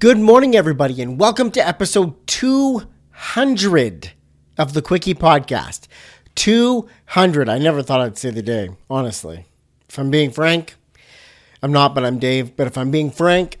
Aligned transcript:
Good 0.00 0.20
morning, 0.20 0.54
everybody, 0.54 1.02
and 1.02 1.18
welcome 1.18 1.50
to 1.50 1.66
episode 1.66 2.24
200 2.28 4.12
of 4.56 4.72
the 4.72 4.80
Quickie 4.80 5.12
Podcast. 5.12 5.88
200. 6.36 7.48
I 7.48 7.58
never 7.58 7.82
thought 7.82 8.02
I'd 8.02 8.16
say 8.16 8.30
the 8.30 8.40
day, 8.40 8.70
honestly. 8.88 9.46
If 9.88 9.98
I'm 9.98 10.08
being 10.08 10.30
frank, 10.30 10.76
I'm 11.64 11.72
not, 11.72 11.96
but 11.96 12.04
I'm 12.04 12.20
Dave. 12.20 12.54
But 12.54 12.68
if 12.68 12.78
I'm 12.78 12.92
being 12.92 13.10
frank, 13.10 13.58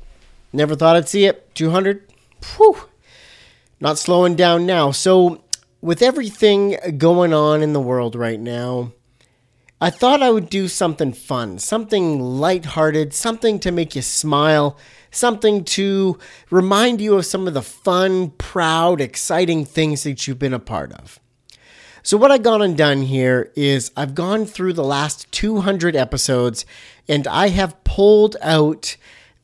never 0.52 0.76
thought 0.76 0.94
I'd 0.94 1.08
see 1.08 1.24
it. 1.24 1.52
200. 1.56 2.04
Whew. 2.56 2.84
Not 3.80 3.98
slowing 3.98 4.36
down 4.36 4.64
now. 4.64 4.92
So, 4.92 5.42
with 5.80 6.02
everything 6.02 6.76
going 6.98 7.32
on 7.34 7.62
in 7.62 7.72
the 7.72 7.80
world 7.80 8.14
right 8.14 8.38
now, 8.38 8.92
I 9.80 9.90
thought 9.90 10.22
I 10.22 10.30
would 10.30 10.50
do 10.50 10.66
something 10.66 11.12
fun, 11.12 11.58
something 11.58 12.20
lighthearted, 12.20 13.14
something 13.14 13.60
to 13.60 13.70
make 13.70 13.94
you 13.94 14.02
smile 14.02 14.76
something 15.10 15.64
to 15.64 16.18
remind 16.50 17.00
you 17.00 17.16
of 17.16 17.26
some 17.26 17.46
of 17.46 17.54
the 17.54 17.62
fun, 17.62 18.30
proud, 18.30 19.00
exciting 19.00 19.64
things 19.64 20.02
that 20.02 20.26
you've 20.26 20.38
been 20.38 20.54
a 20.54 20.58
part 20.58 20.92
of. 20.92 21.20
So, 22.02 22.16
what 22.16 22.30
I've 22.30 22.42
gone 22.42 22.62
and 22.62 22.76
done 22.76 23.02
here 23.02 23.52
is 23.54 23.90
I've 23.96 24.14
gone 24.14 24.46
through 24.46 24.72
the 24.74 24.84
last 24.84 25.30
200 25.32 25.96
episodes 25.96 26.64
and 27.08 27.26
I 27.26 27.48
have 27.48 27.82
pulled 27.84 28.36
out 28.40 28.96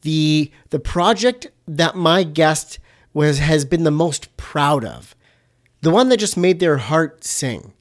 the, 0.03 0.51
the 0.71 0.79
project 0.79 1.49
that 1.67 1.97
my 1.97 2.23
guest 2.23 2.79
was, 3.13 3.39
has 3.39 3.65
been 3.65 3.85
the 3.85 3.91
most 3.91 4.35
proud 4.37 4.85
of, 4.85 5.15
the 5.81 5.91
one 5.91 6.09
that 6.09 6.19
just 6.19 6.37
made 6.37 6.61
their 6.61 6.79
heart 6.79 7.25
sing 7.25 7.73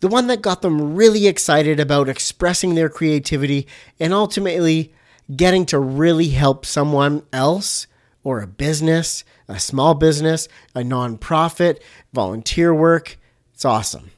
the 0.00 0.08
one 0.08 0.26
that 0.26 0.42
got 0.42 0.62
them 0.62 0.94
really 0.94 1.26
excited 1.26 1.80
about 1.80 2.08
expressing 2.08 2.74
their 2.74 2.88
creativity 2.88 3.66
and 3.98 4.12
ultimately 4.12 4.92
getting 5.34 5.66
to 5.66 5.78
really 5.78 6.28
help 6.28 6.66
someone 6.66 7.22
else 7.32 7.86
or 8.22 8.40
a 8.40 8.46
business, 8.46 9.24
a 9.48 9.58
small 9.58 9.94
business, 9.94 10.48
a 10.74 10.80
nonprofit, 10.80 11.78
volunteer 12.12 12.74
work. 12.74 13.18
It's 13.54 13.64
awesome. 13.64 14.10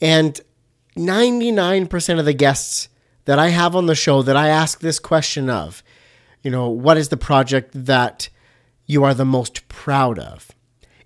And 0.00 0.40
99% 0.96 2.18
of 2.18 2.24
the 2.24 2.32
guests 2.32 2.88
that 3.26 3.38
I 3.38 3.48
have 3.48 3.76
on 3.76 3.86
the 3.86 3.94
show 3.94 4.22
that 4.22 4.36
I 4.36 4.48
ask 4.48 4.80
this 4.80 4.98
question 4.98 5.48
of, 5.48 5.82
you 6.42 6.50
know, 6.50 6.68
what 6.68 6.96
is 6.96 7.10
the 7.10 7.16
project 7.16 7.70
that 7.74 8.28
you 8.86 9.04
are 9.04 9.14
the 9.14 9.24
most 9.24 9.68
proud 9.68 10.18
of? 10.18 10.50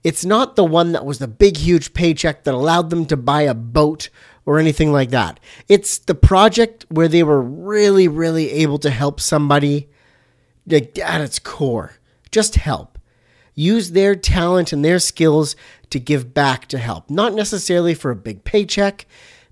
It's 0.05 0.24
not 0.24 0.55
the 0.55 0.64
one 0.64 0.92
that 0.92 1.06
was 1.06 1.19
the 1.19 1.27
big, 1.27 1.56
huge 1.56 1.94
paycheck 1.94 2.44
that 2.44 2.55
allowed 2.55 2.91
them 2.91 3.06
to 3.06 3.16
buy 3.16 3.42
a 3.42 3.55
boat 3.55 4.10
or 4.44 4.58
anything 4.58 4.92
like 4.92 5.10
that. 5.10 5.41
It's 5.66 5.98
the 5.98 6.14
project 6.14 6.84
where 6.91 7.08
they 7.08 7.22
were 7.22 7.41
really, 7.41 8.06
really 8.06 8.50
able 8.50 8.78
to 8.80 8.91
help 8.91 9.19
somebody 9.19 9.88
like, 10.66 10.98
at 10.98 11.22
its 11.22 11.38
core. 11.38 11.94
Just 12.30 12.56
help. 12.56 12.98
Use 13.55 13.92
their 13.92 14.14
talent 14.14 14.72
and 14.72 14.84
their 14.84 14.98
skills 14.98 15.56
to 15.91 15.98
give 15.98 16.34
back 16.34 16.66
to 16.69 16.78
help. 16.78 17.08
Not 17.08 17.32
necessarily 17.32 17.94
for 17.94 18.10
a 18.10 18.16
big 18.16 18.44
paycheck, 18.44 19.06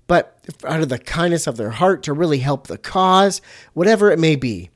but 0.05 0.37
out 0.65 0.81
of 0.81 0.89
the 0.89 0.99
kindness 0.99 1.47
of 1.47 1.57
their 1.57 1.71
heart 1.71 2.03
to 2.03 2.13
really 2.13 2.39
help 2.39 2.67
the 2.67 2.77
cause, 2.77 3.41
whatever 3.73 4.11
it 4.11 4.19
may 4.19 4.35
be. 4.35 4.69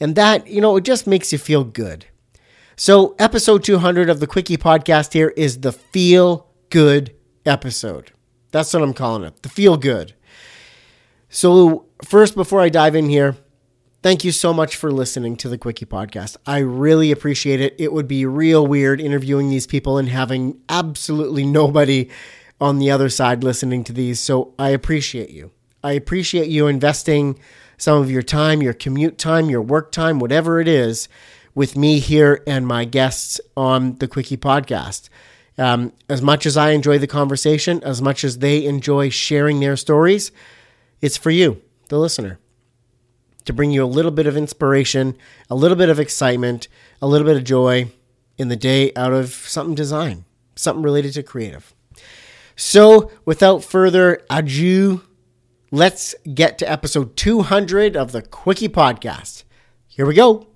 And 0.00 0.16
that, 0.16 0.48
you 0.48 0.60
know, 0.60 0.76
it 0.76 0.84
just 0.84 1.06
makes 1.06 1.32
you 1.32 1.38
feel 1.38 1.64
good. 1.64 2.06
So, 2.76 3.14
episode 3.18 3.64
200 3.64 4.08
of 4.08 4.18
the 4.18 4.26
Quickie 4.26 4.56
podcast 4.56 5.12
here 5.12 5.28
is 5.36 5.60
the 5.60 5.72
Feel 5.72 6.48
Good 6.70 7.14
episode. 7.44 8.12
That's 8.50 8.72
what 8.72 8.82
I'm 8.82 8.94
calling 8.94 9.24
it. 9.24 9.42
The 9.42 9.50
feel 9.50 9.76
good. 9.76 10.14
So, 11.28 11.84
first, 12.02 12.34
before 12.34 12.62
I 12.62 12.70
dive 12.70 12.96
in 12.96 13.10
here, 13.10 13.36
thank 14.02 14.24
you 14.24 14.32
so 14.32 14.54
much 14.54 14.74
for 14.74 14.90
listening 14.90 15.36
to 15.36 15.50
the 15.50 15.58
Quickie 15.58 15.84
podcast. 15.84 16.38
I 16.46 16.58
really 16.58 17.12
appreciate 17.12 17.60
it. 17.60 17.76
It 17.78 17.92
would 17.92 18.08
be 18.08 18.24
real 18.24 18.66
weird 18.66 19.02
interviewing 19.02 19.50
these 19.50 19.66
people 19.66 19.98
and 19.98 20.08
having 20.08 20.58
absolutely 20.70 21.44
nobody 21.44 22.08
on 22.58 22.78
the 22.78 22.90
other 22.90 23.10
side 23.10 23.44
listening 23.44 23.84
to 23.84 23.92
these. 23.92 24.18
So, 24.18 24.54
I 24.58 24.70
appreciate 24.70 25.28
you. 25.28 25.50
I 25.84 25.92
appreciate 25.92 26.48
you 26.48 26.68
investing 26.68 27.38
some 27.76 28.00
of 28.00 28.10
your 28.10 28.22
time, 28.22 28.62
your 28.62 28.72
commute 28.72 29.18
time, 29.18 29.50
your 29.50 29.62
work 29.62 29.92
time, 29.92 30.20
whatever 30.20 30.58
it 30.58 30.68
is, 30.68 31.08
with 31.54 31.76
me 31.76 31.98
here 31.98 32.42
and 32.46 32.66
my 32.66 32.84
guests 32.84 33.40
on 33.56 33.96
the 33.98 34.08
Quickie 34.08 34.36
podcast. 34.36 35.08
Um, 35.58 35.92
as 36.08 36.22
much 36.22 36.46
as 36.46 36.56
I 36.56 36.70
enjoy 36.70 36.98
the 36.98 37.06
conversation, 37.06 37.82
as 37.84 38.00
much 38.00 38.24
as 38.24 38.38
they 38.38 38.64
enjoy 38.64 39.10
sharing 39.10 39.60
their 39.60 39.76
stories, 39.76 40.32
it's 41.00 41.16
for 41.16 41.30
you, 41.30 41.60
the 41.88 41.98
listener, 41.98 42.38
to 43.44 43.52
bring 43.52 43.70
you 43.70 43.84
a 43.84 43.86
little 43.86 44.10
bit 44.10 44.26
of 44.26 44.36
inspiration, 44.36 45.16
a 45.50 45.54
little 45.54 45.76
bit 45.76 45.90
of 45.90 46.00
excitement, 46.00 46.68
a 47.02 47.06
little 47.06 47.26
bit 47.26 47.36
of 47.36 47.44
joy 47.44 47.90
in 48.38 48.48
the 48.48 48.56
day 48.56 48.92
out 48.96 49.12
of 49.12 49.30
something 49.30 49.74
design, 49.74 50.24
something 50.56 50.82
related 50.82 51.12
to 51.14 51.22
creative. 51.22 51.74
So, 52.56 53.10
without 53.24 53.62
further 53.62 54.22
ado, 54.30 55.02
let's 55.70 56.14
get 56.32 56.58
to 56.58 56.70
episode 56.70 57.16
200 57.16 57.96
of 57.96 58.12
the 58.12 58.22
Quickie 58.22 58.68
Podcast. 58.68 59.44
Here 59.86 60.06
we 60.06 60.14
go. 60.14 60.46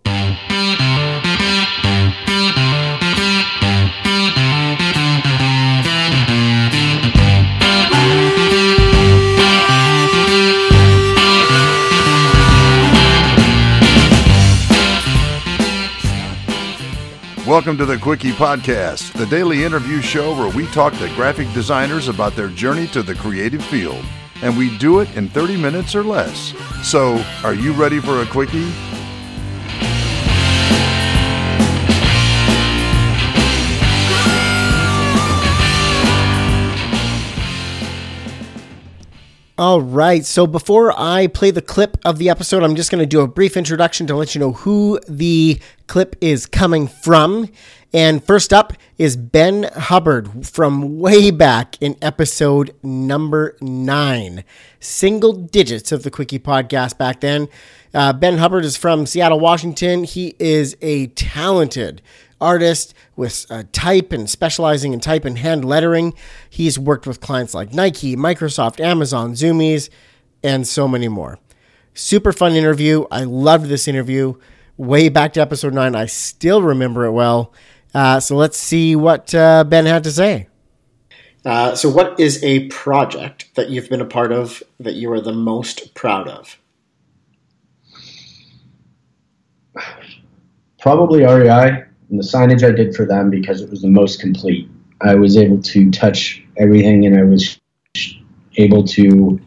Welcome 17.46 17.78
to 17.78 17.84
the 17.84 17.96
Quickie 17.96 18.32
Podcast, 18.32 19.12
the 19.12 19.24
daily 19.24 19.62
interview 19.62 20.00
show 20.00 20.36
where 20.36 20.50
we 20.50 20.66
talk 20.72 20.92
to 20.94 21.08
graphic 21.14 21.46
designers 21.52 22.08
about 22.08 22.34
their 22.34 22.48
journey 22.48 22.88
to 22.88 23.04
the 23.04 23.14
creative 23.14 23.64
field. 23.64 24.04
And 24.42 24.58
we 24.58 24.76
do 24.78 24.98
it 24.98 25.16
in 25.16 25.28
30 25.28 25.56
minutes 25.56 25.94
or 25.94 26.02
less. 26.02 26.52
So, 26.82 27.24
are 27.44 27.54
you 27.54 27.72
ready 27.72 28.00
for 28.00 28.20
a 28.20 28.26
Quickie? 28.26 28.72
All 39.59 39.81
right. 39.81 40.22
So 40.22 40.47
before 40.47 40.93
I 41.00 41.28
play 41.28 41.50
the 41.50 41.62
clip 41.62 41.97
of 42.05 42.19
the 42.19 42.28
episode, 42.28 42.62
I'm 42.62 42.77
just 42.77 42.91
going 42.91 42.99
to 42.99 43.06
do 43.06 43.22
a 43.22 43.27
brief 43.27 43.56
introduction 43.56 44.06
to 44.06 44.15
let 44.15 44.34
you 44.34 44.39
know 44.39 44.53
who 44.53 45.00
the 45.09 45.59
clip 45.87 46.15
is 46.21 46.44
coming 46.44 46.87
from. 46.87 47.49
And 47.91 48.22
first 48.22 48.53
up 48.53 48.75
is 48.99 49.17
Ben 49.17 49.71
Hubbard 49.75 50.47
from 50.47 50.99
way 50.99 51.31
back 51.31 51.81
in 51.81 51.97
episode 52.03 52.75
number 52.83 53.56
nine, 53.62 54.44
single 54.78 55.33
digits 55.33 55.91
of 55.91 56.03
the 56.03 56.11
Quickie 56.11 56.38
podcast 56.38 56.99
back 56.99 57.21
then. 57.21 57.49
Uh, 57.94 58.12
ben 58.12 58.37
Hubbard 58.37 58.67
is 58.67 58.77
from 58.77 59.06
Seattle, 59.06 59.41
Washington. 59.41 60.05
He 60.05 60.37
is 60.38 60.77
a 60.83 61.06
talented 61.06 62.03
artist 62.41 62.94
with 63.16 63.47
uh, 63.50 63.64
type 63.72 64.12
and 64.12 64.28
specializing 64.28 64.92
in 64.92 65.00
type 65.00 65.24
and 65.24 65.38
hand 65.38 65.64
lettering. 65.64 66.14
He's 66.48 66.78
worked 66.78 67.06
with 67.06 67.20
clients 67.20 67.54
like 67.54 67.72
Nike, 67.72 68.16
Microsoft, 68.16 68.80
Amazon, 68.80 69.32
Zoomies, 69.32 69.88
and 70.42 70.66
so 70.66 70.86
many 70.86 71.08
more. 71.08 71.38
Super 71.94 72.32
fun 72.32 72.52
interview. 72.52 73.06
I 73.10 73.25
loved 73.25 73.66
this 73.66 73.88
interview. 73.88 74.34
Way 74.76 75.08
back 75.08 75.32
to 75.34 75.41
episode 75.41 75.72
nine, 75.72 75.94
I 75.94 76.06
still 76.06 76.60
remember 76.60 77.06
it 77.06 77.12
well. 77.12 77.54
Uh, 77.94 78.20
so 78.20 78.36
let's 78.36 78.58
see 78.58 78.94
what 78.94 79.34
uh, 79.34 79.64
Ben 79.64 79.86
had 79.86 80.04
to 80.04 80.10
say. 80.12 80.48
Uh, 81.46 81.75
so, 81.75 81.88
what 81.88 82.19
is 82.19 82.42
a 82.42 82.66
project 82.66 83.54
that 83.54 83.70
you've 83.70 83.88
been 83.88 84.00
a 84.00 84.06
part 84.06 84.32
of 84.32 84.62
that 84.80 84.94
you 84.94 85.10
are 85.12 85.20
the 85.20 85.32
most 85.32 85.94
proud 85.94 86.26
of? 86.26 86.58
Probably 90.80 91.25
REI 91.25 91.85
and 92.11 92.19
the 92.19 92.25
signage 92.25 92.67
I 92.67 92.72
did 92.72 92.94
for 92.94 93.05
them 93.05 93.31
because 93.31 93.61
it 93.61 93.70
was 93.70 93.82
the 93.82 93.88
most 93.88 94.20
complete. 94.20 94.69
I 95.00 95.14
was 95.14 95.37
able 95.37 95.61
to 95.61 95.91
touch 95.91 96.43
everything 96.56 97.06
and 97.06 97.19
I 97.19 97.25
was 97.25 97.61
able 98.56 98.85
to 98.85 99.41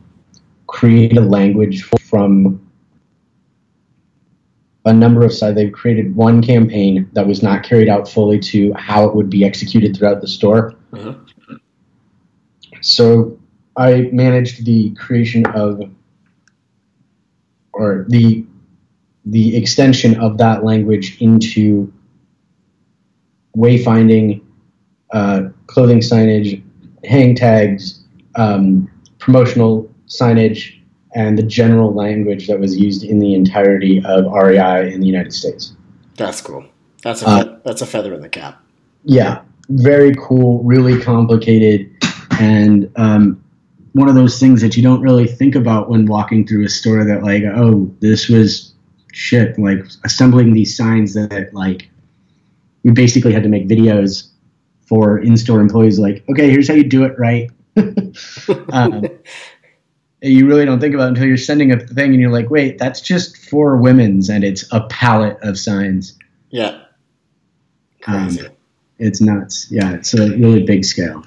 create 0.67 1.17
a 1.17 1.21
language 1.21 1.83
from 1.83 2.61
a 4.85 4.93
number 4.93 5.25
of 5.25 5.33
sides. 5.33 5.55
They've 5.55 5.71
created 5.71 6.15
one 6.15 6.41
campaign 6.41 7.09
that 7.13 7.25
was 7.25 7.41
not 7.41 7.63
carried 7.63 7.89
out 7.89 8.07
fully 8.07 8.39
to 8.39 8.73
how 8.73 9.05
it 9.05 9.15
would 9.15 9.29
be 9.29 9.45
executed 9.45 9.95
throughout 9.95 10.21
the 10.21 10.27
store. 10.27 10.75
Uh-huh. 10.93 11.15
So 12.81 13.37
I 13.75 14.09
managed 14.11 14.65
the 14.65 14.91
creation 14.95 15.45
of 15.47 15.81
or 17.73 18.05
the 18.09 18.45
the 19.25 19.55
extension 19.55 20.19
of 20.19 20.37
that 20.37 20.63
language 20.63 21.21
into 21.21 21.91
wayfinding, 23.57 24.41
uh, 25.11 25.43
clothing 25.67 25.99
signage, 25.99 26.61
hang 27.03 27.35
tags, 27.35 28.03
um, 28.35 28.89
promotional 29.19 29.89
signage, 30.07 30.79
and 31.15 31.37
the 31.37 31.43
general 31.43 31.93
language 31.93 32.47
that 32.47 32.59
was 32.59 32.77
used 32.77 33.03
in 33.03 33.19
the 33.19 33.33
entirety 33.33 34.03
of 34.05 34.25
REI 34.31 34.93
in 34.93 35.01
the 35.01 35.07
United 35.07 35.33
States. 35.33 35.73
That's 36.15 36.41
cool. 36.41 36.65
That's 37.01 37.21
a 37.21 37.27
uh, 37.27 37.59
that's 37.63 37.81
a 37.81 37.85
feather 37.85 38.13
in 38.13 38.21
the 38.21 38.29
cap. 38.29 38.61
Yeah, 39.03 39.41
very 39.69 40.13
cool, 40.15 40.61
really 40.63 41.01
complicated, 41.01 41.89
and 42.39 42.91
um, 42.97 43.41
one 43.93 44.09
of 44.09 44.15
those 44.15 44.39
things 44.39 44.61
that 44.61 44.75
you 44.75 44.83
don't 44.83 45.01
really 45.01 45.25
think 45.25 45.55
about 45.55 45.89
when 45.89 46.05
walking 46.05 46.45
through 46.45 46.65
a 46.65 46.69
store. 46.69 47.05
That 47.05 47.23
like, 47.23 47.43
oh, 47.55 47.89
this 48.01 48.27
was 48.27 48.73
shit. 49.13 49.57
Like 49.57 49.79
assembling 50.03 50.53
these 50.53 50.75
signs 50.75 51.13
that 51.13 51.53
like 51.53 51.89
we 52.83 52.91
basically 52.91 53.33
had 53.33 53.43
to 53.43 53.49
make 53.49 53.67
videos 53.67 54.29
for 54.87 55.19
in-store 55.19 55.59
employees. 55.61 55.99
Like, 55.99 56.23
okay, 56.29 56.49
here's 56.49 56.67
how 56.67 56.73
you 56.73 56.83
do 56.83 57.03
it 57.03 57.17
right. 57.17 57.51
um, 58.73 59.05
you 60.21 60.47
really 60.47 60.65
don't 60.65 60.79
think 60.79 60.95
about 60.95 61.05
it 61.05 61.09
until 61.09 61.25
you're 61.25 61.37
sending 61.37 61.71
a 61.71 61.79
thing 61.79 62.11
and 62.11 62.19
you're 62.19 62.31
like, 62.31 62.49
wait, 62.49 62.77
that's 62.77 63.01
just 63.01 63.37
for 63.37 63.77
women's 63.77 64.29
and 64.29 64.43
it's 64.43 64.65
a 64.71 64.81
palette 64.87 65.37
of 65.41 65.57
signs. 65.57 66.17
Yeah. 66.49 66.83
Crazy. 68.01 68.47
Um, 68.47 68.53
it's 68.97 69.21
nuts. 69.21 69.67
Yeah, 69.71 69.93
it's 69.93 70.13
a 70.13 70.31
really 70.37 70.63
big 70.63 70.83
scale. 70.83 71.23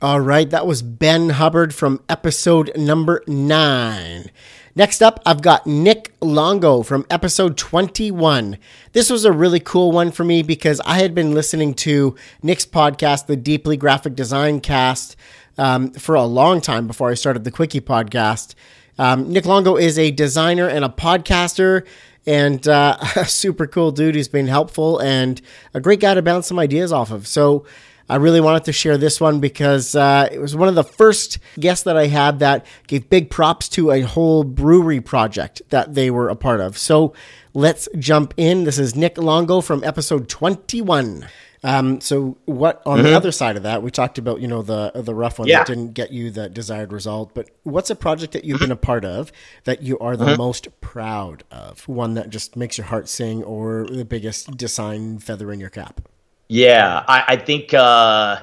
All 0.00 0.20
right, 0.20 0.48
that 0.50 0.66
was 0.66 0.82
Ben 0.82 1.30
Hubbard 1.30 1.74
from 1.74 2.00
episode 2.08 2.72
number 2.76 3.22
nine. 3.26 4.30
Next 4.74 5.02
up, 5.02 5.20
I've 5.26 5.42
got 5.42 5.66
Nick 5.66 6.14
Longo 6.22 6.82
from 6.82 7.04
episode 7.10 7.58
21. 7.58 8.56
This 8.92 9.10
was 9.10 9.26
a 9.26 9.32
really 9.32 9.60
cool 9.60 9.92
one 9.92 10.10
for 10.10 10.24
me 10.24 10.42
because 10.42 10.80
I 10.86 11.00
had 11.00 11.14
been 11.14 11.34
listening 11.34 11.74
to 11.74 12.16
Nick's 12.42 12.64
podcast, 12.64 13.26
the 13.26 13.36
Deeply 13.36 13.76
Graphic 13.76 14.14
Design 14.14 14.60
Cast, 14.60 15.14
um, 15.58 15.90
for 15.90 16.14
a 16.14 16.24
long 16.24 16.62
time 16.62 16.86
before 16.86 17.10
I 17.10 17.14
started 17.14 17.44
the 17.44 17.50
Quickie 17.50 17.82
podcast. 17.82 18.54
Um, 18.98 19.30
Nick 19.30 19.44
Longo 19.44 19.76
is 19.76 19.98
a 19.98 20.10
designer 20.10 20.68
and 20.68 20.86
a 20.86 20.88
podcaster 20.88 21.86
and 22.24 22.66
uh, 22.66 22.96
a 23.16 23.26
super 23.26 23.66
cool 23.66 23.92
dude 23.92 24.14
who's 24.14 24.28
been 24.28 24.48
helpful 24.48 24.98
and 25.00 25.42
a 25.74 25.82
great 25.82 26.00
guy 26.00 26.14
to 26.14 26.22
bounce 26.22 26.46
some 26.46 26.58
ideas 26.58 26.92
off 26.92 27.10
of. 27.10 27.26
So, 27.26 27.66
I 28.12 28.16
really 28.16 28.42
wanted 28.42 28.64
to 28.64 28.74
share 28.74 28.98
this 28.98 29.22
one 29.22 29.40
because 29.40 29.96
uh, 29.96 30.28
it 30.30 30.38
was 30.38 30.54
one 30.54 30.68
of 30.68 30.74
the 30.74 30.84
first 30.84 31.38
guests 31.58 31.84
that 31.84 31.96
I 31.96 32.08
had 32.08 32.40
that 32.40 32.66
gave 32.86 33.08
big 33.08 33.30
props 33.30 33.70
to 33.70 33.90
a 33.90 34.02
whole 34.02 34.44
brewery 34.44 35.00
project 35.00 35.62
that 35.70 35.94
they 35.94 36.10
were 36.10 36.28
a 36.28 36.36
part 36.36 36.60
of. 36.60 36.76
So 36.76 37.14
let's 37.54 37.88
jump 37.98 38.34
in. 38.36 38.64
This 38.64 38.78
is 38.78 38.94
Nick 38.94 39.16
Longo 39.16 39.62
from 39.62 39.82
episode 39.82 40.28
21. 40.28 41.26
Um, 41.64 42.02
so 42.02 42.36
what 42.44 42.82
on 42.84 42.98
mm-hmm. 42.98 43.06
the 43.06 43.14
other 43.14 43.32
side 43.32 43.56
of 43.56 43.62
that, 43.62 43.82
we 43.82 43.90
talked 43.90 44.18
about, 44.18 44.42
you 44.42 44.48
know, 44.48 44.60
the 44.60 44.92
the 44.94 45.14
rough 45.14 45.38
one 45.38 45.48
yeah. 45.48 45.60
that 45.60 45.66
didn't 45.66 45.94
get 45.94 46.10
you 46.10 46.30
the 46.30 46.50
desired 46.50 46.92
result, 46.92 47.32
but 47.32 47.48
what's 47.62 47.88
a 47.88 47.96
project 47.96 48.34
that 48.34 48.44
you've 48.44 48.60
been 48.60 48.72
a 48.72 48.76
part 48.76 49.06
of 49.06 49.32
that 49.64 49.80
you 49.80 49.98
are 50.00 50.18
the 50.18 50.26
mm-hmm. 50.26 50.38
most 50.38 50.68
proud 50.82 51.44
of? 51.50 51.88
One 51.88 52.12
that 52.14 52.28
just 52.28 52.56
makes 52.56 52.76
your 52.76 52.88
heart 52.88 53.08
sing 53.08 53.42
or 53.42 53.86
the 53.86 54.04
biggest 54.04 54.54
design 54.58 55.18
feather 55.18 55.50
in 55.50 55.60
your 55.60 55.70
cap? 55.70 56.02
Yeah, 56.52 57.02
I, 57.08 57.24
I 57.28 57.36
think 57.36 57.72
uh, 57.72 58.40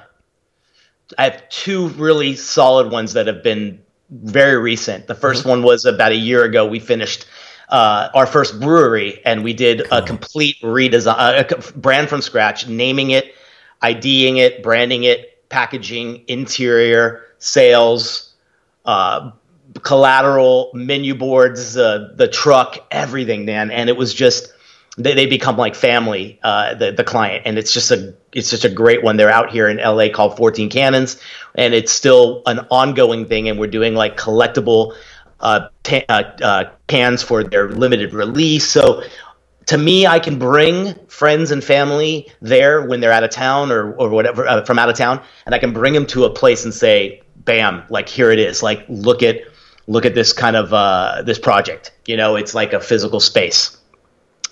I 1.16 1.24
have 1.24 1.48
two 1.50 1.90
really 1.90 2.36
solid 2.36 2.92
ones 2.92 3.14
that 3.14 3.28
have 3.28 3.44
been 3.44 3.84
very 4.10 4.58
recent. 4.58 5.06
The 5.06 5.14
1st 5.14 5.42
mm-hmm. 5.42 5.50
one 5.50 5.62
was 5.62 5.86
about 5.86 6.12
a 6.12 6.16
year 6.16 6.44
ago. 6.44 6.66
We 6.66 6.80
finished 6.80 7.28
uh, 7.70 8.10
our 8.16 8.26
first 8.26 8.60
brewery, 8.60 9.24
and 9.24 9.44
we 9.44 9.54
did 9.54 9.88
cool. 9.88 10.00
a 10.00 10.02
complete 10.02 10.60
redesign, 10.64 11.14
uh, 11.20 11.44
a 11.56 11.72
brand 11.78 12.10
from 12.10 12.24
scratch, 12.24 12.68
naming 12.68 13.12
it, 13.12 13.36
IDing 13.80 14.38
it, 14.38 14.64
branding 14.64 15.04
it, 15.04 15.48
packaging, 15.50 16.24
interior, 16.28 17.28
sales, 17.38 18.34
uh, 18.86 19.30
collateral, 19.84 20.72
menu 20.74 21.14
boards, 21.14 21.78
uh, 21.78 22.12
the 22.16 22.28
truck, 22.28 22.88
everything, 22.90 23.46
man. 23.46 23.70
And 23.70 23.88
it 23.88 23.96
was 23.96 24.16
just 24.16 24.52
they, 25.00 25.14
they 25.16 25.26
become 25.26 25.58
like 25.58 25.76
family, 25.76 26.40
uh, 26.44 26.76
the 26.76 26.92
the 26.92 27.04
client, 27.04 27.44
and 27.46 27.58
it's 27.58 27.74
just 27.74 27.90
a 27.92 28.16
it's 28.34 28.50
just 28.50 28.66
a 28.66 28.70
great 28.70 29.04
one. 29.04 29.18
They're 29.18 29.32
out 29.32 29.52
here 29.52 29.68
in 29.70 29.78
LA 29.78 30.10
called 30.10 30.38
14 30.38 30.70
Cannons, 30.70 31.20
and 31.56 31.74
it's 31.74 31.92
still 31.92 32.44
an 32.46 32.60
ongoing 32.70 33.26
thing, 33.28 33.48
and 33.50 33.60
we're 33.60 33.68
doing 33.68 33.96
like 33.96 34.18
collectible 34.18 34.96
uh, 35.40 35.70
t- 35.84 36.04
uh, 36.10 36.24
uh, 36.44 36.72
cans 36.88 37.24
for 37.24 37.44
their 37.46 37.70
limited 37.70 38.14
release. 38.14 38.68
So 38.68 39.04
to 39.68 39.78
me, 39.78 40.06
I 40.06 40.20
can 40.20 40.38
bring 40.38 40.96
friends 41.08 41.52
and 41.52 41.64
family 41.64 42.30
there 42.42 42.86
when 42.86 43.00
they're 43.00 43.14
out 43.14 43.24
of 43.24 43.30
town 43.32 43.72
or, 43.72 43.94
or 43.94 44.10
whatever 44.10 44.46
uh, 44.48 44.66
from 44.66 44.78
out 44.78 44.90
of 44.90 44.98
town, 44.98 45.22
and 45.46 45.56
I 45.56 45.60
can 45.60 45.72
bring 45.72 45.94
them 45.94 46.06
to 46.08 46.26
a 46.26 46.30
place 46.30 46.66
and 46.66 46.74
say, 46.74 47.24
"Bam! 47.38 47.84
Like 47.90 48.10
here 48.10 48.32
it 48.32 48.40
is. 48.40 48.62
Like 48.62 48.86
look 48.90 49.24
at 49.24 49.38
look 49.88 50.06
at 50.06 50.14
this 50.14 50.34
kind 50.34 50.58
of 50.58 50.74
uh, 50.74 51.24
this 51.26 51.40
project. 51.40 51.94
You 52.06 52.18
know, 52.18 52.36
it's 52.36 52.54
like 52.54 52.74
a 52.74 52.82
physical 52.82 53.22
space." 53.22 53.79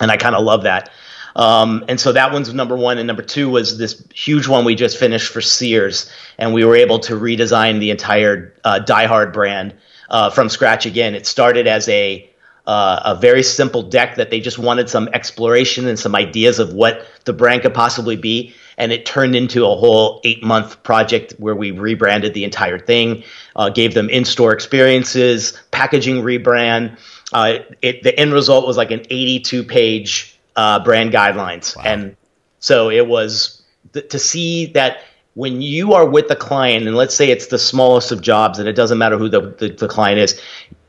And 0.00 0.10
I 0.10 0.16
kind 0.16 0.34
of 0.34 0.44
love 0.44 0.62
that. 0.64 0.90
Um, 1.36 1.84
and 1.88 2.00
so 2.00 2.12
that 2.12 2.32
one's 2.32 2.52
number 2.52 2.76
one, 2.76 2.98
and 2.98 3.06
number 3.06 3.22
two 3.22 3.48
was 3.48 3.78
this 3.78 4.02
huge 4.12 4.48
one 4.48 4.64
we 4.64 4.74
just 4.74 4.98
finished 4.98 5.32
for 5.32 5.40
Sears, 5.40 6.10
and 6.36 6.52
we 6.52 6.64
were 6.64 6.74
able 6.74 6.98
to 7.00 7.14
redesign 7.14 7.78
the 7.78 7.90
entire 7.90 8.54
uh, 8.64 8.80
Die 8.80 9.06
Hard 9.06 9.32
brand 9.32 9.74
uh, 10.10 10.30
from 10.30 10.48
scratch 10.48 10.84
again. 10.84 11.14
It 11.14 11.26
started 11.26 11.66
as 11.66 11.88
a 11.88 12.28
uh, 12.66 13.14
a 13.16 13.18
very 13.18 13.42
simple 13.42 13.82
deck 13.82 14.16
that 14.16 14.28
they 14.28 14.40
just 14.40 14.58
wanted 14.58 14.90
some 14.90 15.08
exploration 15.14 15.88
and 15.88 15.98
some 15.98 16.14
ideas 16.14 16.58
of 16.58 16.74
what 16.74 17.06
the 17.24 17.32
brand 17.32 17.62
could 17.62 17.72
possibly 17.72 18.14
be, 18.14 18.54
and 18.76 18.92
it 18.92 19.06
turned 19.06 19.34
into 19.34 19.64
a 19.64 19.74
whole 19.74 20.20
eight 20.24 20.42
month 20.42 20.82
project 20.82 21.32
where 21.38 21.54
we 21.54 21.70
rebranded 21.70 22.34
the 22.34 22.44
entire 22.44 22.78
thing, 22.78 23.24
uh, 23.56 23.70
gave 23.70 23.94
them 23.94 24.10
in 24.10 24.24
store 24.24 24.52
experiences, 24.52 25.58
packaging 25.70 26.16
rebrand. 26.16 26.98
Uh, 27.32 27.58
it, 27.82 28.02
the 28.02 28.18
end 28.18 28.32
result 28.32 28.66
was 28.66 28.76
like 28.76 28.90
an 28.90 29.02
82 29.10 29.64
page 29.64 30.38
uh, 30.56 30.82
brand 30.82 31.12
guidelines. 31.12 31.76
Wow. 31.76 31.82
And 31.84 32.16
so 32.58 32.90
it 32.90 33.06
was 33.06 33.62
th- 33.92 34.08
to 34.08 34.18
see 34.18 34.66
that 34.66 35.02
when 35.34 35.62
you 35.62 35.92
are 35.92 36.06
with 36.06 36.28
the 36.28 36.36
client, 36.36 36.86
and 36.86 36.96
let's 36.96 37.14
say 37.14 37.30
it's 37.30 37.46
the 37.46 37.58
smallest 37.58 38.10
of 38.10 38.22
jobs, 38.22 38.58
and 38.58 38.68
it 38.68 38.72
doesn't 38.72 38.98
matter 38.98 39.18
who 39.18 39.28
the, 39.28 39.54
the, 39.58 39.68
the 39.68 39.88
client 39.88 40.18
is, 40.18 40.40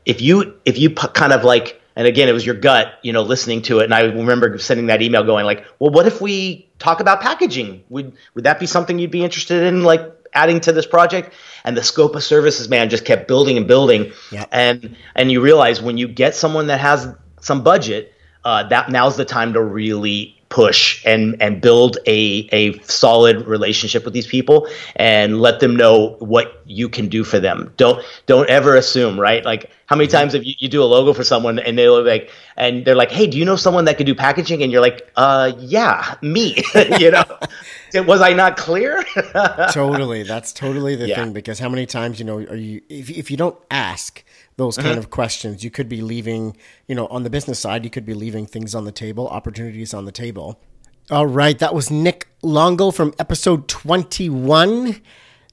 if 0.06 0.20
you 0.20 0.54
if 0.64 0.78
you 0.78 0.90
p- 0.90 1.08
kind 1.14 1.32
of 1.32 1.44
like 1.44 1.80
and 1.96 2.06
again 2.06 2.28
it 2.28 2.32
was 2.32 2.44
your 2.44 2.54
gut 2.54 2.94
you 3.02 3.12
know 3.12 3.22
listening 3.22 3.62
to 3.62 3.80
it 3.80 3.84
and 3.84 3.94
i 3.94 4.00
remember 4.00 4.56
sending 4.58 4.86
that 4.86 5.02
email 5.02 5.22
going 5.22 5.44
like 5.44 5.64
well 5.78 5.90
what 5.90 6.06
if 6.06 6.20
we 6.20 6.68
talk 6.78 7.00
about 7.00 7.20
packaging 7.20 7.82
would 7.90 8.12
would 8.34 8.44
that 8.44 8.58
be 8.58 8.66
something 8.66 8.98
you'd 8.98 9.10
be 9.10 9.22
interested 9.22 9.62
in 9.62 9.82
like 9.82 10.00
adding 10.32 10.60
to 10.60 10.72
this 10.72 10.86
project 10.86 11.32
and 11.64 11.76
the 11.76 11.82
scope 11.82 12.14
of 12.14 12.22
services 12.22 12.68
man 12.68 12.90
just 12.90 13.04
kept 13.04 13.28
building 13.28 13.56
and 13.56 13.66
building 13.66 14.12
yep. 14.30 14.48
and 14.52 14.96
and 15.14 15.30
you 15.30 15.40
realize 15.40 15.80
when 15.80 15.98
you 15.98 16.08
get 16.08 16.34
someone 16.34 16.66
that 16.68 16.80
has 16.80 17.08
some 17.40 17.62
budget 17.62 18.14
uh, 18.44 18.66
that 18.68 18.90
now's 18.90 19.16
the 19.16 19.24
time 19.24 19.52
to 19.52 19.62
really 19.62 20.39
push 20.50 21.00
and 21.06 21.40
and 21.40 21.60
build 21.62 21.96
a 22.06 22.48
a 22.52 22.78
solid 22.80 23.46
relationship 23.46 24.04
with 24.04 24.12
these 24.12 24.26
people 24.26 24.68
and 24.96 25.40
let 25.40 25.60
them 25.60 25.76
know 25.76 26.16
what 26.18 26.60
you 26.66 26.88
can 26.88 27.08
do 27.08 27.22
for 27.22 27.38
them. 27.38 27.72
Don't 27.76 28.04
don't 28.26 28.50
ever 28.50 28.74
assume 28.74 29.18
right? 29.18 29.44
Like 29.44 29.70
how 29.86 29.96
many 29.96 30.08
times 30.08 30.32
have 30.34 30.44
you, 30.44 30.54
you 30.58 30.68
do 30.68 30.82
a 30.82 30.84
logo 30.84 31.12
for 31.12 31.22
someone 31.22 31.60
and 31.60 31.78
they're 31.78 31.90
like 31.90 32.30
and 32.56 32.84
they're 32.84 32.96
like 32.96 33.12
hey 33.12 33.28
do 33.28 33.38
you 33.38 33.44
know 33.44 33.54
someone 33.54 33.84
that 33.84 33.96
can 33.96 34.06
do 34.06 34.14
packaging? 34.14 34.60
And 34.62 34.72
you're 34.72 34.82
like 34.82 35.08
uh 35.16 35.52
yeah 35.58 36.16
me. 36.20 36.62
You 37.00 37.12
know? 37.12 37.24
Was 38.06 38.20
i 38.20 38.32
not 38.32 38.56
clear? 38.56 39.04
Totally. 39.72 40.24
That's 40.24 40.52
totally 40.52 40.96
the 40.96 41.08
yeah. 41.08 41.16
thing 41.16 41.32
because 41.32 41.60
how 41.60 41.68
many 41.68 41.86
times 41.86 42.18
you 42.18 42.24
know 42.24 42.38
are 42.38 42.56
you 42.56 42.82
if, 42.88 43.08
if 43.08 43.30
you 43.30 43.36
don't 43.36 43.56
ask 43.70 44.24
those 44.60 44.76
kind 44.76 44.90
uh-huh. 44.90 44.98
of 44.98 45.10
questions. 45.10 45.64
You 45.64 45.70
could 45.70 45.88
be 45.88 46.02
leaving, 46.02 46.56
you 46.86 46.94
know, 46.94 47.06
on 47.08 47.24
the 47.24 47.30
business 47.30 47.58
side, 47.58 47.82
you 47.84 47.90
could 47.90 48.06
be 48.06 48.14
leaving 48.14 48.46
things 48.46 48.74
on 48.74 48.84
the 48.84 48.92
table, 48.92 49.26
opportunities 49.26 49.92
on 49.92 50.04
the 50.04 50.12
table. 50.12 50.60
All 51.10 51.26
right, 51.26 51.58
that 51.58 51.74
was 51.74 51.90
Nick 51.90 52.28
Longo 52.42 52.92
from 52.92 53.12
episode 53.18 53.66
21. 53.66 55.00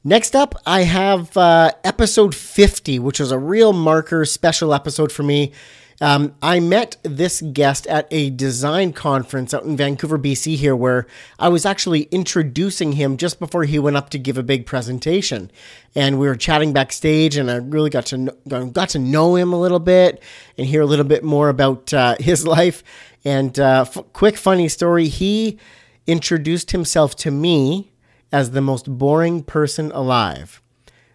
Next 0.03 0.35
up, 0.35 0.55
I 0.65 0.83
have 0.83 1.35
uh, 1.35 1.71
episode 1.83 2.35
50, 2.35 2.99
which 2.99 3.19
was 3.19 3.31
a 3.31 3.39
real 3.39 3.73
marker 3.73 4.23
special 4.25 4.73
episode 4.73 5.11
for 5.11 5.23
me. 5.23 5.51
Um, 5.99 6.35
I 6.43 6.59
met 6.59 6.97
this 7.01 7.41
guest 7.41 7.87
at 7.87 8.07
a 8.11 8.29
design 8.29 8.93
conference 8.93 9.53
out 9.53 9.63
in 9.63 9.75
Vancouver, 9.75 10.19
BC, 10.19 10.55
here, 10.55 10.75
where 10.75 11.07
I 11.39 11.49
was 11.49 11.65
actually 11.65 12.03
introducing 12.03 12.93
him 12.93 13.17
just 13.17 13.39
before 13.39 13.63
he 13.63 13.79
went 13.79 13.97
up 13.97 14.11
to 14.11 14.19
give 14.19 14.37
a 14.37 14.43
big 14.43 14.67
presentation. 14.67 15.51
And 15.95 16.19
we 16.19 16.27
were 16.27 16.35
chatting 16.35 16.71
backstage, 16.71 17.35
and 17.35 17.49
I 17.49 17.55
really 17.55 17.89
got 17.89 18.05
to 18.07 18.17
know, 18.17 18.65
got 18.67 18.89
to 18.89 18.99
know 18.99 19.35
him 19.35 19.53
a 19.53 19.59
little 19.59 19.79
bit 19.79 20.21
and 20.57 20.67
hear 20.67 20.81
a 20.81 20.85
little 20.85 21.05
bit 21.05 21.23
more 21.23 21.49
about 21.49 21.91
uh, 21.93 22.15
his 22.19 22.45
life. 22.45 22.83
And 23.25 23.59
uh, 23.59 23.85
f- 23.87 24.05
quick 24.13 24.37
funny 24.37 24.69
story: 24.69 25.07
he 25.07 25.57
introduced 26.05 26.71
himself 26.71 27.15
to 27.17 27.31
me 27.31 27.91
as 28.31 28.51
the 28.51 28.61
most 28.61 28.85
boring 28.85 29.41
person 29.41 29.91
alive. 29.93 30.61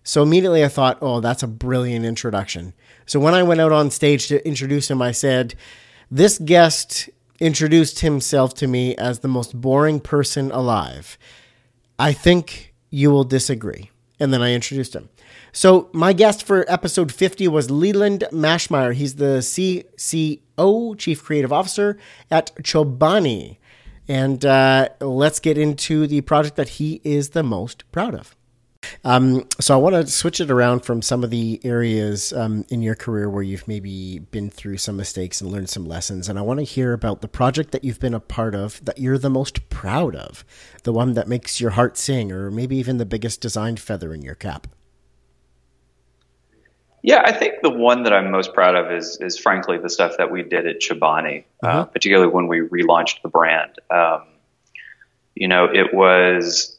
So 0.05 0.23
immediately 0.23 0.65
I 0.65 0.69
thought, 0.69 0.99
oh, 1.01 1.21
that's 1.21 1.43
a 1.45 1.49
brilliant 1.49 2.05
introduction. 2.05 2.75
So 3.07 3.21
when 3.21 3.35
I 3.35 3.43
went 3.43 3.61
out 3.61 3.73
on 3.73 3.91
stage 3.91 4.29
to 4.29 4.47
introduce 4.47 4.91
him, 4.91 5.03
I 5.03 5.13
said, 5.13 5.55
This 6.11 6.39
guest 6.39 7.11
introduced 7.41 8.01
himself 8.01 8.55
to 8.55 8.67
me 8.67 8.95
as 8.97 9.19
the 9.19 9.29
most 9.29 9.61
boring 9.61 10.01
person 10.01 10.51
alive. 10.53 11.19
I 11.99 12.13
think 12.13 12.75
you 12.91 13.11
will 13.11 13.25
disagree. 13.25 13.91
And 14.21 14.33
then 14.33 14.43
I 14.43 14.53
introduced 14.53 14.95
him. 14.95 15.09
So 15.53 15.91
my 15.93 16.13
guest 16.13 16.45
for 16.45 16.65
episode 16.71 17.13
50 17.13 17.49
was 17.49 17.71
Leland 17.71 18.25
Maschmeyer. 18.31 18.95
He's 18.95 19.17
the 19.17 19.39
CCO, 19.41 20.97
Chief 20.97 21.23
Creative 21.23 21.53
Officer 21.53 21.99
at 22.31 22.55
Chobani. 22.57 23.57
And 24.07 24.45
uh, 24.45 24.91
let's 25.01 25.41
get 25.41 25.59
into 25.59 26.07
the 26.07 26.21
project 26.21 26.57
that 26.57 26.71
he 26.71 27.01
is 27.03 27.31
the 27.31 27.43
most 27.43 27.91
proud 27.91 28.15
of. 28.15 28.37
Um, 29.05 29.47
so 29.61 29.75
I 29.75 29.79
want 29.79 29.95
to 29.95 30.07
switch 30.07 30.41
it 30.41 30.51
around 30.51 30.81
from 30.81 31.03
some 31.03 31.25
of 31.25 31.31
the 31.31 31.61
areas 31.65 32.33
um, 32.33 32.65
in 32.69 32.83
your 32.83 32.95
career 32.95 33.29
where 33.29 33.43
you've 33.43 33.67
maybe 33.67 34.19
been 34.19 34.51
through 34.51 34.79
some 34.79 34.97
mistakes 34.97 35.41
and 35.41 35.51
learned 35.51 35.71
some 35.71 35.87
lessons, 35.87 36.29
and 36.29 36.39
I 36.39 36.43
want 36.43 36.61
to 36.61 36.65
hear 36.65 36.93
about 36.93 37.21
the 37.21 37.29
project 37.29 37.73
that 37.73 37.85
you've 37.85 38.01
been 38.01 38.15
a 38.15 38.21
part 38.21 38.55
of 38.55 38.85
that 38.85 38.99
you're 38.99 39.19
the 39.19 39.31
most 39.31 39.69
proud 39.69 40.15
of, 40.15 40.45
the 40.83 40.93
one 40.93 41.15
that 41.15 41.29
makes 41.29 41.61
your 41.61 41.71
heart 41.71 41.97
sing, 41.97 42.33
or 42.33 42.51
maybe 42.51 42.77
even 42.77 42.99
the 42.99 43.07
biggest 43.07 43.41
design 43.41 43.77
feather 43.77 44.13
in 44.15 44.23
your 44.23 44.35
cap. 44.35 44.67
Yeah, 47.03 47.23
I 47.25 47.33
think 47.33 47.63
the 47.63 47.71
one 47.71 48.05
that 48.05 48.13
I'm 48.13 48.31
most 48.31 48.55
proud 48.55 48.77
of 48.77 48.93
is 48.93 49.19
is 49.21 49.37
frankly 49.37 49.77
the 49.77 49.91
stuff 49.91 50.17
that 50.19 50.31
we 50.31 50.43
did 50.43 50.67
at 50.69 50.81
Chobani, 50.81 51.45
uh, 51.63 51.67
mm-hmm. 51.67 51.79
uh, 51.79 51.85
particularly 51.87 52.33
when 52.33 52.47
we 52.47 52.61
relaunched 52.61 53.23
the 53.23 53.29
brand. 53.29 53.73
Um, 53.91 54.27
you 55.35 55.49
know, 55.49 55.65
it 55.65 55.93
was 55.93 56.79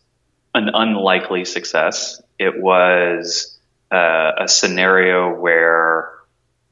an 0.53 0.69
unlikely 0.73 1.45
success. 1.45 2.21
It 2.39 2.61
was 2.61 3.57
uh, 3.91 4.31
a 4.39 4.47
scenario 4.47 5.33
where 5.33 6.11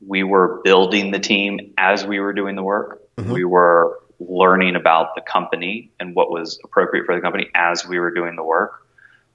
we 0.05 0.23
were 0.23 0.61
building 0.63 1.11
the 1.11 1.19
team 1.19 1.73
as 1.77 2.05
we 2.05 2.19
were 2.19 2.33
doing 2.33 2.55
the 2.55 2.63
work. 2.63 3.01
Mm-hmm. 3.17 3.31
We 3.31 3.43
were 3.43 4.00
learning 4.19 4.75
about 4.75 5.15
the 5.15 5.21
company 5.21 5.91
and 6.00 6.15
what 6.15 6.31
was 6.31 6.59
appropriate 6.63 7.05
for 7.05 7.15
the 7.15 7.21
company 7.21 7.50
as 7.55 7.88
we 7.88 8.00
were 8.00 8.11
doing 8.11 8.35
the 8.35 8.43
work. 8.43 8.85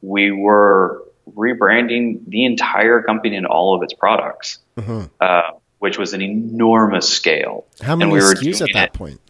We 0.02 0.30
were 0.30 1.04
rebranding 1.34 2.20
the 2.28 2.44
entire 2.44 3.02
company 3.02 3.36
and 3.36 3.46
all 3.46 3.74
of 3.74 3.82
its 3.82 3.92
products, 3.92 4.58
mm-hmm. 4.76 5.06
uh, 5.20 5.42
which 5.78 5.98
was 5.98 6.14
an 6.14 6.22
enormous 6.22 7.08
scale. 7.08 7.66
How 7.80 7.96
many 7.96 8.10
and 8.10 8.12
we 8.12 8.20
SKUs 8.20 8.62
at 8.62 8.74
that 8.74 8.88
it, 8.88 8.92
point? 8.92 9.20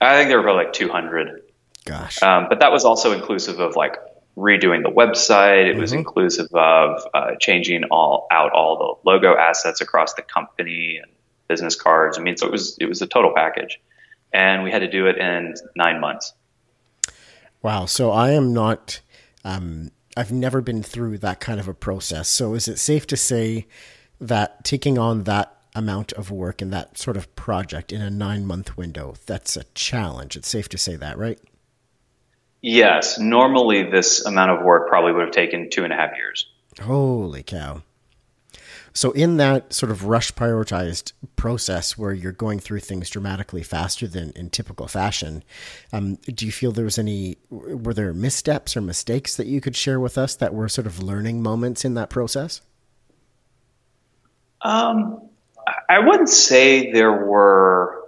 I 0.00 0.16
think 0.16 0.28
there 0.28 0.38
were 0.38 0.44
probably 0.44 0.64
like 0.64 0.72
200. 0.72 1.42
Gosh. 1.84 2.22
Um, 2.22 2.46
but 2.48 2.60
that 2.60 2.72
was 2.72 2.84
also 2.84 3.12
inclusive 3.12 3.58
of 3.58 3.76
like 3.76 3.96
redoing 4.40 4.82
the 4.82 4.90
website. 4.90 5.66
It 5.66 5.72
mm-hmm. 5.72 5.80
was 5.80 5.92
inclusive 5.92 6.48
of 6.52 7.02
uh, 7.14 7.32
changing 7.38 7.84
all 7.84 8.26
out 8.30 8.52
all 8.52 9.00
the 9.04 9.10
logo 9.10 9.36
assets 9.36 9.80
across 9.80 10.14
the 10.14 10.22
company 10.22 10.98
and 11.02 11.10
business 11.48 11.76
cards. 11.76 12.18
I 12.18 12.22
mean, 12.22 12.36
so 12.36 12.46
it 12.46 12.52
was 12.52 12.76
it 12.80 12.86
was 12.86 13.02
a 13.02 13.06
total 13.06 13.32
package, 13.34 13.80
and 14.32 14.62
we 14.62 14.70
had 14.70 14.80
to 14.80 14.90
do 14.90 15.06
it 15.06 15.18
in 15.18 15.54
nine 15.76 16.00
months. 16.00 16.32
Wow. 17.62 17.86
So 17.86 18.10
I 18.10 18.30
am 18.30 18.52
not. 18.52 19.00
Um, 19.44 19.90
I've 20.16 20.32
never 20.32 20.60
been 20.60 20.82
through 20.82 21.18
that 21.18 21.40
kind 21.40 21.60
of 21.60 21.68
a 21.68 21.74
process. 21.74 22.28
So 22.28 22.54
is 22.54 22.66
it 22.66 22.78
safe 22.78 23.06
to 23.08 23.16
say 23.16 23.66
that 24.20 24.64
taking 24.64 24.98
on 24.98 25.24
that 25.24 25.56
amount 25.74 26.12
of 26.14 26.30
work 26.30 26.60
and 26.60 26.72
that 26.72 26.98
sort 26.98 27.16
of 27.16 27.34
project 27.36 27.92
in 27.92 28.02
a 28.02 28.10
nine 28.10 28.44
month 28.44 28.76
window, 28.76 29.14
that's 29.26 29.56
a 29.56 29.64
challenge. 29.74 30.36
It's 30.36 30.48
safe 30.48 30.68
to 30.70 30.78
say 30.78 30.96
that, 30.96 31.16
right? 31.16 31.38
Yes. 32.62 33.18
Normally, 33.18 33.84
this 33.84 34.24
amount 34.24 34.50
of 34.50 34.62
work 34.62 34.88
probably 34.88 35.12
would 35.12 35.24
have 35.24 35.34
taken 35.34 35.70
two 35.70 35.84
and 35.84 35.92
a 35.92 35.96
half 35.96 36.16
years. 36.16 36.46
Holy 36.80 37.42
cow. 37.42 37.82
So, 38.92 39.12
in 39.12 39.36
that 39.36 39.72
sort 39.72 39.92
of 39.92 40.04
rush 40.04 40.32
prioritized 40.32 41.12
process 41.36 41.96
where 41.96 42.12
you're 42.12 42.32
going 42.32 42.58
through 42.58 42.80
things 42.80 43.08
dramatically 43.08 43.62
faster 43.62 44.08
than 44.08 44.32
in 44.32 44.50
typical 44.50 44.88
fashion, 44.88 45.44
um, 45.92 46.16
do 46.26 46.44
you 46.44 46.52
feel 46.52 46.72
there 46.72 46.84
was 46.84 46.98
any, 46.98 47.36
were 47.50 47.94
there 47.94 48.12
missteps 48.12 48.76
or 48.76 48.80
mistakes 48.80 49.36
that 49.36 49.46
you 49.46 49.60
could 49.60 49.76
share 49.76 50.00
with 50.00 50.18
us 50.18 50.34
that 50.36 50.52
were 50.52 50.68
sort 50.68 50.88
of 50.88 51.00
learning 51.00 51.40
moments 51.40 51.84
in 51.84 51.94
that 51.94 52.10
process? 52.10 52.62
Um, 54.62 55.22
I 55.88 56.00
wouldn't 56.00 56.28
say 56.28 56.90
there 56.92 57.12
were 57.12 58.02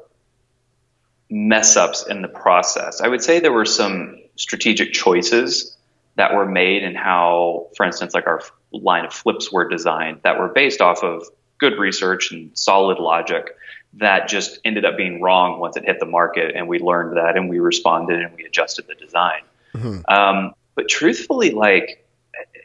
mess 1.31 1.77
ups 1.77 2.07
in 2.07 2.23
the 2.23 2.29
process. 2.29 3.01
I 3.01 3.09
would 3.09 3.23
say 3.23 3.41
there 3.41 3.53
were 3.53 3.65
some 3.65 4.22
strategic 4.37 4.93
choices 4.93 5.77
that 6.17 6.35
were 6.35 6.47
made 6.47 6.83
and 6.83 6.97
how, 6.97 7.69
for 7.77 7.87
instance, 7.87 8.15
like 8.15 8.27
our 8.27 8.43
line 8.73 9.05
of 9.05 9.13
flips 9.13 9.53
were 9.53 9.69
designed 9.69 10.21
that 10.25 10.39
were 10.39 10.49
based 10.49 10.81
off 10.81 11.03
of 11.03 11.25
good 11.59 11.79
research 11.79 12.33
and 12.33 12.57
solid 12.59 12.99
logic 12.99 13.57
that 13.95 14.29
just 14.29 14.59
ended 14.65 14.85
up 14.85 14.97
being 14.97 15.21
wrong 15.21 15.61
once 15.61 15.77
it 15.77 15.85
hit 15.85 16.01
the 16.01 16.07
market. 16.07 16.55
And 16.57 16.67
we 16.67 16.79
learned 16.79 17.17
that 17.17 17.37
and 17.37 17.49
we 17.49 17.59
responded 17.59 18.21
and 18.21 18.35
we 18.35 18.45
adjusted 18.45 18.87
the 18.87 18.95
design. 18.95 19.43
Mm-hmm. 19.75 20.13
Um, 20.13 20.55
but 20.75 20.89
truthfully, 20.89 21.51
like, 21.51 22.05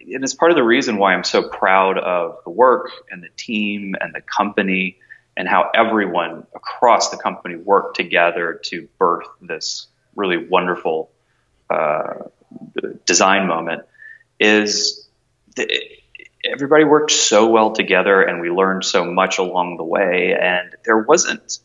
and 0.02 0.24
it's 0.24 0.34
part 0.34 0.52
of 0.52 0.56
the 0.58 0.64
reason 0.64 0.98
why 0.98 1.14
I'm 1.14 1.26
so 1.26 1.44
proud 1.44 1.98
of 1.98 2.38
the 2.46 2.50
work 2.50 2.92
and 3.12 3.22
the 3.22 3.30
team 3.36 3.96
and 4.00 4.16
the 4.16 4.22
company 4.22 4.98
and 5.36 5.48
how 5.48 5.70
everyone 5.76 6.48
across 6.56 7.10
the 7.10 7.18
company 7.18 7.56
worked 7.56 7.96
together 7.96 8.60
to 8.66 8.88
birth 8.98 9.28
this 9.42 9.88
really 10.16 10.38
wonderful 10.38 11.12
uh, 11.70 12.14
design 13.06 13.48
moment 13.48 13.84
is 14.40 15.08
the, 15.56 15.68
everybody 16.46 16.84
worked 16.84 17.12
so 17.12 17.48
well 17.48 17.72
together 17.72 18.22
and 18.22 18.42
we 18.42 18.50
learned 18.50 18.86
so 18.86 19.06
much 19.06 19.38
along 19.38 19.78
the 19.78 19.84
way. 19.84 20.36
And 20.40 20.76
there 20.86 21.00
wasn't 21.00 21.60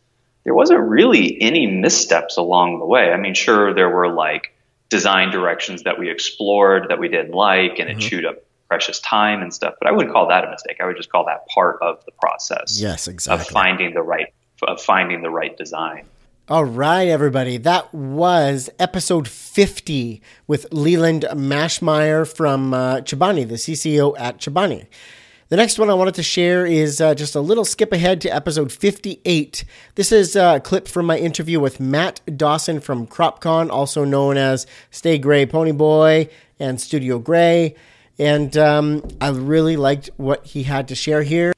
there 0.44 0.54
wasn't 0.54 0.80
really 0.80 1.40
any 1.40 1.68
missteps 1.68 2.36
along 2.36 2.80
the 2.80 2.86
way. 2.86 3.12
I 3.12 3.16
mean 3.16 3.34
sure 3.34 3.74
there 3.74 3.90
were 3.90 4.08
like 4.08 4.54
design 4.88 5.30
directions 5.30 5.84
that 5.84 5.98
we 5.98 6.10
explored 6.10 6.88
that 6.88 6.98
we 6.98 7.08
didn't 7.08 7.32
like 7.32 7.78
and 7.78 7.88
mm-hmm. 7.88 7.98
it 7.98 8.02
chewed 8.02 8.26
up 8.26 8.36
precious 8.68 9.00
time 9.00 9.42
and 9.42 9.52
stuff 9.52 9.74
but 9.78 9.88
i 9.88 9.92
wouldn't 9.92 10.14
call 10.14 10.28
that 10.28 10.44
a 10.44 10.50
mistake. 10.50 10.78
I 10.80 10.86
would 10.86 10.96
just 10.96 11.10
call 11.10 11.26
that 11.26 11.46
part 11.48 11.78
of 11.82 12.02
the 12.06 12.12
process 12.12 12.78
yes 12.80 13.08
exactly. 13.08 13.40
of 13.40 13.48
finding 13.48 13.94
the 13.94 14.02
right 14.02 14.32
of 14.62 14.80
finding 14.80 15.22
the 15.22 15.30
right 15.30 15.56
design 15.56 16.06
all 16.52 16.66
right, 16.66 17.08
everybody. 17.08 17.56
That 17.56 17.94
was 17.94 18.68
episode 18.78 19.26
50 19.26 20.20
with 20.46 20.66
Leland 20.70 21.24
Maschmeyer 21.32 22.30
from 22.30 22.74
uh, 22.74 22.96
Chobani, 22.96 23.48
the 23.48 23.54
CCO 23.54 24.14
at 24.20 24.36
Chobani. 24.36 24.84
The 25.48 25.56
next 25.56 25.78
one 25.78 25.88
I 25.88 25.94
wanted 25.94 26.12
to 26.16 26.22
share 26.22 26.66
is 26.66 27.00
uh, 27.00 27.14
just 27.14 27.34
a 27.34 27.40
little 27.40 27.64
skip 27.64 27.90
ahead 27.90 28.20
to 28.20 28.28
episode 28.28 28.70
58. 28.70 29.64
This 29.94 30.12
is 30.12 30.36
a 30.36 30.60
clip 30.62 30.88
from 30.88 31.06
my 31.06 31.16
interview 31.16 31.58
with 31.58 31.80
Matt 31.80 32.20
Dawson 32.36 32.80
from 32.80 33.06
CropCon, 33.06 33.70
also 33.70 34.04
known 34.04 34.36
as 34.36 34.66
Stay 34.90 35.16
Gray 35.16 35.46
Pony 35.46 35.72
Boy 35.72 36.28
and 36.60 36.78
Studio 36.78 37.18
Gray. 37.18 37.76
And 38.18 38.54
um, 38.58 39.08
I 39.22 39.30
really 39.30 39.78
liked 39.78 40.10
what 40.18 40.44
he 40.44 40.64
had 40.64 40.86
to 40.88 40.94
share 40.94 41.22
here. 41.22 41.51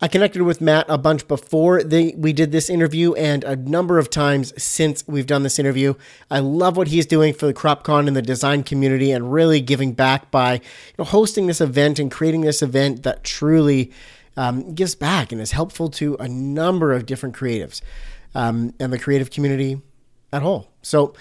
I 0.00 0.08
connected 0.08 0.42
with 0.42 0.60
Matt 0.60 0.86
a 0.88 0.98
bunch 0.98 1.26
before 1.28 1.80
we 2.16 2.32
did 2.32 2.50
this 2.50 2.68
interview 2.68 3.14
and 3.14 3.44
a 3.44 3.54
number 3.54 3.98
of 3.98 4.10
times 4.10 4.52
since 4.62 5.06
we've 5.06 5.26
done 5.26 5.44
this 5.44 5.58
interview. 5.58 5.94
I 6.30 6.40
love 6.40 6.76
what 6.76 6.88
he's 6.88 7.06
doing 7.06 7.32
for 7.32 7.46
the 7.46 7.54
CropCon 7.54 8.08
and 8.08 8.16
the 8.16 8.20
design 8.20 8.64
community 8.64 9.12
and 9.12 9.32
really 9.32 9.60
giving 9.60 9.92
back 9.92 10.30
by 10.30 10.54
you 10.54 10.60
know, 10.98 11.04
hosting 11.04 11.46
this 11.46 11.60
event 11.60 11.98
and 11.98 12.10
creating 12.10 12.40
this 12.40 12.60
event 12.60 13.04
that 13.04 13.22
truly 13.22 13.92
um, 14.36 14.74
gives 14.74 14.96
back 14.96 15.30
and 15.30 15.40
is 15.40 15.52
helpful 15.52 15.88
to 15.90 16.16
a 16.16 16.28
number 16.28 16.92
of 16.92 17.06
different 17.06 17.36
creatives 17.36 17.80
um, 18.34 18.74
and 18.80 18.92
the 18.92 18.98
creative 18.98 19.30
community 19.30 19.80
at 20.32 20.42
whole. 20.42 20.70
So 20.82 21.14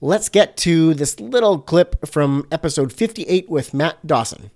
let's 0.00 0.30
get 0.30 0.56
to 0.58 0.94
this 0.94 1.20
little 1.20 1.58
clip 1.58 2.08
from 2.08 2.48
episode 2.50 2.90
58 2.90 3.50
with 3.50 3.74
Matt 3.74 4.04
Dawson. 4.06 4.50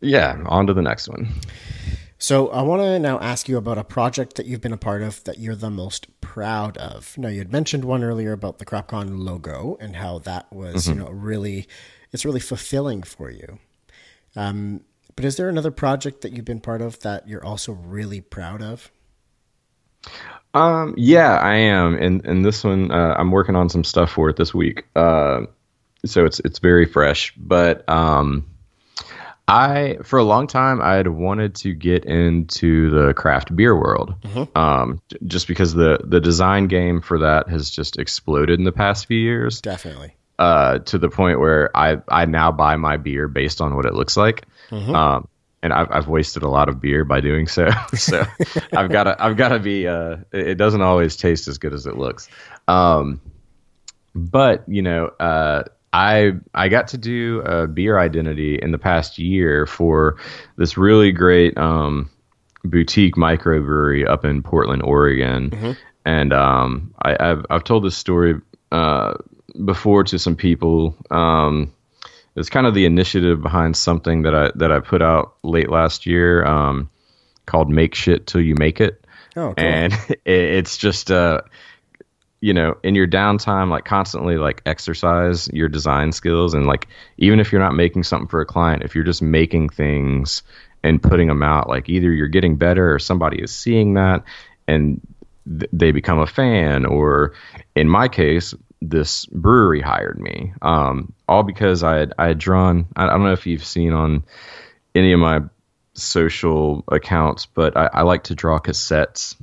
Yeah, 0.00 0.42
on 0.46 0.66
to 0.66 0.74
the 0.74 0.82
next 0.82 1.06
one. 1.08 1.28
So 2.22 2.50
I 2.50 2.62
want 2.62 2.82
to 2.82 3.00
now 3.00 3.18
ask 3.18 3.48
you 3.48 3.56
about 3.56 3.78
a 3.78 3.82
project 3.82 4.36
that 4.36 4.46
you've 4.46 4.60
been 4.60 4.72
a 4.72 4.76
part 4.76 5.02
of 5.02 5.24
that 5.24 5.38
you're 5.38 5.56
the 5.56 5.70
most 5.70 6.06
proud 6.20 6.76
of. 6.76 7.18
Now 7.18 7.26
you 7.26 7.40
had 7.40 7.50
mentioned 7.50 7.84
one 7.84 8.04
earlier 8.04 8.30
about 8.30 8.60
the 8.60 8.64
CropCon 8.64 9.18
logo 9.18 9.76
and 9.80 9.96
how 9.96 10.20
that 10.20 10.46
was, 10.52 10.86
mm-hmm. 10.86 11.00
you 11.00 11.04
know, 11.04 11.10
really 11.10 11.66
it's 12.12 12.24
really 12.24 12.38
fulfilling 12.38 13.02
for 13.02 13.28
you. 13.28 13.58
Um, 14.36 14.82
but 15.16 15.24
is 15.24 15.36
there 15.36 15.48
another 15.48 15.72
project 15.72 16.20
that 16.20 16.30
you've 16.32 16.44
been 16.44 16.60
part 16.60 16.80
of 16.80 17.00
that 17.00 17.26
you're 17.26 17.44
also 17.44 17.72
really 17.72 18.20
proud 18.20 18.62
of? 18.62 18.92
Um, 20.54 20.94
yeah, 20.96 21.38
I 21.38 21.56
am, 21.56 21.96
and 21.96 22.24
and 22.24 22.44
this 22.44 22.62
one 22.62 22.92
uh, 22.92 23.16
I'm 23.18 23.32
working 23.32 23.56
on 23.56 23.68
some 23.68 23.82
stuff 23.82 24.12
for 24.12 24.30
it 24.30 24.36
this 24.36 24.54
week. 24.54 24.84
Uh, 24.94 25.46
so 26.06 26.24
it's 26.24 26.38
it's 26.44 26.60
very 26.60 26.86
fresh, 26.86 27.34
but 27.36 27.88
um, 27.88 28.46
I 29.48 29.98
for 30.04 30.18
a 30.18 30.24
long 30.24 30.46
time 30.46 30.80
I 30.80 30.94
had 30.94 31.08
wanted 31.08 31.56
to 31.56 31.74
get 31.74 32.04
into 32.04 32.90
the 32.90 33.12
craft 33.14 33.54
beer 33.54 33.74
world, 33.74 34.14
mm-hmm. 34.22 34.56
um, 34.56 35.02
just 35.26 35.48
because 35.48 35.74
the 35.74 35.98
the 36.04 36.20
design 36.20 36.68
game 36.68 37.00
for 37.00 37.18
that 37.18 37.48
has 37.48 37.70
just 37.70 37.98
exploded 37.98 38.58
in 38.58 38.64
the 38.64 38.72
past 38.72 39.06
few 39.06 39.18
years. 39.18 39.60
Definitely. 39.60 40.16
Uh, 40.38 40.78
to 40.80 40.98
the 40.98 41.08
point 41.08 41.40
where 41.40 41.76
I 41.76 41.98
I 42.08 42.24
now 42.26 42.52
buy 42.52 42.76
my 42.76 42.96
beer 42.96 43.28
based 43.28 43.60
on 43.60 43.74
what 43.74 43.84
it 43.84 43.94
looks 43.94 44.16
like. 44.16 44.46
Mm-hmm. 44.70 44.94
Um, 44.94 45.28
and 45.62 45.72
I've 45.72 45.88
I've 45.90 46.08
wasted 46.08 46.42
a 46.42 46.48
lot 46.48 46.68
of 46.68 46.80
beer 46.80 47.04
by 47.04 47.20
doing 47.20 47.46
so. 47.46 47.68
so 47.94 48.24
I've 48.72 48.90
got 48.90 49.04
to 49.04 49.16
I've 49.22 49.36
got 49.36 49.48
to 49.48 49.58
be. 49.58 49.86
Uh, 49.86 50.18
it 50.32 50.56
doesn't 50.56 50.82
always 50.82 51.16
taste 51.16 51.48
as 51.48 51.58
good 51.58 51.72
as 51.72 51.86
it 51.86 51.96
looks. 51.96 52.28
Um, 52.68 53.20
but 54.14 54.68
you 54.68 54.82
know, 54.82 55.06
uh, 55.06 55.64
I 55.92 56.32
I 56.54 56.68
got 56.68 56.88
to 56.88 56.98
do 56.98 57.40
a 57.40 57.66
beer 57.66 57.98
identity 57.98 58.58
in 58.60 58.72
the 58.72 58.78
past 58.78 59.18
year 59.18 59.66
for 59.66 60.16
this 60.56 60.76
really 60.76 61.12
great 61.12 61.56
um, 61.58 62.10
boutique 62.64 63.16
microbrewery 63.16 64.08
up 64.08 64.24
in 64.24 64.42
Portland, 64.42 64.82
Oregon, 64.82 65.50
mm-hmm. 65.50 65.72
and 66.04 66.32
um, 66.32 66.94
I, 67.02 67.16
have 67.20 67.46
I've 67.50 67.64
told 67.64 67.84
this 67.84 67.96
story 67.96 68.40
uh, 68.70 69.14
before 69.64 70.04
to 70.04 70.18
some 70.18 70.36
people. 70.36 70.96
Um, 71.10 71.72
it's 72.34 72.48
kind 72.48 72.66
of 72.66 72.72
the 72.72 72.86
initiative 72.86 73.42
behind 73.42 73.76
something 73.76 74.22
that 74.22 74.34
I 74.34 74.50
that 74.54 74.72
I 74.72 74.80
put 74.80 75.02
out 75.02 75.34
late 75.42 75.68
last 75.68 76.06
year 76.06 76.44
um, 76.46 76.88
called 77.44 77.68
"Make 77.68 77.94
Shit 77.94 78.26
Till 78.26 78.40
You 78.40 78.54
Make 78.56 78.80
It," 78.80 79.04
Oh, 79.36 79.52
cool. 79.52 79.54
and 79.58 79.92
it, 80.08 80.20
it's 80.24 80.78
just 80.78 81.10
uh, 81.10 81.42
you 82.42 82.52
know 82.52 82.76
in 82.82 82.94
your 82.94 83.06
downtime, 83.06 83.70
like 83.70 83.86
constantly 83.86 84.36
like 84.36 84.60
exercise 84.66 85.48
your 85.48 85.68
design 85.68 86.12
skills, 86.12 86.52
and 86.52 86.66
like 86.66 86.88
even 87.16 87.40
if 87.40 87.52
you're 87.52 87.62
not 87.62 87.74
making 87.74 88.02
something 88.02 88.28
for 88.28 88.42
a 88.42 88.46
client, 88.46 88.82
if 88.82 88.94
you're 88.94 89.04
just 89.04 89.22
making 89.22 89.70
things 89.70 90.42
and 90.82 91.02
putting 91.02 91.28
them 91.28 91.42
out, 91.42 91.68
like 91.68 91.88
either 91.88 92.12
you're 92.12 92.28
getting 92.28 92.56
better 92.56 92.92
or 92.92 92.98
somebody 92.98 93.40
is 93.40 93.54
seeing 93.54 93.94
that 93.94 94.24
and 94.66 95.00
th- 95.48 95.70
they 95.72 95.92
become 95.92 96.18
a 96.18 96.26
fan, 96.26 96.84
or 96.84 97.34
in 97.74 97.88
my 97.88 98.08
case, 98.08 98.54
this 98.80 99.26
brewery 99.26 99.80
hired 99.80 100.18
me, 100.18 100.52
um, 100.62 101.12
all 101.28 101.44
because 101.44 101.82
I 101.82 101.96
had 101.98 102.12
I 102.18 102.26
had 102.28 102.38
drawn. 102.38 102.86
I, 102.96 103.06
I 103.06 103.10
don't 103.10 103.22
know 103.22 103.32
if 103.32 103.46
you've 103.46 103.64
seen 103.64 103.92
on 103.92 104.24
any 104.94 105.12
of 105.12 105.20
my 105.20 105.42
social 105.94 106.84
accounts, 106.88 107.46
but 107.46 107.76
I, 107.76 107.88
I 107.92 108.02
like 108.02 108.24
to 108.24 108.34
draw 108.34 108.58
cassettes. 108.58 109.36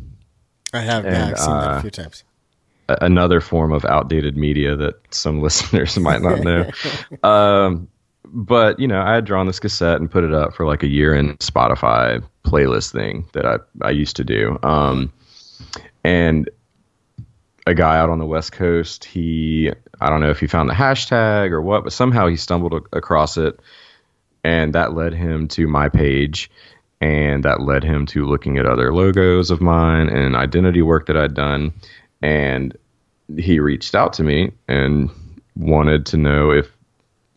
I 0.74 0.82
have 0.82 1.06
yeah, 1.06 1.30
I've 1.30 1.40
seen 1.40 1.58
that 1.58 1.72
a 1.72 1.76
uh, 1.76 1.82
few 1.82 1.92
times. 1.92 2.24
Another 3.02 3.40
form 3.42 3.72
of 3.72 3.86
outdated 3.86 4.36
media 4.36 4.76
that 4.76 4.96
some 5.14 5.42
listeners 5.44 5.98
might 5.98 6.22
not 6.22 6.40
know. 6.40 6.70
um, 7.24 7.88
but 8.26 8.80
you 8.80 8.88
know, 8.88 9.02
I 9.02 9.16
had 9.16 9.26
drawn 9.26 9.48
this 9.48 9.60
cassette 9.60 10.00
and 10.00 10.10
put 10.10 10.24
it 10.24 10.34
up 10.34 10.56
for 10.56 10.66
like 10.66 10.84
a 10.84 10.88
year 10.88 11.14
in 11.14 11.38
Spotify 11.38 12.24
playlist 12.46 12.92
thing 12.92 13.28
that 13.34 13.46
I 13.46 13.58
I 13.82 13.92
used 13.92 14.18
to 14.18 14.24
do. 14.24 14.58
Um, 14.64 15.12
and 16.04 16.50
a 17.68 17.74
guy 17.74 17.98
out 17.98 18.10
on 18.10 18.20
the 18.20 18.26
West 18.26 18.52
Coast, 18.52 19.06
he 19.06 19.72
I 20.02 20.10
don't 20.10 20.22
know 20.22 20.30
if 20.30 20.40
he 20.40 20.48
found 20.48 20.70
the 20.70 20.74
hashtag 20.74 21.52
or 21.52 21.62
what, 21.62 21.84
but 21.84 21.94
somehow 21.94 22.28
he 22.28 22.36
stumbled 22.36 22.74
a- 22.74 22.98
across 22.98 23.38
it, 23.38 23.60
and 24.44 24.74
that 24.74 24.94
led 24.94 25.14
him 25.14 25.48
to 25.50 25.68
my 25.68 25.90
page, 25.90 26.50
and 27.02 27.44
that 27.44 27.62
led 27.62 27.84
him 27.84 28.06
to 28.08 28.26
looking 28.26 28.58
at 28.58 28.66
other 28.66 28.94
logos 28.94 29.52
of 29.52 29.62
mine 29.62 30.10
and 30.10 30.36
identity 30.36 30.82
work 30.82 31.08
that 31.08 31.18
I'd 31.18 31.34
done, 31.34 31.74
and 32.22 32.76
he 33.38 33.60
reached 33.60 33.96
out 33.96 34.14
to 34.14 34.24
me 34.24 34.52
and 34.68 35.10
wanted 35.56 36.06
to 36.08 36.18
know 36.18 36.52
if 36.52 36.68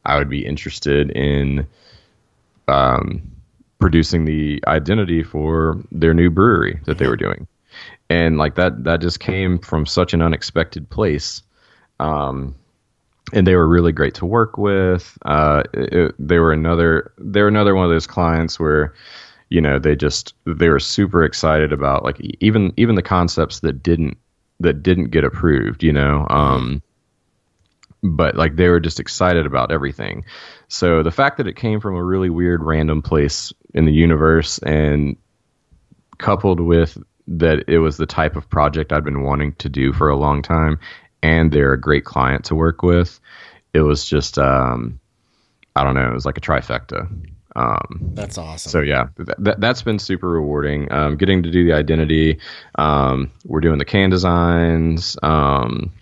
I 0.04 0.16
would 0.18 0.28
be 0.28 0.44
interested 0.44 1.10
in 1.10 1.66
um, 2.68 3.22
producing 3.78 4.24
the 4.24 4.62
identity 4.66 5.22
for 5.22 5.82
their 5.90 6.14
new 6.14 6.30
brewery 6.30 6.80
that 6.86 6.98
they 6.98 7.06
were 7.08 7.16
doing, 7.16 7.46
and 8.08 8.38
like 8.38 8.54
that 8.56 8.84
that 8.84 9.00
just 9.00 9.20
came 9.20 9.58
from 9.58 9.86
such 9.86 10.14
an 10.14 10.22
unexpected 10.22 10.88
place. 10.90 11.42
Um, 12.00 12.54
and 13.32 13.46
they 13.46 13.56
were 13.56 13.68
really 13.68 13.92
great 13.92 14.14
to 14.14 14.26
work 14.26 14.58
with. 14.58 15.16
Uh, 15.24 15.62
it, 15.72 15.92
it- 15.92 16.14
they 16.18 16.38
were 16.38 16.52
another 16.52 17.12
they 17.18 17.40
were 17.42 17.48
another 17.48 17.74
one 17.74 17.84
of 17.84 17.90
those 17.90 18.06
clients 18.06 18.58
where 18.60 18.94
you 19.50 19.60
know 19.60 19.78
they 19.78 19.94
just 19.96 20.34
they 20.46 20.68
were 20.68 20.80
super 20.80 21.24
excited 21.24 21.72
about 21.72 22.04
like 22.04 22.20
even 22.40 22.72
even 22.76 22.94
the 22.94 23.02
concepts 23.02 23.60
that 23.60 23.82
didn't 23.82 24.16
that 24.62 24.83
didn't 24.83 25.11
get 25.11 25.25
approved. 25.25 25.83
You 25.83 25.92
know. 25.92 26.26
Um, 26.28 26.83
but 28.02 28.35
like 28.35 28.57
they 28.57 28.69
were 28.69 28.81
just 28.81 29.00
excited 29.00 29.47
about 29.47 29.71
everything. 29.71 30.25
So 30.69 31.02
the 31.02 31.11
fact 31.11 31.37
that 31.37 31.47
it 31.47 31.57
came 31.57 31.81
from 31.81 31.95
a 31.95 32.02
really 32.02 32.31
weird 32.31 32.62
random 32.62 33.00
place 33.00 33.52
in 33.75 33.85
the 33.85 33.92
universe 33.92 34.59
and 34.59 35.16
coupled 36.19 36.61
with 36.61 36.99
that 37.28 37.64
it 37.69 37.78
was 37.78 37.97
the 37.97 38.07
type 38.07 38.37
of 38.37 38.49
project 38.50 38.92
I'd 38.92 39.04
been 39.04 39.23
wanting 39.23 39.54
to 39.57 39.69
do 39.69 39.92
for 39.92 40.09
a 40.09 40.16
long 40.16 40.42
time 40.42 40.81
and 41.23 41.52
they're 41.52 41.73
a 41.73 41.81
great 41.81 42.04
client 42.04 42.45
to 42.47 42.57
work 42.57 42.83
with, 42.83 43.21
it 43.73 43.81
was 43.81 44.04
just 44.04 44.38
um 44.38 44.99
I 45.76 45.85
don't 45.85 45.95
know, 45.95 46.11
it 46.11 46.14
was 46.14 46.26
like 46.26 46.38
a 46.38 46.42
trifecta. 46.42 47.08
Um 47.54 48.10
That's 48.15 48.38
awesome. 48.38 48.71
so 48.71 48.80
yeah, 48.80 49.08
th- 49.17 49.28
th- 49.45 49.56
that's 49.58 49.82
been 49.82 49.99
super 49.99 50.28
rewarding. 50.28 50.91
Um, 50.93 51.17
getting 51.17 51.43
to 51.43 51.50
do 51.50 51.65
the 51.67 51.73
identity. 51.75 52.38
Um, 52.76 53.30
we're 53.45 53.60
doing 53.60 53.78
the 53.78 53.84
can 53.84 54.10
designs. 54.10 55.17
Um, 55.23 55.93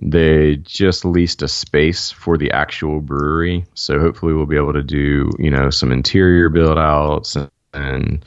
they 0.00 0.56
just 0.56 1.04
leased 1.04 1.42
a 1.42 1.48
space 1.48 2.10
for 2.10 2.38
the 2.38 2.52
actual 2.52 3.00
brewery, 3.00 3.64
so 3.74 3.98
hopefully 3.98 4.32
we'll 4.32 4.46
be 4.46 4.56
able 4.56 4.72
to 4.74 4.82
do 4.82 5.30
you 5.38 5.50
know 5.50 5.70
some 5.70 5.92
interior 5.92 6.48
build 6.48 6.78
outs 6.78 7.36
and, 7.36 7.50
and 7.74 8.24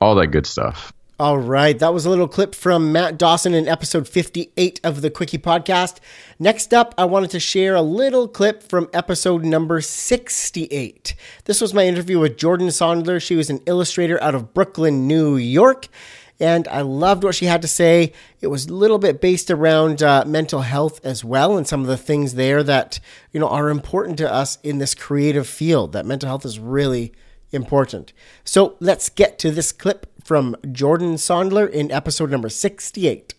all 0.00 0.14
that 0.16 0.28
good 0.28 0.46
stuff. 0.46 0.92
All 1.18 1.38
right, 1.38 1.78
that 1.78 1.94
was 1.94 2.04
a 2.04 2.10
little 2.10 2.28
clip 2.28 2.54
from 2.54 2.92
Matt 2.92 3.16
Dawson 3.16 3.54
in 3.54 3.66
episode 3.66 4.06
58 4.06 4.80
of 4.84 5.00
the 5.00 5.08
Quickie 5.08 5.38
podcast. 5.38 5.96
Next 6.38 6.74
up, 6.74 6.94
I 6.98 7.06
wanted 7.06 7.30
to 7.30 7.40
share 7.40 7.74
a 7.74 7.80
little 7.80 8.28
clip 8.28 8.62
from 8.62 8.90
episode 8.92 9.42
number 9.42 9.80
68. 9.80 11.14
This 11.46 11.62
was 11.62 11.72
my 11.72 11.86
interview 11.86 12.18
with 12.18 12.36
Jordan 12.36 12.66
Sondler. 12.66 13.18
She 13.18 13.34
was 13.34 13.48
an 13.48 13.62
illustrator 13.64 14.22
out 14.22 14.34
of 14.34 14.52
Brooklyn, 14.52 15.06
New 15.06 15.38
York, 15.38 15.88
and 16.38 16.68
I 16.68 16.82
loved 16.82 17.24
what 17.24 17.34
she 17.34 17.46
had 17.46 17.62
to 17.62 17.68
say. 17.68 18.12
It 18.42 18.48
was 18.48 18.66
a 18.66 18.74
little 18.74 18.98
bit 18.98 19.18
based 19.18 19.50
around 19.50 20.02
uh, 20.02 20.24
mental 20.26 20.60
health 20.60 21.00
as 21.02 21.24
well, 21.24 21.56
and 21.56 21.66
some 21.66 21.80
of 21.80 21.86
the 21.86 21.96
things 21.96 22.34
there 22.34 22.62
that 22.62 23.00
you 23.32 23.40
know 23.40 23.48
are 23.48 23.70
important 23.70 24.18
to 24.18 24.30
us 24.30 24.58
in 24.62 24.76
this 24.76 24.94
creative 24.94 25.46
field. 25.46 25.92
That 25.92 26.04
mental 26.04 26.28
health 26.28 26.44
is 26.44 26.58
really 26.58 27.14
important. 27.52 28.12
So 28.44 28.76
let's 28.80 29.08
get 29.08 29.38
to 29.38 29.50
this 29.50 29.72
clip 29.72 30.12
from 30.26 30.56
Jordan 30.72 31.14
Sondler 31.14 31.70
in 31.70 31.92
episode 31.92 32.32
number 32.32 32.48
68. 32.48 33.34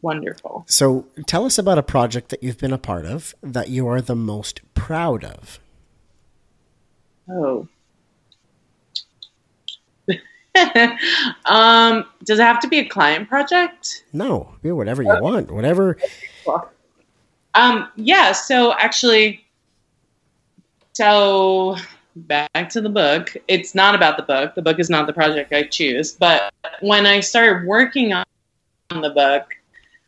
Wonderful. 0.00 0.64
So 0.66 1.06
tell 1.26 1.44
us 1.44 1.58
about 1.58 1.76
a 1.76 1.82
project 1.82 2.30
that 2.30 2.42
you've 2.42 2.56
been 2.56 2.72
a 2.72 2.78
part 2.78 3.04
of 3.04 3.34
that 3.42 3.68
you 3.68 3.86
are 3.86 4.00
the 4.00 4.16
most 4.16 4.62
proud 4.72 5.22
of. 5.22 5.60
Oh. 7.28 7.68
um, 11.44 12.06
does 12.24 12.38
it 12.38 12.42
have 12.42 12.60
to 12.60 12.68
be 12.68 12.78
a 12.78 12.88
client 12.88 13.28
project? 13.28 14.04
No, 14.14 14.54
be 14.62 14.72
whatever 14.72 15.02
you 15.02 15.14
want, 15.20 15.50
whatever. 15.50 15.98
Um, 17.52 17.90
yeah, 17.96 18.32
so 18.32 18.72
actually, 18.72 19.44
so 20.94 21.76
back 22.16 22.68
to 22.70 22.80
the 22.80 22.88
book. 22.88 23.36
It's 23.48 23.74
not 23.74 23.94
about 23.94 24.16
the 24.16 24.22
book. 24.22 24.54
The 24.54 24.62
book 24.62 24.78
is 24.78 24.90
not 24.90 25.06
the 25.06 25.12
project 25.12 25.52
I 25.52 25.64
choose. 25.64 26.12
But 26.12 26.52
when 26.80 27.06
I 27.06 27.20
started 27.20 27.66
working 27.66 28.12
on 28.12 28.24
the 28.90 29.10
book, 29.10 29.54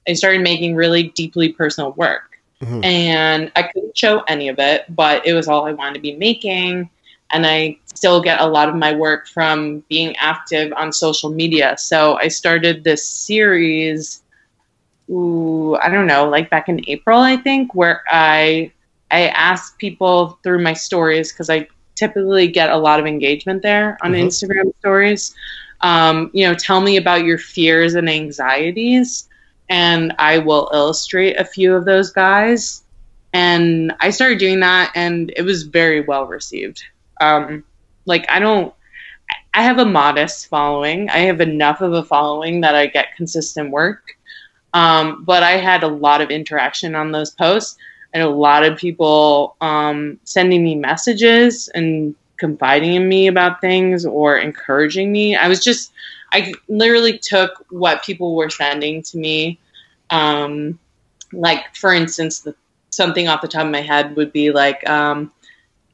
I 0.09 0.13
started 0.13 0.43
making 0.43 0.75
really 0.77 1.09
deeply 1.11 1.51
personal 1.51 1.93
work. 1.93 2.39
Mhm. 2.63 2.85
And 2.85 3.53
I 3.57 3.65
couldn't 3.65 3.97
show 3.97 4.21
any 4.29 4.49
of 4.49 4.59
it, 4.59 4.85
but 4.95 5.27
it 5.27 5.35
was 5.35 5.49
all 5.49 5.67
I 5.67 5.73
wanted 5.73 5.95
to 5.95 6.01
be 6.01 6.15
making. 6.15 6.89
And 7.33 7.47
I 7.47 7.79
still 7.95 8.21
get 8.23 8.41
a 8.41 8.47
lot 8.47 8.69
of 8.69 8.77
my 8.77 8.93
work 8.95 9.27
from 9.27 9.81
being 9.89 10.15
active 10.17 10.73
on 10.77 10.93
social 10.93 11.31
media. 11.31 11.77
So 11.77 12.17
I 12.19 12.29
started 12.29 12.85
this 12.85 13.07
series 13.07 14.23
ooh, 15.11 15.77
I 15.77 15.89
don't 15.89 16.07
know, 16.07 16.29
like 16.29 16.51
back 16.51 16.69
in 16.69 16.83
April, 16.89 17.21
I 17.21 17.37
think, 17.37 17.75
where 17.75 18.03
I 18.09 18.73
I 19.11 19.29
asked 19.29 19.79
people 19.79 20.39
through 20.43 20.63
my 20.63 20.73
stories 20.73 21.33
because 21.33 21.49
I 21.49 21.69
typically 21.97 22.49
get 22.49 22.71
a 22.71 22.77
lot 22.77 23.01
of 23.01 23.07
engagement 23.07 23.63
there 23.63 23.99
on 24.03 24.13
Mhm. 24.13 24.25
Instagram 24.27 24.73
stories. 24.79 25.35
Um, 25.81 26.31
you 26.33 26.47
know, 26.47 26.55
tell 26.55 26.81
me 26.81 26.97
about 26.97 27.25
your 27.25 27.39
fears 27.39 27.95
and 27.95 28.09
anxieties, 28.09 29.29
and 29.69 30.15
I 30.19 30.39
will 30.39 30.71
illustrate 30.73 31.39
a 31.41 31.45
few 31.45 31.75
of 31.75 31.85
those 31.85 32.11
guys. 32.13 32.85
And 33.33 33.93
I 34.01 34.11
started 34.11 34.39
doing 34.39 34.61
that, 34.61 34.93
and 34.95 35.33
it 35.37 35.43
was 35.43 35.65
very 35.65 36.01
well 36.03 36.27
received. 36.27 36.83
Um, 37.21 37.65
like 38.07 38.27
I 38.31 38.39
don't. 38.41 38.73
I 39.55 39.63
have 39.63 39.79
a 39.79 39.87
modest 39.87 40.49
following. 40.49 41.09
I 41.11 41.19
have 41.21 41.41
enough 41.41 41.81
of 41.81 41.93
a 41.93 42.03
following 42.05 42.61
that 42.61 42.75
I 42.75 42.87
get 42.87 43.17
consistent 43.17 43.71
work. 43.71 44.03
Um, 44.75 45.25
but 45.25 45.43
I 45.43 45.53
had 45.53 45.83
a 45.83 45.89
lot 45.89 46.21
of 46.21 46.31
interaction 46.31 46.95
on 46.95 47.13
those 47.13 47.31
posts 47.31 47.77
and 48.17 48.25
a 48.25 48.31
lot 48.31 48.65
of 48.65 48.79
people 48.79 49.57
um, 49.61 50.19
sending 50.25 50.65
me 50.65 50.75
messages 50.75 51.69
and 51.75 52.15
confiding 52.39 52.95
in 52.95 53.07
me 53.07 53.27
about 53.27 53.61
things 53.61 54.07
or 54.07 54.39
encouraging 54.39 55.13
me. 55.13 55.37
I 55.37 55.49
was 55.49 55.63
just, 55.63 55.93
I 56.33 56.55
literally 56.67 57.19
took 57.19 57.67
what 57.69 58.03
people 58.03 58.35
were 58.35 58.49
sending 58.49 59.03
to 59.03 59.19
me. 59.19 59.59
Um, 60.09 60.79
like, 61.35 61.77
for 61.77 61.93
instance, 61.93 62.41
the, 62.41 62.55
something 62.89 63.29
off 63.29 63.43
the 63.43 63.49
top 63.49 63.67
of 63.67 63.71
my 63.71 63.83
head 63.83 64.17
would 64.17 64.33
be 64.33 64.51
like, 64.51 64.89
um, 64.89 65.31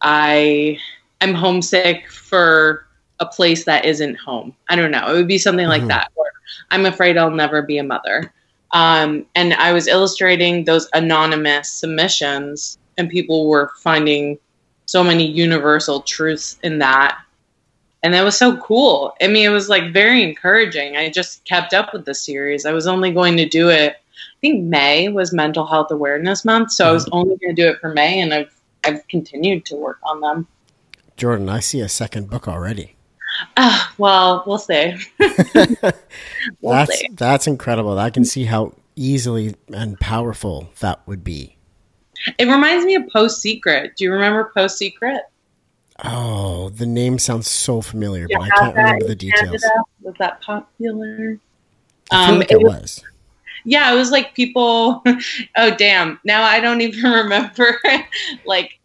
I, 0.00 0.78
I'm 1.20 1.34
homesick 1.34 2.08
for 2.08 2.86
a 3.18 3.26
place 3.26 3.64
that 3.64 3.84
isn't 3.84 4.14
home. 4.14 4.54
I 4.68 4.76
don't 4.76 4.92
know. 4.92 5.08
It 5.08 5.14
would 5.14 5.26
be 5.26 5.38
something 5.38 5.66
like 5.66 5.82
Mhm. 5.82 5.88
that. 5.88 6.12
Or 6.14 6.26
I'm 6.70 6.86
afraid 6.86 7.18
I'll 7.18 7.32
never 7.32 7.62
be 7.62 7.78
a 7.78 7.82
mother. 7.82 8.32
Um, 8.72 9.26
and 9.34 9.54
I 9.54 9.72
was 9.72 9.86
illustrating 9.86 10.64
those 10.64 10.88
anonymous 10.94 11.70
submissions, 11.70 12.78
and 12.96 13.08
people 13.08 13.46
were 13.48 13.72
finding 13.78 14.38
so 14.86 15.04
many 15.04 15.26
universal 15.26 16.02
truths 16.02 16.58
in 16.62 16.78
that. 16.78 17.18
And 18.02 18.14
that 18.14 18.24
was 18.24 18.36
so 18.36 18.56
cool. 18.56 19.14
I 19.22 19.28
mean, 19.28 19.46
it 19.46 19.52
was 19.52 19.68
like 19.68 19.92
very 19.92 20.22
encouraging. 20.22 20.96
I 20.96 21.08
just 21.10 21.44
kept 21.44 21.72
up 21.72 21.92
with 21.92 22.04
the 22.04 22.14
series. 22.14 22.66
I 22.66 22.72
was 22.72 22.86
only 22.86 23.12
going 23.12 23.36
to 23.36 23.48
do 23.48 23.68
it 23.68 23.96
I 24.42 24.48
think 24.48 24.64
May 24.64 25.08
was 25.08 25.32
Mental 25.32 25.66
Health 25.66 25.90
Awareness 25.90 26.44
Month, 26.44 26.72
so 26.72 26.88
I 26.88 26.92
was 26.92 27.08
only 27.12 27.36
going 27.36 27.54
to 27.54 27.62
do 27.62 27.68
it 27.68 27.78
for 27.80 27.92
May, 27.92 28.20
and 28.20 28.34
I've 28.34 28.52
I've 28.84 29.06
continued 29.06 29.64
to 29.66 29.76
work 29.76 29.98
on 30.02 30.20
them. 30.20 30.48
Jordan, 31.16 31.48
I 31.48 31.60
see 31.60 31.80
a 31.80 31.88
second 31.88 32.28
book 32.28 32.48
already. 32.48 32.96
Uh, 33.56 33.86
well, 33.98 34.44
we'll 34.46 34.58
see. 34.58 34.94
we'll 35.18 36.72
that's 36.72 36.98
see. 36.98 37.08
that's 37.12 37.46
incredible. 37.46 37.98
I 37.98 38.10
can 38.10 38.24
see 38.24 38.44
how 38.44 38.74
easily 38.96 39.54
and 39.72 39.98
powerful 39.98 40.70
that 40.80 41.00
would 41.06 41.24
be. 41.24 41.56
It 42.38 42.44
reminds 42.46 42.84
me 42.84 42.94
of 42.94 43.04
Post 43.12 43.40
Secret. 43.40 43.96
Do 43.96 44.04
you 44.04 44.12
remember 44.12 44.52
Post 44.56 44.78
Secret? 44.78 45.22
Oh, 46.04 46.68
the 46.70 46.86
name 46.86 47.18
sounds 47.18 47.48
so 47.48 47.80
familiar, 47.80 48.26
You 48.28 48.38
but 48.38 48.44
I 48.44 48.48
can't 48.58 48.76
remember 48.76 49.06
the 49.06 49.14
details. 49.16 49.62
Canada? 49.62 49.82
Was 50.02 50.14
that 50.18 50.40
popular? 50.40 51.38
I 52.10 52.30
Um, 52.30 52.38
like 52.38 52.50
it 52.50 52.54
it 52.60 52.62
was- 52.62 52.72
was. 52.72 53.02
Yeah, 53.64 53.92
it 53.92 53.96
was 53.96 54.10
like 54.10 54.34
people. 54.34 55.04
oh 55.56 55.70
damn! 55.76 56.18
Now 56.24 56.42
I 56.42 56.58
don't 56.58 56.80
even 56.80 57.08
remember 57.12 57.78
like 58.44 58.80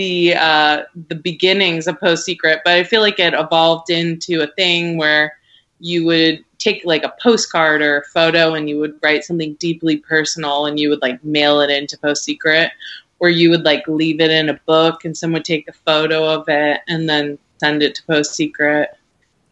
the 0.00 0.34
uh, 0.34 0.82
the 1.08 1.14
beginnings 1.14 1.86
of 1.86 2.00
Post 2.00 2.24
Secret, 2.24 2.60
but 2.64 2.72
I 2.72 2.84
feel 2.84 3.02
like 3.02 3.18
it 3.18 3.34
evolved 3.34 3.90
into 3.90 4.40
a 4.40 4.46
thing 4.54 4.96
where 4.96 5.36
you 5.78 6.06
would 6.06 6.42
take 6.58 6.82
like 6.84 7.04
a 7.04 7.12
postcard 7.22 7.82
or 7.82 7.98
a 7.98 8.04
photo 8.04 8.54
and 8.54 8.68
you 8.68 8.78
would 8.78 8.94
write 9.02 9.24
something 9.24 9.54
deeply 9.60 9.96
personal 9.98 10.64
and 10.66 10.78
you 10.80 10.88
would 10.88 11.02
like 11.02 11.22
mail 11.22 11.60
it 11.60 11.70
into 11.70 11.98
Post 11.98 12.24
Secret, 12.24 12.70
or 13.18 13.28
you 13.28 13.50
would 13.50 13.64
like 13.64 13.86
leave 13.88 14.20
it 14.20 14.30
in 14.30 14.48
a 14.48 14.60
book 14.66 15.04
and 15.04 15.14
someone 15.16 15.40
would 15.40 15.44
take 15.44 15.68
a 15.68 15.72
photo 15.72 16.24
of 16.24 16.44
it 16.48 16.80
and 16.88 17.08
then 17.08 17.38
send 17.58 17.82
it 17.82 17.94
to 17.96 18.02
Post 18.06 18.34
Secret. 18.34 18.88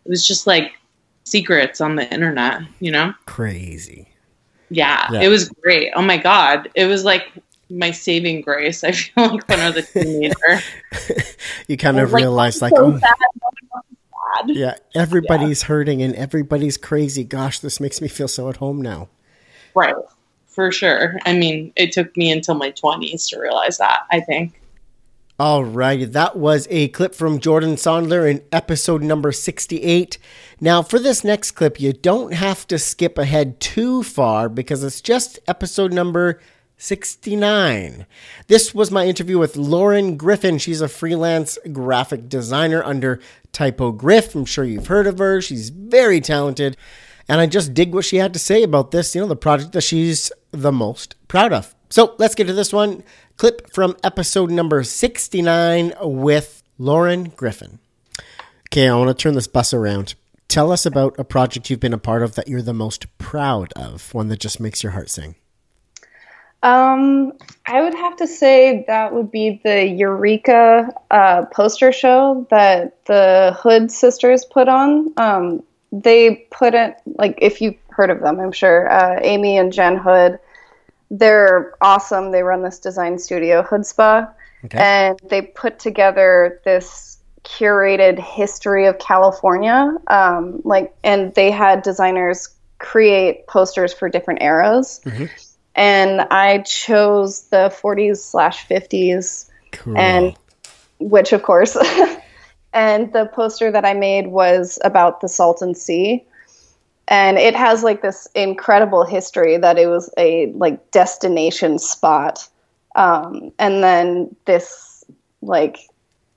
It 0.06 0.08
was 0.08 0.26
just 0.26 0.46
like 0.46 0.72
secrets 1.24 1.82
on 1.82 1.96
the 1.96 2.10
internet, 2.10 2.62
you 2.80 2.90
know. 2.90 3.12
Crazy. 3.26 4.08
Yeah, 4.70 5.06
Yeah. 5.12 5.20
it 5.20 5.28
was 5.28 5.50
great. 5.62 5.92
Oh 5.94 6.02
my 6.02 6.16
god, 6.16 6.70
it 6.74 6.86
was 6.86 7.04
like 7.04 7.26
my 7.70 7.90
saving 7.90 8.40
grace. 8.40 8.84
I 8.84 8.92
feel 8.92 9.28
like 9.28 9.48
when 9.48 9.60
I 9.60 9.70
was 9.70 9.76
a 9.76 9.82
teenager. 9.82 10.60
You 11.66 11.76
kind 11.76 11.98
of 11.98 12.12
like, 12.12 12.22
realize, 12.22 12.62
like, 12.62 12.74
so 12.74 12.86
oh, 12.86 12.98
sad, 12.98 13.14
no 13.20 13.26
one 13.40 13.54
else 13.74 13.84
is 13.90 13.98
sad. 14.54 14.56
yeah, 14.56 14.74
everybody's 14.94 15.62
hurting 15.64 16.00
and 16.02 16.14
everybody's 16.14 16.78
crazy. 16.78 17.24
Gosh, 17.24 17.58
this 17.60 17.78
makes 17.78 18.00
me 18.00 18.08
feel 18.08 18.28
so 18.28 18.48
at 18.48 18.56
home 18.56 18.80
now. 18.80 19.08
Right, 19.74 19.94
for 20.46 20.72
sure. 20.72 21.18
I 21.26 21.34
mean, 21.34 21.72
it 21.76 21.92
took 21.92 22.16
me 22.16 22.32
until 22.32 22.54
my 22.54 22.70
twenties 22.70 23.28
to 23.28 23.38
realize 23.38 23.76
that. 23.78 24.06
I 24.10 24.20
think. 24.20 24.60
All 25.40 25.62
righty, 25.62 26.04
that 26.06 26.36
was 26.36 26.66
a 26.68 26.88
clip 26.88 27.14
from 27.14 27.38
Jordan 27.38 27.76
Sondler 27.76 28.28
in 28.28 28.42
episode 28.50 29.02
number 29.02 29.30
68. 29.30 30.18
Now, 30.60 30.82
for 30.82 30.98
this 30.98 31.22
next 31.22 31.52
clip, 31.52 31.80
you 31.80 31.92
don't 31.92 32.34
have 32.34 32.66
to 32.66 32.76
skip 32.76 33.18
ahead 33.18 33.60
too 33.60 34.02
far 34.02 34.48
because 34.48 34.82
it's 34.82 35.00
just 35.00 35.38
episode 35.46 35.92
number 35.92 36.40
69. 36.78 38.06
This 38.46 38.74
was 38.74 38.90
my 38.90 39.04
interview 39.04 39.38
with 39.38 39.56
Lauren 39.56 40.16
Griffin. 40.16 40.58
She's 40.58 40.80
a 40.80 40.88
freelance 40.88 41.58
graphic 41.72 42.28
designer 42.28 42.82
under 42.84 43.20
Typogriff. 43.52 44.34
I'm 44.34 44.44
sure 44.44 44.64
you've 44.64 44.86
heard 44.86 45.06
of 45.06 45.18
her. 45.18 45.40
She's 45.42 45.70
very 45.70 46.20
talented. 46.20 46.76
And 47.28 47.40
I 47.40 47.46
just 47.46 47.74
dig 47.74 47.92
what 47.92 48.04
she 48.04 48.16
had 48.16 48.32
to 48.32 48.38
say 48.38 48.62
about 48.62 48.90
this, 48.90 49.14
you 49.14 49.20
know, 49.20 49.26
the 49.26 49.36
project 49.36 49.72
that 49.72 49.82
she's 49.82 50.32
the 50.52 50.72
most 50.72 51.16
proud 51.26 51.52
of. 51.52 51.74
So 51.90 52.14
let's 52.18 52.34
get 52.34 52.46
to 52.46 52.52
this 52.52 52.72
one. 52.72 53.02
Clip 53.36 53.70
from 53.72 53.96
episode 54.02 54.50
number 54.50 54.82
69 54.82 55.92
with 56.00 56.62
Lauren 56.78 57.30
Griffin. 57.36 57.80
Okay, 58.68 58.88
I 58.88 58.94
want 58.96 59.08
to 59.08 59.14
turn 59.14 59.34
this 59.34 59.46
bus 59.46 59.74
around. 59.74 60.14
Tell 60.46 60.72
us 60.72 60.86
about 60.86 61.18
a 61.18 61.24
project 61.24 61.68
you've 61.68 61.80
been 61.80 61.92
a 61.92 61.98
part 61.98 62.22
of 62.22 62.34
that 62.36 62.48
you're 62.48 62.62
the 62.62 62.72
most 62.72 63.06
proud 63.18 63.72
of, 63.74 64.14
one 64.14 64.28
that 64.28 64.40
just 64.40 64.60
makes 64.60 64.82
your 64.82 64.92
heart 64.92 65.10
sing. 65.10 65.34
Um, 66.62 67.32
I 67.66 67.82
would 67.82 67.94
have 67.94 68.16
to 68.16 68.26
say 68.26 68.84
that 68.88 69.14
would 69.14 69.30
be 69.30 69.60
the 69.62 69.86
Eureka 69.86 70.88
uh, 71.10 71.44
poster 71.46 71.92
show 71.92 72.46
that 72.50 73.04
the 73.06 73.56
Hood 73.60 73.92
sisters 73.92 74.44
put 74.44 74.68
on. 74.68 75.12
Um, 75.16 75.62
they 75.92 76.46
put 76.50 76.74
it 76.74 76.96
like 77.06 77.38
if 77.40 77.60
you've 77.60 77.76
heard 77.90 78.10
of 78.10 78.20
them, 78.20 78.40
I'm 78.40 78.52
sure. 78.52 78.90
Uh, 78.90 79.20
Amy 79.22 79.56
and 79.56 79.72
Jen 79.72 79.96
Hood, 79.96 80.38
they're 81.10 81.74
awesome. 81.80 82.32
They 82.32 82.42
run 82.42 82.62
this 82.62 82.78
design 82.78 83.18
studio, 83.18 83.62
Hoodzpah, 83.62 84.28
Okay. 84.64 84.78
and 84.78 85.18
they 85.30 85.42
put 85.42 85.78
together 85.78 86.60
this 86.64 87.18
curated 87.44 88.18
history 88.18 88.86
of 88.86 88.98
California. 88.98 89.96
Um, 90.08 90.60
like, 90.64 90.94
and 91.04 91.32
they 91.34 91.50
had 91.50 91.82
designers 91.82 92.48
create 92.78 93.46
posters 93.46 93.92
for 93.94 94.08
different 94.08 94.42
eras 94.42 95.00
and 95.78 96.22
I 96.22 96.58
chose 96.58 97.42
the 97.50 97.72
40s 97.82 98.16
slash 98.16 98.66
50s, 98.66 99.48
Cool. 99.70 99.96
and 99.96 100.36
which 100.98 101.32
of 101.32 101.42
course, 101.44 101.76
and 102.72 103.12
the 103.12 103.26
poster 103.32 103.70
that 103.70 103.84
I 103.84 103.94
made 103.94 104.26
was 104.26 104.80
about 104.82 105.20
the 105.20 105.28
Salton 105.28 105.76
Sea, 105.76 106.26
and 107.06 107.38
it 107.38 107.54
has 107.54 107.84
like 107.84 108.02
this 108.02 108.26
incredible 108.34 109.04
history 109.04 109.56
that 109.56 109.78
it 109.78 109.86
was 109.86 110.12
a 110.18 110.50
like 110.52 110.90
destination 110.90 111.78
spot, 111.78 112.46
um, 112.96 113.52
and 113.60 113.82
then 113.82 114.34
this 114.46 115.04
like 115.42 115.78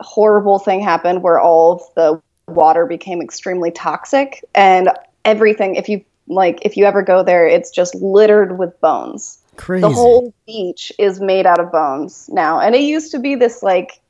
horrible 0.02 0.60
thing 0.60 0.82
happened 0.82 1.24
where 1.24 1.40
all 1.40 1.74
of 1.74 1.82
the 1.96 2.22
water 2.48 2.86
became 2.86 3.24
extremely 3.24 3.72
toxic, 3.72 4.46
and 4.54 4.90
everything 5.26 5.76
if 5.76 5.90
you 5.90 6.06
like 6.32 6.60
if 6.64 6.78
you 6.78 6.86
ever 6.86 7.02
go 7.02 7.24
there 7.24 7.48
it's 7.48 7.72
just 7.72 7.96
littered 7.96 8.58
with 8.58 8.80
bones. 8.82 9.38
Crazy. 9.58 9.82
the 9.82 9.90
whole 9.90 10.34
beach 10.48 10.92
is 10.98 11.20
made 11.20 11.46
out 11.46 11.60
of 11.60 11.72
bones 11.72 12.30
now. 12.32 12.60
And 12.60 12.74
it 12.74 12.82
used 12.82 13.12
to 13.12 13.20
be 13.20 13.36
this 13.36 13.62
like 13.62 14.02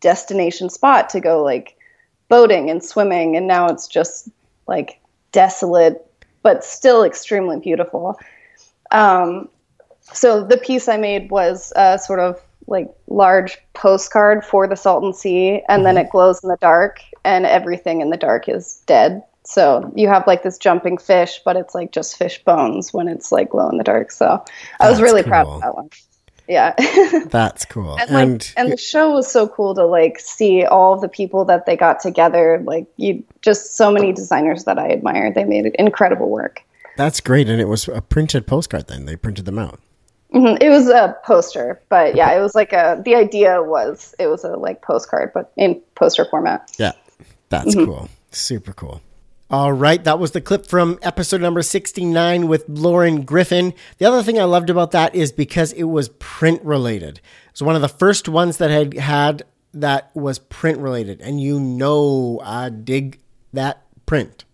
destination 0.00 0.70
spot 0.70 1.10
to 1.10 1.20
go 1.20 1.42
like 1.42 1.76
boating 2.28 2.70
and 2.70 2.82
swimming 2.82 3.36
and 3.36 3.46
now 3.46 3.66
it's 3.66 3.88
just 3.88 4.28
like 4.66 5.00
desolate 5.32 6.06
but 6.42 6.64
still 6.64 7.02
extremely 7.02 7.58
beautiful. 7.58 8.18
Um, 8.92 9.48
so 10.12 10.44
the 10.44 10.56
piece 10.56 10.88
i 10.88 10.96
made 10.96 11.30
was 11.30 11.72
a 11.76 11.98
sort 11.98 12.20
of 12.20 12.40
like 12.66 12.88
large 13.08 13.58
postcard 13.74 14.44
for 14.44 14.66
the 14.66 14.76
salton 14.76 15.12
sea 15.12 15.62
and 15.68 15.84
then 15.84 15.96
it 15.96 16.10
glows 16.10 16.42
in 16.42 16.48
the 16.48 16.56
dark 16.60 17.00
and 17.24 17.46
everything 17.46 18.00
in 18.00 18.10
the 18.10 18.16
dark 18.16 18.48
is 18.48 18.82
dead 18.86 19.22
so 19.50 19.92
you 19.96 20.08
have 20.08 20.26
like 20.26 20.42
this 20.42 20.58
jumping 20.58 20.96
fish 20.98 21.40
but 21.44 21.56
it's 21.56 21.74
like 21.74 21.92
just 21.92 22.16
fish 22.16 22.42
bones 22.44 22.92
when 22.92 23.08
it's 23.08 23.32
like 23.32 23.50
glow 23.50 23.68
in 23.68 23.78
the 23.78 23.84
dark 23.84 24.10
so 24.10 24.26
i 24.80 24.88
was 24.88 24.98
That's 24.98 25.02
really 25.02 25.22
proud 25.22 25.46
of 25.46 25.60
that 25.60 25.74
one 25.74 25.90
yeah 26.48 26.74
That's 27.30 27.64
cool. 27.64 27.96
and 27.98 28.10
like 28.10 28.22
And, 28.22 28.52
and 28.56 28.72
the 28.72 28.76
show 28.76 29.10
was 29.12 29.30
so 29.30 29.46
cool 29.48 29.74
to 29.74 29.84
like 29.86 30.18
see 30.18 30.64
all 30.64 30.98
the 30.98 31.08
people 31.08 31.44
that 31.46 31.66
they 31.66 31.76
got 31.76 32.00
together 32.00 32.62
like 32.64 32.86
you 32.96 33.24
just 33.42 33.76
so 33.76 33.90
many 33.92 34.12
designers 34.12 34.64
that 34.64 34.78
i 34.78 34.90
admire 34.90 35.32
they 35.32 35.44
made 35.44 35.66
it 35.66 35.74
incredible 35.78 36.28
work 36.30 36.62
that's 36.96 37.20
great. 37.20 37.48
And 37.48 37.60
it 37.62 37.68
was 37.68 37.88
a 37.88 38.02
printed 38.02 38.46
postcard 38.46 38.88
then. 38.88 39.06
They 39.06 39.16
printed 39.16 39.46
them 39.46 39.58
out. 39.58 39.80
Mhm. 40.34 40.58
it 40.60 40.68
was 40.68 40.88
a 40.88 41.16
poster 41.24 41.80
but 41.88 42.14
yeah 42.14 42.30
it 42.36 42.40
was 42.40 42.54
like 42.54 42.72
a 42.72 43.00
the 43.04 43.14
idea 43.14 43.62
was 43.62 44.14
it 44.18 44.26
was 44.26 44.44
a 44.44 44.50
like 44.56 44.82
postcard 44.82 45.30
but 45.32 45.50
in 45.56 45.80
poster 45.94 46.24
format 46.26 46.70
Yeah, 46.78 46.92
that's 47.48 47.74
cool. 47.74 48.08
Super 48.32 48.72
cool. 48.74 49.00
All 49.52 49.72
right, 49.72 50.04
that 50.04 50.20
was 50.20 50.30
the 50.30 50.40
clip 50.40 50.64
from 50.64 51.00
episode 51.02 51.40
number 51.40 51.60
69 51.60 52.46
with 52.46 52.66
Lauren 52.68 53.22
Griffin. 53.22 53.74
The 53.98 54.04
other 54.04 54.22
thing 54.22 54.38
I 54.38 54.44
loved 54.44 54.70
about 54.70 54.92
that 54.92 55.12
is 55.12 55.32
because 55.32 55.72
it 55.72 55.82
was 55.84 56.08
print 56.20 56.62
related. 56.64 57.20
It's 57.50 57.60
one 57.60 57.74
of 57.74 57.82
the 57.82 57.88
first 57.88 58.28
ones 58.28 58.58
that 58.58 58.70
had 58.70 58.94
had 58.94 59.42
that 59.74 60.14
was 60.14 60.38
print 60.38 60.78
related, 60.78 61.20
and 61.20 61.40
you 61.40 61.58
know 61.58 62.40
I 62.44 62.68
dig 62.68 63.18
that 63.52 63.82
print. 64.06 64.44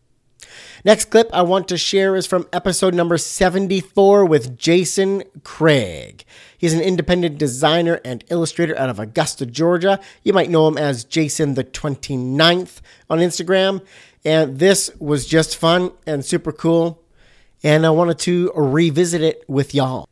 Next 0.83 1.11
clip 1.11 1.29
I 1.33 1.43
want 1.43 1.69
to 1.69 1.77
share 1.77 2.17
is 2.17 2.27
from 2.27 2.49
episode 2.53 2.95
number 2.95 3.19
74 3.19 4.25
with 4.25 4.57
Jason 4.57 5.25
Craig. 5.43 6.25
He's 6.57 6.73
an 6.73 6.81
independent 6.81 7.39
designer 7.39 8.01
and 8.05 8.25
illustrator 8.31 8.79
out 8.79 8.89
of 8.89 8.99
Augusta, 8.99 9.45
Georgia. 9.45 10.01
You 10.23 10.33
might 10.33 10.49
know 10.49 10.69
him 10.69 10.79
as 10.79 11.05
Jason 11.05 11.53
the 11.55 11.65
29th 11.65 12.81
on 13.11 13.19
Instagram. 13.19 13.85
And 14.27 14.59
this 14.59 14.91
was 14.99 15.25
just 15.25 15.57
fun 15.57 15.93
and 16.05 16.25
super 16.25 16.51
cool. 16.51 17.01
And 17.63 17.87
I 17.87 17.91
wanted 17.91 18.19
to 18.21 18.51
revisit 18.57 19.23
it 19.23 19.45
with 19.49 19.73
y'all. 19.73 20.09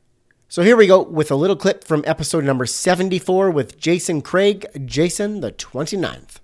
So 0.48 0.62
here 0.62 0.76
we 0.76 0.86
go 0.86 1.02
with 1.02 1.32
a 1.32 1.34
little 1.34 1.56
clip 1.56 1.82
from 1.82 2.04
episode 2.06 2.44
number 2.44 2.64
74 2.64 3.50
with 3.50 3.76
Jason 3.76 4.22
Craig, 4.22 4.66
Jason 4.86 5.40
the 5.40 5.50
29th. 5.50 6.36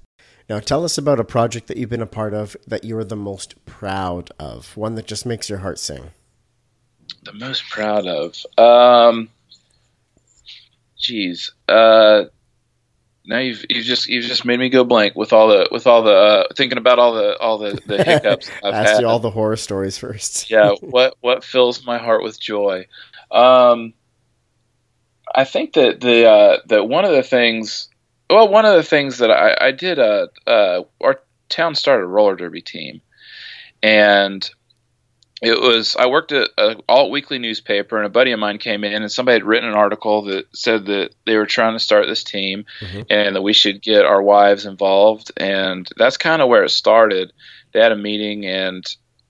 Now, 0.48 0.58
tell 0.58 0.84
us 0.84 0.98
about 0.98 1.20
a 1.20 1.24
project 1.24 1.68
that 1.68 1.76
you've 1.76 1.90
been 1.90 2.02
a 2.02 2.06
part 2.06 2.34
of 2.34 2.56
that 2.66 2.82
you 2.82 2.98
are 2.98 3.04
the 3.04 3.14
most 3.14 3.64
proud 3.66 4.32
of, 4.40 4.76
one 4.76 4.96
that 4.96 5.06
just 5.06 5.24
makes 5.24 5.48
your 5.48 5.60
heart 5.60 5.78
sing. 5.78 6.10
the 7.22 7.32
most 7.34 7.68
proud 7.70 8.06
of 8.06 8.34
um 8.58 9.28
geez 10.98 11.52
uh 11.68 12.24
now 13.30 13.38
you've 13.38 13.64
you've 13.70 13.84
just 13.86 14.08
you've 14.08 14.24
just 14.26 14.44
made 14.44 14.58
me 14.60 14.68
go 14.68 14.84
blank 14.84 15.14
with 15.16 15.32
all 15.32 15.48
the 15.48 15.68
with 15.72 15.86
all 15.86 16.02
the 16.02 16.12
uh, 16.14 16.44
thinking 16.54 16.76
about 16.78 16.98
all 16.98 17.14
the 17.14 17.38
all 17.38 17.56
the 17.56 17.80
the 17.86 18.04
hiccups 18.04 18.50
I've 18.62 18.74
Ask 18.74 18.92
had. 18.92 19.00
you 19.00 19.06
all 19.08 19.18
the 19.20 19.30
horror 19.30 19.56
stories 19.56 19.96
first. 19.96 20.50
yeah 20.50 20.72
what 20.80 21.16
what 21.20 21.42
fills 21.44 21.84
my 21.86 21.96
heart 21.98 22.22
with 22.22 22.38
joy 22.38 22.86
Um, 23.30 23.94
I 25.34 25.44
think 25.44 25.74
that 25.74 26.00
the 26.00 26.28
uh, 26.28 26.58
that 26.66 26.88
one 26.88 27.04
of 27.04 27.12
the 27.12 27.22
things, 27.22 27.88
well, 28.28 28.48
one 28.48 28.64
of 28.66 28.74
the 28.74 28.82
things 28.82 29.18
that 29.18 29.30
I, 29.30 29.68
I 29.68 29.70
did, 29.70 29.98
uh, 30.00 30.26
uh, 30.46 30.82
our 31.00 31.20
town 31.48 31.76
started 31.76 32.02
a 32.02 32.08
roller 32.08 32.34
derby 32.34 32.62
team, 32.62 33.00
and 33.82 34.50
it 35.42 35.60
was 35.60 35.96
I 35.96 36.06
worked 36.06 36.32
at 36.32 36.50
an 36.58 36.80
alt 36.88 37.10
weekly 37.10 37.38
newspaper, 37.38 37.96
and 37.96 38.06
a 38.06 38.10
buddy 38.10 38.32
of 38.32 38.38
mine 38.38 38.58
came 38.58 38.84
in, 38.84 39.02
and 39.02 39.10
somebody 39.10 39.36
had 39.36 39.44
written 39.44 39.68
an 39.68 39.74
article 39.74 40.22
that 40.24 40.46
said 40.54 40.86
that 40.86 41.10
they 41.26 41.36
were 41.36 41.46
trying 41.46 41.74
to 41.74 41.78
start 41.78 42.06
this 42.06 42.24
team, 42.24 42.64
Mm-hmm. 42.80 43.02
and 43.10 43.36
that 43.36 43.42
we 43.42 43.52
should 43.52 43.82
get 43.82 44.04
our 44.04 44.22
wives 44.22 44.66
involved, 44.66 45.32
and 45.36 45.88
that's 45.96 46.16
kind 46.16 46.42
of 46.42 46.48
where 46.48 46.64
it 46.64 46.70
started. 46.70 47.32
They 47.72 47.80
had 47.80 47.92
a 47.92 47.96
meeting, 47.96 48.46
and 48.46 48.84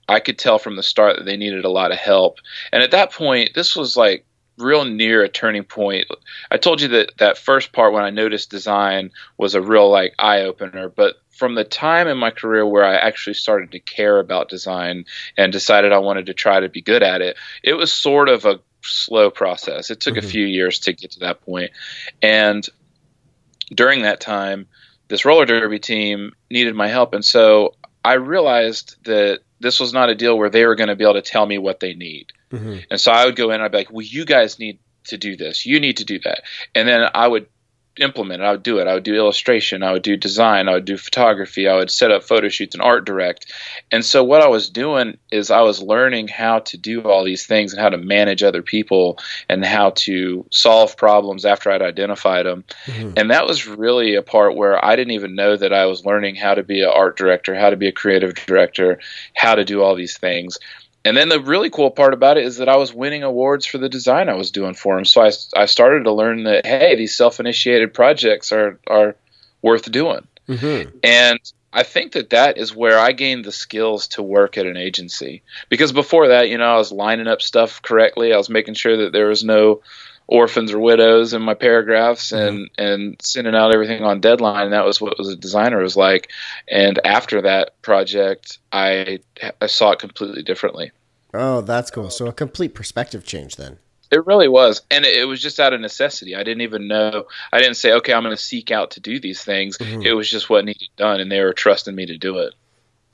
I 0.09 0.19
could 0.19 0.37
tell 0.37 0.59
from 0.59 0.75
the 0.75 0.83
start 0.83 1.17
that 1.17 1.25
they 1.25 1.37
needed 1.37 1.63
a 1.63 1.69
lot 1.69 1.91
of 1.91 1.97
help, 1.97 2.39
and 2.71 2.83
at 2.83 2.91
that 2.91 3.11
point, 3.13 3.51
this 3.55 3.75
was 3.75 3.95
like 3.95 4.25
real 4.57 4.85
near 4.85 5.23
a 5.23 5.29
turning 5.29 5.63
point. 5.63 6.05
I 6.51 6.57
told 6.57 6.81
you 6.81 6.89
that 6.89 7.13
that 7.17 7.37
first 7.37 7.71
part 7.71 7.93
when 7.93 8.03
I 8.03 8.09
noticed 8.09 8.51
design 8.51 9.11
was 9.37 9.55
a 9.55 9.61
real 9.61 9.89
like 9.89 10.13
eye 10.19 10.41
opener, 10.41 10.89
but 10.89 11.15
from 11.41 11.55
the 11.55 11.63
time 11.63 12.07
in 12.07 12.19
my 12.19 12.29
career 12.29 12.63
where 12.63 12.85
I 12.85 12.93
actually 12.93 13.33
started 13.33 13.71
to 13.71 13.79
care 13.79 14.19
about 14.19 14.47
design 14.47 15.05
and 15.35 15.51
decided 15.51 15.91
I 15.91 15.97
wanted 15.97 16.27
to 16.27 16.35
try 16.35 16.59
to 16.59 16.69
be 16.69 16.83
good 16.83 17.01
at 17.01 17.21
it, 17.21 17.35
it 17.63 17.73
was 17.73 17.91
sort 17.91 18.29
of 18.29 18.45
a 18.45 18.59
slow 18.83 19.31
process. 19.31 19.89
It 19.89 20.01
took 20.01 20.17
a 20.17 20.19
mm-hmm. 20.19 20.29
few 20.29 20.45
years 20.45 20.77
to 20.81 20.93
get 20.93 21.09
to 21.13 21.21
that 21.21 21.41
point. 21.41 21.71
And 22.21 22.63
during 23.73 24.03
that 24.03 24.21
time, 24.21 24.67
this 25.07 25.25
roller 25.25 25.47
derby 25.47 25.79
team 25.79 26.33
needed 26.51 26.75
my 26.75 26.89
help. 26.89 27.15
And 27.15 27.25
so 27.25 27.73
I 28.05 28.13
realized 28.13 29.03
that 29.05 29.39
this 29.59 29.79
was 29.79 29.93
not 29.93 30.09
a 30.09 30.15
deal 30.15 30.37
where 30.37 30.51
they 30.51 30.67
were 30.67 30.75
going 30.75 30.89
to 30.89 30.95
be 30.95 31.05
able 31.05 31.15
to 31.15 31.23
tell 31.23 31.47
me 31.47 31.57
what 31.57 31.79
they 31.79 31.95
need. 31.95 32.33
Mm-hmm. 32.51 32.81
And 32.91 33.01
so 33.01 33.11
I 33.11 33.25
would 33.25 33.35
go 33.35 33.49
in 33.49 33.55
and 33.55 33.63
I'd 33.63 33.71
be 33.71 33.79
like, 33.79 33.91
well, 33.91 34.05
you 34.05 34.25
guys 34.25 34.59
need 34.59 34.77
to 35.05 35.17
do 35.17 35.35
this. 35.35 35.65
You 35.65 35.79
need 35.79 35.97
to 35.97 36.05
do 36.05 36.19
that. 36.19 36.43
And 36.75 36.87
then 36.87 37.09
I 37.15 37.27
would 37.27 37.47
implement 37.99 38.41
it. 38.41 38.45
I 38.45 38.51
would 38.51 38.63
do 38.63 38.79
it. 38.79 38.87
I 38.87 38.93
would 38.93 39.03
do 39.03 39.15
illustration. 39.15 39.83
I 39.83 39.91
would 39.91 40.01
do 40.01 40.15
design. 40.15 40.69
I 40.69 40.73
would 40.73 40.85
do 40.85 40.97
photography. 40.97 41.67
I 41.67 41.75
would 41.75 41.91
set 41.91 42.11
up 42.11 42.23
photo 42.23 42.47
shoots 42.47 42.73
and 42.73 42.81
art 42.81 43.05
direct. 43.05 43.51
And 43.91 44.05
so 44.05 44.23
what 44.23 44.41
I 44.41 44.47
was 44.47 44.69
doing 44.69 45.17
is 45.31 45.51
I 45.51 45.61
was 45.61 45.81
learning 45.81 46.29
how 46.29 46.59
to 46.59 46.77
do 46.77 47.01
all 47.01 47.23
these 47.23 47.45
things 47.45 47.73
and 47.73 47.81
how 47.81 47.89
to 47.89 47.97
manage 47.97 48.43
other 48.43 48.61
people 48.61 49.19
and 49.49 49.65
how 49.65 49.91
to 49.91 50.45
solve 50.51 50.95
problems 50.95 51.45
after 51.45 51.69
I'd 51.69 51.81
identified 51.81 52.45
them. 52.45 52.63
Mm-hmm. 52.85 53.13
And 53.17 53.31
that 53.31 53.45
was 53.45 53.67
really 53.67 54.15
a 54.15 54.21
part 54.21 54.55
where 54.55 54.83
I 54.83 54.95
didn't 54.95 55.13
even 55.13 55.35
know 55.35 55.57
that 55.57 55.73
I 55.73 55.85
was 55.85 56.05
learning 56.05 56.35
how 56.35 56.53
to 56.53 56.63
be 56.63 56.81
an 56.81 56.91
art 56.93 57.17
director, 57.17 57.55
how 57.55 57.69
to 57.69 57.77
be 57.77 57.87
a 57.87 57.93
creative 57.93 58.35
director, 58.35 58.99
how 59.33 59.55
to 59.55 59.65
do 59.65 59.81
all 59.81 59.95
these 59.95 60.17
things. 60.17 60.57
And 61.03 61.17
then 61.17 61.29
the 61.29 61.39
really 61.39 61.69
cool 61.69 61.89
part 61.89 62.13
about 62.13 62.37
it 62.37 62.45
is 62.45 62.57
that 62.57 62.69
I 62.69 62.75
was 62.75 62.93
winning 62.93 63.23
awards 63.23 63.65
for 63.65 63.77
the 63.77 63.89
design 63.89 64.29
I 64.29 64.35
was 64.35 64.51
doing 64.51 64.75
for 64.75 64.95
them. 64.95 65.05
So 65.05 65.21
I, 65.21 65.31
I 65.55 65.65
started 65.65 66.03
to 66.03 66.11
learn 66.11 66.43
that 66.43 66.65
hey, 66.65 66.95
these 66.95 67.15
self-initiated 67.15 67.93
projects 67.93 68.51
are 68.51 68.79
are 68.87 69.15
worth 69.61 69.91
doing. 69.91 70.27
Mm-hmm. 70.47 70.89
And 71.03 71.39
I 71.73 71.83
think 71.83 72.13
that 72.13 72.31
that 72.31 72.57
is 72.57 72.75
where 72.75 72.99
I 72.99 73.13
gained 73.13 73.45
the 73.45 73.51
skills 73.51 74.07
to 74.09 74.23
work 74.23 74.57
at 74.57 74.65
an 74.65 74.77
agency. 74.77 75.43
Because 75.69 75.91
before 75.91 76.29
that, 76.29 76.49
you 76.49 76.57
know, 76.57 76.73
I 76.73 76.77
was 76.77 76.91
lining 76.91 77.27
up 77.27 77.41
stuff 77.41 77.81
correctly. 77.81 78.33
I 78.33 78.37
was 78.37 78.49
making 78.49 78.73
sure 78.73 78.97
that 78.97 79.13
there 79.13 79.27
was 79.27 79.43
no 79.43 79.81
orphans 80.27 80.71
or 80.71 80.79
widows 80.79 81.33
in 81.33 81.41
my 81.41 81.53
paragraphs 81.53 82.31
mm-hmm. 82.31 82.47
and 82.47 82.69
and 82.77 83.21
sending 83.21 83.55
out 83.55 83.73
everything 83.73 84.03
on 84.03 84.21
deadline. 84.21 84.65
And 84.65 84.73
that 84.73 84.85
was 84.85 84.99
what 84.99 85.17
was 85.17 85.29
a 85.29 85.35
designer 85.35 85.81
was 85.81 85.97
like. 85.97 86.29
And 86.67 86.99
after 87.05 87.41
that 87.43 87.81
project, 87.81 88.59
I 88.71 89.19
I 89.61 89.67
saw 89.67 89.91
it 89.91 89.99
completely 89.99 90.43
differently. 90.43 90.91
Oh, 91.33 91.61
that's 91.61 91.91
cool. 91.91 92.09
So 92.09 92.27
a 92.27 92.33
complete 92.33 92.75
perspective 92.75 93.25
change 93.25 93.55
then. 93.55 93.79
It 94.11 94.25
really 94.25 94.49
was, 94.49 94.81
and 94.91 95.05
it, 95.05 95.15
it 95.15 95.25
was 95.25 95.41
just 95.41 95.59
out 95.59 95.73
of 95.73 95.79
necessity. 95.79 96.35
I 96.35 96.43
didn't 96.43 96.61
even 96.61 96.87
know. 96.87 97.27
I 97.51 97.59
didn't 97.59 97.77
say, 97.77 97.93
"Okay, 97.93 98.13
I'm 98.13 98.23
going 98.23 98.35
to 98.35 98.41
seek 98.41 98.69
out 98.69 98.91
to 98.91 98.99
do 98.99 99.19
these 99.19 99.43
things." 99.43 99.77
It 99.79 100.13
was 100.13 100.29
just 100.29 100.49
what 100.49 100.65
needed 100.65 100.89
done, 100.97 101.21
and 101.21 101.31
they 101.31 101.41
were 101.41 101.53
trusting 101.53 101.95
me 101.95 102.05
to 102.07 102.17
do 102.17 102.37
it. 102.39 102.53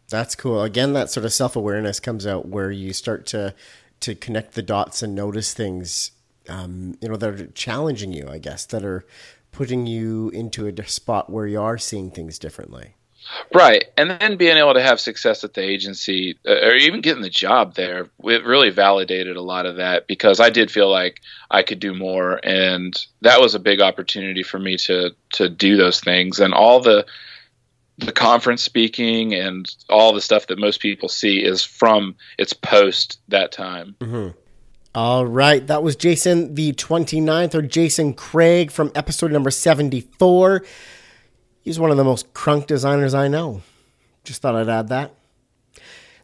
That's 0.09 0.35
cool. 0.35 0.63
Again, 0.63 0.93
that 0.93 1.11
sort 1.11 1.25
of 1.25 1.33
self 1.33 1.55
awareness 1.55 1.99
comes 1.99 2.25
out 2.25 2.47
where 2.47 2.71
you 2.71 2.93
start 2.93 3.25
to 3.27 3.53
to 3.99 4.15
connect 4.15 4.53
the 4.53 4.61
dots 4.61 5.01
and 5.03 5.15
notice 5.15 5.53
things, 5.53 6.11
um, 6.49 6.97
you 7.01 7.09
know, 7.09 7.15
that 7.15 7.29
are 7.29 7.47
challenging 7.47 8.13
you. 8.13 8.27
I 8.27 8.39
guess 8.39 8.65
that 8.65 8.83
are 8.83 9.05
putting 9.51 9.85
you 9.85 10.29
into 10.29 10.67
a 10.67 10.87
spot 10.87 11.29
where 11.29 11.47
you 11.47 11.61
are 11.61 11.77
seeing 11.77 12.11
things 12.11 12.39
differently. 12.39 12.95
Right, 13.53 13.85
and 13.97 14.09
then 14.09 14.37
being 14.37 14.57
able 14.57 14.73
to 14.73 14.81
have 14.81 14.99
success 14.99 15.43
at 15.43 15.53
the 15.53 15.61
agency, 15.61 16.37
uh, 16.47 16.67
or 16.67 16.75
even 16.75 17.01
getting 17.01 17.21
the 17.21 17.29
job 17.29 17.75
there, 17.75 18.09
it 18.23 18.45
really 18.45 18.69
validated 18.69 19.35
a 19.35 19.41
lot 19.41 19.65
of 19.65 19.77
that 19.77 20.07
because 20.07 20.39
I 20.39 20.49
did 20.49 20.71
feel 20.71 20.89
like 20.89 21.21
I 21.51 21.63
could 21.63 21.79
do 21.79 21.93
more, 21.93 22.39
and 22.43 22.97
that 23.21 23.39
was 23.39 23.55
a 23.55 23.59
big 23.59 23.81
opportunity 23.81 24.43
for 24.43 24.59
me 24.59 24.77
to 24.77 25.11
to 25.33 25.49
do 25.49 25.77
those 25.77 25.99
things. 25.99 26.39
And 26.39 26.53
all 26.53 26.79
the 26.79 27.05
the 27.97 28.11
conference 28.11 28.61
speaking 28.61 29.33
and 29.33 29.73
all 29.89 30.13
the 30.13 30.21
stuff 30.21 30.47
that 30.47 30.59
most 30.59 30.81
people 30.81 31.09
see 31.09 31.43
is 31.43 31.63
from 31.63 32.15
its 32.37 32.53
post 32.53 33.19
that 33.27 33.51
time. 33.51 33.95
Mm-hmm. 33.99 34.37
All 34.93 35.25
right, 35.25 35.65
that 35.67 35.83
was 35.83 35.95
Jason 35.95 36.55
the 36.55 36.73
29th, 36.73 37.53
or 37.53 37.61
Jason 37.61 38.13
Craig 38.13 38.71
from 38.71 38.91
episode 38.95 39.31
number 39.31 39.51
74. 39.51 40.63
He's 41.67 41.81
one 41.81 41.91
of 41.91 41.97
the 41.97 42.05
most 42.05 42.33
crunk 42.33 42.65
designers 42.65 43.13
I 43.13 43.27
know. 43.27 43.61
Just 44.23 44.41
thought 44.41 44.55
I'd 44.55 44.69
add 44.69 44.87
that. 44.87 45.13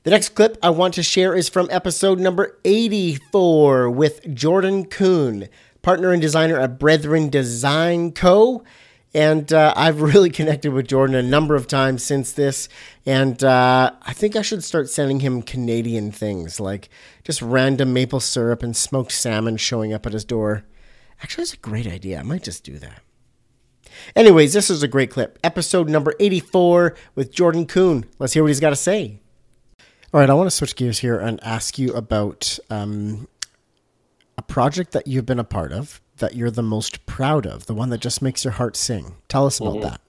The 0.03 0.11
next 0.11 0.29
clip 0.35 0.57
I 0.63 0.69
want 0.69 0.93
to 0.93 1.03
share 1.03 1.35
is 1.35 1.49
from 1.49 1.67
episode 1.69 2.17
number 2.17 2.57
84 2.63 3.89
with 3.89 4.33
Jordan 4.33 4.85
Coon, 4.85 5.49
partner 5.81 6.13
and 6.13 6.21
designer 6.21 6.57
at 6.57 6.79
Brethren 6.79 7.29
Design 7.29 8.13
Co. 8.13 8.63
And 9.13 9.51
uh, 9.51 9.73
I've 9.75 9.99
really 10.01 10.29
connected 10.39 10.71
with 10.71 10.87
Jordan 10.87 11.17
a 11.17 11.21
number 11.21 11.55
of 11.55 11.67
times 11.67 12.03
since 12.03 12.31
this. 12.31 12.69
And 13.05 13.43
uh, 13.43 13.91
I 14.01 14.13
think 14.13 14.37
I 14.37 14.43
should 14.43 14.63
start 14.63 14.89
sending 14.89 15.19
him 15.19 15.41
Canadian 15.41 16.13
things 16.13 16.61
like 16.61 16.87
just 17.25 17.41
random 17.41 17.91
maple 17.91 18.21
syrup 18.21 18.63
and 18.63 18.77
smoked 18.77 19.11
salmon 19.11 19.57
showing 19.57 19.91
up 19.91 20.05
at 20.05 20.13
his 20.13 20.23
door. 20.23 20.63
Actually, 21.21 21.41
that's 21.41 21.53
a 21.55 21.57
great 21.57 21.85
idea. 21.85 22.21
I 22.21 22.23
might 22.23 22.43
just 22.43 22.63
do 22.63 22.79
that. 22.79 23.01
Anyways, 24.15 24.53
this 24.53 24.69
is 24.69 24.83
a 24.83 24.87
great 24.87 25.11
clip. 25.11 25.39
Episode 25.43 25.89
number 25.89 26.13
84 26.19 26.95
with 27.15 27.31
Jordan 27.31 27.65
Coon. 27.65 28.05
Let's 28.19 28.33
hear 28.33 28.43
what 28.43 28.49
he's 28.49 28.59
got 28.59 28.71
to 28.71 28.75
say. 28.75 29.19
All 30.13 30.19
right, 30.19 30.29
I 30.29 30.33
want 30.33 30.47
to 30.47 30.55
switch 30.55 30.75
gears 30.75 30.99
here 30.99 31.19
and 31.19 31.43
ask 31.43 31.79
you 31.79 31.93
about 31.93 32.59
um, 32.69 33.27
a 34.37 34.41
project 34.41 34.91
that 34.91 35.07
you've 35.07 35.25
been 35.25 35.39
a 35.39 35.43
part 35.43 35.71
of 35.71 36.01
that 36.17 36.35
you're 36.35 36.51
the 36.51 36.63
most 36.63 37.05
proud 37.05 37.45
of, 37.45 37.65
the 37.65 37.73
one 37.73 37.89
that 37.89 37.99
just 37.99 38.21
makes 38.21 38.43
your 38.43 38.53
heart 38.53 38.75
sing. 38.75 39.15
Tell 39.27 39.45
us 39.45 39.59
about 39.59 39.81
that. 39.81 40.01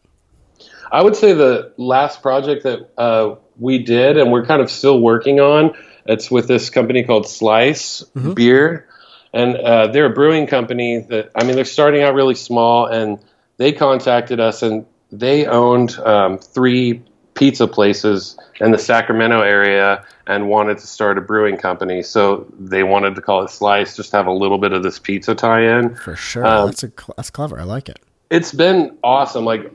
I 0.92 1.02
would 1.02 1.16
say 1.16 1.32
the 1.32 1.72
last 1.76 2.22
project 2.22 2.62
that 2.64 2.90
uh, 2.96 3.36
we 3.58 3.78
did, 3.78 4.16
and 4.16 4.30
we're 4.30 4.46
kind 4.46 4.62
of 4.62 4.70
still 4.70 5.00
working 5.00 5.40
on, 5.40 5.74
it's 6.06 6.30
with 6.30 6.46
this 6.46 6.70
company 6.70 7.02
called 7.02 7.26
Slice 7.26 8.02
Beer, 8.34 8.86
and 9.32 9.56
uh, 9.56 9.88
they're 9.88 10.06
a 10.06 10.14
brewing 10.14 10.46
company 10.46 10.98
that 11.08 11.30
I 11.34 11.44
mean 11.44 11.56
they're 11.56 11.64
starting 11.64 12.02
out 12.02 12.14
really 12.14 12.34
small, 12.34 12.86
and 12.86 13.18
they 13.56 13.72
contacted 13.72 14.40
us, 14.40 14.62
and 14.62 14.86
they 15.12 15.46
owned 15.46 15.98
um, 16.00 16.38
three 16.38 17.02
pizza 17.34 17.66
places 17.66 18.36
in 18.60 18.70
the 18.70 18.78
Sacramento 18.78 19.40
area 19.42 20.04
and 20.26 20.48
wanted 20.48 20.78
to 20.78 20.86
start 20.86 21.18
a 21.18 21.20
brewing 21.20 21.56
company. 21.56 22.02
So 22.02 22.46
they 22.58 22.82
wanted 22.84 23.16
to 23.16 23.20
call 23.20 23.42
it 23.42 23.50
Slice, 23.50 23.96
just 23.96 24.12
have 24.12 24.26
a 24.26 24.32
little 24.32 24.58
bit 24.58 24.72
of 24.72 24.82
this 24.82 24.98
pizza 24.98 25.34
tie-in. 25.34 25.96
For 25.96 26.14
sure. 26.16 26.46
Um, 26.46 26.66
that's, 26.66 26.84
a, 26.84 26.92
that's 27.16 27.30
clever. 27.30 27.58
I 27.58 27.64
like 27.64 27.88
it. 27.88 27.98
it's 28.30 28.52
been 28.52 28.96
awesome. 29.02 29.44
Like 29.44 29.70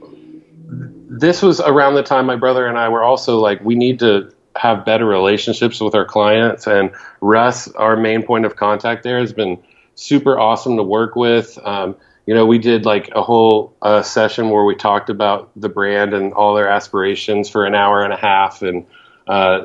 this 0.68 1.42
was 1.42 1.60
around 1.60 1.96
the 1.96 2.04
time 2.04 2.26
my 2.26 2.36
brother 2.36 2.66
and 2.66 2.78
I 2.78 2.90
were 2.90 3.04
also 3.04 3.40
like, 3.40 3.62
we 3.62 3.76
need 3.76 4.00
to 4.00 4.32
have 4.56 4.86
better 4.86 5.06
relationships 5.06 5.80
with 5.80 5.96
our 5.96 6.06
clients. 6.06 6.68
And 6.68 6.92
Russ, 7.22 7.70
our 7.74 7.96
main 7.96 8.24
point 8.24 8.46
of 8.46 8.56
contact 8.56 9.04
there, 9.04 9.20
has 9.20 9.34
been 9.34 9.62
super 9.96 10.40
awesome 10.40 10.78
to 10.78 10.84
work 10.84 11.16
with. 11.16 11.58
Um, 11.64 11.96
you 12.30 12.36
know, 12.36 12.46
we 12.46 12.60
did 12.60 12.86
like 12.86 13.10
a 13.16 13.24
whole 13.24 13.76
uh, 13.82 14.04
session 14.04 14.52
where 14.52 14.64
we 14.64 14.76
talked 14.76 15.10
about 15.10 15.50
the 15.56 15.68
brand 15.68 16.14
and 16.14 16.32
all 16.34 16.54
their 16.54 16.70
aspirations 16.70 17.50
for 17.50 17.66
an 17.66 17.74
hour 17.74 18.04
and 18.04 18.14
a 18.14 18.18
half. 18.18 18.62
And, 18.62 18.86
uh, 19.26 19.62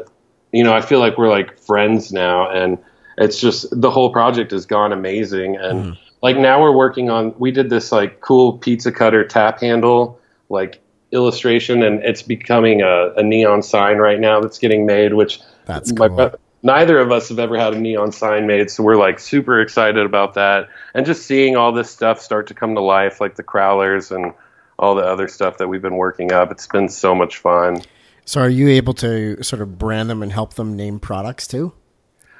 you 0.50 0.64
know, 0.64 0.72
I 0.72 0.80
feel 0.80 0.98
like 0.98 1.18
we're 1.18 1.28
like 1.28 1.58
friends 1.58 2.10
now. 2.10 2.50
And 2.50 2.78
it's 3.18 3.38
just 3.38 3.66
the 3.70 3.90
whole 3.90 4.10
project 4.10 4.50
has 4.52 4.64
gone 4.64 4.94
amazing. 4.94 5.56
And 5.56 5.98
like 6.22 6.38
now 6.38 6.62
we're 6.62 6.74
working 6.74 7.10
on, 7.10 7.34
we 7.38 7.50
did 7.50 7.68
this 7.68 7.92
like 7.92 8.22
cool 8.22 8.56
pizza 8.56 8.90
cutter 8.90 9.28
tap 9.28 9.60
handle, 9.60 10.18
like 10.48 10.80
illustration, 11.12 11.82
and 11.82 12.02
it's 12.02 12.22
becoming 12.22 12.80
a, 12.80 13.12
a 13.18 13.22
neon 13.22 13.62
sign 13.62 13.98
right 13.98 14.18
now 14.18 14.40
that's 14.40 14.58
getting 14.58 14.86
made, 14.86 15.12
which 15.12 15.38
That's 15.66 15.92
my 15.92 16.08
cool. 16.08 16.16
bro- 16.16 16.34
neither 16.64 16.98
of 16.98 17.12
us 17.12 17.28
have 17.28 17.38
ever 17.38 17.56
had 17.56 17.74
a 17.74 17.78
neon 17.78 18.10
sign 18.10 18.48
made, 18.48 18.70
so 18.70 18.82
we're 18.82 18.96
like 18.96 19.20
super 19.20 19.60
excited 19.60 20.04
about 20.04 20.34
that. 20.34 20.70
And 20.94 21.06
just 21.06 21.26
seeing 21.26 21.54
all 21.54 21.70
this 21.70 21.90
stuff 21.90 22.20
start 22.20 22.48
to 22.48 22.54
come 22.54 22.74
to 22.74 22.80
life, 22.80 23.20
like 23.20 23.36
the 23.36 23.44
crowlers 23.44 24.10
and 24.10 24.32
all 24.76 24.96
the 24.96 25.02
other 25.02 25.28
stuff 25.28 25.58
that 25.58 25.68
we've 25.68 25.82
been 25.82 25.96
working 25.96 26.32
up, 26.32 26.50
it's 26.50 26.66
been 26.66 26.88
so 26.88 27.14
much 27.14 27.36
fun. 27.36 27.82
So 28.24 28.40
are 28.40 28.48
you 28.48 28.68
able 28.68 28.94
to 28.94 29.40
sort 29.44 29.62
of 29.62 29.78
brand 29.78 30.10
them 30.10 30.22
and 30.22 30.32
help 30.32 30.54
them 30.54 30.74
name 30.74 30.98
products 30.98 31.46
too? 31.46 31.74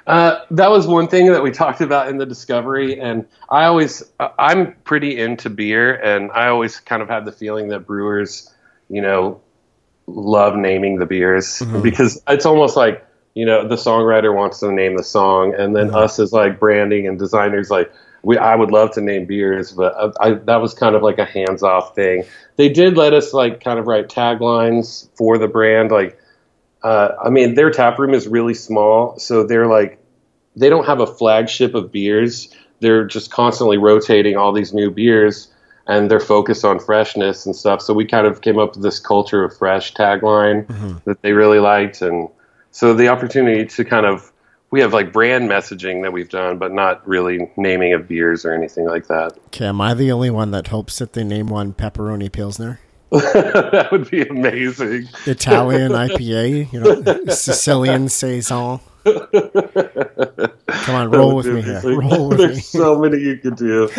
Uh, 0.07 0.39
that 0.51 0.69
was 0.69 0.85
one 0.85 1.07
thing 1.07 1.31
that 1.31 1.41
we 1.41 1.51
talked 1.51 1.81
about 1.81 2.09
in 2.09 2.17
the 2.17 2.25
discovery, 2.25 2.99
and 2.99 3.27
I 3.49 3.65
always 3.65 4.03
I'm 4.19 4.73
pretty 4.83 5.19
into 5.19 5.49
beer, 5.49 5.95
and 5.95 6.31
I 6.31 6.47
always 6.47 6.79
kind 6.79 7.01
of 7.01 7.09
had 7.09 7.25
the 7.25 7.31
feeling 7.31 7.69
that 7.69 7.87
brewers, 7.87 8.53
you 8.87 9.01
know, 9.01 9.41
love 10.05 10.55
naming 10.55 10.97
the 10.97 11.07
beers 11.07 11.47
mm-hmm. 11.47 11.81
because 11.81 12.21
it's 12.27 12.45
almost 12.45 12.75
like 12.75 13.03
you 13.35 13.45
know 13.45 13.67
the 13.67 13.75
songwriter 13.75 14.33
wants 14.33 14.59
to 14.61 14.71
name 14.71 14.97
the 14.97 15.03
song, 15.03 15.53
and 15.53 15.75
then 15.75 15.87
mm-hmm. 15.87 15.97
us 15.97 16.17
as 16.17 16.33
like 16.33 16.59
branding 16.59 17.07
and 17.07 17.19
designers 17.19 17.69
like 17.69 17.91
we 18.23 18.39
I 18.39 18.55
would 18.55 18.71
love 18.71 18.91
to 18.93 19.01
name 19.01 19.25
beers, 19.25 19.71
but 19.71 20.15
I, 20.19 20.29
I, 20.29 20.33
that 20.33 20.57
was 20.57 20.73
kind 20.73 20.95
of 20.95 21.03
like 21.03 21.19
a 21.19 21.25
hands 21.25 21.61
off 21.61 21.93
thing. 21.93 22.23
They 22.55 22.69
did 22.69 22.97
let 22.97 23.13
us 23.13 23.33
like 23.33 23.63
kind 23.63 23.77
of 23.77 23.85
write 23.85 24.09
taglines 24.09 25.07
for 25.15 25.37
the 25.37 25.47
brand, 25.47 25.91
like. 25.91 26.19
Uh, 26.83 27.15
I 27.25 27.31
mean, 27.31 27.55
their 27.55 27.71
tap 27.71 27.97
room 27.97 28.13
is 28.13 28.27
really 28.27 28.53
small, 28.53 29.17
so 29.17 29.43
they're 29.43 29.65
like, 29.65 29.97
they 30.55 30.69
don't 30.69 30.85
have 30.85 30.99
a 30.99 31.07
flagship 31.07 31.73
of 31.73 31.91
beers. 31.91 32.53
They're 32.79 33.05
just 33.05 33.31
constantly 33.31 33.79
rotating 33.79 34.37
all 34.37 34.53
these 34.53 34.71
new 34.71 34.91
beers, 34.91 35.51
and 35.87 36.11
they're 36.11 36.19
focused 36.19 36.63
on 36.63 36.79
freshness 36.79 37.47
and 37.47 37.55
stuff. 37.55 37.81
So 37.81 37.95
we 37.95 38.05
kind 38.05 38.27
of 38.27 38.41
came 38.41 38.59
up 38.59 38.75
with 38.75 38.83
this 38.83 38.99
culture 38.99 39.43
of 39.43 39.57
fresh 39.57 39.95
tagline 39.95 40.67
mm-hmm. 40.67 40.97
that 41.05 41.23
they 41.23 41.31
really 41.31 41.59
liked, 41.59 42.03
and 42.03 42.29
so 42.75 42.93
the 42.93 43.07
opportunity 43.07 43.65
to 43.65 43.85
kind 43.85 44.05
of 44.05 44.33
we 44.69 44.81
have 44.81 44.91
like 44.91 45.13
brand 45.13 45.49
messaging 45.49 46.01
that 46.01 46.11
we've 46.11 46.27
done, 46.27 46.57
but 46.57 46.73
not 46.73 47.07
really 47.07 47.49
naming 47.55 47.93
of 47.93 48.05
beers 48.05 48.43
or 48.43 48.51
anything 48.51 48.85
like 48.85 49.07
that. 49.07 49.31
Okay, 49.47 49.67
am 49.67 49.79
I 49.79 49.93
the 49.93 50.11
only 50.11 50.29
one 50.29 50.51
that 50.51 50.67
hopes 50.67 50.99
that 50.99 51.13
they 51.13 51.23
name 51.23 51.47
one 51.47 51.71
pepperoni 51.71 52.29
pilsner? 52.29 52.81
that 53.11 53.87
would 53.93 54.11
be 54.11 54.23
amazing. 54.23 55.07
Italian 55.25 55.91
IPA, 55.93 56.73
you 56.73 56.79
know, 56.81 57.33
Sicilian 57.33 58.09
saison. 58.09 58.81
Come 59.05 60.95
on, 60.95 61.11
roll 61.11 61.37
with 61.37 61.45
me 61.45 61.61
here. 61.61 61.79
Roll 61.81 62.27
with 62.27 62.39
There's 62.39 62.57
me. 62.57 62.61
so 62.61 62.99
many 62.99 63.21
you 63.21 63.37
could 63.37 63.55
do. 63.55 63.89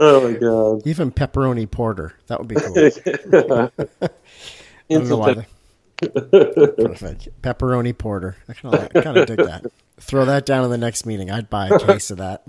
Oh 0.00 0.26
my 0.26 0.38
god! 0.38 0.86
Even 0.86 1.10
pepperoni 1.10 1.70
porter. 1.70 2.14
That 2.28 2.38
would 2.38 2.48
be 2.48 2.54
cool. 2.54 3.70
Perfect. 6.02 7.28
Pepperoni 7.42 7.96
porter. 7.96 8.36
I 8.48 8.52
kind 8.54 8.74
of 8.74 9.04
kind 9.04 9.16
of 9.16 9.26
dig 9.26 9.38
that. 9.38 9.66
Throw 10.00 10.24
that 10.24 10.46
down 10.46 10.64
in 10.64 10.70
the 10.70 10.78
next 10.78 11.06
meeting. 11.06 11.30
I'd 11.30 11.48
buy 11.48 11.68
a 11.68 11.78
case 11.78 12.10
of 12.10 12.18
that. 12.18 12.42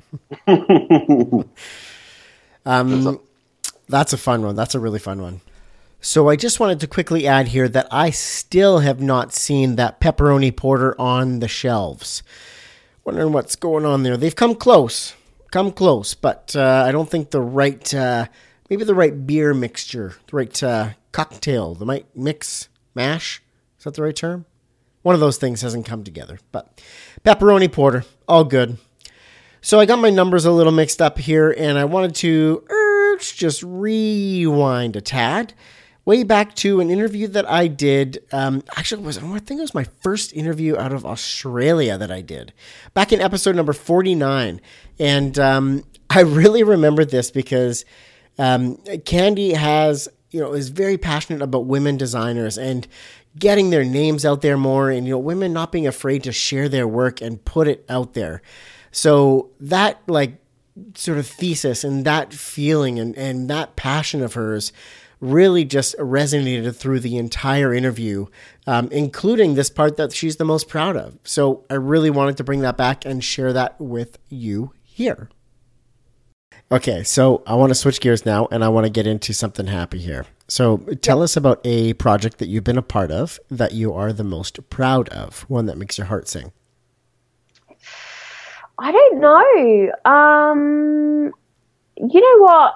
um, 2.65 3.19
that's 3.87 4.13
a 4.13 4.17
fun 4.17 4.41
one. 4.43 4.55
That's 4.55 4.75
a 4.75 4.79
really 4.79 4.99
fun 4.99 5.21
one. 5.21 5.41
So 6.01 6.29
I 6.29 6.35
just 6.35 6.59
wanted 6.59 6.79
to 6.81 6.87
quickly 6.87 7.27
add 7.27 7.49
here 7.49 7.69
that 7.69 7.87
I 7.89 8.09
still 8.09 8.79
have 8.79 8.99
not 8.99 9.33
seen 9.33 9.77
that 9.77 10.01
pepperoni 10.01 10.53
porter 10.53 10.99
on 10.99 11.39
the 11.39 11.47
shelves. 11.47 12.23
Wondering 13.05 13.31
what's 13.31 13.55
going 13.55 13.85
on 13.85 14.03
there. 14.03 14.17
They've 14.17 14.35
come 14.35 14.55
close, 14.55 15.13
come 15.51 15.71
close, 15.71 16.13
but 16.13 16.55
uh, 16.55 16.83
I 16.87 16.91
don't 16.91 17.09
think 17.09 17.31
the 17.31 17.41
right, 17.41 17.93
uh, 17.93 18.25
maybe 18.69 18.83
the 18.83 18.95
right 18.95 19.25
beer 19.25 19.53
mixture, 19.53 20.15
the 20.27 20.35
right 20.35 20.63
uh, 20.63 20.89
cocktail, 21.11 21.75
the 21.75 21.85
right 21.85 22.05
mix 22.15 22.67
mash. 22.95 23.42
Is 23.83 23.85
that 23.85 23.95
the 23.95 24.03
right 24.03 24.15
term? 24.15 24.45
One 25.01 25.13
of 25.13 25.19
those 25.19 25.35
things 25.35 25.61
hasn't 25.61 25.85
come 25.85 26.05
together. 26.05 26.39
But 26.53 26.81
pepperoni 27.25 27.69
porter, 27.69 28.05
all 28.29 28.45
good. 28.45 28.77
So 29.59 29.77
I 29.77 29.85
got 29.85 29.99
my 29.99 30.09
numbers 30.09 30.45
a 30.45 30.51
little 30.51 30.71
mixed 30.71 31.01
up 31.01 31.19
here, 31.19 31.51
and 31.51 31.77
I 31.77 31.83
wanted 31.83 32.15
to 32.15 32.65
just 33.19 33.61
rewind 33.61 34.95
a 34.95 35.01
tad. 35.01 35.53
Way 36.05 36.23
back 36.23 36.55
to 36.55 36.79
an 36.79 36.89
interview 36.89 37.27
that 37.27 37.49
I 37.51 37.67
did. 37.67 38.23
Um, 38.31 38.63
actually, 38.77 39.03
was 39.03 39.17
I 39.17 39.39
think 39.39 39.57
it 39.57 39.63
was 39.63 39.73
my 39.73 39.87
first 39.99 40.31
interview 40.31 40.77
out 40.77 40.93
of 40.93 41.05
Australia 41.05 41.97
that 41.97 42.09
I 42.09 42.21
did 42.21 42.53
back 42.93 43.11
in 43.11 43.19
episode 43.19 43.57
number 43.57 43.73
forty 43.73 44.15
nine, 44.15 44.61
and 44.97 45.37
um, 45.37 45.83
I 46.09 46.21
really 46.21 46.63
remember 46.63 47.03
this 47.03 47.31
because 47.31 47.83
um, 48.39 48.77
Candy 49.03 49.55
has 49.55 50.07
you 50.31 50.39
know 50.39 50.53
is 50.53 50.69
very 50.69 50.97
passionate 50.97 51.41
about 51.41 51.65
women 51.65 51.95
designers 51.95 52.57
and 52.57 52.87
getting 53.37 53.69
their 53.69 53.83
names 53.83 54.25
out 54.25 54.41
there 54.41 54.57
more 54.57 54.89
and 54.89 55.07
you 55.07 55.13
know 55.13 55.19
women 55.19 55.53
not 55.53 55.71
being 55.71 55.87
afraid 55.87 56.23
to 56.23 56.31
share 56.31 56.69
their 56.69 56.87
work 56.87 57.21
and 57.21 57.43
put 57.45 57.67
it 57.67 57.85
out 57.89 58.13
there. 58.13 58.41
So 58.91 59.49
that 59.59 60.01
like 60.07 60.37
sort 60.95 61.17
of 61.17 61.27
thesis 61.27 61.83
and 61.83 62.05
that 62.05 62.33
feeling 62.33 62.99
and, 62.99 63.15
and 63.17 63.49
that 63.49 63.75
passion 63.75 64.23
of 64.23 64.33
hers 64.33 64.73
really 65.19 65.63
just 65.63 65.97
resonated 65.97 66.75
through 66.75 66.99
the 66.99 67.17
entire 67.17 67.73
interview 67.73 68.25
um, 68.67 68.89
including 68.91 69.53
this 69.53 69.69
part 69.69 69.97
that 69.97 70.11
she's 70.11 70.35
the 70.37 70.45
most 70.45 70.67
proud 70.67 70.97
of. 70.97 71.17
So 71.23 71.63
i 71.69 71.75
really 71.75 72.09
wanted 72.09 72.37
to 72.37 72.43
bring 72.43 72.61
that 72.61 72.77
back 72.77 73.05
and 73.05 73.23
share 73.23 73.53
that 73.53 73.79
with 73.79 74.17
you 74.29 74.73
here 74.83 75.29
Okay, 76.73 77.03
so 77.03 77.43
I 77.45 77.53
want 77.53 77.69
to 77.69 77.75
switch 77.75 78.01
gears 78.01 78.25
now 78.25 78.47
and 78.49 78.63
I 78.63 78.69
want 78.69 78.85
to 78.85 78.89
get 78.89 79.05
into 79.05 79.31
something 79.31 79.67
happy 79.67 79.99
here. 79.99 80.25
So 80.47 80.77
tell 81.03 81.21
us 81.21 81.37
about 81.37 81.61
a 81.63 81.93
project 81.93 82.39
that 82.39 82.47
you've 82.47 82.63
been 82.63 82.79
a 82.79 82.81
part 82.81 83.11
of 83.11 83.39
that 83.51 83.73
you 83.73 83.93
are 83.93 84.11
the 84.11 84.23
most 84.23 84.67
proud 84.71 85.07
of, 85.09 85.41
one 85.41 85.67
that 85.67 85.77
makes 85.77 85.99
your 85.99 86.07
heart 86.07 86.27
sing. 86.27 86.51
I 88.79 88.91
don't 88.91 89.19
know. 89.19 90.11
Um, 90.11 91.31
you 91.95 92.21
know 92.21 92.43
what? 92.43 92.73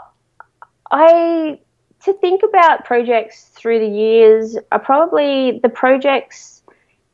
I 0.91 1.59
to 2.03 2.13
think 2.13 2.43
about 2.43 2.85
projects 2.85 3.45
through 3.55 3.79
the 3.79 3.87
years 3.87 4.57
are 4.71 4.79
probably 4.79 5.59
the 5.63 5.69
projects 5.69 6.61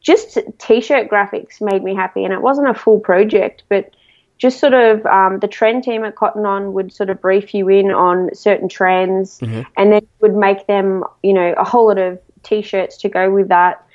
just 0.01 0.37
t-shirt 0.59 1.09
graphics 1.09 1.61
made 1.61 1.81
me 1.81 1.95
happy 1.95 2.25
and 2.25 2.33
it 2.33 2.41
wasn't 2.41 2.67
a 2.67 2.73
full 2.73 2.99
project 2.99 3.63
but 3.69 3.95
just 4.37 4.59
sort 4.59 4.73
of 4.73 5.05
um, 5.05 5.39
the 5.39 5.47
trend 5.47 5.83
team 5.83 6.03
at 6.03 6.15
Cotton 6.15 6.45
On 6.45 6.73
would 6.73 6.91
sort 6.91 7.09
of 7.09 7.21
brief 7.21 7.53
you 7.53 7.69
in 7.69 7.91
on 7.91 8.33
certain 8.33 8.67
trends 8.67 9.39
mm-hmm. 9.39 9.61
and 9.77 9.93
then 9.93 10.07
would 10.21 10.35
make 10.35 10.67
them, 10.67 11.03
you 11.21 11.33
know, 11.33 11.53
a 11.57 11.63
whole 11.63 11.87
lot 11.87 11.97
of 11.97 12.19
t-shirts 12.43 12.97
to 12.97 13.09
go 13.09 13.31
with 13.31 13.47
that. 13.49 13.85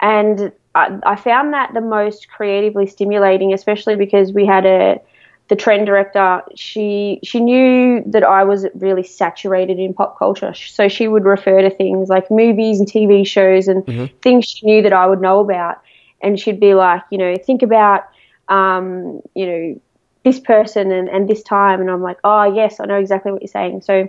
And 0.00 0.52
I, 0.74 0.98
I 1.04 1.16
found 1.16 1.52
that 1.52 1.74
the 1.74 1.80
most 1.80 2.28
creatively 2.28 2.86
stimulating, 2.86 3.52
especially 3.52 3.96
because 3.96 4.32
we 4.32 4.46
had 4.46 4.64
a 4.64 5.00
the 5.48 5.56
trend 5.56 5.86
director. 5.86 6.42
She 6.54 7.20
she 7.22 7.40
knew 7.40 8.02
that 8.06 8.22
I 8.22 8.44
was 8.44 8.66
really 8.74 9.02
saturated 9.02 9.78
in 9.78 9.94
pop 9.94 10.18
culture, 10.18 10.54
so 10.54 10.88
she 10.88 11.08
would 11.08 11.24
refer 11.24 11.62
to 11.62 11.70
things 11.70 12.08
like 12.08 12.30
movies 12.30 12.78
and 12.78 12.88
TV 12.88 13.26
shows 13.26 13.66
and 13.66 13.84
mm-hmm. 13.84 14.14
things 14.20 14.46
she 14.46 14.66
knew 14.66 14.82
that 14.82 14.92
I 14.92 15.06
would 15.06 15.20
know 15.20 15.40
about, 15.40 15.80
and 16.20 16.38
she'd 16.38 16.60
be 16.60 16.74
like, 16.74 17.02
you 17.10 17.18
know, 17.18 17.34
think 17.36 17.62
about 17.62 18.04
um, 18.48 19.20
you 19.34 19.46
know, 19.46 19.80
this 20.24 20.40
person 20.40 20.90
and, 20.90 21.08
and 21.08 21.28
this 21.28 21.42
time. 21.42 21.80
And 21.80 21.90
I'm 21.90 22.02
like, 22.02 22.18
oh, 22.24 22.52
yes, 22.54 22.80
I 22.80 22.84
know 22.86 22.98
exactly 22.98 23.32
what 23.32 23.42
you're 23.42 23.48
saying. 23.48 23.82
So 23.82 24.08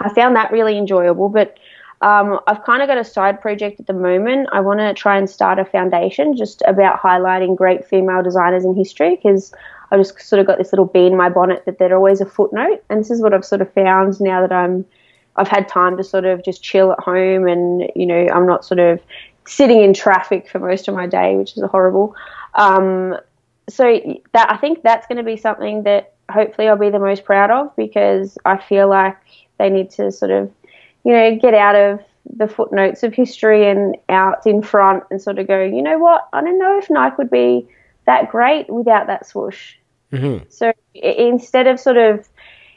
I 0.00 0.08
found 0.14 0.36
that 0.36 0.52
really 0.52 0.76
enjoyable. 0.76 1.28
But 1.28 1.58
um, 2.02 2.40
I've 2.46 2.62
kind 2.64 2.82
of 2.82 2.88
got 2.88 2.98
a 2.98 3.04
side 3.04 3.40
project 3.40 3.80
at 3.80 3.86
the 3.86 3.92
moment. 3.92 4.48
I 4.52 4.60
want 4.60 4.80
to 4.80 4.92
try 4.94 5.16
and 5.16 5.28
start 5.28 5.58
a 5.58 5.64
foundation 5.64 6.36
just 6.36 6.62
about 6.66 7.00
highlighting 7.00 7.56
great 7.56 7.86
female 7.86 8.22
designers 8.22 8.64
in 8.64 8.74
history 8.74 9.16
because 9.16 9.52
I 9.90 9.96
just 9.96 10.20
sort 10.20 10.40
of 10.40 10.46
got 10.46 10.58
this 10.58 10.72
little 10.72 10.84
bee 10.84 11.06
in 11.06 11.16
my 11.16 11.28
bonnet 11.28 11.64
that 11.64 11.78
they're 11.78 11.96
always 11.96 12.20
a 12.20 12.26
footnote. 12.26 12.82
And 12.90 13.00
this 13.00 13.10
is 13.10 13.22
what 13.22 13.32
I've 13.32 13.44
sort 13.44 13.62
of 13.62 13.72
found 13.72 14.20
now 14.20 14.40
that 14.40 14.52
I'm 14.52 14.84
I've 15.38 15.48
had 15.48 15.68
time 15.68 15.98
to 15.98 16.04
sort 16.04 16.24
of 16.24 16.42
just 16.42 16.62
chill 16.62 16.92
at 16.92 17.00
home 17.00 17.46
and 17.46 17.90
you 17.94 18.06
know 18.06 18.26
I'm 18.32 18.46
not 18.46 18.64
sort 18.64 18.80
of 18.80 19.00
sitting 19.46 19.82
in 19.82 19.94
traffic 19.94 20.48
for 20.48 20.58
most 20.58 20.88
of 20.88 20.94
my 20.94 21.06
day, 21.06 21.36
which 21.36 21.56
is 21.56 21.62
horrible. 21.70 22.14
Um, 22.54 23.16
so 23.68 24.00
that 24.32 24.50
I 24.50 24.56
think 24.56 24.82
that's 24.82 25.06
going 25.06 25.18
to 25.18 25.24
be 25.24 25.36
something 25.36 25.82
that 25.84 26.14
hopefully 26.30 26.68
I'll 26.68 26.76
be 26.76 26.90
the 26.90 26.98
most 26.98 27.24
proud 27.24 27.50
of 27.50 27.74
because 27.76 28.38
I 28.44 28.56
feel 28.56 28.88
like 28.88 29.16
they 29.58 29.70
need 29.70 29.90
to 29.92 30.12
sort 30.12 30.30
of, 30.30 30.50
you 31.04 31.12
know, 31.12 31.36
get 31.36 31.54
out 31.54 31.74
of 31.74 32.00
the 32.34 32.48
footnotes 32.48 33.02
of 33.02 33.14
history 33.14 33.68
and 33.68 33.96
out 34.08 34.46
in 34.46 34.62
front 34.62 35.04
and 35.10 35.20
sort 35.20 35.38
of 35.38 35.46
go, 35.46 35.62
you 35.62 35.82
know 35.82 35.98
what, 35.98 36.28
I 36.32 36.42
don't 36.42 36.58
know 36.58 36.78
if 36.78 36.90
Nike 36.90 37.14
would 37.18 37.30
be 37.30 37.66
that 38.06 38.30
great 38.30 38.68
without 38.68 39.06
that 39.06 39.26
swoosh. 39.26 39.74
Mm-hmm. 40.12 40.44
So 40.48 40.72
instead 40.94 41.66
of 41.66 41.78
sort 41.78 41.96
of, 41.96 42.28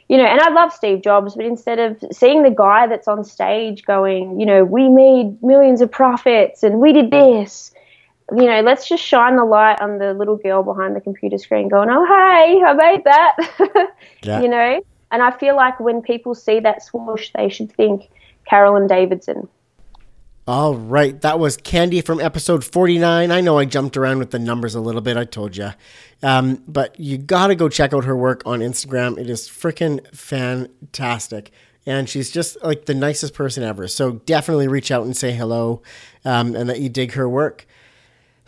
you 0.08 0.16
know, 0.16 0.24
and 0.24 0.40
I 0.40 0.50
love 0.50 0.72
Steve 0.72 1.02
Jobs, 1.02 1.36
but 1.36 1.44
instead 1.44 1.78
of 1.78 2.02
seeing 2.12 2.42
the 2.42 2.50
guy 2.50 2.86
that's 2.86 3.06
on 3.06 3.24
stage 3.24 3.84
going, 3.84 4.40
you 4.40 4.46
know, 4.46 4.64
we 4.64 4.88
made 4.88 5.40
millions 5.42 5.80
of 5.80 5.90
profits 5.90 6.62
and 6.62 6.80
we 6.80 6.92
did 6.92 7.10
this, 7.10 7.72
you 8.36 8.46
know, 8.46 8.60
let's 8.60 8.88
just 8.88 9.02
shine 9.02 9.36
the 9.36 9.44
light 9.44 9.80
on 9.80 9.98
the 9.98 10.14
little 10.14 10.36
girl 10.36 10.62
behind 10.62 10.96
the 10.96 11.00
computer 11.00 11.38
screen 11.38 11.68
going, 11.68 11.88
oh, 11.90 12.04
hey, 12.04 12.62
I 12.64 12.72
made 12.74 13.04
that, 13.04 13.94
yeah. 14.22 14.40
you 14.40 14.48
know? 14.48 14.80
And 15.10 15.22
I 15.22 15.30
feel 15.32 15.56
like 15.56 15.80
when 15.80 16.02
people 16.02 16.34
see 16.34 16.60
that 16.60 16.82
swoosh, 16.82 17.30
they 17.34 17.48
should 17.48 17.72
think 17.72 18.08
Carolyn 18.46 18.86
Davidson. 18.86 19.48
All 20.46 20.74
right, 20.74 21.20
that 21.20 21.38
was 21.38 21.56
Candy 21.56 22.00
from 22.00 22.20
episode 22.20 22.64
49. 22.64 23.30
I 23.30 23.40
know 23.40 23.58
I 23.58 23.64
jumped 23.64 23.96
around 23.96 24.18
with 24.18 24.30
the 24.30 24.38
numbers 24.38 24.74
a 24.74 24.80
little 24.80 25.00
bit, 25.00 25.16
I 25.16 25.24
told 25.24 25.56
you. 25.56 25.70
Um, 26.22 26.62
but 26.66 26.98
you 26.98 27.18
got 27.18 27.48
to 27.48 27.54
go 27.54 27.68
check 27.68 27.92
out 27.92 28.04
her 28.04 28.16
work 28.16 28.42
on 28.46 28.60
Instagram. 28.60 29.18
It 29.18 29.30
is 29.30 29.48
freaking 29.48 30.04
fantastic. 30.14 31.52
And 31.86 32.08
she's 32.08 32.30
just 32.30 32.62
like 32.62 32.86
the 32.86 32.94
nicest 32.94 33.34
person 33.34 33.62
ever. 33.62 33.86
So 33.88 34.12
definitely 34.12 34.68
reach 34.68 34.90
out 34.90 35.04
and 35.04 35.16
say 35.16 35.32
hello 35.32 35.82
um, 36.24 36.54
and 36.56 36.68
that 36.68 36.80
you 36.80 36.88
dig 36.88 37.12
her 37.12 37.28
work. 37.28 37.66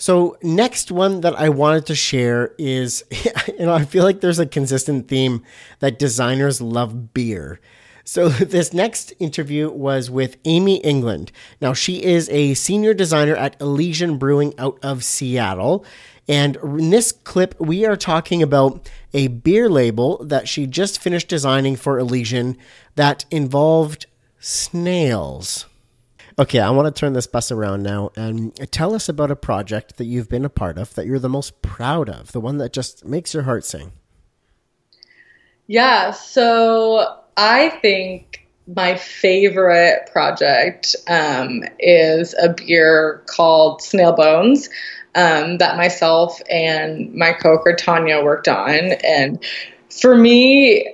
So 0.02 0.36
next 0.42 0.90
one 0.90 1.20
that 1.20 1.38
I 1.38 1.48
wanted 1.48 1.86
to 1.86 1.94
share 1.94 2.56
is, 2.58 3.04
you 3.46 3.66
know, 3.66 3.72
I 3.72 3.84
feel 3.84 4.02
like 4.02 4.20
there's 4.20 4.40
a 4.40 4.46
consistent 4.46 5.06
theme 5.06 5.44
that 5.78 5.96
designers 5.96 6.60
love 6.60 7.14
beer. 7.14 7.60
So 8.02 8.28
this 8.28 8.72
next 8.72 9.12
interview 9.20 9.70
was 9.70 10.10
with 10.10 10.38
Amy 10.44 10.78
England. 10.78 11.30
Now 11.60 11.72
she 11.72 12.02
is 12.02 12.28
a 12.30 12.54
senior 12.54 12.94
designer 12.94 13.36
at 13.36 13.54
Elysian 13.60 14.18
Brewing 14.18 14.54
out 14.58 14.76
of 14.82 15.04
Seattle. 15.04 15.84
And 16.26 16.56
in 16.56 16.90
this 16.90 17.12
clip, 17.12 17.54
we 17.60 17.86
are 17.86 17.94
talking 17.94 18.42
about 18.42 18.90
a 19.14 19.28
beer 19.28 19.68
label 19.68 20.24
that 20.24 20.48
she 20.48 20.66
just 20.66 21.00
finished 21.00 21.28
designing 21.28 21.76
for 21.76 22.00
Elysian 22.00 22.58
that 22.96 23.24
involved 23.30 24.06
snails. 24.40 25.66
Okay, 26.38 26.60
I 26.60 26.70
want 26.70 26.94
to 26.94 26.98
turn 26.98 27.12
this 27.12 27.26
bus 27.26 27.52
around 27.52 27.82
now 27.82 28.10
and 28.16 28.54
tell 28.70 28.94
us 28.94 29.08
about 29.08 29.30
a 29.30 29.36
project 29.36 29.96
that 29.98 30.04
you've 30.04 30.28
been 30.28 30.44
a 30.44 30.50
part 30.50 30.78
of 30.78 30.94
that 30.94 31.06
you're 31.06 31.18
the 31.18 31.28
most 31.28 31.60
proud 31.62 32.08
of, 32.08 32.32
the 32.32 32.40
one 32.40 32.58
that 32.58 32.72
just 32.72 33.04
makes 33.04 33.34
your 33.34 33.42
heart 33.42 33.64
sing. 33.64 33.92
Yeah, 35.66 36.10
so 36.12 37.18
I 37.36 37.68
think 37.68 38.46
my 38.66 38.96
favorite 38.96 40.08
project 40.12 40.96
um, 41.08 41.62
is 41.78 42.34
a 42.40 42.50
beer 42.50 43.22
called 43.26 43.82
Snail 43.82 44.12
Bones 44.12 44.70
um, 45.14 45.58
that 45.58 45.76
myself 45.76 46.40
and 46.48 47.12
my 47.14 47.32
coworker 47.32 47.74
Tanya 47.74 48.22
worked 48.22 48.48
on, 48.48 48.92
and 49.04 49.42
for 49.90 50.16
me, 50.16 50.88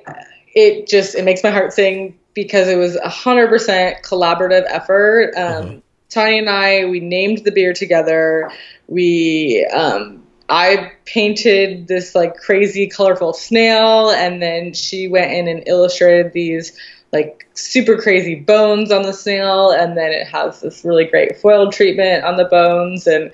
it 0.54 0.88
just 0.88 1.14
it 1.14 1.24
makes 1.24 1.44
my 1.44 1.50
heart 1.50 1.72
sing 1.72 2.18
because 2.42 2.68
it 2.68 2.76
was 2.76 2.96
a 2.96 3.08
hundred 3.08 3.48
percent 3.48 4.02
collaborative 4.02 4.64
effort. 4.68 5.32
Um, 5.36 5.64
mm-hmm. 5.64 5.78
Tanya 6.08 6.38
and 6.38 6.50
I 6.50 6.84
we 6.86 7.00
named 7.00 7.44
the 7.44 7.52
beer 7.52 7.72
together. 7.72 8.50
We 8.86 9.66
um, 9.66 10.22
I 10.48 10.92
painted 11.04 11.88
this 11.88 12.14
like 12.14 12.36
crazy 12.36 12.86
colorful 12.86 13.32
snail, 13.32 14.10
and 14.10 14.40
then 14.40 14.72
she 14.72 15.08
went 15.08 15.32
in 15.32 15.48
and 15.48 15.66
illustrated 15.66 16.32
these 16.32 16.78
like 17.12 17.48
super 17.54 17.96
crazy 17.96 18.34
bones 18.34 18.90
on 18.90 19.02
the 19.02 19.12
snail, 19.12 19.70
and 19.70 19.96
then 19.96 20.10
it 20.12 20.26
has 20.26 20.60
this 20.60 20.84
really 20.84 21.04
great 21.04 21.36
foil 21.36 21.70
treatment 21.70 22.24
on 22.24 22.36
the 22.36 22.44
bones, 22.46 23.06
and 23.06 23.30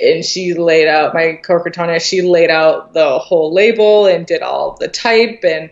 and 0.00 0.24
she 0.24 0.54
laid 0.54 0.88
out 0.88 1.12
my 1.12 1.34
coworker 1.44 1.70
Tanya. 1.70 2.00
She 2.00 2.22
laid 2.22 2.50
out 2.50 2.94
the 2.94 3.18
whole 3.18 3.52
label 3.52 4.06
and 4.06 4.24
did 4.24 4.42
all 4.42 4.76
the 4.80 4.88
type, 4.88 5.40
and 5.44 5.70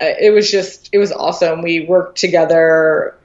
it 0.00 0.32
was 0.32 0.50
just 0.50 0.88
it 0.92 0.98
was 0.98 1.12
awesome. 1.12 1.62
We 1.62 1.80
worked 1.80 2.18
together 2.18 3.16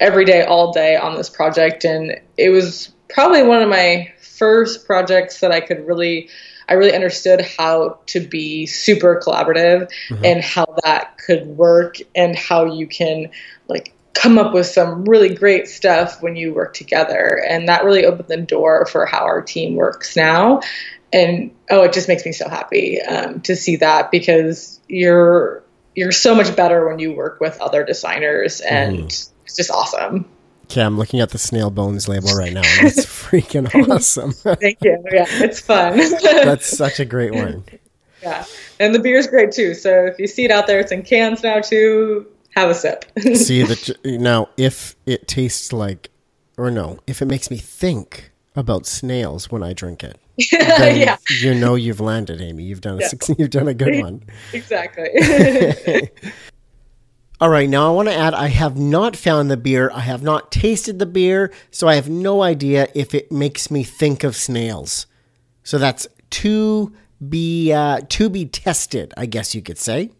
every 0.00 0.24
day, 0.24 0.44
all 0.44 0.72
day 0.72 0.96
on 0.96 1.16
this 1.16 1.30
project, 1.30 1.84
and 1.84 2.20
it 2.36 2.50
was 2.50 2.92
probably 3.08 3.42
one 3.42 3.62
of 3.62 3.68
my 3.68 4.12
first 4.20 4.86
projects 4.86 5.40
that 5.40 5.50
I 5.50 5.60
could 5.60 5.86
really 5.86 6.28
I 6.68 6.74
really 6.74 6.94
understood 6.94 7.40
how 7.40 7.98
to 8.06 8.20
be 8.20 8.66
super 8.66 9.20
collaborative 9.24 9.90
mm-hmm. 10.10 10.24
and 10.24 10.42
how 10.42 10.66
that 10.84 11.16
could 11.18 11.46
work 11.46 11.96
and 12.14 12.36
how 12.36 12.66
you 12.66 12.86
can 12.86 13.30
like 13.68 13.94
come 14.12 14.36
up 14.36 14.52
with 14.52 14.66
some 14.66 15.04
really 15.04 15.34
great 15.34 15.68
stuff 15.68 16.22
when 16.22 16.36
you 16.36 16.52
work 16.52 16.74
together. 16.74 17.42
And 17.48 17.68
that 17.68 17.84
really 17.84 18.04
opened 18.04 18.28
the 18.28 18.36
door 18.36 18.84
for 18.86 19.06
how 19.06 19.20
our 19.20 19.40
team 19.40 19.76
works 19.76 20.14
now. 20.14 20.60
And 21.10 21.52
oh, 21.70 21.84
it 21.84 21.94
just 21.94 22.08
makes 22.08 22.26
me 22.26 22.32
so 22.32 22.48
happy 22.48 23.00
um, 23.00 23.40
to 23.42 23.56
see 23.56 23.76
that 23.76 24.10
because 24.10 24.78
you're 24.88 25.62
you're 25.98 26.12
so 26.12 26.32
much 26.32 26.54
better 26.54 26.88
when 26.88 27.00
you 27.00 27.12
work 27.12 27.40
with 27.40 27.60
other 27.60 27.84
designers, 27.84 28.60
and 28.60 28.98
mm. 28.98 29.04
it's 29.04 29.32
just 29.56 29.70
awesome. 29.70 30.26
Okay, 30.64 30.82
I'm 30.82 30.96
looking 30.96 31.18
at 31.18 31.30
the 31.30 31.38
snail 31.38 31.70
bones 31.70 32.08
label 32.08 32.28
right 32.36 32.52
now. 32.52 32.62
And 32.64 32.86
it's 32.86 33.04
freaking 33.06 33.68
awesome. 33.90 34.32
Thank 34.56 34.78
you. 34.82 35.02
Yeah, 35.10 35.24
it's 35.28 35.60
fun. 35.60 35.96
That's 36.22 36.68
such 36.68 37.00
a 37.00 37.04
great 37.04 37.34
one. 37.34 37.64
Yeah, 38.22 38.44
and 38.78 38.94
the 38.94 39.00
beer's 39.00 39.26
great 39.26 39.50
too. 39.50 39.74
So 39.74 40.06
if 40.06 40.20
you 40.20 40.28
see 40.28 40.44
it 40.44 40.52
out 40.52 40.68
there, 40.68 40.78
it's 40.78 40.92
in 40.92 41.02
cans 41.02 41.42
now 41.42 41.60
too 41.60 42.26
have 42.54 42.70
a 42.70 42.74
sip. 42.74 43.04
See 43.34 43.62
that 43.62 43.96
now 44.04 44.48
if 44.56 44.94
it 45.04 45.26
tastes 45.26 45.72
like 45.72 46.10
or 46.56 46.70
no, 46.70 46.98
if 47.06 47.22
it 47.22 47.26
makes 47.26 47.50
me 47.50 47.56
think 47.56 48.30
about 48.54 48.86
snails 48.86 49.50
when 49.50 49.62
I 49.62 49.72
drink 49.72 50.04
it. 50.04 50.18
yeah. 50.52 51.16
You 51.40 51.54
know 51.54 51.74
you've 51.74 52.00
landed, 52.00 52.40
Amy. 52.40 52.64
You've 52.64 52.80
done 52.80 52.98
a 52.98 53.02
yeah. 53.02 53.34
you've 53.38 53.50
done 53.50 53.68
a 53.68 53.74
good 53.74 54.00
one. 54.00 54.22
Exactly. 54.52 55.08
All 57.40 57.48
right, 57.48 57.68
now 57.68 57.88
I 57.88 57.94
want 57.94 58.08
to 58.08 58.14
add 58.14 58.34
I 58.34 58.48
have 58.48 58.76
not 58.76 59.14
found 59.14 59.50
the 59.50 59.56
beer. 59.56 59.90
I 59.94 60.00
have 60.00 60.22
not 60.22 60.50
tasted 60.50 60.98
the 60.98 61.06
beer, 61.06 61.52
so 61.70 61.86
I 61.86 61.94
have 61.94 62.08
no 62.08 62.42
idea 62.42 62.88
if 62.94 63.14
it 63.14 63.30
makes 63.30 63.70
me 63.70 63.84
think 63.84 64.24
of 64.24 64.34
snails. 64.34 65.06
So 65.62 65.78
that's 65.78 66.08
to 66.30 66.92
be 67.28 67.72
uh, 67.72 68.00
to 68.08 68.28
be 68.28 68.46
tested, 68.46 69.12
I 69.16 69.26
guess 69.26 69.54
you 69.54 69.62
could 69.62 69.78
say. 69.78 70.10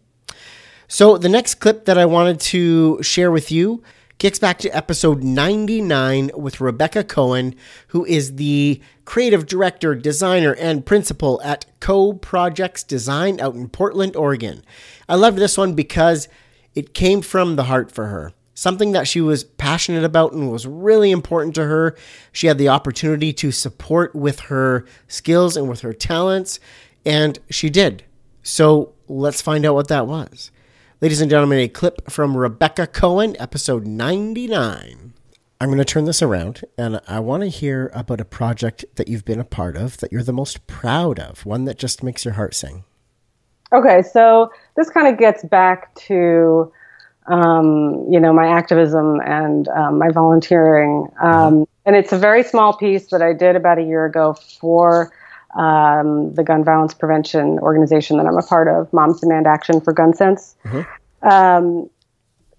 So, 0.91 1.17
the 1.19 1.29
next 1.29 1.55
clip 1.55 1.85
that 1.85 1.99
I 1.99 2.05
wanted 2.05 2.39
to 2.39 3.01
share 3.03 3.29
with 3.31 3.51
you 3.51 3.83
kicks 4.19 4.37
back 4.37 4.59
to 4.59 4.69
episode 4.75 5.23
99 5.23 6.31
with 6.35 6.59
Rebecca 6.59 7.05
Cohen, 7.05 7.55
who 7.87 8.03
is 8.03 8.35
the 8.35 8.81
creative 9.05 9.45
director, 9.45 9.95
designer, 9.95 10.53
and 10.55 10.85
principal 10.85 11.41
at 11.41 11.65
Co 11.79 12.11
Projects 12.11 12.83
Design 12.83 13.39
out 13.39 13.55
in 13.55 13.69
Portland, 13.69 14.17
Oregon. 14.17 14.61
I 15.07 15.15
loved 15.15 15.37
this 15.37 15.57
one 15.57 15.73
because 15.73 16.27
it 16.75 16.93
came 16.93 17.21
from 17.21 17.55
the 17.55 17.63
heart 17.63 17.93
for 17.93 18.07
her. 18.07 18.33
Something 18.53 18.91
that 18.91 19.07
she 19.07 19.21
was 19.21 19.45
passionate 19.45 20.03
about 20.03 20.33
and 20.33 20.51
was 20.51 20.67
really 20.67 21.11
important 21.11 21.55
to 21.55 21.63
her. 21.63 21.95
She 22.33 22.47
had 22.47 22.57
the 22.57 22.67
opportunity 22.67 23.31
to 23.31 23.53
support 23.53 24.13
with 24.13 24.41
her 24.41 24.85
skills 25.07 25.55
and 25.55 25.69
with 25.69 25.79
her 25.79 25.93
talents, 25.93 26.59
and 27.05 27.39
she 27.49 27.69
did. 27.69 28.03
So 28.43 28.95
let's 29.07 29.41
find 29.41 29.65
out 29.65 29.75
what 29.75 29.87
that 29.87 30.07
was. 30.07 30.51
Ladies 31.01 31.21
and 31.21 31.31
gentlemen, 31.31 31.59
a 31.59 31.69
clip 31.69 32.11
from 32.11 32.35
Rebecca 32.35 32.85
Cohen, 32.85 33.37
episode 33.39 33.87
99. 33.87 35.13
I'm 35.61 35.69
going 35.69 35.77
to 35.77 35.85
turn 35.85 36.03
this 36.03 36.21
around 36.21 36.65
and 36.77 36.99
I 37.07 37.21
want 37.21 37.43
to 37.43 37.47
hear 37.47 37.89
about 37.93 38.19
a 38.19 38.25
project 38.25 38.83
that 38.97 39.07
you've 39.07 39.23
been 39.23 39.39
a 39.39 39.45
part 39.45 39.77
of 39.77 39.95
that 39.99 40.11
you're 40.11 40.23
the 40.23 40.33
most 40.33 40.67
proud 40.67 41.17
of, 41.17 41.45
one 41.45 41.63
that 41.63 41.77
just 41.77 42.03
makes 42.03 42.25
your 42.25 42.33
heart 42.33 42.53
sing. 42.53 42.83
Okay, 43.71 44.01
so 44.01 44.51
this 44.75 44.89
kind 44.89 45.07
of 45.07 45.17
gets 45.17 45.41
back 45.45 45.95
to 45.95 46.69
um, 47.27 48.05
you 48.09 48.19
know 48.19 48.33
my 48.33 48.47
activism 48.47 49.21
and 49.21 49.69
um, 49.69 49.99
my 49.99 50.09
volunteering, 50.09 51.07
um, 51.21 51.65
and 51.85 51.95
it's 51.95 52.11
a 52.11 52.17
very 52.17 52.43
small 52.43 52.75
piece 52.75 53.07
that 53.11 53.21
I 53.21 53.31
did 53.31 53.55
about 53.55 53.79
a 53.79 53.83
year 53.83 54.03
ago 54.03 54.33
for 54.33 55.13
um, 55.55 56.33
the 56.33 56.43
gun 56.43 56.63
violence 56.63 56.93
prevention 56.93 57.59
organization 57.59 58.17
that 58.17 58.25
I'm 58.25 58.37
a 58.37 58.43
part 58.43 58.67
of, 58.67 58.91
Moms 58.93 59.19
Demand 59.19 59.47
Action 59.47 59.81
for 59.81 59.93
Gun 59.93 60.13
Sense. 60.13 60.55
Mm-hmm. 60.65 61.27
Um, 61.27 61.89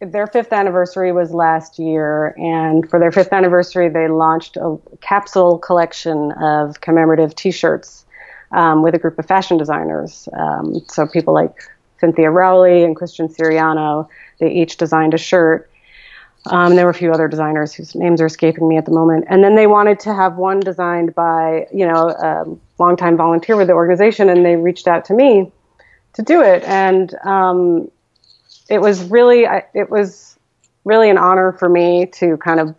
their 0.01 0.26
fifth 0.26 0.53
anniversary 0.53 1.12
was 1.12 1.32
last 1.32 1.78
year, 1.78 2.34
and 2.38 2.88
for 2.88 2.99
their 2.99 3.12
fifth 3.12 3.32
anniversary, 3.32 3.88
they 3.88 4.09
launched 4.09 4.57
a 4.57 4.78
capsule 5.01 5.59
collection 5.59 6.32
of 6.32 6.80
commemorative 6.80 7.34
T-shirts 7.34 8.07
um, 8.53 8.82
with 8.82 8.95
a 8.95 8.99
group 8.99 9.18
of 9.18 9.26
fashion 9.26 9.59
designers. 9.59 10.28
Um, 10.32 10.80
so 10.88 11.07
people 11.07 11.34
like 11.34 11.55
Cynthia 12.01 12.30
Rowley 12.30 12.82
and 12.82 12.97
Christian 12.97 13.28
Siriano, 13.28 14.09
they 14.41 14.51
each 14.51 14.78
designed 14.78 15.12
a 15.12 15.18
shirt 15.18 15.70
um, 16.47 16.74
there 16.76 16.86
were 16.86 16.91
a 16.91 16.95
few 16.95 17.12
other 17.12 17.28
designers 17.28 17.74
whose 17.74 17.95
names 17.95 18.20
are 18.20 18.26
escaping 18.26 18.66
me 18.66 18.78
at 18.78 18.86
the 18.86 18.93
moment. 18.93 19.26
And 19.28 19.45
then 19.45 19.57
they 19.57 19.66
wanted 19.66 20.01
to 20.01 20.14
have 20.14 20.36
one 20.36 20.61
designed 20.61 21.14
by, 21.14 21.66
you 21.72 21.86
know, 21.86 22.09
a 22.09 22.45
longtime 22.80 23.16
volunteer 23.16 23.56
with 23.56 23.68
the 23.68 23.74
organization, 23.74 24.28
and 24.28 24.44
they 24.44 24.56
reached 24.56 24.88
out 24.88 25.04
to 25.04 25.14
me 25.14 25.52
to 26.14 26.22
do 26.22 26.42
it. 26.42 26.64
And 26.64 27.14
um, 27.24 27.90
it 28.68 28.80
was 28.80 29.04
really, 29.04 29.46
it 29.74 29.90
was 29.90 30.36
really 30.84 31.10
an 31.10 31.18
honor 31.18 31.52
for 31.52 31.68
me 31.68 32.06
to 32.06 32.36
kind 32.38 32.58
of 32.58 32.74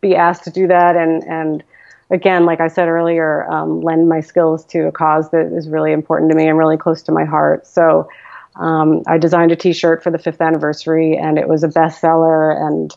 be 0.00 0.14
asked 0.14 0.44
to 0.44 0.50
do 0.50 0.68
that. 0.68 0.96
And 0.96 1.24
and 1.24 1.64
again, 2.10 2.44
like 2.44 2.60
I 2.60 2.68
said 2.68 2.88
earlier, 2.88 3.50
um, 3.50 3.80
lend 3.80 4.08
my 4.08 4.20
skills 4.20 4.64
to 4.66 4.86
a 4.86 4.92
cause 4.92 5.30
that 5.30 5.52
is 5.56 5.68
really 5.68 5.92
important 5.92 6.30
to 6.30 6.36
me 6.36 6.46
and 6.46 6.58
really 6.58 6.76
close 6.76 7.02
to 7.02 7.12
my 7.12 7.24
heart. 7.24 7.66
So 7.66 8.08
um, 8.56 9.02
I 9.06 9.16
designed 9.16 9.52
a 9.52 9.56
T-shirt 9.56 10.02
for 10.02 10.10
the 10.10 10.18
fifth 10.18 10.40
anniversary, 10.40 11.16
and 11.16 11.38
it 11.38 11.48
was 11.48 11.64
a 11.64 11.68
bestseller. 11.68 12.60
And 12.60 12.94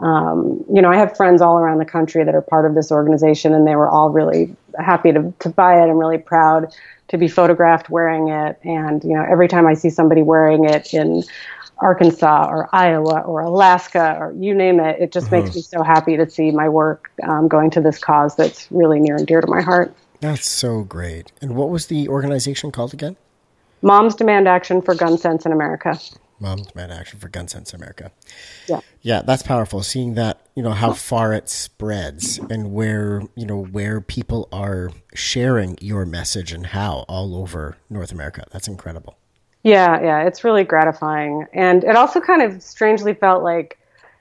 um, 0.00 0.64
you 0.72 0.80
know, 0.80 0.90
I 0.90 0.96
have 0.96 1.16
friends 1.16 1.42
all 1.42 1.58
around 1.58 1.78
the 1.78 1.84
country 1.84 2.24
that 2.24 2.34
are 2.34 2.42
part 2.42 2.66
of 2.66 2.74
this 2.74 2.92
organization, 2.92 3.52
and 3.54 3.66
they 3.66 3.76
were 3.76 3.88
all 3.88 4.10
really 4.10 4.54
happy 4.78 5.12
to, 5.12 5.32
to 5.40 5.48
buy 5.48 5.80
it. 5.80 5.90
I'm 5.90 5.98
really 5.98 6.18
proud 6.18 6.74
to 7.08 7.18
be 7.18 7.28
photographed 7.28 7.90
wearing 7.90 8.28
it. 8.28 8.58
And 8.64 9.02
you 9.04 9.14
know, 9.14 9.26
every 9.28 9.48
time 9.48 9.66
I 9.66 9.74
see 9.74 9.90
somebody 9.90 10.22
wearing 10.22 10.64
it 10.64 10.94
in 10.94 11.22
Arkansas 11.78 12.48
or 12.48 12.68
Iowa 12.72 13.20
or 13.20 13.40
Alaska 13.40 14.16
or 14.18 14.32
you 14.32 14.54
name 14.54 14.80
it, 14.80 15.00
it 15.00 15.12
just 15.12 15.26
mm-hmm. 15.26 15.44
makes 15.44 15.56
me 15.56 15.62
so 15.62 15.82
happy 15.82 16.16
to 16.16 16.28
see 16.28 16.50
my 16.50 16.68
work 16.68 17.10
um, 17.22 17.48
going 17.48 17.70
to 17.70 17.80
this 17.80 17.98
cause 17.98 18.36
that's 18.36 18.70
really 18.70 19.00
near 19.00 19.16
and 19.16 19.26
dear 19.26 19.40
to 19.40 19.46
my 19.46 19.60
heart. 19.60 19.94
That's 20.20 20.48
so 20.48 20.82
great. 20.82 21.32
And 21.40 21.56
what 21.56 21.70
was 21.70 21.86
the 21.86 22.08
organization 22.08 22.70
called 22.70 22.92
again? 22.92 23.16
Moms 23.82 24.14
Demand 24.14 24.46
Action 24.46 24.82
for 24.82 24.94
Gun 24.94 25.16
Sense 25.16 25.46
in 25.46 25.52
America. 25.52 25.98
Moms 26.40 26.74
Mad 26.74 26.90
Action 26.90 27.18
for 27.18 27.28
Gun 27.28 27.48
Sense 27.48 27.74
America. 27.74 28.10
Yeah. 28.68 28.80
Yeah, 29.02 29.22
that's 29.22 29.42
powerful. 29.42 29.82
Seeing 29.82 30.14
that, 30.14 30.40
you 30.54 30.62
know, 30.62 30.72
how 30.72 30.92
far 30.92 31.32
it 31.32 31.48
spreads 31.48 32.38
and 32.50 32.72
where, 32.72 33.22
you 33.34 33.46
know, 33.46 33.64
where 33.64 34.00
people 34.00 34.48
are 34.52 34.90
sharing 35.14 35.76
your 35.80 36.04
message 36.04 36.52
and 36.52 36.66
how 36.66 37.04
all 37.08 37.36
over 37.36 37.76
North 37.88 38.12
America. 38.12 38.46
That's 38.50 38.68
incredible. 38.68 39.16
Yeah, 39.62 40.00
yeah, 40.02 40.22
it's 40.22 40.42
really 40.42 40.64
gratifying. 40.64 41.46
And 41.52 41.84
it 41.84 41.96
also 41.96 42.20
kind 42.20 42.42
of 42.42 42.62
strangely 42.62 43.14
felt 43.14 43.42
like 43.42 43.78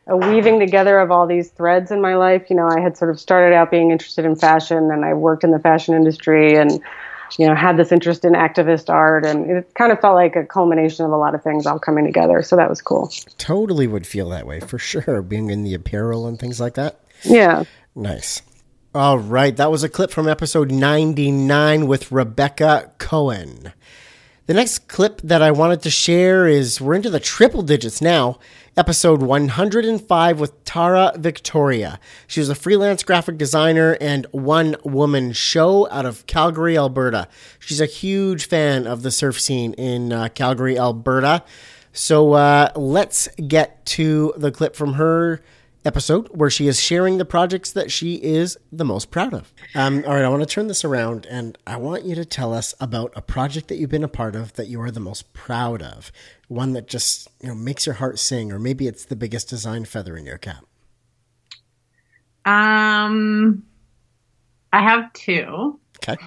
a 0.07 0.17
weaving 0.17 0.59
together 0.59 0.99
of 0.99 1.11
all 1.11 1.27
these 1.27 1.49
threads 1.49 1.91
in 1.91 2.01
my 2.01 2.15
life. 2.15 2.49
You 2.49 2.55
know, 2.55 2.67
I 2.67 2.79
had 2.79 2.97
sort 2.97 3.11
of 3.11 3.19
started 3.19 3.55
out 3.55 3.71
being 3.71 3.91
interested 3.91 4.25
in 4.25 4.35
fashion 4.35 4.91
and 4.91 5.05
I 5.05 5.13
worked 5.13 5.43
in 5.43 5.51
the 5.51 5.59
fashion 5.59 5.95
industry 5.95 6.55
and, 6.55 6.81
you 7.37 7.45
know, 7.47 7.53
had 7.53 7.77
this 7.77 7.91
interest 7.91 8.25
in 8.25 8.33
activist 8.33 8.89
art. 8.89 9.25
And 9.25 9.49
it 9.49 9.73
kind 9.75 9.91
of 9.91 9.99
felt 9.99 10.15
like 10.15 10.35
a 10.35 10.45
culmination 10.45 11.05
of 11.05 11.11
a 11.11 11.17
lot 11.17 11.35
of 11.35 11.43
things 11.43 11.65
all 11.65 11.79
coming 11.79 12.05
together. 12.05 12.41
So 12.41 12.55
that 12.55 12.69
was 12.69 12.81
cool. 12.81 13.11
Totally 13.37 13.87
would 13.87 14.07
feel 14.07 14.29
that 14.29 14.47
way 14.47 14.59
for 14.59 14.79
sure, 14.79 15.21
being 15.21 15.49
in 15.49 15.63
the 15.63 15.73
apparel 15.73 16.27
and 16.27 16.39
things 16.39 16.59
like 16.59 16.75
that. 16.75 16.99
Yeah. 17.23 17.63
Nice. 17.95 18.41
All 18.95 19.19
right. 19.19 19.55
That 19.55 19.69
was 19.69 19.83
a 19.83 19.89
clip 19.89 20.09
from 20.09 20.27
episode 20.27 20.71
99 20.71 21.85
with 21.85 22.11
Rebecca 22.11 22.91
Cohen. 22.97 23.73
The 24.47 24.55
next 24.55 24.87
clip 24.87 25.21
that 25.21 25.43
I 25.43 25.51
wanted 25.51 25.83
to 25.83 25.91
share 25.91 26.47
is 26.47 26.81
we're 26.81 26.95
into 26.95 27.11
the 27.11 27.19
triple 27.19 27.61
digits 27.61 28.01
now. 28.01 28.39
Episode 28.79 29.21
105 29.21 30.39
with 30.39 30.63
Tara 30.63 31.11
Victoria. 31.17 31.99
She 32.27 32.39
was 32.39 32.47
a 32.47 32.55
freelance 32.55 33.03
graphic 33.03 33.37
designer 33.37 33.97
and 33.99 34.25
one 34.31 34.77
woman 34.85 35.33
show 35.33 35.91
out 35.91 36.05
of 36.05 36.25
Calgary, 36.27 36.77
Alberta. 36.77 37.27
She's 37.59 37.81
a 37.81 37.85
huge 37.85 38.47
fan 38.47 38.87
of 38.87 39.01
the 39.01 39.11
surf 39.11 39.37
scene 39.37 39.73
in 39.73 40.13
uh, 40.13 40.29
Calgary, 40.29 40.79
Alberta. 40.79 41.43
So 41.91 42.31
uh, 42.31 42.71
let's 42.73 43.27
get 43.49 43.85
to 43.87 44.33
the 44.37 44.49
clip 44.49 44.77
from 44.77 44.93
her 44.93 45.41
episode 45.85 46.27
where 46.27 46.49
she 46.49 46.67
is 46.67 46.79
sharing 46.79 47.17
the 47.17 47.25
projects 47.25 47.71
that 47.71 47.91
she 47.91 48.15
is 48.15 48.57
the 48.71 48.85
most 48.85 49.11
proud 49.11 49.33
of. 49.33 49.53
Um, 49.75 50.03
all 50.05 50.15
right, 50.15 50.25
I 50.25 50.29
want 50.29 50.41
to 50.41 50.45
turn 50.45 50.67
this 50.67 50.83
around 50.83 51.25
and 51.27 51.57
I 51.65 51.77
want 51.77 52.05
you 52.05 52.15
to 52.15 52.25
tell 52.25 52.53
us 52.53 52.75
about 52.79 53.13
a 53.15 53.21
project 53.21 53.67
that 53.69 53.77
you've 53.77 53.89
been 53.89 54.03
a 54.03 54.09
part 54.09 54.35
of 54.35 54.53
that 54.53 54.67
you 54.67 54.81
are 54.81 54.91
the 54.91 54.99
most 54.99 55.31
proud 55.33 55.81
of. 55.81 56.11
One 56.47 56.73
that 56.73 56.87
just 56.87 57.27
you 57.41 57.49
know 57.49 57.55
makes 57.55 57.85
your 57.85 57.95
heart 57.95 58.19
sing, 58.19 58.51
or 58.51 58.59
maybe 58.59 58.87
it's 58.87 59.05
the 59.05 59.15
biggest 59.15 59.49
design 59.49 59.85
feather 59.85 60.17
in 60.17 60.25
your 60.25 60.39
cap. 60.39 60.65
Um, 62.45 63.63
I 64.73 64.81
have 64.81 65.13
two. 65.13 65.79
Okay. 65.97 66.17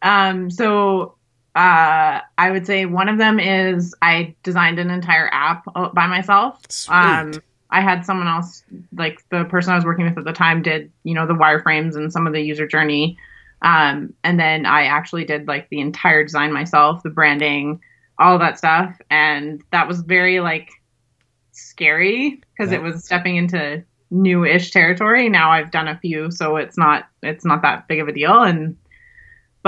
Um, 0.00 0.50
so 0.50 1.16
uh, 1.54 2.20
I 2.38 2.50
would 2.50 2.66
say 2.66 2.86
one 2.86 3.08
of 3.08 3.18
them 3.18 3.40
is 3.40 3.94
I 4.00 4.34
designed 4.42 4.78
an 4.78 4.90
entire 4.90 5.28
app 5.32 5.64
by 5.92 6.06
myself. 6.06 6.60
Sweet. 6.68 6.94
Um, 6.94 7.32
I 7.70 7.80
had 7.80 8.04
someone 8.04 8.28
else, 8.28 8.62
like 8.96 9.22
the 9.30 9.44
person 9.44 9.72
I 9.72 9.76
was 9.76 9.84
working 9.84 10.06
with 10.06 10.18
at 10.18 10.24
the 10.24 10.32
time, 10.32 10.62
did 10.62 10.90
you 11.04 11.14
know 11.14 11.26
the 11.26 11.34
wireframes 11.34 11.96
and 11.96 12.12
some 12.12 12.26
of 12.26 12.32
the 12.32 12.40
user 12.40 12.66
journey, 12.66 13.18
um, 13.62 14.14
and 14.24 14.38
then 14.40 14.66
I 14.66 14.84
actually 14.84 15.24
did 15.24 15.46
like 15.46 15.68
the 15.68 15.80
entire 15.80 16.24
design 16.24 16.52
myself, 16.52 17.02
the 17.02 17.10
branding, 17.10 17.80
all 18.18 18.34
of 18.34 18.40
that 18.40 18.58
stuff, 18.58 18.98
and 19.10 19.62
that 19.70 19.88
was 19.88 20.00
very 20.00 20.40
like 20.40 20.70
scary 21.52 22.40
because 22.56 22.72
it 22.72 22.82
was 22.82 23.04
stepping 23.04 23.36
into 23.36 23.84
new-ish 24.10 24.70
territory. 24.70 25.28
Now 25.28 25.50
I've 25.50 25.70
done 25.70 25.88
a 25.88 25.98
few, 25.98 26.30
so 26.30 26.56
it's 26.56 26.78
not 26.78 27.08
it's 27.22 27.44
not 27.44 27.62
that 27.62 27.88
big 27.88 28.00
of 28.00 28.08
a 28.08 28.12
deal, 28.12 28.42
and 28.42 28.76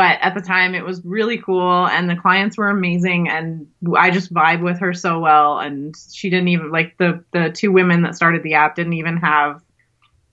but 0.00 0.18
at 0.22 0.32
the 0.32 0.40
time 0.40 0.74
it 0.74 0.82
was 0.82 1.04
really 1.04 1.36
cool 1.36 1.86
and 1.88 2.08
the 2.08 2.16
clients 2.16 2.56
were 2.56 2.70
amazing 2.70 3.28
and 3.28 3.66
i 3.98 4.10
just 4.10 4.32
vibe 4.32 4.62
with 4.62 4.78
her 4.78 4.94
so 4.94 5.20
well 5.20 5.58
and 5.58 5.94
she 6.10 6.30
didn't 6.30 6.48
even 6.48 6.70
like 6.70 6.96
the 6.96 7.22
the 7.34 7.50
two 7.50 7.70
women 7.70 8.00
that 8.00 8.16
started 8.16 8.42
the 8.42 8.54
app 8.54 8.74
didn't 8.74 8.94
even 8.94 9.18
have 9.18 9.62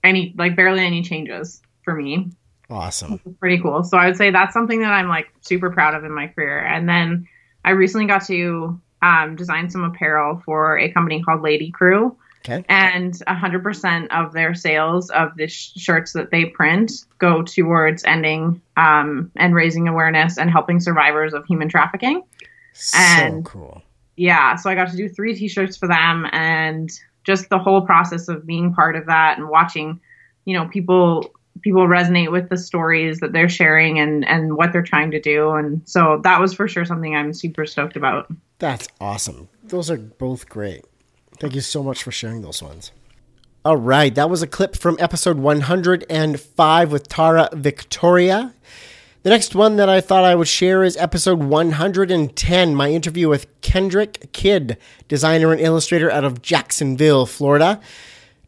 any 0.02 0.34
like 0.38 0.56
barely 0.56 0.80
any 0.86 1.02
changes 1.02 1.60
for 1.82 1.94
me. 1.94 2.30
Awesome. 2.70 3.18
pretty 3.40 3.60
cool. 3.60 3.84
So 3.84 3.98
i 3.98 4.06
would 4.06 4.16
say 4.16 4.30
that's 4.30 4.54
something 4.54 4.80
that 4.80 4.92
i'm 4.92 5.08
like 5.08 5.26
super 5.42 5.68
proud 5.68 5.94
of 5.94 6.02
in 6.02 6.14
my 6.14 6.28
career. 6.28 6.60
And 6.60 6.88
then 6.88 7.28
i 7.62 7.72
recently 7.72 8.06
got 8.06 8.24
to 8.28 8.80
um, 9.02 9.36
design 9.36 9.68
some 9.68 9.84
apparel 9.84 10.40
for 10.46 10.78
a 10.78 10.90
company 10.92 11.22
called 11.22 11.42
lady 11.42 11.70
crew 11.70 12.16
Okay. 12.40 12.64
and 12.68 13.14
100% 13.14 14.08
of 14.08 14.32
their 14.32 14.54
sales 14.54 15.10
of 15.10 15.36
the 15.36 15.48
sh- 15.48 15.72
shirts 15.76 16.12
that 16.12 16.30
they 16.30 16.46
print 16.46 16.92
go 17.18 17.42
towards 17.42 18.04
ending 18.04 18.62
um, 18.76 19.30
and 19.36 19.54
raising 19.54 19.88
awareness 19.88 20.38
and 20.38 20.50
helping 20.50 20.80
survivors 20.80 21.34
of 21.34 21.44
human 21.46 21.68
trafficking. 21.68 22.22
And- 22.94 23.46
so 23.46 23.50
cool. 23.50 23.82
Yeah, 24.16 24.56
so 24.56 24.68
I 24.68 24.74
got 24.74 24.90
to 24.90 24.96
do 24.96 25.08
three 25.08 25.36
t-shirts 25.36 25.76
for 25.76 25.86
them 25.86 26.26
and 26.32 26.90
just 27.22 27.50
the 27.50 27.58
whole 27.58 27.82
process 27.82 28.26
of 28.26 28.46
being 28.46 28.74
part 28.74 28.96
of 28.96 29.06
that 29.06 29.38
and 29.38 29.48
watching, 29.48 30.00
you 30.44 30.54
know, 30.54 30.66
people 30.68 31.32
people 31.60 31.86
resonate 31.86 32.30
with 32.30 32.48
the 32.48 32.56
stories 32.56 33.18
that 33.18 33.32
they're 33.32 33.48
sharing 33.48 33.98
and 33.98 34.26
and 34.26 34.56
what 34.56 34.72
they're 34.72 34.82
trying 34.82 35.10
to 35.10 35.20
do 35.20 35.50
and 35.50 35.82
so 35.84 36.20
that 36.22 36.40
was 36.40 36.54
for 36.54 36.68
sure 36.68 36.84
something 36.84 37.14
I'm 37.14 37.32
super 37.32 37.66
stoked 37.66 37.96
about. 37.96 38.32
That's 38.58 38.88
awesome. 39.00 39.48
Those 39.64 39.90
are 39.90 39.96
both 39.98 40.48
great. 40.48 40.84
Thank 41.40 41.54
you 41.54 41.60
so 41.60 41.82
much 41.82 42.02
for 42.02 42.10
sharing 42.10 42.42
those 42.42 42.62
ones. 42.62 42.92
All 43.64 43.76
right, 43.76 44.14
that 44.14 44.30
was 44.30 44.42
a 44.42 44.46
clip 44.46 44.76
from 44.76 44.96
episode 44.98 45.38
105 45.38 46.92
with 46.92 47.08
Tara 47.08 47.48
Victoria. 47.52 48.54
The 49.24 49.30
next 49.30 49.54
one 49.54 49.76
that 49.76 49.88
I 49.88 50.00
thought 50.00 50.24
I 50.24 50.34
would 50.34 50.48
share 50.48 50.82
is 50.82 50.96
episode 50.96 51.42
110, 51.42 52.74
my 52.74 52.88
interview 52.90 53.28
with 53.28 53.60
Kendrick 53.60 54.32
Kidd, 54.32 54.78
designer 55.06 55.52
and 55.52 55.60
illustrator 55.60 56.10
out 56.10 56.24
of 56.24 56.40
Jacksonville, 56.40 57.26
Florida. 57.26 57.80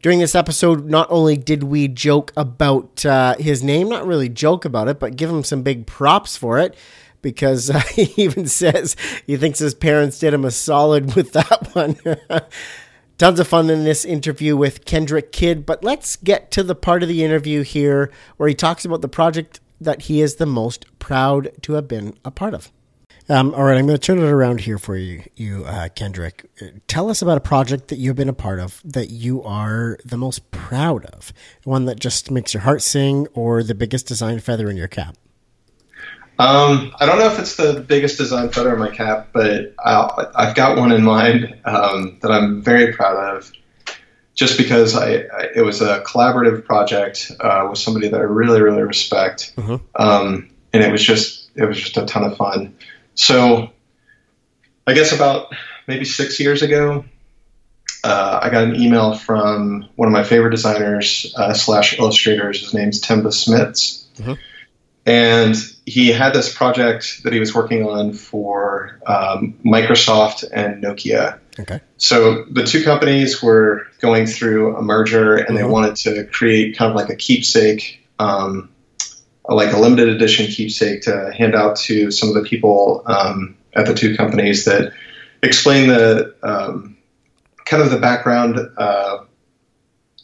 During 0.01 0.21
this 0.21 0.35
episode, 0.35 0.89
not 0.89 1.07
only 1.11 1.37
did 1.37 1.65
we 1.65 1.87
joke 1.87 2.33
about 2.37 3.05
uh, 3.05 3.35
his 3.37 3.63
name, 3.63 3.89
not 3.89 4.07
really 4.07 4.29
joke 4.29 4.65
about 4.65 4.89
it, 4.89 4.99
but 4.99 5.17
give 5.17 5.29
him 5.29 5.45
some 5.45 5.63
big 5.63 5.87
props 5.87 6.37
for 6.37 6.59
it, 6.59 6.75
because 7.21 7.69
uh, 7.69 7.81
he 7.95 8.15
even 8.17 8.47
says 8.47 8.97
he 9.27 9.37
thinks 9.37 9.59
his 9.59 9.75
parents 9.75 10.19
did 10.19 10.33
him 10.33 10.45
a 10.45 10.51
solid 10.51 11.15
with 11.15 11.33
that 11.33 11.75
one. 11.75 11.97
Tons 13.21 13.39
of 13.39 13.47
fun 13.47 13.69
in 13.69 13.85
this 13.85 14.07
interview 14.07 14.57
with 14.57 14.87
Kendrick 14.87 15.31
Kidd, 15.31 15.67
but 15.67 15.85
let's 15.85 16.17
get 16.17 16.51
to 16.53 16.63
the 16.63 16.75
part 16.75 17.03
of 17.03 17.09
the 17.11 17.23
interview 17.23 17.61
here 17.61 18.11
where 18.39 18.49
he 18.49 18.55
talks 18.55 18.87
about 18.87 19.03
the 19.03 19.09
project 19.09 19.61
that 19.79 20.05
he 20.05 20.23
is 20.23 20.37
the 20.37 20.47
most 20.47 20.87
proud 20.99 21.51
to 21.61 21.75
have 21.75 21.87
been 21.87 22.17
a 22.25 22.31
part 22.31 22.55
of. 22.55 22.73
Um, 23.29 23.53
all 23.53 23.65
right, 23.65 23.77
I'm 23.77 23.87
going 23.87 23.99
to 23.99 24.03
turn 24.03 24.21
it 24.21 24.25
around 24.25 24.63
here 24.63 24.79
for 24.79 24.97
you, 24.97 25.23
you 25.37 25.67
uh, 25.67 25.91
Kendrick. 25.91 26.47
Tell 26.87 27.11
us 27.11 27.21
about 27.21 27.37
a 27.37 27.43
project 27.43 27.89
that 27.89 27.99
you've 27.99 28.17
been 28.17 28.31
a 28.31 28.33
part 28.33 28.59
of 28.59 28.81
that 28.87 29.11
you 29.11 29.43
are 29.43 29.99
the 30.03 30.17
most 30.17 30.51
proud 30.51 31.05
of, 31.05 31.35
one 31.65 31.85
that 31.85 32.01
just 32.01 32.31
makes 32.31 32.55
your 32.55 32.63
heart 32.63 32.81
sing, 32.81 33.27
or 33.35 33.63
the 33.63 33.75
biggest 33.75 34.07
design 34.07 34.41
feather 34.41 34.71
in 34.71 34.79
your 34.79 34.89
cap. 34.89 35.15
Um, 36.41 36.95
I 36.99 37.05
don't 37.05 37.19
know 37.19 37.27
if 37.27 37.39
it's 37.39 37.57
the 37.57 37.85
biggest 37.87 38.17
design 38.17 38.49
feather 38.49 38.73
in 38.73 38.79
my 38.79 38.89
cap, 38.89 39.29
but 39.35 39.75
I'll, 39.79 40.33
I've 40.35 40.55
got 40.55 40.79
one 40.79 40.91
in 40.91 41.03
mind 41.03 41.55
um, 41.67 42.19
that 42.23 42.31
I'm 42.31 42.63
very 42.63 42.95
proud 42.95 43.37
of. 43.37 43.53
Just 44.35 44.57
because 44.57 44.97
I, 44.97 45.17
I 45.17 45.49
it 45.57 45.63
was 45.63 45.83
a 45.83 46.01
collaborative 46.01 46.65
project 46.65 47.31
uh, 47.41 47.67
with 47.69 47.79
somebody 47.79 48.09
that 48.09 48.19
I 48.19 48.25
really 48.25 48.63
really 48.63 48.83
respect, 48.83 49.53
Mhm. 49.57 49.83
um, 49.97 50.49
and 50.73 50.83
it 50.83 50.91
was 50.91 51.03
just 51.03 51.51
it 51.57 51.67
was 51.67 51.79
just 51.79 51.99
a 51.99 52.07
ton 52.07 52.25
of 52.25 52.39
fun. 52.39 52.75
So, 53.17 53.71
I 54.87 54.95
guess 54.95 55.13
about 55.13 55.53
maybe 55.87 56.07
six 56.07 56.41
years 56.41 56.63
ago, 56.63 57.05
uh, 58.03 58.39
I 58.43 58.49
got 58.49 58.65
an 58.65 58.77
email 58.77 59.13
from 59.15 59.87
one 59.97 60.09
of 60.09 60.13
my 60.13 60.23
favorite 60.23 60.53
designers 60.53 61.35
uh, 61.37 61.53
slash 61.53 61.99
illustrators. 61.99 62.63
His 62.63 62.73
name's 62.73 63.03
Timba 63.03 63.27
Smits, 63.27 64.05
and 65.07 65.57
he 65.87 66.09
had 66.09 66.35
this 66.35 66.55
project 66.55 67.23
that 67.25 67.33
he 67.33 67.41
was 67.41 67.55
working 67.55 67.87
on 67.89 68.13
for 68.13 69.01
um, 69.07 69.59
Microsoft 69.65 70.45
and 70.53 70.83
Nokia. 70.83 71.39
Okay. 71.59 71.81
So 71.97 72.45
the 72.51 72.65
two 72.65 72.85
companies 72.85 73.43
were 73.43 73.87
going 74.01 74.27
through 74.27 74.77
a 74.77 74.83
merger, 74.83 75.37
and 75.37 75.57
they 75.57 75.63
Mhm. 75.63 75.71
wanted 75.71 75.97
to 75.97 76.25
create 76.25 76.77
kind 76.77 76.91
of 76.91 76.97
like 76.97 77.11
a 77.11 77.17
keepsake, 77.17 78.07
um, 78.19 78.71
like 79.49 79.73
a 79.73 79.79
limited 79.79 80.09
edition 80.09 80.47
keepsake 80.47 81.03
to 81.03 81.33
hand 81.37 81.55
out 81.55 81.77
to 81.77 82.11
some 82.11 82.29
of 82.29 82.35
the 82.35 82.43
people 82.43 83.03
um, 83.07 83.57
at 83.75 83.87
the 83.87 83.95
two 83.95 84.17
companies 84.17 84.65
that 84.67 84.93
explain 85.43 85.89
the 85.89 86.35
um, 86.43 86.97
kind 87.65 87.83
of 87.83 87.91
the 87.91 87.99
background, 87.99 88.59
uh, 88.77 89.19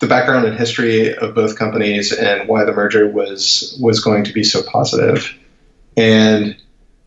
the 0.01 0.07
background 0.07 0.47
and 0.47 0.57
history 0.57 1.15
of 1.15 1.35
both 1.35 1.59
companies, 1.59 2.13
and 2.13 2.49
why 2.49 2.65
the 2.65 2.73
merger 2.73 3.09
was 3.09 3.79
was 3.81 4.01
going 4.01 4.25
to 4.25 4.33
be 4.33 4.45
so 4.45 4.63
positive. 4.63 5.35
And 5.97 6.57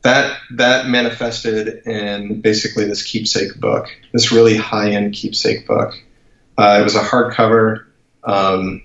that 0.01 0.39
that 0.51 0.87
manifested 0.87 1.85
in 1.85 2.41
basically 2.41 2.85
this 2.85 3.03
keepsake 3.03 3.59
book, 3.59 3.87
this 4.13 4.31
really 4.31 4.57
high 4.57 4.91
end 4.91 5.13
keepsake 5.13 5.67
book. 5.67 5.93
Uh, 6.57 6.79
it 6.81 6.83
was 6.83 6.95
a 6.95 7.03
hardcover. 7.03 7.85
Um, 8.23 8.83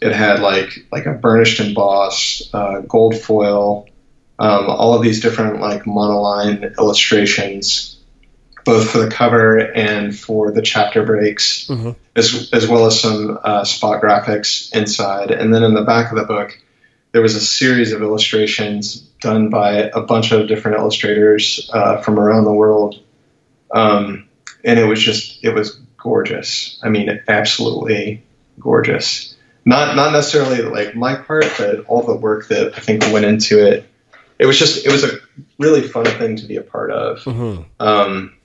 it 0.00 0.12
had 0.12 0.40
like 0.40 0.86
like 0.92 1.06
a 1.06 1.12
burnished 1.12 1.60
embossed 1.60 2.54
uh, 2.54 2.80
gold 2.80 3.16
foil, 3.18 3.88
um, 4.38 4.68
all 4.68 4.94
of 4.94 5.02
these 5.02 5.20
different 5.20 5.60
like 5.60 5.84
monoline 5.84 6.76
illustrations, 6.78 7.95
both 8.66 8.90
for 8.90 8.98
the 8.98 9.08
cover 9.08 9.58
and 9.58 10.14
for 10.14 10.50
the 10.50 10.60
chapter 10.60 11.02
breaks, 11.04 11.68
Mm-hmm. 11.68 11.92
as 12.14 12.50
as 12.52 12.68
well 12.68 12.84
as 12.86 13.00
some 13.00 13.38
uh, 13.42 13.64
spot 13.64 14.02
graphics 14.02 14.74
inside. 14.74 15.30
And 15.30 15.54
then 15.54 15.62
in 15.62 15.72
the 15.72 15.82
back 15.82 16.12
of 16.12 16.18
the 16.18 16.24
book, 16.24 16.58
there 17.12 17.22
was 17.22 17.34
a 17.36 17.40
series 17.40 17.92
of 17.92 18.02
illustrations 18.02 19.00
done 19.20 19.48
by 19.48 19.90
a 19.94 20.02
bunch 20.02 20.32
of 20.32 20.48
different 20.48 20.76
illustrators 20.76 21.70
uh, 21.72 22.02
from 22.02 22.18
around 22.18 22.44
the 22.44 22.52
world, 22.52 23.02
um, 23.72 24.28
and 24.64 24.78
it 24.78 24.84
was 24.84 25.00
just 25.00 25.42
it 25.42 25.54
was 25.54 25.80
gorgeous. 25.96 26.78
I 26.82 26.88
mean, 26.90 27.22
absolutely 27.28 28.22
gorgeous. 28.60 29.34
Not 29.64 29.96
not 29.96 30.12
necessarily 30.12 30.62
like 30.62 30.94
my 30.94 31.14
part, 31.14 31.46
but 31.56 31.86
all 31.86 32.02
the 32.02 32.16
work 32.16 32.48
that 32.48 32.74
I 32.76 32.80
think 32.80 33.02
went 33.12 33.24
into 33.24 33.64
it. 33.64 33.88
It 34.38 34.46
was 34.46 34.58
just 34.58 34.84
it 34.84 34.92
was 34.92 35.02
a 35.04 35.18
really 35.58 35.82
fun 35.88 36.04
thing 36.04 36.36
to 36.36 36.44
be 36.46 36.56
a 36.56 36.62
part 36.62 36.90
of. 36.90 37.20
Mm-hmm. 37.20 37.62
Um, 37.80 38.35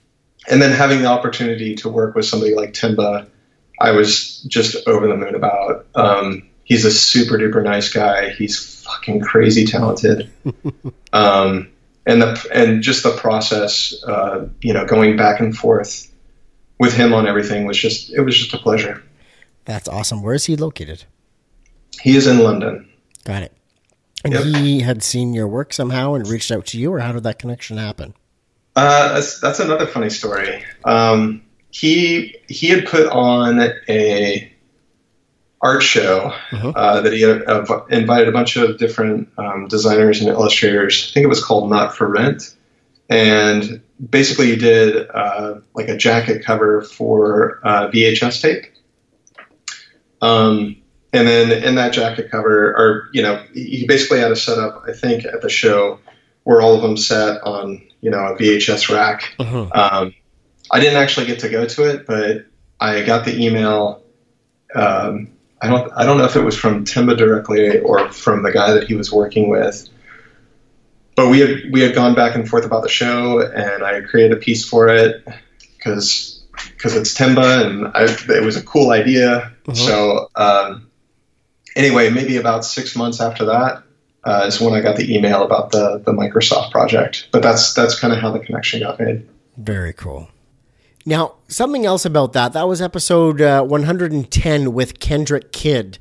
and 0.50 0.62
then 0.62 0.72
having 0.72 1.02
the 1.02 1.08
opportunity 1.08 1.76
to 1.76 1.90
work 1.90 2.16
with 2.16 2.26
somebody 2.26 2.56
like 2.56 2.74
Timba, 2.74 3.28
I 3.80 3.92
was 3.92 4.42
just 4.44 4.88
over 4.88 5.08
the 5.08 5.16
moon 5.16 5.36
about. 5.36 5.88
Um, 5.96 6.50
he's 6.64 6.86
a 6.86 6.92
super 6.92 7.38
duper 7.38 7.64
nice 7.64 7.90
guy. 7.90 8.30
He's 8.30 8.84
fucking 8.84 9.22
crazy 9.22 9.66
talented. 9.66 10.32
um, 11.14 11.70
and 12.06 12.22
the 12.22 12.48
and 12.54 12.82
just 12.82 13.04
the 13.04 13.12
process, 13.12 13.94
uh, 14.04 14.48
you 14.62 14.74
know, 14.74 14.86
going 14.86 15.18
back 15.18 15.40
and 15.40 15.56
forth 15.56 16.12
with 16.80 16.94
him 16.94 17.14
on 17.14 17.28
everything 17.28 17.66
was 17.66 17.78
just 17.78 18.12
it 18.12 18.22
was 18.22 18.38
just 18.38 18.54
a 18.54 18.58
pleasure. 18.58 19.04
That's 19.66 19.88
awesome. 19.88 20.24
Where 20.24 20.34
is 20.34 20.46
he 20.46 20.56
located? 20.56 21.04
He 22.02 22.16
is 22.16 22.26
in 22.26 22.40
London. 22.40 22.90
Got 23.26 23.44
it. 23.44 23.54
And 24.24 24.34
Yep. 24.34 24.44
he 24.44 24.82
had 24.82 25.04
seen 25.04 25.34
your 25.34 25.48
work 25.48 25.74
somehow 25.74 26.14
and 26.14 26.28
reached 26.28 26.52
out 26.52 26.66
to 26.68 26.80
you, 26.80 26.92
or 26.94 27.00
how 27.00 27.12
did 27.12 27.24
that 27.24 27.40
connection 27.40 27.78
happen? 27.78 28.14
Uh, 28.76 29.14
that's, 29.14 29.40
that's 29.40 29.60
another 29.60 29.86
funny 29.86 30.10
story. 30.10 30.64
Um, 30.86 31.44
he 31.72 32.36
he 32.48 32.68
had 32.68 32.86
put 32.86 33.08
on 33.08 33.60
a 33.88 34.52
art 35.62 35.84
show 35.84 36.34
uh, 36.52 37.02
that 37.02 37.14
he 37.14 37.22
had 37.22 37.44
uh, 37.48 37.86
invited 37.90 38.28
a 38.28 38.32
bunch 38.32 38.58
of 38.58 38.78
different 38.78 39.30
um, 39.38 39.68
designers 39.68 40.20
and 40.20 40.30
illustrators. 40.30 41.10
I 41.10 41.14
think 41.14 41.24
it 41.24 41.30
was 41.30 41.44
called 41.44 41.70
Not 41.70 41.96
for 41.96 42.08
Rent, 42.08 42.56
and 43.10 43.82
basically 44.10 44.48
he 44.48 44.56
did 44.56 45.10
uh, 45.10 45.60
like 45.74 45.88
a 45.88 45.98
jacket 45.98 46.44
cover 46.44 46.82
for 46.82 47.60
uh, 47.64 47.90
VHS 47.90 48.42
tape. 48.42 48.66
Um, 50.22 50.78
and 51.14 51.28
then 51.28 51.64
in 51.64 51.76
that 51.76 51.94
jacket 51.94 52.32
cover, 52.32 52.72
or 52.72 53.10
you 53.14 53.22
know, 53.22 53.44
he 53.54 53.86
basically 53.88 54.20
had 54.20 54.32
a 54.32 54.36
setup. 54.36 54.84
I 54.88 54.94
think 54.94 55.26
at 55.26 55.42
the 55.42 55.50
show 55.50 56.00
where 56.44 56.62
all 56.62 56.76
of 56.76 56.82
them 56.82 56.98
sat 56.98 57.42
on 57.44 57.82
you 58.02 58.10
know 58.10 58.20
a 58.20 58.38
VHS 58.38 58.94
rack. 58.94 59.34
Um, 59.40 60.14
I 60.70 60.80
didn't 60.80 60.98
actually 60.98 61.28
get 61.28 61.40
to 61.40 61.50
go 61.50 61.66
to 61.66 61.90
it, 61.90 62.06
but 62.06 62.46
I 62.80 63.04
got 63.04 63.26
the 63.26 63.44
email. 63.44 64.04
Um, 64.74 65.30
I 65.62 65.68
don't 65.68 65.92
I 65.96 66.06
don't 66.06 66.18
know 66.18 66.26
if 66.26 66.36
it 66.36 66.44
was 66.44 66.58
from 66.58 66.86
Timba 66.86 67.18
directly 67.18 67.80
or 67.80 68.10
from 68.12 68.44
the 68.44 68.52
guy 68.52 68.74
that 68.74 68.86
he 68.86 68.96
was 68.96 69.12
working 69.12 69.50
with. 69.50 69.88
But 71.16 71.30
we 71.30 71.40
had 71.40 71.72
we 71.72 71.82
had 71.82 71.94
gone 71.94 72.16
back 72.16 72.36
and 72.36 72.48
forth 72.48 72.66
about 72.66 72.84
the 72.84 72.90
show, 72.90 73.42
and 73.42 73.84
I 73.84 74.02
created 74.02 74.38
a 74.38 74.40
piece 74.40 74.68
for 74.68 74.88
it 74.90 75.28
because 75.78 76.44
because 76.76 76.96
it's 76.96 77.14
Timba, 77.14 77.66
and 77.66 77.88
I, 77.88 78.06
it 78.34 78.44
was 78.44 78.58
a 78.58 78.64
cool 78.64 78.92
idea. 78.92 79.52
So 79.74 80.30
um, 80.36 80.90
anyway, 81.76 82.10
maybe 82.10 82.38
about 82.38 82.66
six 82.66 82.96
months 82.96 83.22
after 83.22 83.46
that 83.46 83.84
uh, 84.24 84.46
is 84.48 84.62
when 84.62 84.74
I 84.74 84.82
got 84.82 84.98
the 84.98 85.16
email 85.16 85.44
about 85.44 85.72
the 85.72 86.02
the 86.06 86.12
Microsoft 86.12 86.72
project. 86.72 87.28
But 87.32 87.42
that's 87.44 87.74
that's 87.74 88.00
kind 88.00 88.14
of 88.14 88.20
how 88.20 88.32
the 88.32 88.40
connection 88.40 88.82
got 88.82 89.00
made. 89.00 89.28
Very 89.58 89.94
cool. 89.94 90.30
Now, 91.06 91.36
something 91.48 91.86
else 91.86 92.06
about 92.06 92.34
that. 92.34 92.54
That 92.54 92.68
was 92.68 92.82
episode 92.82 93.42
uh, 93.42 93.64
110 93.64 94.74
with 94.74 95.00
Kendrick 95.00 95.52
Kidd. 95.52 95.98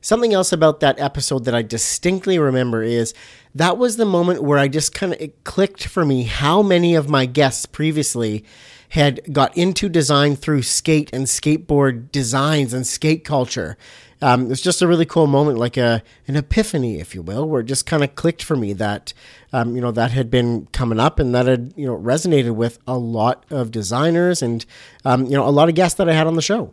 Something 0.00 0.32
else 0.32 0.52
about 0.52 0.78
that 0.80 1.00
episode 1.00 1.46
that 1.46 1.54
I 1.54 1.62
distinctly 1.62 2.38
remember 2.38 2.84
is 2.84 3.12
that 3.56 3.76
was 3.76 3.96
the 3.96 4.04
moment 4.04 4.44
where 4.44 4.58
I 4.58 4.68
just 4.68 4.94
kind 4.94 5.14
of 5.14 5.30
clicked 5.42 5.88
for 5.88 6.04
me 6.04 6.22
how 6.24 6.62
many 6.62 6.94
of 6.94 7.08
my 7.08 7.26
guests 7.26 7.66
previously 7.66 8.44
had 8.90 9.20
got 9.32 9.56
into 9.56 9.88
design 9.88 10.36
through 10.36 10.62
skate 10.62 11.10
and 11.12 11.26
skateboard 11.26 12.12
designs 12.12 12.72
and 12.72 12.86
skate 12.86 13.24
culture. 13.24 13.76
Um, 14.22 14.46
it 14.46 14.48
was 14.48 14.62
just 14.62 14.80
a 14.80 14.86
really 14.86 15.04
cool 15.04 15.26
moment, 15.26 15.58
like 15.58 15.76
a 15.76 16.02
an 16.26 16.36
epiphany, 16.36 17.00
if 17.00 17.14
you 17.14 17.22
will, 17.22 17.48
where 17.48 17.60
it 17.60 17.64
just 17.64 17.84
kind 17.86 18.02
of 18.02 18.14
clicked 18.14 18.42
for 18.42 18.56
me 18.56 18.72
that 18.74 19.12
um, 19.52 19.74
you 19.74 19.80
know 19.82 19.92
that 19.92 20.12
had 20.12 20.30
been 20.30 20.66
coming 20.72 20.98
up 20.98 21.18
and 21.18 21.34
that 21.34 21.46
had 21.46 21.74
you 21.76 21.86
know 21.86 21.96
resonated 21.96 22.54
with 22.54 22.78
a 22.86 22.96
lot 22.96 23.44
of 23.50 23.70
designers 23.70 24.42
and 24.42 24.64
um, 25.04 25.26
you 25.26 25.32
know 25.32 25.46
a 25.46 25.50
lot 25.50 25.68
of 25.68 25.74
guests 25.74 25.98
that 25.98 26.08
I 26.08 26.14
had 26.14 26.26
on 26.26 26.34
the 26.34 26.42
show. 26.42 26.72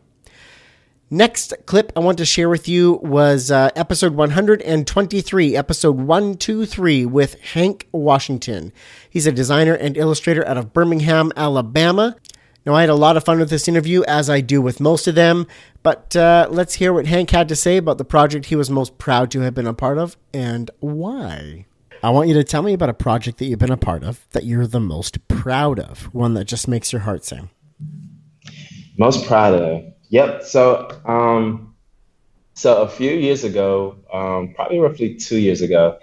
Next 1.09 1.53
clip 1.67 1.91
I 1.95 1.99
want 1.99 2.17
to 2.17 2.25
share 2.25 2.49
with 2.49 2.67
you 2.67 2.93
was 3.03 3.51
uh, 3.51 3.69
episode 3.75 4.15
123, 4.15 5.55
episode 5.55 5.97
123 5.97 7.05
with 7.05 7.39
Hank 7.39 7.87
Washington. 7.91 8.73
He's 9.07 9.27
a 9.27 9.31
designer 9.31 9.75
and 9.75 9.95
illustrator 9.95 10.47
out 10.47 10.57
of 10.57 10.73
Birmingham, 10.73 11.31
Alabama. 11.35 12.15
Now, 12.65 12.75
I 12.75 12.81
had 12.81 12.89
a 12.89 12.95
lot 12.95 13.17
of 13.17 13.25
fun 13.25 13.39
with 13.39 13.49
this 13.49 13.67
interview, 13.67 14.03
as 14.03 14.29
I 14.29 14.39
do 14.39 14.61
with 14.61 14.79
most 14.79 15.07
of 15.07 15.15
them, 15.15 15.47
but 15.81 16.15
uh, 16.15 16.47
let's 16.49 16.75
hear 16.75 16.93
what 16.93 17.05
Hank 17.07 17.31
had 17.31 17.49
to 17.49 17.57
say 17.57 17.75
about 17.75 17.97
the 17.97 18.05
project 18.05 18.45
he 18.45 18.55
was 18.55 18.69
most 18.69 18.97
proud 18.97 19.31
to 19.31 19.41
have 19.41 19.53
been 19.53 19.67
a 19.67 19.73
part 19.73 19.97
of 19.97 20.15
and 20.33 20.71
why. 20.79 21.65
I 22.01 22.09
want 22.09 22.29
you 22.29 22.33
to 22.35 22.43
tell 22.43 22.61
me 22.61 22.73
about 22.73 22.89
a 22.89 22.93
project 22.93 23.37
that 23.39 23.45
you've 23.45 23.59
been 23.59 23.71
a 23.71 23.77
part 23.77 24.03
of 24.03 24.25
that 24.31 24.45
you're 24.45 24.67
the 24.67 24.79
most 24.79 25.27
proud 25.27 25.79
of, 25.79 26.03
one 26.13 26.35
that 26.35 26.45
just 26.45 26.67
makes 26.69 26.93
your 26.93 27.01
heart 27.01 27.25
sing. 27.25 27.49
Most 28.97 29.25
proud 29.25 29.53
of. 29.55 29.83
Yep. 30.09 30.43
So, 30.43 30.89
um, 31.05 31.75
so 32.53 32.81
a 32.81 32.87
few 32.87 33.11
years 33.11 33.43
ago, 33.43 33.97
um, 34.13 34.53
probably 34.53 34.79
roughly 34.79 35.15
two 35.15 35.37
years 35.37 35.61
ago, 35.61 35.97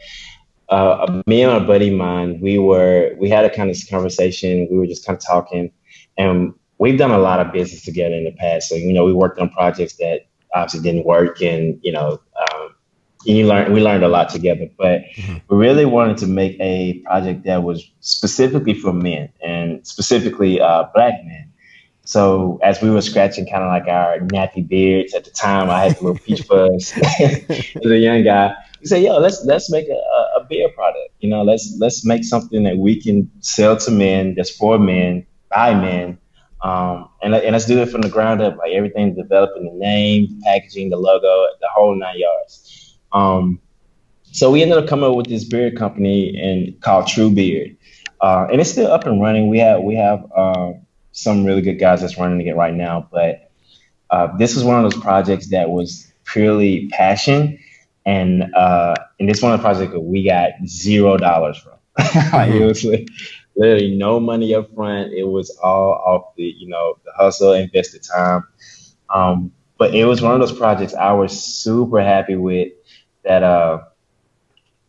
uh, 0.68 1.22
me 1.26 1.42
and 1.42 1.52
a 1.52 1.66
buddy 1.66 1.90
mine, 1.90 2.40
we 2.40 2.58
were 2.58 3.14
we 3.18 3.28
had 3.28 3.44
a 3.44 3.50
kind 3.50 3.70
of 3.70 3.76
conversation. 3.88 4.68
We 4.70 4.78
were 4.78 4.86
just 4.86 5.06
kind 5.06 5.16
of 5.16 5.24
talking, 5.24 5.72
and 6.16 6.54
we've 6.78 6.98
done 6.98 7.10
a 7.10 7.18
lot 7.18 7.38
of 7.38 7.52
business 7.52 7.84
together 7.84 8.14
in 8.14 8.24
the 8.24 8.32
past. 8.32 8.68
So 8.68 8.74
you 8.74 8.92
know, 8.92 9.04
we 9.04 9.12
worked 9.12 9.38
on 9.38 9.50
projects 9.50 9.96
that 9.96 10.26
obviously 10.54 10.80
didn't 10.80 11.06
work, 11.06 11.40
and 11.40 11.78
you 11.82 11.92
know, 11.92 12.20
um, 12.40 12.74
you 13.24 13.46
learn 13.46 13.72
we 13.72 13.80
learned 13.80 14.02
a 14.02 14.08
lot 14.08 14.30
together. 14.30 14.68
But 14.76 15.02
we 15.48 15.56
really 15.56 15.84
wanted 15.84 16.16
to 16.18 16.26
make 16.26 16.56
a 16.60 16.98
project 17.04 17.44
that 17.44 17.62
was 17.62 17.88
specifically 18.00 18.74
for 18.74 18.92
men 18.92 19.30
and 19.42 19.86
specifically 19.86 20.60
uh, 20.60 20.84
black 20.94 21.14
men. 21.24 21.50
So 22.04 22.58
as 22.62 22.82
we 22.82 22.90
were 22.90 23.02
scratching 23.02 23.46
kind 23.46 23.62
of 23.62 23.68
like 23.68 23.86
our 23.86 24.18
nappy 24.18 24.66
beards 24.66 25.14
at 25.14 25.24
the 25.24 25.30
time, 25.30 25.70
I 25.70 25.84
had 25.84 25.96
the 25.96 26.04
little 26.04 26.18
peach 26.18 26.42
fuzz 26.42 26.92
as 27.20 27.84
a 27.84 27.98
young 27.98 28.24
guy. 28.24 28.54
We 28.80 28.86
said, 28.86 29.02
"Yo, 29.02 29.18
let's 29.18 29.44
let's 29.44 29.70
make 29.70 29.86
a, 29.88 30.40
a 30.40 30.44
beer 30.48 30.70
product. 30.70 31.10
You 31.20 31.28
know, 31.28 31.42
let's 31.42 31.76
let's 31.78 32.04
make 32.04 32.24
something 32.24 32.64
that 32.64 32.78
we 32.78 33.00
can 33.00 33.30
sell 33.40 33.76
to 33.76 33.90
men, 33.90 34.34
that's 34.34 34.50
for 34.50 34.78
men, 34.78 35.26
by 35.50 35.74
men, 35.74 36.18
um, 36.62 37.08
and 37.22 37.34
and 37.34 37.52
let's 37.52 37.66
do 37.66 37.80
it 37.80 37.90
from 37.90 38.02
the 38.02 38.08
ground 38.08 38.40
up. 38.40 38.56
Like 38.58 38.72
everything, 38.72 39.14
developing 39.14 39.64
the 39.64 39.78
name, 39.78 40.28
the 40.28 40.40
packaging, 40.44 40.90
the 40.90 40.96
logo, 40.96 41.46
the 41.60 41.68
whole 41.74 41.94
nine 41.94 42.18
yards. 42.18 42.98
Um, 43.12 43.60
so 44.32 44.50
we 44.50 44.62
ended 44.62 44.78
up 44.78 44.86
coming 44.86 45.10
up 45.10 45.16
with 45.16 45.26
this 45.26 45.44
beard 45.44 45.76
company 45.76 46.36
and 46.38 46.80
called 46.80 47.08
True 47.08 47.30
Beard, 47.30 47.76
uh, 48.20 48.46
and 48.50 48.60
it's 48.60 48.70
still 48.70 48.90
up 48.90 49.06
and 49.06 49.20
running. 49.20 49.48
We 49.48 49.58
have 49.58 49.82
we 49.82 49.96
have 49.96 50.24
um, 50.36 50.86
some 51.12 51.44
really 51.44 51.62
good 51.62 51.80
guys 51.80 52.00
that's 52.00 52.18
running 52.18 52.46
it 52.46 52.56
right 52.56 52.74
now, 52.74 53.08
but 53.10 53.50
uh, 54.10 54.36
this 54.36 54.54
was 54.54 54.64
one 54.64 54.76
of 54.76 54.90
those 54.90 55.00
projects 55.02 55.50
that 55.50 55.70
was 55.70 56.12
purely 56.24 56.88
passion, 56.88 57.58
and 58.06 58.54
uh, 58.54 58.94
and 59.18 59.28
this 59.28 59.42
one 59.42 59.52
of 59.52 59.58
the 59.58 59.62
projects 59.62 59.92
that 59.92 60.00
we 60.00 60.24
got 60.24 60.50
zero 60.66 61.16
dollars 61.16 61.58
from. 61.58 61.74
like, 62.32 62.50
it 62.50 62.64
was 62.64 62.84
literally 63.60 63.96
no 63.96 64.20
money 64.20 64.54
up 64.54 64.74
front. 64.74 65.14
It 65.14 65.24
was 65.24 65.50
all 65.62 65.92
off 66.06 66.36
the 66.36 66.44
you 66.44 66.68
know 66.68 66.96
the 67.06 67.12
hustle, 67.16 67.54
invested 67.54 68.02
time. 68.04 68.44
Um, 69.14 69.52
but 69.78 69.94
it 69.94 70.06
was 70.06 70.22
one 70.22 70.34
of 70.34 70.40
those 70.40 70.56
projects 70.58 70.94
I 70.94 71.12
was 71.12 71.32
super 71.42 72.02
happy 72.02 72.36
with 72.36 72.72
that 73.24 73.42
uh, 73.44 73.80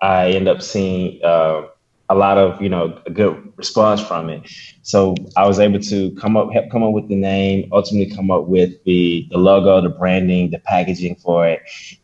I 0.01 0.31
end 0.31 0.47
up 0.47 0.61
seeing 0.61 1.23
uh, 1.23 1.63
a 2.09 2.15
lot 2.15 2.37
of 2.37 2.61
you 2.61 2.69
know 2.69 2.99
a 3.05 3.11
good 3.11 3.53
response 3.57 4.01
from 4.01 4.29
it. 4.29 4.43
So 4.83 5.15
I 5.37 5.47
was 5.47 5.59
able 5.59 5.79
to 5.79 6.11
come 6.15 6.37
up 6.37 6.51
help 6.53 6.71
come 6.71 6.83
up 6.83 6.93
with 6.93 7.09
the 7.09 7.15
name, 7.17 7.69
ultimately 7.71 8.15
come 8.15 8.31
up 8.31 8.45
with 8.47 8.83
the 8.85 9.27
the 9.31 9.37
logo, 9.37 9.81
the 9.81 9.89
branding, 9.89 10.51
the 10.51 10.59
packaging 10.59 11.15
for 11.17 11.47
it, 11.47 11.61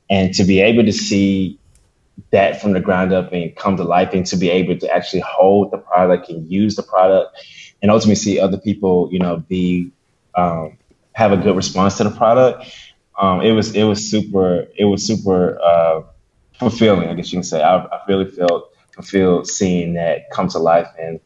and 0.10 0.34
to 0.36 0.44
be 0.44 0.62
able 0.62 0.86
to 0.86 0.94
see 0.94 1.60
that 2.32 2.62
from 2.62 2.74
the 2.74 2.80
ground 2.80 3.14
up 3.14 3.32
and 3.32 3.56
come 3.56 3.78
to 3.78 3.84
life 3.84 4.14
and 4.14 4.26
to 4.26 4.38
be 4.38 4.50
able 4.50 4.78
to 4.78 4.92
actually 4.94 5.22
hold 5.22 5.72
the 5.72 5.78
product 5.78 6.30
and 6.30 6.52
use 6.52 6.76
the 6.76 6.84
product 6.84 7.38
and 7.82 7.92
ultimately 7.92 8.16
see 8.16 8.40
other 8.40 8.58
people 8.58 9.10
you 9.12 9.20
know 9.20 9.38
be 9.38 9.92
um, 10.36 10.78
have 11.14 11.32
a 11.32 11.38
good 11.38 11.56
response 11.56 11.98
to 11.98 12.04
the 12.04 12.12
product 12.12 12.66
um, 13.20 13.42
it 13.42 13.52
was 13.52 13.76
it 13.76 13.84
was 13.84 14.10
super 14.10 14.68
it 14.76 14.86
was 14.86 15.06
super 15.06 15.60
uh, 15.62 16.02
fulfilling 16.54 17.08
i 17.10 17.14
guess 17.14 17.32
you 17.32 17.38
can 17.38 17.44
say 17.44 17.62
i, 17.62 17.78
I 17.78 18.00
really 18.08 18.30
felt 18.30 18.74
fulfilled 18.92 19.48
seeing 19.48 19.94
that 19.94 20.30
come 20.32 20.48
to 20.50 20.60
life 20.60 20.90
and 21.00 21.20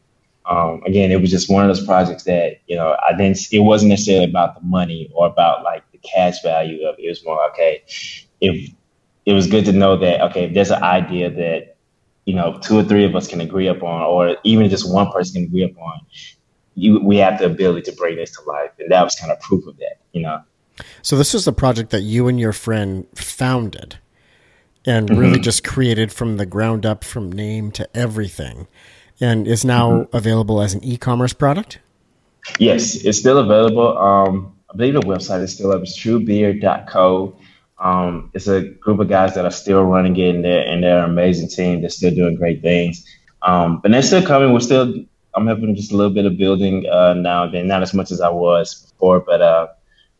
um, 0.44 0.82
again, 0.84 1.12
it 1.12 1.20
was 1.20 1.30
just 1.30 1.48
one 1.48 1.68
of 1.68 1.74
those 1.74 1.86
projects 1.86 2.24
that 2.24 2.58
you 2.66 2.76
know 2.76 2.96
I 3.08 3.16
didn't. 3.16 3.38
It 3.52 3.60
wasn't 3.60 3.90
necessarily 3.90 4.24
about 4.24 4.56
the 4.56 4.66
money 4.66 5.10
or 5.14 5.26
about 5.26 5.62
like 5.62 5.90
the 5.92 5.98
cash 5.98 6.42
value 6.42 6.86
of 6.86 6.98
it. 6.98 7.02
It 7.04 7.08
was 7.08 7.24
more 7.24 7.48
okay. 7.50 7.82
If 8.40 8.72
it 9.24 9.32
was 9.32 9.46
good 9.46 9.64
to 9.66 9.72
know 9.72 9.96
that 9.96 10.20
okay, 10.30 10.44
if 10.44 10.54
there's 10.54 10.70
an 10.70 10.82
idea 10.82 11.30
that 11.30 11.76
you 12.24 12.34
know 12.34 12.58
two 12.62 12.78
or 12.78 12.84
three 12.84 13.04
of 13.04 13.14
us 13.14 13.28
can 13.28 13.40
agree 13.40 13.68
upon, 13.68 14.02
or 14.02 14.36
even 14.44 14.68
just 14.68 14.92
one 14.92 15.10
person 15.10 15.34
can 15.34 15.44
agree 15.44 15.64
upon, 15.64 16.00
you 16.74 17.00
we 17.00 17.16
have 17.18 17.38
the 17.38 17.46
ability 17.46 17.90
to 17.90 17.96
bring 17.96 18.16
this 18.16 18.36
to 18.36 18.42
life, 18.42 18.70
and 18.78 18.90
that 18.90 19.02
was 19.02 19.14
kind 19.14 19.32
of 19.32 19.40
proof 19.40 19.66
of 19.66 19.76
that. 19.78 19.98
You 20.12 20.22
know. 20.22 20.42
So 21.02 21.16
this 21.16 21.34
was 21.34 21.46
a 21.46 21.52
project 21.52 21.90
that 21.90 22.00
you 22.00 22.28
and 22.28 22.40
your 22.40 22.52
friend 22.52 23.06
founded 23.14 23.98
and 24.84 25.08
mm-hmm. 25.08 25.18
really 25.18 25.38
just 25.38 25.64
created 25.64 26.12
from 26.12 26.36
the 26.36 26.46
ground 26.46 26.86
up 26.86 27.04
from 27.04 27.30
name 27.30 27.70
to 27.72 27.96
everything 27.96 28.66
and 29.20 29.46
is 29.46 29.64
now 29.64 29.90
mm-hmm. 29.92 30.16
available 30.16 30.60
as 30.60 30.74
an 30.74 30.82
e-commerce 30.82 31.32
product? 31.32 31.78
Yes, 32.58 32.96
it's 32.96 33.18
still 33.18 33.38
available. 33.38 33.96
Um, 33.96 34.56
I 34.72 34.76
believe 34.76 34.94
the 34.94 35.00
website 35.00 35.42
is 35.42 35.54
still 35.54 35.70
up. 35.70 35.82
It's 35.82 35.96
truebeard.co. 35.96 37.36
Um, 37.82 38.30
it's 38.32 38.46
a 38.46 38.62
group 38.62 39.00
of 39.00 39.08
guys 39.08 39.34
that 39.34 39.44
are 39.44 39.50
still 39.50 39.82
running 39.82 40.16
it, 40.16 40.34
and 40.34 40.44
they're, 40.44 40.66
and 40.66 40.82
they're 40.82 41.04
an 41.04 41.10
amazing 41.10 41.48
team. 41.48 41.80
They're 41.80 41.90
still 41.90 42.14
doing 42.14 42.36
great 42.36 42.62
things. 42.62 43.04
Um, 43.42 43.80
but 43.80 43.90
they're 43.90 44.02
still 44.02 44.24
coming. 44.24 44.52
We're 44.52 44.60
still, 44.60 44.94
I'm 45.34 45.46
helping 45.46 45.74
just 45.74 45.92
a 45.92 45.96
little 45.96 46.14
bit 46.14 46.24
of 46.24 46.38
building 46.38 46.86
uh, 46.88 47.14
now 47.14 47.44
and 47.44 47.54
then, 47.54 47.66
not 47.66 47.82
as 47.82 47.92
much 47.92 48.12
as 48.12 48.20
I 48.20 48.28
was 48.28 48.86
before, 48.92 49.20
but 49.20 49.42
uh, 49.42 49.66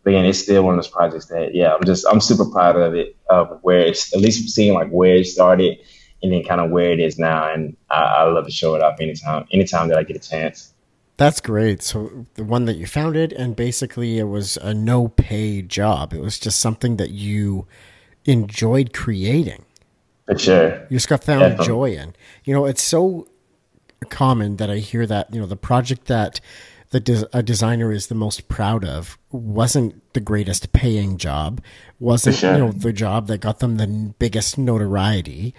but 0.03 0.11
again, 0.11 0.25
it's 0.25 0.41
still 0.41 0.65
one 0.65 0.75
of 0.75 0.79
those 0.79 0.89
projects 0.89 1.27
that, 1.27 1.55
yeah, 1.55 1.75
I'm 1.75 1.85
just, 1.85 2.05
I'm 2.11 2.21
super 2.21 2.45
proud 2.51 2.77
of 2.77 2.95
it, 2.95 3.17
of 3.31 3.61
where 3.63 3.79
it's 3.79 4.13
at 4.15 4.21
least 4.21 4.49
seeing 4.51 4.75
like 4.75 4.91
where 4.91 5.15
it 5.15 5.27
started 5.27 5.79
and 6.23 6.33
then 6.33 6.43
kind 6.43 6.61
of 6.61 6.71
where 6.71 6.91
it 6.91 6.99
is 6.99 7.19
now. 7.19 7.53
And 7.53 7.77
I, 7.89 8.01
I 8.01 8.23
love 8.25 8.47
to 8.47 8.51
show 8.51 8.75
it 8.75 8.83
off 8.83 9.01
anytime, 9.01 9.47
anytime 9.53 9.89
that 9.89 9.99
I 9.99 10.03
get 10.03 10.17
a 10.17 10.19
chance. 10.19 10.72
That's 11.17 11.41
great. 11.41 11.83
So 11.83 12.27
the 12.35 12.45
one 12.45 12.65
that 12.65 12.77
you 12.77 12.87
founded, 12.87 13.33
and 13.33 13.55
basically 13.55 14.19
it 14.19 14.25
was 14.25 14.57
a 14.57 14.75
no 14.75 15.09
pay 15.09 15.63
job. 15.63 16.13
It 16.13 16.21
was 16.21 16.39
just 16.39 16.59
something 16.59 16.97
that 16.97 17.11
you 17.11 17.67
enjoyed 18.25 18.93
creating. 18.93 19.65
For 20.27 20.39
sure. 20.39 20.87
You 20.89 20.97
just 20.97 21.09
got 21.09 21.25
found 21.25 21.41
Definitely. 21.41 21.67
joy 21.67 21.91
in. 21.97 22.15
You 22.45 22.55
know, 22.55 22.65
it's 22.65 22.83
so 22.83 23.29
common 24.09 24.57
that 24.57 24.71
I 24.71 24.77
hear 24.79 25.07
that, 25.07 25.33
you 25.33 25.41
know, 25.41 25.47
the 25.47 25.57
project 25.57 26.07
that 26.07 26.41
the 26.91 27.29
a 27.33 27.43
designer 27.43 27.91
is 27.91 28.09
the 28.09 28.15
most 28.15 28.49
proud 28.49 28.85
of 28.85 29.19
wasn't 29.31 30.13
the 30.13 30.21
greatest 30.21 30.73
paying 30.73 31.17
job, 31.17 31.63
wasn't, 31.99 32.37
sure. 32.37 32.53
you 32.53 32.59
know, 32.59 32.73
the 32.73 32.93
job 32.93 33.29
that 33.29 33.39
got 33.39 33.61
them 33.61 33.77
the 33.77 34.15
biggest 34.19 34.59
notoriety 34.59 35.55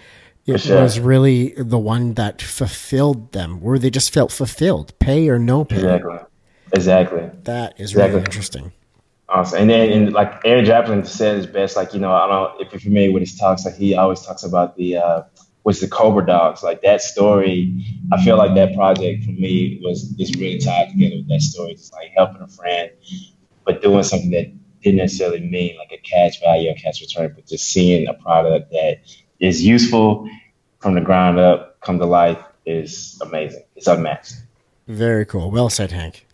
it 0.46 0.58
sure. 0.58 0.82
was 0.82 1.00
really 1.00 1.54
the 1.56 1.78
one 1.78 2.14
that 2.14 2.42
fulfilled 2.42 3.32
them, 3.32 3.60
where 3.60 3.78
they 3.78 3.90
just 3.90 4.12
felt 4.12 4.30
fulfilled, 4.30 4.98
pay 4.98 5.28
or 5.28 5.38
no 5.38 5.64
pay. 5.64 5.76
Exactly. 5.76 6.18
Exactly. 6.72 7.30
That 7.44 7.80
is 7.80 7.92
exactly. 7.92 8.14
really 8.14 8.24
interesting. 8.24 8.72
Awesome. 9.28 9.62
And 9.62 9.70
then, 9.70 9.90
and 9.90 10.12
like 10.12 10.40
Aaron 10.44 10.64
Draplin 10.64 11.06
said 11.06 11.36
his 11.36 11.46
best, 11.46 11.76
like, 11.76 11.94
you 11.94 12.00
know, 12.00 12.12
I 12.12 12.26
don't 12.26 12.58
know 12.58 12.64
if 12.66 12.72
you're 12.72 12.80
familiar 12.80 13.12
with 13.12 13.22
his 13.22 13.36
talks, 13.36 13.64
like 13.64 13.74
he 13.74 13.94
always 13.94 14.20
talks 14.20 14.42
about 14.44 14.76
the, 14.76 14.98
uh, 14.98 15.22
was 15.64 15.80
the 15.80 15.88
Cobra 15.88 16.24
Dogs. 16.24 16.62
Like 16.62 16.82
that 16.82 17.00
story, 17.00 17.74
I 18.12 18.22
feel 18.22 18.36
like 18.36 18.54
that 18.54 18.74
project 18.74 19.24
for 19.24 19.32
me 19.32 19.80
was 19.82 20.14
is 20.18 20.34
really 20.34 20.58
tied 20.58 20.90
together 20.90 21.16
with 21.16 21.28
that 21.28 21.40
story. 21.40 21.74
Just 21.74 21.92
like 21.92 22.12
helping 22.14 22.42
a 22.42 22.48
friend, 22.48 22.90
but 23.64 23.82
doing 23.82 24.02
something 24.02 24.30
that 24.30 24.52
didn't 24.82 24.98
necessarily 24.98 25.40
mean 25.40 25.76
like 25.78 25.90
a 25.90 25.98
cash 25.98 26.38
value 26.40 26.70
or 26.70 26.74
cash 26.74 27.00
return, 27.00 27.32
but 27.34 27.46
just 27.46 27.64
seeing 27.64 28.06
a 28.06 28.14
product 28.14 28.70
that 28.72 29.00
is 29.44 29.64
useful 29.64 30.28
from 30.78 30.94
the 30.94 31.00
ground 31.00 31.38
up, 31.38 31.80
come 31.80 31.98
to 31.98 32.06
life 32.06 32.42
is 32.66 33.18
amazing. 33.22 33.62
It's 33.76 33.86
unmatched. 33.86 34.34
Very 34.88 35.26
cool. 35.26 35.50
Well 35.50 35.70
said, 35.70 35.92
Hank. 35.92 36.26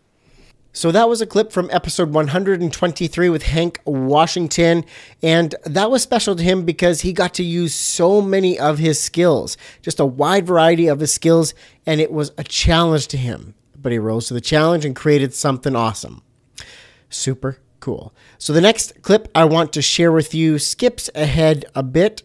So 0.72 0.92
that 0.92 1.08
was 1.08 1.20
a 1.20 1.26
clip 1.26 1.50
from 1.50 1.68
episode 1.72 2.12
123 2.12 3.28
with 3.28 3.42
Hank 3.42 3.80
Washington. 3.84 4.84
And 5.20 5.54
that 5.64 5.90
was 5.90 6.02
special 6.02 6.36
to 6.36 6.42
him 6.42 6.64
because 6.64 7.00
he 7.00 7.12
got 7.12 7.34
to 7.34 7.42
use 7.42 7.74
so 7.74 8.22
many 8.22 8.56
of 8.58 8.78
his 8.78 9.00
skills, 9.00 9.56
just 9.82 9.98
a 9.98 10.06
wide 10.06 10.46
variety 10.46 10.86
of 10.86 11.00
his 11.00 11.12
skills. 11.12 11.54
And 11.86 12.00
it 12.00 12.12
was 12.12 12.30
a 12.38 12.44
challenge 12.44 13.08
to 13.08 13.16
him. 13.16 13.54
But 13.76 13.90
he 13.90 13.98
rose 13.98 14.28
to 14.28 14.34
the 14.34 14.40
challenge 14.40 14.84
and 14.84 14.94
created 14.94 15.34
something 15.34 15.74
awesome. 15.74 16.22
Super 17.08 17.58
cool. 17.80 18.14
So 18.38 18.52
the 18.52 18.60
next 18.60 19.02
clip 19.02 19.26
I 19.34 19.46
want 19.46 19.72
to 19.72 19.82
share 19.82 20.12
with 20.12 20.34
you 20.34 20.60
skips 20.60 21.10
ahead 21.16 21.64
a 21.74 21.82
bit 21.82 22.22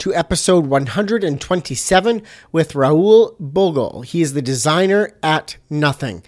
to 0.00 0.14
episode 0.14 0.66
127 0.66 2.22
with 2.52 2.72
Rahul 2.72 3.38
Bhogal. 3.38 4.04
He 4.06 4.22
is 4.22 4.32
the 4.32 4.40
designer 4.40 5.12
at 5.22 5.58
Nothing. 5.68 6.22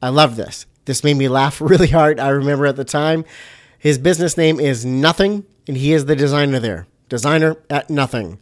I 0.00 0.08
love 0.08 0.36
this. 0.36 0.64
This 0.86 1.04
made 1.04 1.18
me 1.18 1.28
laugh 1.28 1.60
really 1.60 1.88
hard. 1.88 2.18
I 2.18 2.30
remember 2.30 2.66
at 2.66 2.76
the 2.76 2.84
time. 2.84 3.26
His 3.78 3.98
business 3.98 4.38
name 4.38 4.58
is 4.58 4.84
Nothing, 4.84 5.44
and 5.66 5.76
he 5.76 5.92
is 5.92 6.06
the 6.06 6.16
designer 6.16 6.58
there. 6.58 6.86
Designer 7.10 7.56
at 7.68 7.90
Nothing. 7.90 8.40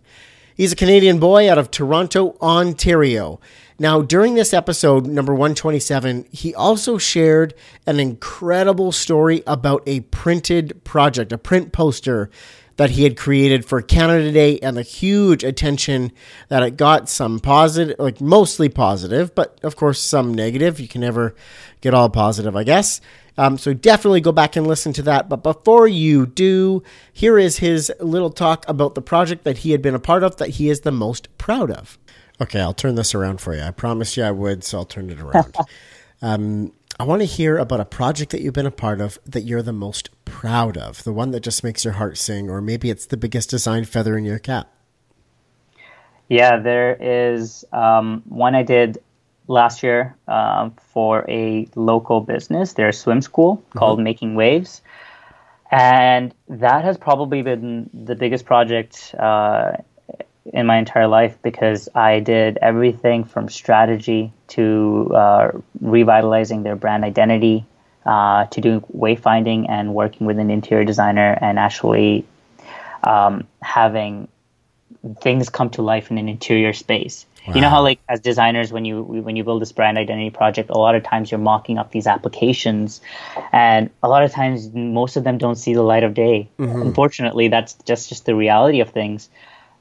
He's 0.55 0.72
a 0.72 0.76
Canadian 0.76 1.18
boy 1.18 1.51
out 1.51 1.59
of 1.59 1.70
Toronto, 1.72 2.37
Ontario. 2.41 3.41
Now, 3.78 4.01
during 4.01 4.34
this 4.34 4.55
episode, 4.55 5.05
number 5.05 5.34
127, 5.34 6.28
he 6.30 6.55
also 6.55 6.97
shared 6.97 7.55
an 7.87 7.99
incredible 7.99 8.93
story 8.93 9.43
about 9.49 9.82
a 9.87 10.01
printed 10.01 10.82
project, 10.84 11.32
a 11.32 11.39
print 11.39 11.72
poster 11.72 12.30
that 12.77 12.91
he 12.91 13.05
had 13.05 13.16
created 13.16 13.64
for 13.64 13.81
Canada 13.83 14.31
Day 14.33 14.59
and 14.59 14.77
the 14.77 14.83
huge 14.83 15.45
attention 15.45 16.12
that 16.49 16.62
it 16.62 16.77
got. 16.77 17.09
Some 17.09 17.41
positive, 17.41 17.99
like 17.99 18.20
mostly 18.20 18.68
positive, 18.68 19.35
but 19.35 19.59
of 19.62 19.77
course 19.77 20.01
some 20.01 20.35
negative. 20.35 20.79
You 20.79 20.89
can 20.89 21.01
never 21.01 21.35
get 21.81 21.95
all 21.95 22.11
positive, 22.11 22.55
I 22.55 22.64
guess. 22.64 23.01
Um, 23.39 23.59
so 23.59 23.74
definitely 23.74 24.20
go 24.20 24.33
back 24.33 24.57
and 24.57 24.66
listen 24.66 24.93
to 24.95 25.03
that. 25.03 25.29
But 25.29 25.43
before 25.43 25.87
you 25.87 26.27
do, 26.27 26.83
here 27.12 27.39
is 27.39 27.59
his 27.59 27.93
little 28.01 28.31
talk 28.31 28.66
about 28.68 28.95
the 28.95 29.03
project 29.03 29.45
that 29.45 29.59
he 29.59 29.72
had 29.72 29.83
been 29.83 29.95
a 29.95 30.01
part 30.01 30.22
of 30.22 30.37
that 30.37 30.51
he 30.51 30.70
is 30.70 30.81
the 30.81 30.93
most 30.93 31.37
proud 31.39 31.70
of. 31.70 31.99
Okay, 32.41 32.61
I'll 32.61 32.74
turn 32.74 32.95
this 32.95 33.14
around 33.14 33.41
for 33.41 33.55
you. 33.55 33.62
I 33.62 33.70
promised 33.70 34.16
you 34.16 34.22
I 34.22 34.31
would, 34.31 34.64
so 34.64 34.79
I'll 34.79 34.85
turn 34.85 35.11
it 35.11 35.20
around. 35.20 35.55
um, 36.22 36.72
I 36.99 37.05
want 37.05 37.20
to 37.20 37.26
hear 37.26 37.59
about 37.59 37.80
a 37.80 37.84
project 37.84 38.30
that 38.30 38.40
you've 38.40 38.55
been 38.55 38.64
a 38.64 38.70
part 38.70 39.03
of 39.03 39.18
that 39.26 39.42
you're 39.42 39.61
the 39.61 39.72
most 39.72 40.09
proud 40.24 40.78
of, 40.78 41.05
the 41.05 41.12
one 41.12 41.30
that 41.32 41.40
just 41.40 41.62
makes 41.62 41.84
your 41.84 41.94
heart 41.94 42.16
sing, 42.16 42.49
or 42.49 42.62
maybe 42.62 42.88
it's 42.88 43.07
the 43.07 43.18
biggest 43.18 43.51
design 43.51 43.84
feather 43.84 44.16
in 44.16 44.24
your 44.24 44.38
cap. 44.38 44.72
Yeah, 46.28 46.59
there 46.59 46.97
is 46.99 47.66
um, 47.72 48.22
one 48.26 48.55
I 48.55 48.62
did 48.62 48.99
last 49.47 49.82
year 49.82 50.16
uh, 50.26 50.70
for 50.92 51.26
a 51.28 51.68
local 51.74 52.22
business, 52.22 52.72
their 52.72 52.92
swim 52.92 53.20
school 53.20 53.59
mm-hmm. 53.59 53.78
called 53.78 54.01
Making 54.01 54.34
Waves. 54.34 54.80
And 55.70 56.34
that 56.49 56.84
has 56.84 56.97
probably 56.97 57.42
been 57.42 57.90
the 57.92 58.14
biggest 58.14 58.47
project 58.47 59.14
uh, 59.18 59.72
in 60.47 60.64
my 60.64 60.78
entire 60.78 61.09
life 61.09 61.36
because 61.42 61.90
I 61.94 62.20
did 62.20 62.57
everything 62.62 63.24
from 63.24 63.51
strategy 63.51 64.32
to 64.49 65.12
uh, 65.14 65.51
revitalizing 65.80 66.62
their 66.62 66.76
brand 66.76 67.05
identity 67.05 67.64
uh, 68.05 68.47
to 68.47 68.61
doing 68.61 68.80
wayfinding 68.94 69.68
and 69.68 69.94
working 69.94 70.26
with 70.26 70.38
an 70.38 70.51
interior 70.51 70.84
designer 70.84 71.36
and 71.40 71.59
actually 71.59 72.24
um, 73.03 73.47
having 73.62 74.28
things 75.20 75.49
come 75.49 75.70
to 75.70 75.82
life 75.82 76.11
in 76.11 76.18
an 76.18 76.28
interior 76.28 76.72
space. 76.72 77.26
Wow. 77.47 77.55
You 77.55 77.61
know 77.61 77.68
how 77.68 77.82
like 77.82 78.01
as 78.09 78.20
designers 78.20 78.72
when 78.72 78.84
you 78.84 79.03
when 79.03 79.36
you 79.36 79.44
build 79.44 79.62
this 79.62 79.70
brand 79.70 79.99
identity 79.99 80.30
project 80.30 80.68
a 80.68 80.78
lot 80.78 80.97
of 80.97 81.05
times 81.05 81.30
you're 81.30 81.38
mocking 81.38 81.78
up 81.78 81.92
these 81.92 82.09
applications 82.09 83.01
and 83.53 83.88
a 84.03 84.09
lot 84.09 84.24
of 84.24 84.32
times 84.32 84.72
most 84.74 85.16
of 85.16 85.22
them 85.22 85.38
don't 85.38 85.55
see 85.55 85.72
the 85.72 85.82
light 85.82 86.03
of 86.03 86.12
day. 86.12 86.49
Mm-hmm. 86.59 86.82
Unfortunately 86.82 87.47
that's 87.47 87.74
just 87.84 88.09
just 88.09 88.26
the 88.26 88.34
reality 88.34 88.80
of 88.80 88.90
things 88.90 89.28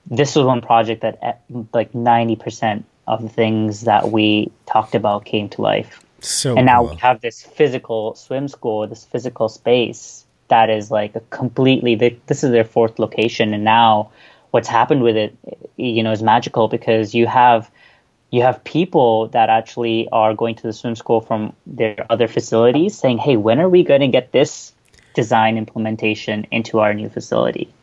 this 0.09 0.35
was 0.35 0.45
one 0.45 0.61
project 0.61 1.01
that 1.01 1.19
eh, 1.21 1.33
like 1.73 1.93
90% 1.93 2.83
of 3.07 3.21
the 3.21 3.29
things 3.29 3.81
that 3.81 4.11
we 4.11 4.51
talked 4.65 4.95
about 4.95 5.25
came 5.25 5.49
to 5.49 5.61
life. 5.61 6.03
So 6.21 6.55
and 6.55 6.65
now 6.65 6.81
cool. 6.81 6.89
we 6.91 6.95
have 6.97 7.21
this 7.21 7.43
physical 7.43 8.15
swim 8.15 8.47
school, 8.47 8.87
this 8.87 9.05
physical 9.05 9.49
space 9.49 10.25
that 10.47 10.69
is 10.69 10.91
like 10.91 11.15
a 11.15 11.19
completely, 11.29 11.95
this 12.27 12.43
is 12.43 12.51
their 12.51 12.63
fourth 12.63 12.99
location. 12.99 13.53
And 13.53 13.63
now 13.63 14.11
what's 14.51 14.67
happened 14.67 15.03
with 15.03 15.15
it, 15.15 15.35
you 15.75 16.03
know, 16.03 16.11
is 16.11 16.23
magical 16.23 16.67
because 16.67 17.13
you 17.13 17.27
have, 17.27 17.69
you 18.31 18.41
have 18.41 18.63
people 18.63 19.27
that 19.29 19.49
actually 19.49 20.07
are 20.11 20.33
going 20.33 20.55
to 20.55 20.63
the 20.63 20.73
swim 20.73 20.95
school 20.95 21.21
from 21.21 21.53
their 21.65 22.05
other 22.09 22.27
facilities 22.27 22.97
saying, 22.97 23.17
Hey, 23.17 23.37
when 23.37 23.59
are 23.59 23.69
we 23.69 23.83
going 23.83 24.01
to 24.01 24.07
get 24.07 24.31
this 24.31 24.73
design 25.13 25.57
implementation 25.57 26.45
into 26.51 26.79
our 26.79 26.93
new 26.93 27.09
facility? 27.09 27.73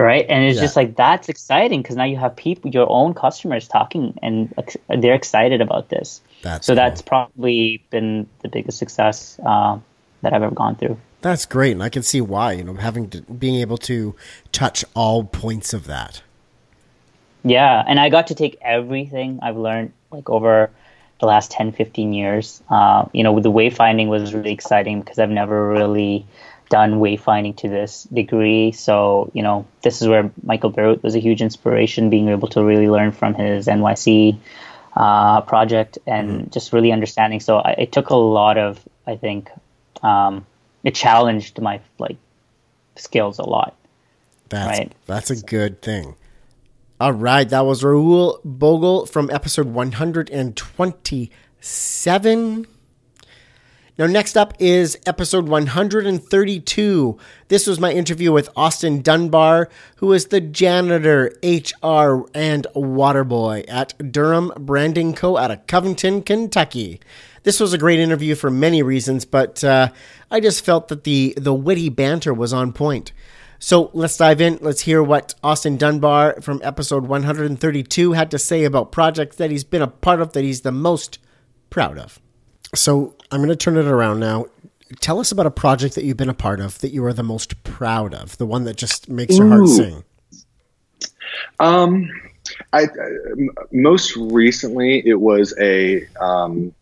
Right 0.00 0.26
and 0.28 0.44
it's 0.44 0.56
yeah. 0.56 0.62
just 0.62 0.76
like 0.76 0.96
that's 0.96 1.28
exciting 1.28 1.82
because 1.82 1.96
now 1.96 2.04
you 2.04 2.16
have 2.16 2.34
people 2.34 2.70
your 2.70 2.90
own 2.90 3.12
customers 3.12 3.68
talking 3.68 4.18
and 4.22 4.52
they're 4.88 5.14
excited 5.14 5.60
about 5.60 5.88
this 5.88 6.20
that's 6.42 6.66
so 6.66 6.72
cool. 6.72 6.76
that's 6.76 7.02
probably 7.02 7.84
been 7.90 8.26
the 8.40 8.48
biggest 8.48 8.78
success 8.78 9.38
uh, 9.44 9.78
that 10.22 10.32
i've 10.32 10.42
ever 10.42 10.54
gone 10.54 10.74
through 10.74 10.98
that's 11.20 11.44
great 11.44 11.72
and 11.72 11.82
i 11.82 11.88
can 11.88 12.02
see 12.02 12.20
why 12.20 12.52
you 12.52 12.64
know 12.64 12.74
having 12.74 13.08
to 13.10 13.20
being 13.22 13.56
able 13.56 13.76
to 13.76 14.14
touch 14.52 14.84
all 14.94 15.24
points 15.24 15.74
of 15.74 15.86
that 15.86 16.22
yeah 17.44 17.84
and 17.86 18.00
i 18.00 18.08
got 18.08 18.26
to 18.28 18.34
take 18.34 18.56
everything 18.62 19.38
i've 19.42 19.56
learned 19.56 19.92
like 20.10 20.28
over 20.30 20.70
the 21.20 21.26
last 21.26 21.50
10, 21.50 21.72
15 21.72 22.12
years. 22.12 22.62
Uh, 22.70 23.04
you 23.12 23.22
know, 23.22 23.38
the 23.40 23.52
wayfinding 23.52 24.08
was 24.08 24.34
really 24.34 24.52
exciting 24.52 25.00
because 25.00 25.18
I've 25.18 25.30
never 25.30 25.68
really 25.68 26.26
done 26.70 27.00
wayfinding 27.00 27.58
to 27.58 27.68
this 27.68 28.04
degree. 28.04 28.72
So, 28.72 29.30
you 29.34 29.42
know, 29.42 29.66
this 29.82 30.00
is 30.00 30.08
where 30.08 30.32
Michael 30.42 30.72
Bierut 30.72 31.02
was 31.02 31.14
a 31.14 31.18
huge 31.18 31.42
inspiration, 31.42 32.08
being 32.08 32.30
able 32.30 32.48
to 32.48 32.64
really 32.64 32.88
learn 32.88 33.12
from 33.12 33.34
his 33.34 33.66
NYC 33.66 34.38
uh, 34.96 35.42
project 35.42 35.98
and 36.06 36.30
mm-hmm. 36.30 36.50
just 36.50 36.72
really 36.72 36.92
understanding. 36.92 37.40
So 37.40 37.58
I, 37.58 37.72
it 37.72 37.92
took 37.92 38.08
a 38.08 38.16
lot 38.16 38.56
of, 38.56 38.80
I 39.06 39.16
think, 39.16 39.50
um, 40.02 40.46
it 40.82 40.94
challenged 40.94 41.60
my 41.60 41.82
like 41.98 42.16
skills 42.96 43.38
a 43.38 43.44
lot. 43.44 43.76
That's, 44.48 44.78
right. 44.78 44.90
That's 45.06 45.28
a 45.30 45.36
good 45.36 45.82
thing. 45.82 46.14
All 47.00 47.12
right, 47.12 47.46
that 47.48 47.66
was 47.66 47.82
Rahul 47.82 48.40
Bhogal 48.44 49.08
from 49.08 49.30
episode 49.30 49.68
127. 49.68 52.66
Now, 54.00 54.06
next 54.06 54.38
up 54.38 54.54
is 54.58 54.96
episode 55.04 55.46
132. 55.46 57.18
This 57.48 57.66
was 57.66 57.78
my 57.78 57.92
interview 57.92 58.32
with 58.32 58.48
Austin 58.56 59.02
Dunbar, 59.02 59.68
who 59.96 60.14
is 60.14 60.28
the 60.28 60.40
janitor, 60.40 61.34
HR, 61.42 62.26
and 62.34 62.66
water 62.74 63.24
boy 63.24 63.62
at 63.68 64.10
Durham 64.10 64.52
Branding 64.58 65.12
Co. 65.12 65.36
out 65.36 65.50
of 65.50 65.66
Covington, 65.66 66.22
Kentucky. 66.22 66.98
This 67.42 67.60
was 67.60 67.74
a 67.74 67.78
great 67.78 67.98
interview 67.98 68.34
for 68.34 68.50
many 68.50 68.82
reasons, 68.82 69.26
but 69.26 69.62
uh, 69.62 69.90
I 70.30 70.40
just 70.40 70.64
felt 70.64 70.88
that 70.88 71.04
the, 71.04 71.34
the 71.36 71.52
witty 71.52 71.90
banter 71.90 72.32
was 72.32 72.54
on 72.54 72.72
point. 72.72 73.12
So 73.58 73.90
let's 73.92 74.16
dive 74.16 74.40
in. 74.40 74.60
Let's 74.62 74.80
hear 74.80 75.02
what 75.02 75.34
Austin 75.44 75.76
Dunbar 75.76 76.40
from 76.40 76.62
episode 76.64 77.04
132 77.06 78.12
had 78.12 78.30
to 78.30 78.38
say 78.38 78.64
about 78.64 78.92
projects 78.92 79.36
that 79.36 79.50
he's 79.50 79.62
been 79.64 79.82
a 79.82 79.88
part 79.88 80.22
of 80.22 80.32
that 80.32 80.42
he's 80.42 80.62
the 80.62 80.72
most 80.72 81.18
proud 81.68 81.98
of. 81.98 82.18
So 82.74 83.14
I'm 83.30 83.38
going 83.38 83.48
to 83.48 83.56
turn 83.56 83.76
it 83.76 83.86
around 83.86 84.20
now. 84.20 84.46
Tell 85.00 85.20
us 85.20 85.30
about 85.30 85.46
a 85.46 85.50
project 85.50 85.94
that 85.94 86.04
you've 86.04 86.16
been 86.16 86.28
a 86.28 86.34
part 86.34 86.60
of 86.60 86.78
that 86.80 86.90
you 86.90 87.04
are 87.04 87.12
the 87.12 87.22
most 87.22 87.62
proud 87.62 88.12
of, 88.12 88.36
the 88.38 88.46
one 88.46 88.64
that 88.64 88.76
just 88.76 89.08
makes 89.08 89.38
your 89.38 89.48
heart 89.48 89.68
sing. 89.68 90.04
Um, 91.60 92.10
I, 92.72 92.82
I 92.82 92.86
most 93.70 94.16
recently 94.16 95.06
it 95.06 95.20
was 95.20 95.54
a 95.60 96.06
um, 96.20 96.74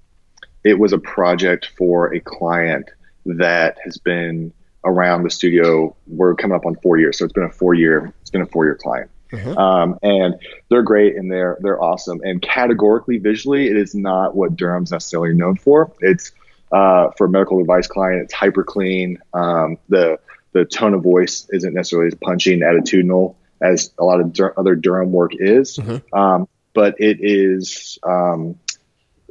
it 0.65 0.79
was 0.79 0.93
a 0.93 0.99
project 0.99 1.71
for 1.77 2.15
a 2.15 2.21
client 2.21 2.89
that 3.27 3.77
has 3.85 3.99
been 3.99 4.53
around 4.85 5.25
the 5.25 5.31
studio. 5.31 5.95
We're 6.07 6.35
coming 6.35 6.57
up 6.57 6.65
on 6.65 6.77
four 6.77 6.99
years, 6.99 7.19
so 7.19 7.25
it's 7.25 7.35
been 7.35 7.45
a 7.45 7.53
four 7.53 7.75
year. 7.75 8.13
It's 8.23 8.31
been 8.31 8.43
a 8.43 8.47
four 8.47 8.65
year 8.65 8.75
client, 8.75 9.11
mm-hmm. 9.33 9.57
um, 9.57 9.99
and 10.03 10.35
they're 10.69 10.83
great 10.83 11.17
and 11.17 11.31
they're 11.31 11.59
they're 11.61 11.83
awesome. 11.83 12.21
And 12.23 12.41
categorically, 12.41 13.19
visually, 13.19 13.69
it 13.69 13.77
is 13.77 13.95
not 13.95 14.35
what 14.35 14.57
Durham's 14.57 14.93
necessarily 14.93 15.35
known 15.35 15.57
for. 15.57 15.93
It's 16.01 16.33
uh, 16.73 17.11
for 17.17 17.27
a 17.27 17.31
medical 17.31 17.59
device 17.59 17.87
client. 17.87 18.23
It's 18.23 18.35
hyper 18.35 18.65
clean. 18.65 19.19
Um, 19.33 19.79
the 19.89 20.19
the 20.53 20.65
tone 20.65 20.95
of 20.95 21.03
voice 21.03 21.47
isn't 21.51 21.75
necessarily 21.75 22.09
as 22.09 22.15
punchy 22.15 22.53
and 22.55 22.63
attitudinal 22.63 23.35
as 23.61 23.93
a 23.99 24.05
lot 24.05 24.21
of 24.21 24.33
Dur- 24.33 24.55
other 24.57 24.75
Durham 24.75 25.13
work 25.13 25.33
is, 25.35 25.77
mm-hmm. 25.77 26.15
um, 26.17 26.49
but 26.75 26.95
it 27.01 27.19
is 27.21 27.99
um, 28.03 28.59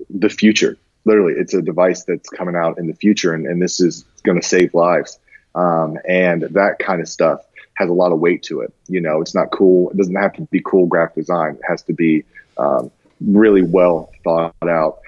the 0.09 0.29
future. 0.29 0.77
Literally, 1.05 1.33
it's 1.37 1.53
a 1.53 1.61
device 1.61 2.03
that's 2.03 2.29
coming 2.29 2.55
out 2.55 2.77
in 2.77 2.87
the 2.87 2.93
future, 2.93 3.33
and, 3.33 3.47
and 3.47 3.61
this 3.61 3.79
is 3.79 4.03
going 4.23 4.39
to 4.39 4.45
save 4.45 4.73
lives. 4.73 5.19
Um, 5.55 5.97
and 6.07 6.43
that 6.51 6.77
kind 6.79 7.01
of 7.01 7.07
stuff 7.07 7.46
has 7.77 7.89
a 7.89 7.93
lot 7.93 8.11
of 8.11 8.19
weight 8.19 8.41
to 8.43 8.61
it. 8.61 8.73
You 8.87 8.99
know, 8.99 9.21
it's 9.21 9.35
not 9.35 9.51
cool. 9.51 9.89
It 9.91 9.97
doesn't 9.97 10.15
have 10.15 10.33
to 10.33 10.41
be 10.43 10.61
cool 10.61 10.87
graphic 10.87 11.15
design. 11.15 11.55
It 11.55 11.61
has 11.67 11.83
to 11.83 11.93
be 11.93 12.23
um, 12.57 12.91
really 13.21 13.61
well 13.61 14.11
thought 14.23 14.55
out, 14.63 14.99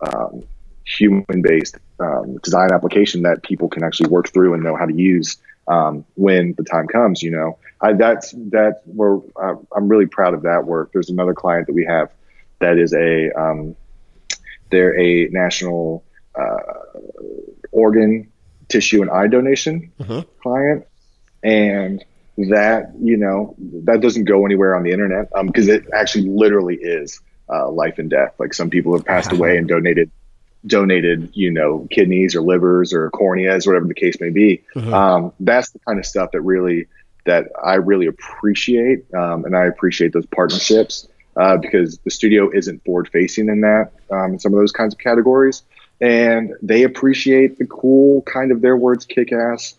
um, 0.00 0.42
human 0.84 1.40
based 1.42 1.78
um, 2.00 2.36
design 2.38 2.70
application 2.72 3.22
that 3.22 3.42
people 3.42 3.68
can 3.68 3.82
actually 3.82 4.10
work 4.10 4.28
through 4.28 4.52
and 4.52 4.62
know 4.62 4.76
how 4.76 4.84
to 4.84 4.94
use 4.94 5.38
um, 5.68 6.04
when 6.14 6.54
the 6.58 6.64
time 6.64 6.86
comes. 6.86 7.22
You 7.22 7.30
know, 7.30 7.58
I, 7.80 7.94
that's 7.94 8.34
that's 8.36 8.78
where 8.84 9.18
uh, 9.36 9.54
I'm 9.74 9.88
really 9.88 10.06
proud 10.06 10.34
of 10.34 10.42
that 10.42 10.66
work. 10.66 10.92
There's 10.92 11.08
another 11.08 11.34
client 11.34 11.66
that 11.66 11.74
we 11.74 11.86
have 11.86 12.12
that 12.58 12.76
is 12.76 12.92
a 12.92 13.30
um, 13.32 13.74
they're 14.70 14.98
a 14.98 15.28
national 15.28 16.04
uh, 16.34 16.58
organ 17.70 18.30
tissue 18.68 19.02
and 19.02 19.10
eye 19.10 19.28
donation 19.28 19.92
mm-hmm. 20.00 20.20
client, 20.42 20.86
and 21.42 22.04
that 22.38 22.92
you 23.00 23.16
know 23.16 23.54
that 23.58 24.00
doesn't 24.00 24.24
go 24.24 24.46
anywhere 24.46 24.74
on 24.74 24.82
the 24.82 24.90
internet 24.90 25.28
because 25.44 25.68
um, 25.68 25.74
it 25.74 25.84
actually 25.94 26.28
literally 26.28 26.76
is 26.76 27.20
uh, 27.52 27.70
life 27.70 27.98
and 27.98 28.10
death. 28.10 28.34
Like 28.38 28.54
some 28.54 28.70
people 28.70 28.94
have 28.96 29.04
passed 29.04 29.32
away 29.32 29.56
and 29.58 29.68
donated 29.68 30.10
donated 30.66 31.30
you 31.34 31.50
know 31.50 31.86
kidneys 31.90 32.36
or 32.36 32.40
livers 32.40 32.92
or 32.92 33.10
corneas 33.10 33.66
whatever 33.66 33.86
the 33.86 33.94
case 33.94 34.20
may 34.20 34.30
be. 34.30 34.62
Mm-hmm. 34.74 34.94
Um, 34.94 35.32
that's 35.40 35.70
the 35.70 35.78
kind 35.80 35.98
of 35.98 36.06
stuff 36.06 36.30
that 36.32 36.40
really 36.40 36.86
that 37.24 37.48
I 37.62 37.74
really 37.74 38.06
appreciate, 38.06 39.04
um, 39.14 39.44
and 39.44 39.56
I 39.56 39.66
appreciate 39.66 40.12
those 40.12 40.26
partnerships. 40.26 41.08
Uh, 41.34 41.56
because 41.56 41.96
the 42.04 42.10
studio 42.10 42.50
isn't 42.52 42.84
forward 42.84 43.08
facing 43.08 43.48
in 43.48 43.62
that 43.62 43.90
um, 44.10 44.34
in 44.34 44.38
some 44.38 44.52
of 44.52 44.58
those 44.58 44.70
kinds 44.70 44.92
of 44.92 44.98
categories 44.98 45.62
and 46.02 46.52
they 46.60 46.82
appreciate 46.82 47.58
the 47.58 47.66
cool 47.66 48.20
kind 48.22 48.50
of 48.50 48.60
their 48.60 48.76
words 48.76 49.06
kick 49.06 49.32
ass 49.32 49.74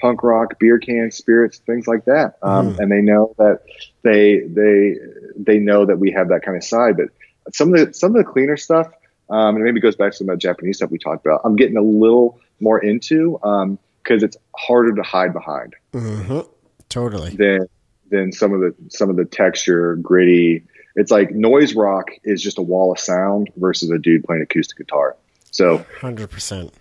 punk 0.00 0.22
rock 0.22 0.58
beer 0.58 0.78
cans, 0.78 1.16
spirits 1.16 1.58
things 1.58 1.86
like 1.86 2.04
that 2.04 2.36
um, 2.42 2.74
mm. 2.74 2.78
and 2.78 2.90
they 2.90 3.00
know 3.00 3.34
that 3.38 3.60
they 4.02 4.40
they 4.40 4.96
they 5.36 5.58
know 5.58 5.84
that 5.84 5.98
we 5.98 6.10
have 6.10 6.28
that 6.28 6.42
kind 6.42 6.56
of 6.56 6.64
side 6.64 6.96
but 6.96 7.08
some 7.54 7.74
of 7.74 7.86
the 7.86 7.94
some 7.94 8.14
of 8.14 8.24
the 8.24 8.30
cleaner 8.30 8.56
stuff 8.56 8.88
um, 9.30 9.56
and 9.56 9.64
maybe 9.64 9.80
goes 9.80 9.96
back 9.96 10.12
to 10.12 10.18
some 10.18 10.28
of 10.28 10.34
the 10.34 10.40
japanese 10.40 10.76
stuff 10.76 10.90
we 10.90 10.98
talked 10.98 11.24
about 11.24 11.40
i'm 11.44 11.56
getting 11.56 11.76
a 11.76 11.82
little 11.82 12.38
more 12.60 12.78
into 12.78 13.38
because 13.42 13.62
um, 13.62 13.78
it's 14.24 14.36
harder 14.56 14.94
to 14.94 15.02
hide 15.02 15.32
behind 15.32 15.74
mm-hmm. 15.92 16.40
totally 16.88 17.30
than 17.36 17.66
than 18.10 18.32
some 18.32 18.52
of 18.52 18.60
the 18.60 18.74
some 18.88 19.10
of 19.10 19.16
the 19.16 19.24
texture 19.24 19.96
gritty 19.96 20.64
it's 20.96 21.10
like 21.10 21.30
noise 21.32 21.74
rock 21.74 22.06
is 22.24 22.42
just 22.42 22.58
a 22.58 22.62
wall 22.62 22.90
of 22.92 22.98
sound 22.98 23.50
versus 23.56 23.90
a 23.90 23.98
dude 23.98 24.24
playing 24.24 24.42
acoustic 24.42 24.78
guitar 24.78 25.16
so, 25.50 25.84
hundred 26.00 26.30
percent, 26.30 26.72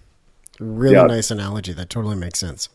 really 0.59 0.95
yeah. 0.95 1.05
nice 1.05 1.32
analogy. 1.32 1.74
That 1.74 1.89
totally 1.89 2.15
makes 2.15 2.39
sense. 2.39 2.70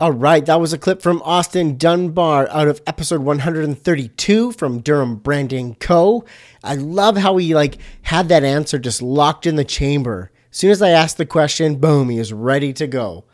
All 0.00 0.12
right, 0.12 0.46
that 0.46 0.58
was 0.58 0.72
a 0.72 0.78
clip 0.78 1.02
from 1.02 1.20
Austin 1.26 1.76
Dunbar 1.76 2.48
out 2.48 2.68
of 2.68 2.80
episode 2.86 3.20
132 3.20 4.52
from 4.52 4.80
Durham 4.80 5.16
Branding 5.16 5.74
Co. 5.74 6.24
I 6.64 6.76
love 6.76 7.18
how 7.18 7.36
he 7.36 7.54
like 7.54 7.76
had 8.00 8.30
that 8.30 8.42
answer 8.42 8.78
just 8.78 9.02
locked 9.02 9.44
in 9.44 9.56
the 9.56 9.64
chamber. 9.64 10.32
As 10.50 10.56
soon 10.56 10.70
as 10.70 10.80
I 10.80 10.88
asked 10.88 11.18
the 11.18 11.26
question, 11.26 11.76
boom, 11.76 12.08
he 12.08 12.16
is 12.16 12.32
ready 12.32 12.72
to 12.72 12.86
go. 12.86 13.26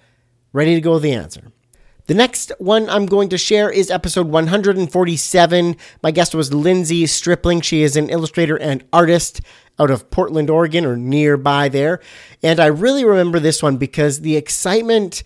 Ready 0.53 0.75
to 0.75 0.81
go 0.81 0.95
with 0.95 1.05
the 1.05 1.13
answer. 1.13 1.53
The 2.09 2.15
next 2.15 2.51
one 2.59 2.91
I'm 2.91 3.07
going 3.07 3.29
to 3.29 3.39
share 3.39 3.71
is 3.71 3.89
episode 3.89 4.27
147. 4.27 5.77
My 6.03 6.11
guest 6.11 6.35
was 6.35 6.53
Lindsay 6.53 7.07
Stripling. 7.07 7.61
She 7.61 7.83
is 7.83 7.95
an 7.95 8.11
illustrator 8.11 8.57
and 8.57 8.85
artist 8.93 9.41
out 9.79 9.93
of 9.93 10.11
Portland, 10.11 10.51
Oregon, 10.51 10.85
or 10.85 10.97
nearby 10.97 11.69
there. 11.69 12.01
And 12.43 12.59
I 12.59 12.67
really 12.67 13.05
remember 13.05 13.39
this 13.39 13.63
one 13.63 13.77
because 13.77 14.21
the 14.21 14.37
excitement 14.37 15.23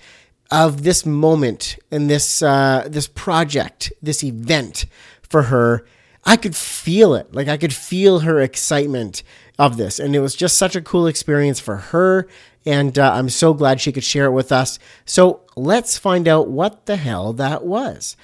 of 0.50 0.82
this 0.82 1.06
moment 1.06 1.76
and 1.90 2.10
this 2.10 2.42
uh, 2.42 2.86
this 2.88 3.06
project, 3.06 3.92
this 4.02 4.24
event 4.24 4.86
for 5.22 5.44
her, 5.44 5.84
I 6.24 6.36
could 6.36 6.56
feel 6.56 7.14
it. 7.14 7.32
Like 7.34 7.48
I 7.48 7.56
could 7.56 7.72
feel 7.74 8.20
her 8.20 8.40
excitement 8.40 9.22
of 9.58 9.76
this, 9.76 9.98
and 9.98 10.14
it 10.14 10.20
was 10.20 10.34
just 10.34 10.58
such 10.58 10.74
a 10.76 10.80
cool 10.80 11.06
experience 11.06 11.60
for 11.60 11.76
her. 11.76 12.28
And 12.66 12.98
uh, 12.98 13.12
I'm 13.14 13.30
so 13.30 13.54
glad 13.54 13.80
she 13.80 13.90
could 13.90 14.04
share 14.04 14.26
it 14.26 14.32
with 14.32 14.52
us. 14.52 14.78
So 15.06 15.40
let's 15.56 15.96
find 15.96 16.28
out 16.28 16.48
what 16.48 16.84
the 16.84 16.96
hell 16.96 17.32
that 17.34 17.64
was. 17.64 18.16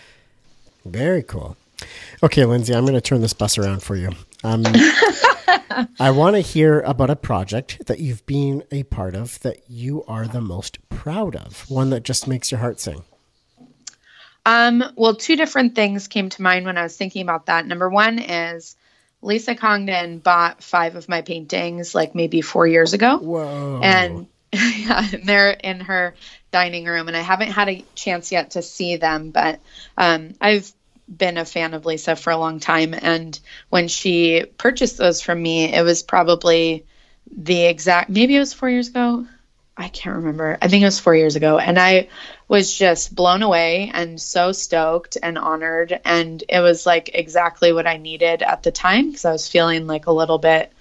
Very 0.85 1.23
cool. 1.23 1.57
Okay, 2.23 2.45
Lindsay, 2.45 2.75
I'm 2.75 2.85
going 2.85 2.95
to 2.95 3.01
turn 3.01 3.23
this 3.23 3.33
bus 3.33 3.57
around 3.57 3.83
for 3.83 3.97
you. 3.97 4.11
Um, 4.45 4.63
I 6.01 6.11
want 6.11 6.37
to 6.37 6.41
hear 6.41 6.81
about 6.81 7.11
a 7.11 7.17
project 7.17 7.87
that 7.87 8.01
you've 8.01 8.25
been 8.27 8.65
a 8.71 8.83
part 8.85 9.15
of 9.15 9.41
that 9.41 9.69
you 9.69 10.05
are 10.05 10.27
the 10.27 10.41
most 10.41 10.79
proud 10.89 11.37
of, 11.37 11.69
one 11.71 11.91
that 11.91 12.03
just 12.03 12.27
makes 12.27 12.51
your 12.51 12.61
heart 12.61 12.81
sing. 12.81 13.03
Um, 14.45 14.85
well, 14.97 15.17
two 15.17 15.37
different 15.37 15.75
things 15.75 16.07
came 16.07 16.29
to 16.31 16.43
mind 16.43 16.67
when 16.67 16.79
I 16.79 16.85
was 16.85 16.97
thinking 16.97 17.23
about 17.23 17.47
that. 17.47 17.67
Number 17.67 17.89
one 17.89 18.19
is 18.21 18.77
Lisa 19.21 19.57
Congdon 19.57 20.19
bought 20.19 20.63
five 20.63 20.95
of 20.95 21.09
my 21.09 21.23
paintings 21.23 21.95
like 21.95 22.15
maybe 22.15 22.41
four 22.43 22.67
years 22.67 22.93
ago. 22.93 23.19
Whoa. 23.19 23.81
And 23.83 24.29
yeah, 24.53 25.05
they're 25.25 25.51
in 25.51 25.81
her 25.81 26.15
dining 26.53 26.85
room, 26.85 27.09
and 27.09 27.17
I 27.17 27.23
haven't 27.23 27.51
had 27.51 27.69
a 27.69 27.85
chance 27.95 28.31
yet 28.31 28.53
to 28.53 28.63
see 28.63 28.97
them, 28.97 29.31
but 29.33 29.61
um, 29.99 30.35
I've 30.41 30.73
been 31.09 31.39
a 31.39 31.45
fan 31.45 31.75
of 31.75 31.87
Lisa 31.87 32.17
for 32.17 32.31
a 32.31 32.37
long 32.37 32.61
time. 32.61 32.95
And 32.95 33.39
when 33.69 33.89
she 33.89 34.45
purchased 34.59 34.99
those 34.99 35.21
from 35.21 35.43
me, 35.43 35.73
it 35.73 35.83
was 35.83 36.03
probably 36.03 36.87
the 37.37 37.65
exact, 37.65 38.11
maybe 38.11 38.37
it 38.37 38.41
was 38.41 38.53
four 38.53 38.69
years 38.71 38.89
ago. 38.89 39.27
I 39.77 39.89
can't 39.89 40.17
remember. 40.17 40.57
I 40.61 40.69
think 40.69 40.83
it 40.83 40.87
was 40.87 40.99
four 40.99 41.15
years 41.15 41.37
ago. 41.37 41.59
And 41.59 41.79
I 41.79 42.09
was 42.49 42.73
just 42.73 43.15
blown 43.15 43.43
away 43.43 43.91
and 43.93 44.21
so 44.21 44.53
stoked 44.53 45.19
and 45.23 45.37
honored. 45.37 46.01
And 46.05 46.43
it 46.49 46.61
was 46.61 46.87
like 46.87 47.11
exactly 47.13 47.73
what 47.73 47.87
I 47.87 47.99
needed 47.99 48.43
at 48.43 48.63
the 48.63 48.73
time 48.73 49.09
because 49.09 49.27
I 49.27 49.33
was 49.33 49.49
feeling 49.49 49.87
like 49.87 50.07
a 50.07 50.13
little 50.13 50.39
bit 50.39 50.73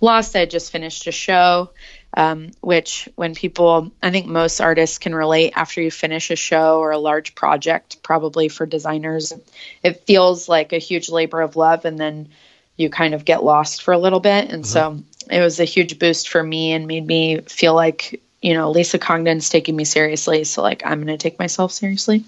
Lost, 0.00 0.36
I 0.36 0.40
had 0.40 0.50
just 0.50 0.72
finished 0.72 1.06
a 1.06 1.12
show, 1.12 1.70
um, 2.16 2.50
which 2.62 3.08
when 3.14 3.34
people, 3.34 3.92
I 4.02 4.10
think 4.10 4.26
most 4.26 4.60
artists 4.60 4.98
can 4.98 5.14
relate 5.14 5.52
after 5.54 5.82
you 5.82 5.90
finish 5.90 6.30
a 6.30 6.36
show 6.36 6.80
or 6.80 6.90
a 6.90 6.98
large 6.98 7.34
project, 7.34 8.02
probably 8.02 8.48
for 8.48 8.64
designers, 8.64 9.34
it 9.82 10.06
feels 10.06 10.48
like 10.48 10.72
a 10.72 10.78
huge 10.78 11.10
labor 11.10 11.42
of 11.42 11.56
love. 11.56 11.84
And 11.84 11.98
then 11.98 12.28
you 12.76 12.88
kind 12.88 13.14
of 13.14 13.24
get 13.24 13.44
lost 13.44 13.82
for 13.82 13.92
a 13.92 13.98
little 13.98 14.20
bit. 14.20 14.50
And 14.50 14.66
so 14.66 14.98
it 15.30 15.40
was 15.40 15.60
a 15.60 15.64
huge 15.64 15.98
boost 15.98 16.28
for 16.28 16.42
me 16.42 16.72
and 16.72 16.86
made 16.86 17.06
me 17.06 17.40
feel 17.42 17.74
like, 17.74 18.22
you 18.40 18.54
know, 18.54 18.70
Lisa 18.70 18.98
Congdon's 18.98 19.48
taking 19.48 19.76
me 19.76 19.84
seriously. 19.84 20.44
So, 20.44 20.62
like, 20.62 20.82
I'm 20.86 21.04
going 21.04 21.18
to 21.18 21.22
take 21.22 21.38
myself 21.38 21.72
seriously. 21.72 22.24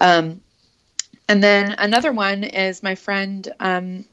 Um, 0.00 0.40
and 1.28 1.42
then 1.42 1.76
another 1.78 2.12
one 2.12 2.42
is 2.42 2.82
my 2.82 2.96
friend 2.96 3.48
um, 3.60 4.04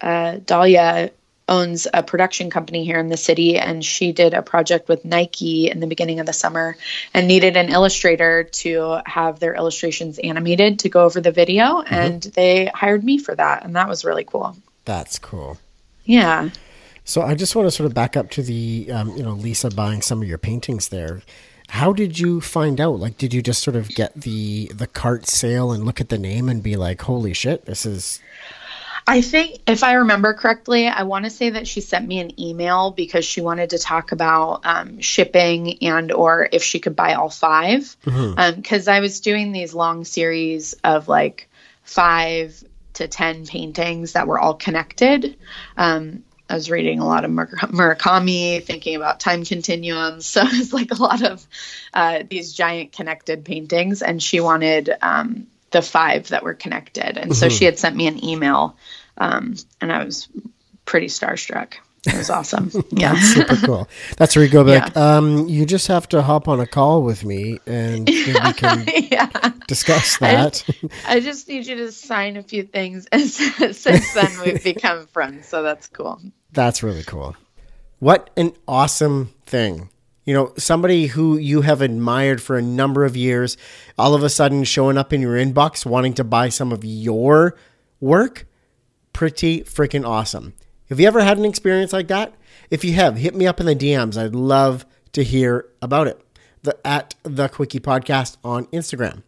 uh, 0.00 0.38
Dahlia 0.44 1.10
owns 1.48 1.86
a 1.92 2.02
production 2.02 2.50
company 2.50 2.84
here 2.84 2.98
in 2.98 3.08
the 3.08 3.16
city, 3.16 3.58
and 3.58 3.84
she 3.84 4.12
did 4.12 4.34
a 4.34 4.42
project 4.42 4.88
with 4.88 5.04
Nike 5.04 5.70
in 5.70 5.80
the 5.80 5.86
beginning 5.86 6.20
of 6.20 6.26
the 6.26 6.32
summer 6.32 6.76
and 7.14 7.28
needed 7.28 7.56
an 7.56 7.68
illustrator 7.68 8.44
to 8.44 8.98
have 9.06 9.38
their 9.38 9.54
illustrations 9.54 10.18
animated 10.18 10.80
to 10.80 10.88
go 10.88 11.04
over 11.04 11.20
the 11.20 11.32
video, 11.32 11.82
and 11.82 12.22
they 12.22 12.66
hired 12.66 13.04
me 13.04 13.18
for 13.18 13.34
that, 13.34 13.64
and 13.64 13.76
that 13.76 13.88
was 13.88 14.04
really 14.04 14.24
cool. 14.24 14.56
That's 14.84 15.18
cool. 15.18 15.58
Yeah. 16.04 16.50
So 17.04 17.22
I 17.22 17.34
just 17.34 17.54
want 17.54 17.66
to 17.66 17.70
sort 17.70 17.86
of 17.86 17.94
back 17.94 18.16
up 18.16 18.30
to 18.30 18.42
the, 18.42 18.90
um, 18.92 19.16
you 19.16 19.22
know, 19.22 19.32
Lisa 19.32 19.70
buying 19.70 20.02
some 20.02 20.22
of 20.22 20.28
your 20.28 20.38
paintings 20.38 20.88
there. 20.88 21.22
How 21.68 21.92
did 21.92 22.18
you 22.18 22.40
find 22.40 22.80
out? 22.80 22.98
Like, 22.98 23.18
did 23.18 23.34
you 23.34 23.42
just 23.42 23.62
sort 23.62 23.76
of 23.76 23.88
get 23.88 24.14
the 24.14 24.70
the 24.74 24.86
cart 24.86 25.26
sale 25.26 25.72
and 25.72 25.84
look 25.84 26.00
at 26.00 26.10
the 26.10 26.18
name 26.18 26.48
and 26.48 26.62
be 26.62 26.76
like, 26.76 27.02
"Holy 27.02 27.32
shit, 27.32 27.64
this 27.64 27.84
is 27.84 28.20
I 29.08 29.20
think 29.22 29.60
if 29.68 29.84
I 29.84 29.94
remember 29.94 30.34
correctly, 30.34 30.88
I 30.88 31.04
want 31.04 31.26
to 31.26 31.30
say 31.30 31.50
that 31.50 31.68
she 31.68 31.80
sent 31.80 32.08
me 32.08 32.18
an 32.18 32.40
email 32.40 32.90
because 32.90 33.24
she 33.24 33.40
wanted 33.40 33.70
to 33.70 33.78
talk 33.78 34.10
about 34.10 34.62
um, 34.66 35.00
shipping 35.00 35.82
and 35.84 36.10
or 36.10 36.48
if 36.50 36.64
she 36.64 36.80
could 36.80 36.96
buy 36.96 37.14
all 37.14 37.30
5 37.30 37.96
Mhm. 38.04 38.56
Because 38.56 38.88
I 38.88 39.00
was 39.00 39.20
doing 39.20 39.52
these 39.52 39.74
long 39.74 40.04
series 40.04 40.74
of 40.82 41.06
like 41.08 41.48
five 41.84 42.62
to 42.94 43.06
ten 43.06 43.46
paintings 43.46 44.14
that 44.14 44.26
were 44.26 44.40
all 44.40 44.54
connected. 44.54 45.36
Um, 45.76 46.24
I 46.48 46.54
was 46.54 46.70
reading 46.70 46.98
a 47.00 47.06
lot 47.06 47.24
of 47.24 47.30
Mur- 47.30 47.46
Murakami, 47.46 48.62
thinking 48.64 48.96
about 48.96 49.20
time 49.20 49.44
continuums. 49.44 50.26
So 50.32 50.42
it's 50.44 50.72
like 50.72 50.90
a 50.90 51.00
lot 51.02 51.22
of 51.22 51.46
uh, 51.94 52.22
these 52.28 52.52
giant 52.52 52.92
connected 52.92 53.44
paintings, 53.44 54.02
and 54.02 54.22
she 54.22 54.40
wanted 54.40 54.90
um, 55.02 55.46
the 55.72 55.82
five 55.82 56.28
that 56.28 56.42
were 56.44 56.54
connected. 56.54 57.18
And 57.18 57.36
so 57.36 57.46
Mhm. 57.46 57.58
she 57.58 57.64
had 57.64 57.78
sent 57.78 57.96
me 57.96 58.06
an 58.06 58.24
email, 58.24 58.76
um, 59.18 59.54
and 59.80 59.92
I 59.92 60.04
was 60.04 60.28
pretty 60.84 61.06
starstruck. 61.06 61.74
It 62.06 62.16
was 62.16 62.30
awesome. 62.30 62.70
yeah. 62.90 63.14
That's 63.14 63.34
super 63.34 63.56
cool. 63.66 63.88
That's 64.16 64.36
where 64.36 64.44
you 64.44 64.50
go 64.50 64.64
back. 64.64 64.96
Um, 64.96 65.48
you 65.48 65.66
just 65.66 65.88
have 65.88 66.08
to 66.10 66.22
hop 66.22 66.46
on 66.46 66.60
a 66.60 66.66
call 66.66 67.02
with 67.02 67.24
me 67.24 67.58
and 67.66 68.06
we 68.08 68.52
can 68.52 68.84
yeah. 69.10 69.28
discuss 69.66 70.22
I 70.22 70.32
that. 70.32 70.64
I 71.06 71.20
just 71.20 71.48
need 71.48 71.66
you 71.66 71.76
to 71.76 71.90
sign 71.90 72.36
a 72.36 72.42
few 72.42 72.62
things. 72.62 73.08
And 73.10 73.28
since 73.28 74.14
then, 74.14 74.30
we've 74.44 74.62
become 74.62 75.06
friends. 75.08 75.48
So 75.48 75.62
that's 75.62 75.88
cool. 75.88 76.20
That's 76.52 76.82
really 76.82 77.02
cool. 77.02 77.34
What 77.98 78.30
an 78.36 78.52
awesome 78.68 79.34
thing. 79.46 79.88
You 80.24 80.34
know, 80.34 80.52
somebody 80.56 81.06
who 81.06 81.38
you 81.38 81.62
have 81.62 81.82
admired 81.82 82.42
for 82.42 82.56
a 82.56 82.62
number 82.62 83.04
of 83.04 83.16
years, 83.16 83.56
all 83.98 84.14
of 84.14 84.22
a 84.22 84.28
sudden 84.28 84.64
showing 84.64 84.98
up 84.98 85.12
in 85.12 85.20
your 85.20 85.36
inbox 85.36 85.86
wanting 85.86 86.14
to 86.14 86.24
buy 86.24 86.50
some 86.50 86.72
of 86.72 86.84
your 86.84 87.56
work. 88.00 88.46
Pretty 89.16 89.62
freaking 89.62 90.06
awesome. 90.06 90.52
Have 90.90 91.00
you 91.00 91.06
ever 91.06 91.22
had 91.22 91.38
an 91.38 91.46
experience 91.46 91.90
like 91.90 92.08
that? 92.08 92.34
If 92.70 92.84
you 92.84 92.92
have, 92.92 93.16
hit 93.16 93.34
me 93.34 93.46
up 93.46 93.60
in 93.60 93.64
the 93.64 93.74
DMs. 93.74 94.22
I'd 94.22 94.34
love 94.34 94.84
to 95.12 95.24
hear 95.24 95.70
about 95.80 96.06
it. 96.06 96.20
The 96.64 96.76
at 96.86 97.14
the 97.22 97.48
Quickie 97.48 97.80
Podcast 97.80 98.36
on 98.44 98.66
Instagram. 98.66 99.22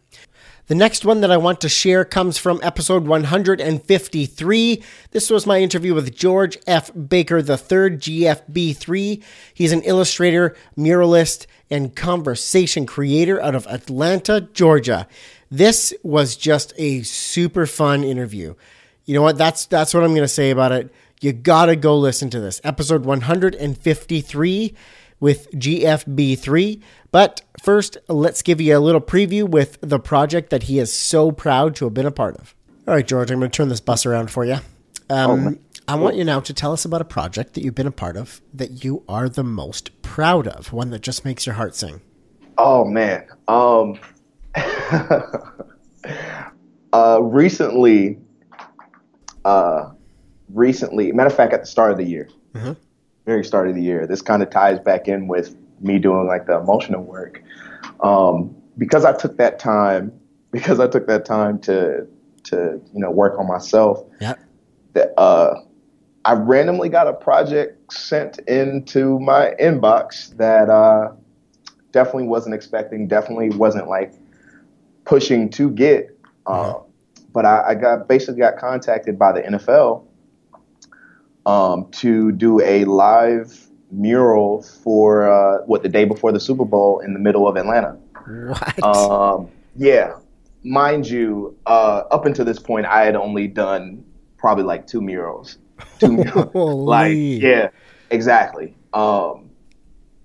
The 0.67 0.75
next 0.75 1.05
one 1.05 1.21
that 1.21 1.31
I 1.31 1.37
want 1.37 1.59
to 1.61 1.69
share 1.69 2.05
comes 2.05 2.37
from 2.37 2.59
episode 2.61 3.07
153. 3.07 4.83
This 5.09 5.29
was 5.31 5.47
my 5.47 5.59
interview 5.59 5.95
with 5.95 6.15
George 6.15 6.59
F. 6.67 6.91
Baker 6.93 7.39
III, 7.39 7.97
GFB3. 7.97 9.23
He's 9.55 9.71
an 9.71 9.81
illustrator, 9.81 10.55
muralist, 10.77 11.47
and 11.71 11.95
conversation 11.95 12.85
creator 12.85 13.41
out 13.41 13.55
of 13.55 13.65
Atlanta, 13.65 14.41
Georgia. 14.53 15.07
This 15.49 15.95
was 16.03 16.35
just 16.35 16.73
a 16.77 17.01
super 17.01 17.65
fun 17.65 18.03
interview. 18.03 18.53
You 19.09 19.15
know 19.15 19.23
what? 19.23 19.39
That's 19.39 19.65
that's 19.65 19.91
what 19.95 20.03
I'm 20.03 20.11
going 20.11 20.21
to 20.21 20.27
say 20.27 20.51
about 20.51 20.71
it. 20.71 20.93
You 21.19 21.33
got 21.33 21.65
to 21.65 21.75
go 21.75 21.97
listen 21.97 22.29
to 22.29 22.39
this. 22.39 22.61
Episode 22.63 23.05
153 23.05 24.75
with 25.19 25.49
GFB3. 25.49 26.79
But 27.11 27.41
first, 27.63 27.97
let's 28.07 28.43
give 28.43 28.61
you 28.61 28.77
a 28.77 28.79
little 28.79 29.01
preview 29.01 29.49
with 29.49 29.79
the 29.81 29.97
project 29.97 30.51
that 30.51 30.61
he 30.61 30.77
is 30.77 30.93
so 30.93 31.31
proud 31.31 31.75
to 31.77 31.85
have 31.85 31.95
been 31.95 32.05
a 32.05 32.11
part 32.11 32.37
of. 32.37 32.53
All 32.87 32.93
right, 32.93 33.07
George, 33.07 33.31
I'm 33.31 33.39
going 33.39 33.49
to 33.49 33.57
turn 33.57 33.69
this 33.69 33.79
bus 33.79 34.05
around 34.05 34.29
for 34.29 34.45
you. 34.45 34.57
Um, 35.09 35.57
I 35.87 35.95
want 35.95 36.15
you 36.15 36.23
now 36.23 36.39
to 36.41 36.53
tell 36.53 36.71
us 36.71 36.85
about 36.85 37.01
a 37.01 37.05
project 37.05 37.55
that 37.55 37.63
you've 37.63 37.73
been 37.73 37.87
a 37.87 37.91
part 37.91 38.15
of 38.15 38.41
that 38.53 38.83
you 38.83 39.03
are 39.09 39.27
the 39.27 39.43
most 39.43 40.03
proud 40.03 40.47
of, 40.47 40.71
one 40.71 40.91
that 40.91 41.01
just 41.01 41.25
makes 41.25 41.47
your 41.47 41.55
heart 41.55 41.73
sing. 41.73 42.01
Oh 42.59 42.85
man. 42.85 43.25
Um 43.47 43.99
uh 46.93 47.19
recently 47.23 48.19
uh 49.45 49.91
recently 50.53 51.11
matter 51.11 51.27
of 51.27 51.35
fact 51.35 51.53
at 51.53 51.61
the 51.61 51.67
start 51.67 51.91
of 51.91 51.97
the 51.97 52.03
year. 52.03 52.27
Mhm. 52.53 52.75
Very 53.25 53.43
start 53.43 53.69
of 53.69 53.75
the 53.75 53.81
year. 53.81 54.07
This 54.07 54.21
kind 54.21 54.41
of 54.41 54.49
ties 54.49 54.79
back 54.79 55.07
in 55.07 55.27
with 55.27 55.55
me 55.81 55.99
doing 55.99 56.27
like 56.27 56.45
the 56.47 56.57
emotional 56.57 57.03
work. 57.03 57.41
Um 58.01 58.55
because 58.77 59.05
I 59.05 59.13
took 59.13 59.37
that 59.37 59.59
time 59.59 60.11
because 60.51 60.79
I 60.79 60.87
took 60.87 61.07
that 61.07 61.25
time 61.25 61.59
to 61.59 62.07
to 62.45 62.81
you 62.93 62.99
know 62.99 63.11
work 63.11 63.37
on 63.39 63.47
myself. 63.47 64.03
Yeah. 64.19 64.35
That 64.93 65.13
uh 65.17 65.61
I 66.25 66.33
randomly 66.33 66.89
got 66.89 67.07
a 67.07 67.13
project 67.13 67.93
sent 67.93 68.39
into 68.39 69.19
my 69.19 69.55
inbox 69.59 70.35
that 70.37 70.69
uh 70.69 71.11
definitely 71.91 72.27
wasn't 72.27 72.55
expecting, 72.55 73.07
definitely 73.07 73.49
wasn't 73.51 73.87
like 73.87 74.13
pushing 75.05 75.49
to 75.49 75.71
get. 75.71 76.15
Uh, 76.45 76.75
But 77.31 77.45
I, 77.45 77.69
I 77.69 77.75
got 77.75 78.07
basically 78.07 78.39
got 78.39 78.57
contacted 78.57 79.19
by 79.19 79.33
the 79.33 79.41
NFL 79.41 80.05
um, 81.45 81.89
to 81.91 82.31
do 82.31 82.61
a 82.61 82.85
live 82.85 83.67
mural 83.91 84.61
for 84.61 85.29
uh, 85.29 85.63
what 85.65 85.83
the 85.83 85.89
day 85.89 86.05
before 86.05 86.31
the 86.31 86.39
Super 86.39 86.65
Bowl 86.65 86.99
in 86.99 87.13
the 87.13 87.19
middle 87.19 87.47
of 87.47 87.55
Atlanta. 87.55 87.97
What? 88.27 88.83
Um, 88.83 89.49
yeah, 89.75 90.15
mind 90.63 91.07
you, 91.07 91.57
uh, 91.65 92.03
up 92.11 92.25
until 92.25 92.45
this 92.45 92.59
point, 92.59 92.85
I 92.85 93.03
had 93.03 93.15
only 93.15 93.47
done 93.47 94.03
probably 94.37 94.63
like 94.63 94.87
two 94.87 95.01
murals. 95.01 95.57
Two 95.99 96.11
murals. 96.23 96.87
like, 96.87 97.15
yeah, 97.15 97.69
exactly. 98.09 98.75
Um, 98.93 99.49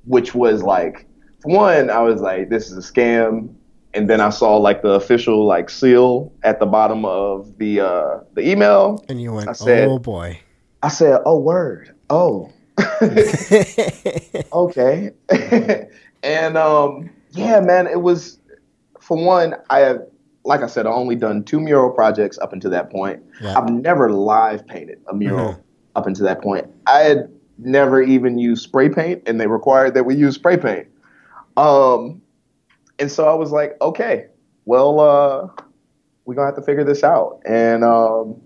which 0.04 0.34
was 0.34 0.62
like, 0.62 1.06
for 1.40 1.54
one, 1.54 1.90
I 1.90 2.00
was 2.00 2.20
like, 2.20 2.48
this 2.50 2.70
is 2.70 2.78
a 2.78 2.92
scam. 2.92 3.54
And 3.94 4.10
then 4.10 4.20
I 4.20 4.30
saw 4.30 4.56
like 4.56 4.82
the 4.82 4.90
official 4.90 5.46
like 5.46 5.70
seal 5.70 6.32
at 6.42 6.58
the 6.58 6.66
bottom 6.66 7.04
of 7.04 7.56
the 7.58 7.80
uh, 7.80 8.20
the 8.34 8.48
email. 8.48 9.04
And 9.08 9.20
you 9.22 9.32
went, 9.32 9.48
I 9.48 9.52
said, 9.52 9.88
oh 9.88 9.98
boy. 9.98 10.40
I 10.82 10.88
said, 10.88 11.20
oh 11.24 11.38
word, 11.38 11.94
oh, 12.10 12.50
okay. 14.52 15.10
and 16.22 16.56
um, 16.56 17.10
yeah, 17.30 17.60
man, 17.60 17.86
it 17.86 18.02
was 18.02 18.38
for 19.00 19.16
one. 19.16 19.54
I 19.70 19.80
have, 19.80 20.02
like 20.44 20.62
I 20.62 20.66
said, 20.66 20.86
I 20.86 20.90
only 20.90 21.16
done 21.16 21.44
two 21.44 21.60
mural 21.60 21.90
projects 21.90 22.38
up 22.38 22.52
until 22.52 22.70
that 22.70 22.90
point. 22.90 23.22
Yeah. 23.40 23.58
I've 23.58 23.68
never 23.70 24.12
live 24.12 24.66
painted 24.66 25.00
a 25.08 25.14
mural 25.14 25.54
Mhm. 25.54 25.60
up 25.96 26.06
until 26.06 26.26
that 26.26 26.42
point. 26.42 26.66
I 26.86 27.00
had 27.00 27.30
never 27.58 28.02
even 28.02 28.38
used 28.38 28.62
spray 28.64 28.88
paint, 28.88 29.22
and 29.26 29.40
they 29.40 29.46
required 29.46 29.94
that 29.94 30.04
we 30.04 30.16
use 30.16 30.34
spray 30.34 30.56
paint. 30.56 30.88
Um, 31.56 32.20
and 32.98 33.10
so 33.10 33.28
I 33.28 33.34
was 33.34 33.50
like, 33.52 33.76
okay, 33.80 34.26
well, 34.64 35.00
uh, 35.00 35.48
we're 36.24 36.34
gonna 36.34 36.46
have 36.46 36.56
to 36.56 36.62
figure 36.62 36.84
this 36.84 37.02
out. 37.04 37.40
And 37.46 37.84
um, 37.84 38.40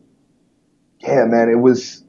yeah, 1.00 1.24
man, 1.26 1.48
it 1.48 1.60
was 1.60 2.04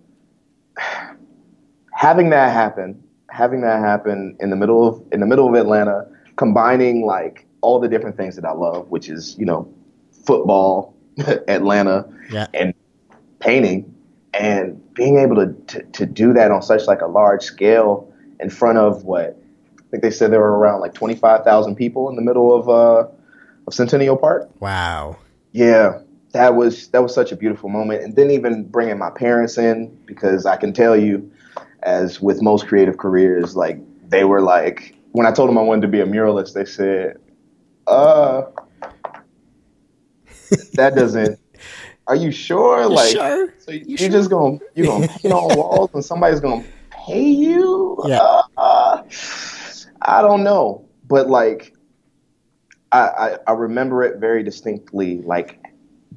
having 1.94 2.30
that 2.30 2.52
happen, 2.54 3.02
having 3.30 3.62
that 3.62 3.80
happen 3.80 4.36
in 4.40 4.50
the 4.50 4.56
middle 4.56 4.88
of 4.88 5.04
in 5.12 5.20
the 5.20 5.26
middle 5.26 5.48
of 5.48 5.54
Atlanta, 5.56 6.08
combining 6.38 7.06
like 7.06 7.46
all 7.62 7.80
the 7.80 7.88
different 7.88 8.18
things 8.18 8.36
that 8.36 8.46
I 8.46 8.52
love, 8.52 8.90
which 8.90 9.10
is 9.10 9.38
you 9.38 9.46
know 9.46 9.72
football, 10.26 10.96
Atlanta, 11.48 12.08
Yeah. 12.32 12.48
and 12.54 12.74
painting, 13.40 13.94
and 14.34 14.82
being 14.94 15.18
able 15.18 15.36
to, 15.36 15.54
to 15.68 15.84
to 15.84 16.06
do 16.06 16.34
that 16.34 16.52
on 16.52 16.62
such 16.62 16.88
like 16.88 17.02
a 17.02 17.08
large 17.08 17.44
scale 17.44 18.12
in 18.40 18.50
front 18.50 18.78
of 18.78 19.04
what 19.04 19.38
I 19.90 19.92
think 19.92 20.04
they 20.04 20.12
said 20.12 20.32
there 20.32 20.40
were 20.40 20.58
around 20.58 20.82
like 20.82 20.94
twenty 20.94 21.16
five 21.16 21.44
thousand 21.44 21.76
people 21.76 22.10
in 22.10 22.16
the 22.16 22.22
middle 22.22 22.56
of 22.56 22.70
uh 22.70 23.08
of 23.66 23.74
Centennial 23.74 24.18
Park. 24.18 24.50
Wow. 24.60 25.18
Yeah, 25.52 26.02
that 26.34 26.56
was 26.56 26.90
that 26.90 27.02
was 27.02 27.14
such 27.14 27.32
a 27.32 27.36
beautiful 27.36 27.70
moment, 27.70 28.04
and 28.04 28.16
then 28.16 28.30
even 28.30 28.66
bringing 28.66 29.00
my 29.00 29.10
parents 29.10 29.58
in 29.58 29.88
because 30.06 30.46
I 30.46 30.58
can 30.58 30.74
tell 30.74 30.96
you, 30.96 31.32
as 31.82 32.22
with 32.22 32.40
most 32.40 32.68
creative 32.68 32.98
careers, 33.00 33.56
like 33.56 33.80
they 34.08 34.26
were 34.26 34.42
like 34.42 34.96
when 35.14 35.26
I 35.26 35.32
told 35.32 35.50
them 35.50 35.58
I 35.58 35.62
wanted 35.62 35.82
to 35.82 35.88
be 35.88 36.02
a 36.02 36.06
muralist, 36.06 36.54
they 36.54 36.66
said, 36.66 37.18
"Uh, 37.88 38.44
that 40.74 40.94
doesn't." 40.96 41.40
Are 42.06 42.16
you 42.16 42.32
sure? 42.32 42.82
You 42.82 42.90
like, 42.90 43.12
sure? 43.12 43.54
so 43.60 43.72
you, 43.72 43.96
are 43.96 44.10
just 44.10 44.30
gonna 44.30 44.60
you're 44.76 44.88
gonna 44.88 45.08
paint 45.08 45.34
on 45.34 45.56
walls 45.56 45.92
and 45.94 46.04
somebody's 46.06 46.40
gonna 46.40 46.64
pay 46.90 47.22
you? 47.22 47.98
Yeah. 48.06 48.42
Uh, 48.58 49.04
I 50.02 50.22
don't 50.22 50.44
know, 50.44 50.88
but 51.08 51.30
like, 51.30 51.74
I, 52.92 53.00
I 53.00 53.38
I 53.48 53.52
remember 53.52 54.04
it 54.04 54.20
very 54.20 54.44
distinctly, 54.44 55.22
like 55.22 55.60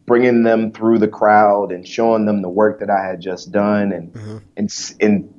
bringing 0.06 0.42
them 0.42 0.72
through 0.72 0.98
the 0.98 1.08
crowd 1.08 1.70
and 1.72 1.86
showing 1.86 2.26
them 2.26 2.42
the 2.42 2.48
work 2.48 2.80
that 2.80 2.90
I 2.90 3.04
had 3.04 3.20
just 3.20 3.52
done, 3.52 3.92
and 3.92 4.12
mm-hmm. 4.12 4.38
and 4.56 4.70
s- 4.70 4.94
and 5.00 5.32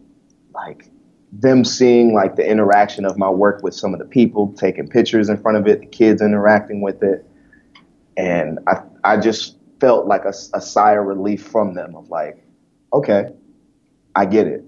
like 0.53 0.89
them 1.31 1.65
seeing 1.65 2.13
like 2.13 2.35
the 2.35 2.47
interaction 2.47 3.05
of 3.05 3.17
my 3.17 3.29
work 3.29 3.63
with 3.63 3.73
some 3.73 3.93
of 3.93 3.99
the 3.99 4.05
people, 4.05 4.53
taking 4.53 4.87
pictures 4.87 5.29
in 5.29 5.37
front 5.37 5.57
of 5.57 5.67
it, 5.67 5.79
the 5.79 5.85
kids 5.87 6.21
interacting 6.21 6.81
with 6.81 7.01
it, 7.01 7.25
and 8.17 8.59
I 8.67 8.81
I 9.03 9.17
just 9.17 9.57
felt 9.79 10.05
like 10.07 10.23
a 10.25 10.33
sigh 10.33 10.93
of 10.93 11.05
relief 11.05 11.43
from 11.43 11.73
them 11.73 11.95
of 11.95 12.09
like, 12.09 12.41
okay, 12.93 13.29
I 14.15 14.25
get 14.25 14.47
it, 14.47 14.63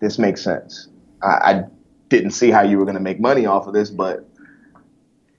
this 0.00 0.18
makes 0.18 0.42
sense. 0.42 0.88
I, 1.22 1.26
I 1.26 1.64
didn't 2.10 2.32
see 2.32 2.50
how 2.50 2.60
you 2.62 2.76
were 2.76 2.84
going 2.84 2.96
to 2.96 3.00
make 3.02 3.18
money 3.18 3.46
off 3.46 3.66
of 3.66 3.72
this, 3.72 3.88
but 3.88 4.28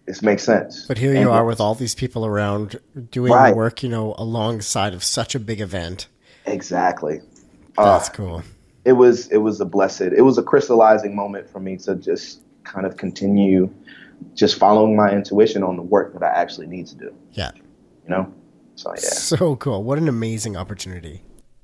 this 0.07 0.21
makes 0.23 0.43
sense. 0.43 0.85
But 0.87 0.97
here 0.97 1.11
And- 1.11 1.19
you 1.21 1.29
are 1.31 1.45
with 1.45 1.61
all 1.61 1.75
these 1.75 1.93
people 1.93 2.25
around 2.25 2.79
doing 3.11 3.31
Right. 3.31 3.51
the 3.51 3.55
work, 3.55 3.83
you 3.83 3.89
know, 3.89 4.15
alongside 4.17 4.93
of 4.95 5.03
such 5.03 5.35
a 5.35 5.39
big 5.39 5.61
event. 5.61 6.07
Exactly. 6.47 7.21
That's 7.77 8.09
Uh, 8.09 8.13
cool. 8.13 8.43
It 8.83 8.93
was 8.93 9.27
it 9.27 9.37
was 9.37 9.61
a 9.61 9.65
blessed. 9.65 10.01
It 10.01 10.23
was 10.23 10.39
a 10.39 10.43
crystallizing 10.43 11.15
moment 11.15 11.47
for 11.47 11.59
me 11.59 11.77
to 11.77 11.95
just 11.95 12.39
kind 12.63 12.85
of 12.87 12.97
continue 12.97 13.69
just 14.33 14.55
following 14.57 14.95
my 14.95 15.11
intuition 15.11 15.61
on 15.63 15.75
the 15.77 15.83
work 15.83 16.13
that 16.13 16.23
I 16.23 16.29
actually 16.29 16.67
need 16.67 16.87
to 16.87 16.95
do. 16.95 17.13
Yeah. 17.33 17.51
You 17.55 18.09
know? 18.09 18.33
So 18.75 18.89
yeah. 18.91 19.01
So 19.01 19.55
cool. 19.57 19.83
What 19.83 19.97
an 19.99 20.07
amazing 20.09 20.57
opportunity. 20.57 21.21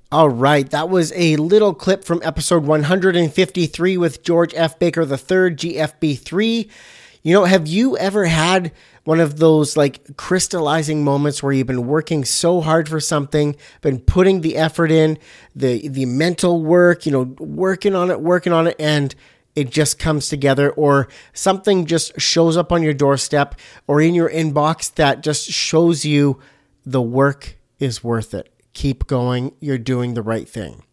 All 0.10 0.30
right. 0.30 0.70
That 0.70 0.88
was 0.88 1.12
a 1.18 1.36
little 1.36 1.74
clip 1.74 2.06
from 2.06 2.22
episode 2.24 2.64
153 2.66 3.98
with 3.98 4.24
George 4.24 4.54
F. 4.56 4.80
Baker 4.80 5.02
III, 5.02 5.18
GFB3. 5.18 6.70
You 7.24 7.34
know, 7.34 7.44
have 7.44 7.68
you 7.68 7.98
ever 7.98 8.26
had 8.26 8.72
one 9.04 9.20
of 9.20 9.38
those 9.40 9.76
like 9.76 10.16
crystallizing 10.16 11.04
moments 11.04 11.44
where 11.44 11.52
you've 11.52 11.68
been 11.68 11.88
working 11.88 12.24
so 12.24 12.62
hard 12.62 12.88
for 12.88 13.02
something, 13.02 13.58
been 13.82 14.00
putting 14.00 14.40
the 14.40 14.56
effort 14.56 14.92
in, 14.92 15.18
the 15.54 15.90
the 15.90 16.06
mental 16.06 16.64
work, 16.64 17.06
you 17.06 17.12
know, 17.12 17.24
working 17.40 17.94
on 17.94 18.10
it, 18.10 18.22
working 18.22 18.54
on 18.54 18.68
it, 18.68 18.78
and 18.80 19.14
it 19.58 19.72
just 19.72 20.00
comes 20.00 20.30
together, 20.30 20.70
or 20.72 21.10
something 21.34 21.86
just 21.86 22.18
shows 22.18 22.56
up 22.56 22.72
on 22.72 22.82
your 22.82 22.94
doorstep 22.94 23.56
or 23.88 24.00
in 24.00 24.16
your 24.16 24.30
inbox 24.30 24.94
that 24.96 25.22
just 25.22 25.50
shows 25.50 26.06
you 26.06 26.40
the 26.86 27.02
work 27.02 27.58
is 27.78 28.06
worth 28.06 28.34
it. 28.34 28.57
Keep 28.78 29.08
going. 29.08 29.56
You're 29.60 29.80
doing 29.80 30.14
the 30.14 30.22
right 30.22 30.48
thing. 30.48 30.84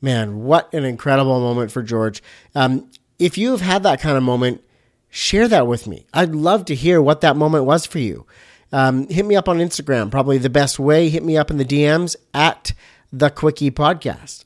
Man, 0.00 0.42
what 0.42 0.74
an 0.74 0.84
incredible 0.84 1.38
moment 1.38 1.70
for 1.70 1.80
George. 1.80 2.20
Um, 2.52 2.90
if 3.20 3.38
you 3.38 3.52
have 3.52 3.60
had 3.60 3.84
that 3.84 4.00
kind 4.00 4.16
of 4.16 4.24
moment, 4.24 4.60
share 5.08 5.46
that 5.46 5.68
with 5.68 5.86
me. 5.86 6.04
I'd 6.12 6.34
love 6.34 6.64
to 6.64 6.74
hear 6.74 7.00
what 7.00 7.20
that 7.20 7.36
moment 7.36 7.64
was 7.64 7.86
for 7.86 8.00
you. 8.00 8.26
Um, 8.72 9.06
hit 9.06 9.24
me 9.24 9.36
up 9.36 9.48
on 9.48 9.58
Instagram, 9.58 10.10
probably 10.10 10.36
the 10.36 10.50
best 10.50 10.80
way. 10.80 11.10
Hit 11.10 11.22
me 11.22 11.36
up 11.36 11.48
in 11.48 11.58
the 11.58 11.64
DMs 11.64 12.16
at 12.34 12.72
the 13.12 13.30
Quickie 13.30 13.70
Podcast. 13.70 14.44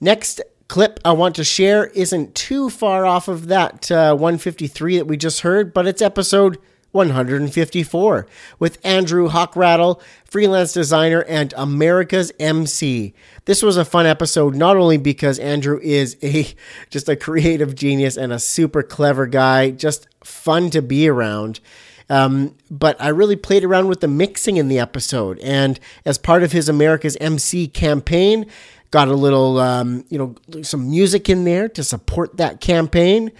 Next 0.00 0.40
clip 0.66 0.98
I 1.04 1.12
want 1.12 1.36
to 1.36 1.44
share 1.44 1.86
isn't 1.86 2.34
too 2.34 2.70
far 2.70 3.06
off 3.06 3.28
of 3.28 3.46
that 3.46 3.88
uh, 3.88 4.16
153 4.16 4.96
that 4.96 5.06
we 5.06 5.16
just 5.16 5.42
heard, 5.42 5.72
but 5.72 5.86
it's 5.86 6.02
episode 6.02 6.58
154 6.92 8.26
with 8.58 8.78
Andrew 8.84 9.28
Hochradel, 9.28 10.00
freelance 10.24 10.72
designer 10.72 11.24
and 11.28 11.52
America's 11.56 12.32
MC. 12.38 13.14
This 13.44 13.62
was 13.62 13.76
a 13.76 13.84
fun 13.84 14.06
episode 14.06 14.54
not 14.54 14.76
only 14.76 14.98
because 14.98 15.38
Andrew 15.38 15.80
is 15.82 16.16
a 16.22 16.46
just 16.90 17.08
a 17.08 17.16
creative 17.16 17.74
genius 17.74 18.16
and 18.16 18.32
a 18.32 18.38
super 18.38 18.82
clever 18.82 19.26
guy, 19.26 19.70
just 19.70 20.06
fun 20.22 20.70
to 20.70 20.82
be 20.82 21.08
around. 21.08 21.60
Um, 22.08 22.56
but 22.70 23.00
I 23.00 23.08
really 23.08 23.36
played 23.36 23.64
around 23.64 23.88
with 23.88 24.00
the 24.00 24.08
mixing 24.08 24.58
in 24.58 24.68
the 24.68 24.78
episode, 24.78 25.38
and 25.38 25.80
as 26.04 26.18
part 26.18 26.42
of 26.42 26.52
his 26.52 26.68
America's 26.68 27.16
MC 27.20 27.68
campaign, 27.68 28.46
got 28.90 29.08
a 29.08 29.14
little, 29.14 29.58
um, 29.58 30.04
you 30.10 30.18
know, 30.18 30.62
some 30.62 30.90
music 30.90 31.28
in 31.30 31.44
there 31.44 31.68
to 31.70 31.82
support 31.82 32.36
that 32.36 32.60
campaign. 32.60 33.32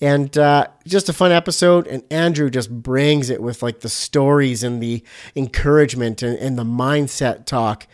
And 0.00 0.36
uh, 0.38 0.68
just 0.86 1.08
a 1.08 1.12
fun 1.12 1.32
episode. 1.32 1.86
And 1.86 2.04
Andrew 2.10 2.50
just 2.50 2.70
brings 2.70 3.30
it 3.30 3.42
with 3.42 3.62
like 3.62 3.80
the 3.80 3.88
stories 3.88 4.62
and 4.62 4.82
the 4.82 5.02
encouragement 5.34 6.22
and, 6.22 6.38
and 6.38 6.58
the 6.58 6.64
mindset 6.64 7.46
talk. 7.46 7.86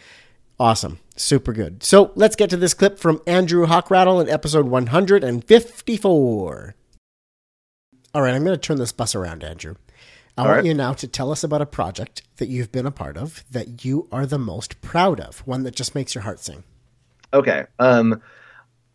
Awesome. 0.61 1.01
Super 1.17 1.53
good. 1.53 1.83
So 1.83 2.13
let's 2.15 2.37
get 2.37 2.51
to 2.51 2.57
this 2.57 2.75
clip 2.75 2.99
from 2.99 3.23
Andrew 3.27 3.67
Hochradel 3.67 4.23
in 4.23 4.29
episode 4.29 4.67
154. 4.67 6.75
All 8.15 8.23
right, 8.23 8.35
I'm 8.35 8.45
going 8.45 8.57
to 8.57 8.61
turn 8.61 8.79
this 8.79 8.93
bus 8.93 9.15
around, 9.15 9.43
Andrew. 9.43 9.75
I 10.37 10.43
All 10.43 10.47
want 10.47 10.57
right. 10.59 10.67
you 10.67 10.75
now 10.75 10.93
to 10.95 11.09
tell 11.09 11.33
us 11.33 11.45
about 11.45 11.63
a 11.63 11.67
project 11.67 12.23
that 12.37 12.49
you've 12.49 12.73
been 12.73 12.87
a 12.87 12.91
part 12.91 13.17
of 13.17 13.45
that 13.51 13.85
you 13.85 14.09
are 14.11 14.27
the 14.27 14.39
most 14.39 14.81
proud 14.83 15.21
of, 15.21 15.39
one 15.47 15.63
that 15.63 15.77
just 15.77 15.95
makes 15.95 16.15
your 16.15 16.23
heart 16.23 16.41
sing. 16.41 16.65
Okay. 17.33 17.67
Um, 17.79 18.21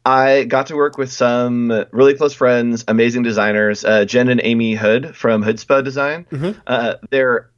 I 0.06 0.46
got 0.46 0.68
to 0.68 0.76
work 0.76 0.98
with 0.98 1.12
some 1.12 1.86
really 1.92 2.14
close 2.14 2.34
friends, 2.34 2.86
amazing 2.88 3.24
designers, 3.24 3.84
uh, 3.84 4.06
Jen 4.06 4.30
and 4.30 4.42
Amy 4.44 4.74
Hood 4.74 5.16
from 5.16 5.44
Hoodzpah 5.44 5.84
Design. 5.84 6.26
Uh, 6.66 6.96
they're 7.10 7.50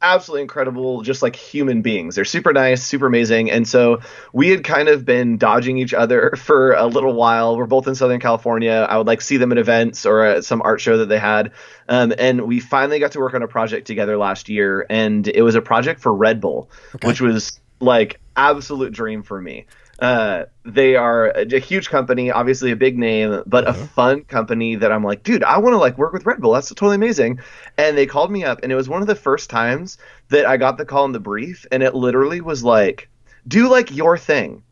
absolutely 0.00 0.42
incredible, 0.42 1.02
just 1.02 1.22
like 1.22 1.34
human 1.34 1.82
beings. 1.82 2.14
They're 2.14 2.24
super 2.24 2.52
nice, 2.52 2.84
super 2.84 3.06
amazing. 3.06 3.50
And 3.50 3.66
so 3.66 4.00
we 4.32 4.48
had 4.48 4.64
kind 4.64 4.88
of 4.88 5.04
been 5.04 5.38
dodging 5.38 5.78
each 5.78 5.94
other 5.94 6.34
for 6.38 6.72
a 6.72 6.86
little 6.86 7.14
while. 7.14 7.56
We're 7.56 7.66
both 7.66 7.88
in 7.88 7.94
Southern 7.94 8.20
California. 8.20 8.86
I 8.88 8.96
would 8.96 9.06
like 9.06 9.20
see 9.20 9.36
them 9.36 9.52
at 9.52 9.58
events 9.58 10.06
or 10.06 10.24
at 10.24 10.44
some 10.44 10.62
art 10.62 10.80
show 10.80 10.98
that 10.98 11.08
they 11.08 11.18
had. 11.18 11.52
Um, 11.88 12.12
and 12.16 12.42
we 12.42 12.60
finally 12.60 12.98
got 12.98 13.12
to 13.12 13.18
work 13.18 13.34
on 13.34 13.42
a 13.42 13.48
project 13.48 13.86
together 13.86 14.16
last 14.16 14.48
year. 14.48 14.86
And 14.88 15.26
it 15.26 15.42
was 15.42 15.54
a 15.54 15.62
project 15.62 16.00
for 16.00 16.14
Red 16.14 16.40
Bull, 16.40 16.70
which 17.02 17.20
was 17.20 17.60
like 17.80 18.20
absolute 18.36 18.92
dream 18.92 19.22
for 19.22 19.40
me. 19.40 19.66
Uh, 19.98 20.44
they 20.64 20.94
are 20.94 21.26
a, 21.30 21.56
a 21.56 21.58
huge 21.58 21.90
company, 21.90 22.30
obviously 22.30 22.70
a 22.70 22.76
big 22.76 22.96
name, 22.96 23.42
but 23.46 23.68
a 23.68 23.72
fun 23.74 24.22
company 24.22 24.76
that 24.76 24.92
I'm 24.92 25.02
like, 25.02 25.24
dude, 25.24 25.42
I 25.42 25.58
want 25.58 25.74
to 25.74 25.78
like 25.78 25.98
work 25.98 26.12
with 26.12 26.24
Red 26.24 26.40
Bull. 26.40 26.52
That's 26.52 26.68
totally 26.68 26.94
amazing. 26.94 27.40
And 27.76 27.98
they 27.98 28.06
called 28.06 28.30
me 28.30 28.44
up, 28.44 28.60
and 28.62 28.70
it 28.70 28.76
was 28.76 28.88
one 28.88 29.02
of 29.02 29.08
the 29.08 29.16
first 29.16 29.50
times 29.50 29.98
that 30.28 30.46
I 30.46 30.56
got 30.56 30.78
the 30.78 30.84
call 30.84 31.04
in 31.04 31.12
the 31.12 31.20
brief, 31.20 31.66
and 31.72 31.82
it 31.82 31.94
literally 31.94 32.40
was 32.40 32.62
like, 32.62 33.08
do 33.46 33.68
like 33.68 33.90
your 33.90 34.16
thing. 34.16 34.62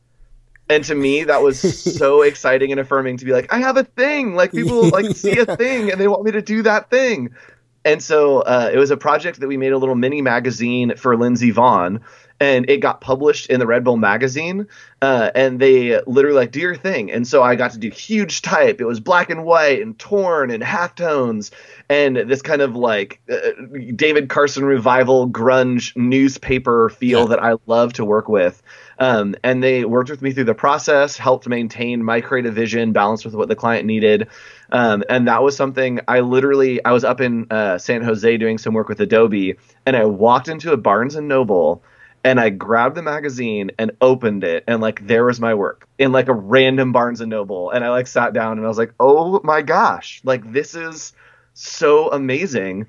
And 0.69 0.85
to 0.85 0.95
me, 0.95 1.25
that 1.25 1.43
was 1.43 1.59
so 1.99 2.23
exciting 2.23 2.71
and 2.71 2.81
affirming 2.81 3.17
to 3.17 3.25
be 3.25 3.33
like, 3.33 3.53
I 3.53 3.59
have 3.59 3.77
a 3.77 3.85
thing. 3.85 4.35
Like 4.35 4.53
people 4.53 4.91
like 4.91 5.17
see 5.17 5.39
a 5.39 5.47
thing, 5.57 5.91
and 5.91 6.01
they 6.01 6.09
want 6.09 6.23
me 6.23 6.33
to 6.33 6.43
do 6.43 6.63
that 6.63 6.89
thing. 6.89 7.31
And 7.85 8.03
so 8.03 8.41
uh, 8.41 8.71
it 8.73 8.79
was 8.79 8.91
a 8.91 8.97
project 8.97 9.39
that 9.39 9.47
we 9.47 9.57
made 9.57 9.73
a 9.73 9.79
little 9.79 9.95
mini 9.95 10.21
magazine 10.21 10.97
for 10.97 11.17
Lindsey 11.17 11.53
Vonn, 11.53 12.01
and 12.41 12.69
it 12.69 12.79
got 12.79 13.01
published 13.01 13.49
in 13.49 13.61
the 13.61 13.67
Red 13.67 13.85
Bull 13.85 13.97
magazine. 13.97 14.69
Uh, 15.03 15.31
and 15.35 15.61
they 15.61 16.01
literally 16.07 16.37
like 16.37 16.51
do 16.51 16.61
your 16.61 16.75
thing. 16.75 17.13
And 17.13 17.27
so 17.27 17.43
I 17.43 17.55
got 17.55 17.73
to 17.73 17.79
do 17.79 17.91
huge 17.91 18.43
type. 18.43 18.81
It 18.81 18.87
was 18.87 18.99
black 18.99 19.29
and 19.31 19.45
white 19.45 19.83
and 19.83 19.99
torn 19.99 20.51
and 20.51 20.63
halftones 20.63 21.51
and 21.89 22.17
this 22.17 22.43
kind 22.43 22.63
of 22.63 22.75
like 22.75 23.21
uh, 23.31 23.37
David 23.95 24.29
Carson 24.29 24.65
revival 24.65 25.29
grunge 25.29 25.95
newspaper 25.97 26.89
feel 26.89 27.27
that 27.29 27.43
I 27.43 27.57
love 27.67 27.93
to 27.95 28.05
work 28.05 28.29
with. 28.29 28.63
Um, 28.99 29.37
and 29.45 29.63
they 29.63 29.85
worked 29.85 30.11
with 30.11 30.23
me 30.23 30.33
through 30.33 30.45
the 30.45 30.55
process, 30.55 31.17
helped 31.17 31.47
maintain 31.47 32.03
my 32.03 32.21
creative 32.21 32.55
vision, 32.55 32.93
balanced 32.93 33.25
with 33.25 33.35
what 33.35 33.49
the 33.49 33.57
client 33.57 33.87
needed. 33.87 34.29
Um, 34.73 35.05
and 35.09 35.29
that 35.29 35.43
was 35.43 35.55
something 35.57 36.01
I 36.09 36.21
literally, 36.21 36.83
I 36.85 36.93
was 36.93 37.05
up 37.05 37.21
in 37.21 37.47
uh, 37.51 37.79
San 37.79 38.03
Jose 38.03 38.37
doing 38.39 38.59
some 38.59 38.75
work 38.75 38.89
with 38.89 39.01
Adobe, 39.01 39.57
and 39.85 39.97
I 39.97 40.07
walked 40.07 40.49
into 40.49 40.73
a 40.73 40.77
Barnes 40.77 41.15
and 41.15 41.29
Noble 41.29 41.83
and 42.27 42.41
I 42.41 42.51
grabbed 42.51 42.97
the 42.97 43.03
magazine 43.03 43.71
and 43.79 43.93
opened 44.01 44.43
it, 44.43 44.65
and 44.67 44.81
like 44.81 45.07
there 45.07 45.25
was 45.25 45.39
my 45.39 45.55
work 45.55 45.89
in 45.97 46.11
like 46.11 46.27
a 46.27 46.33
random 46.33 46.93
Barnes 46.93 47.21
and 47.21 47.31
Noble, 47.31 47.71
and 47.71 47.85
I 47.85 47.91
like 47.91 48.09
sat 48.09 48.33
down 48.33 48.59
and 48.59 48.67
I 48.67 48.69
was 48.69 48.79
like, 48.79 48.93
oh 48.99 49.41
my 49.45 49.63
gosh, 49.63 50.21
like 50.25 50.53
this 50.53 50.75
is 50.75 51.13
so 51.55 52.11
amazing 52.11 52.87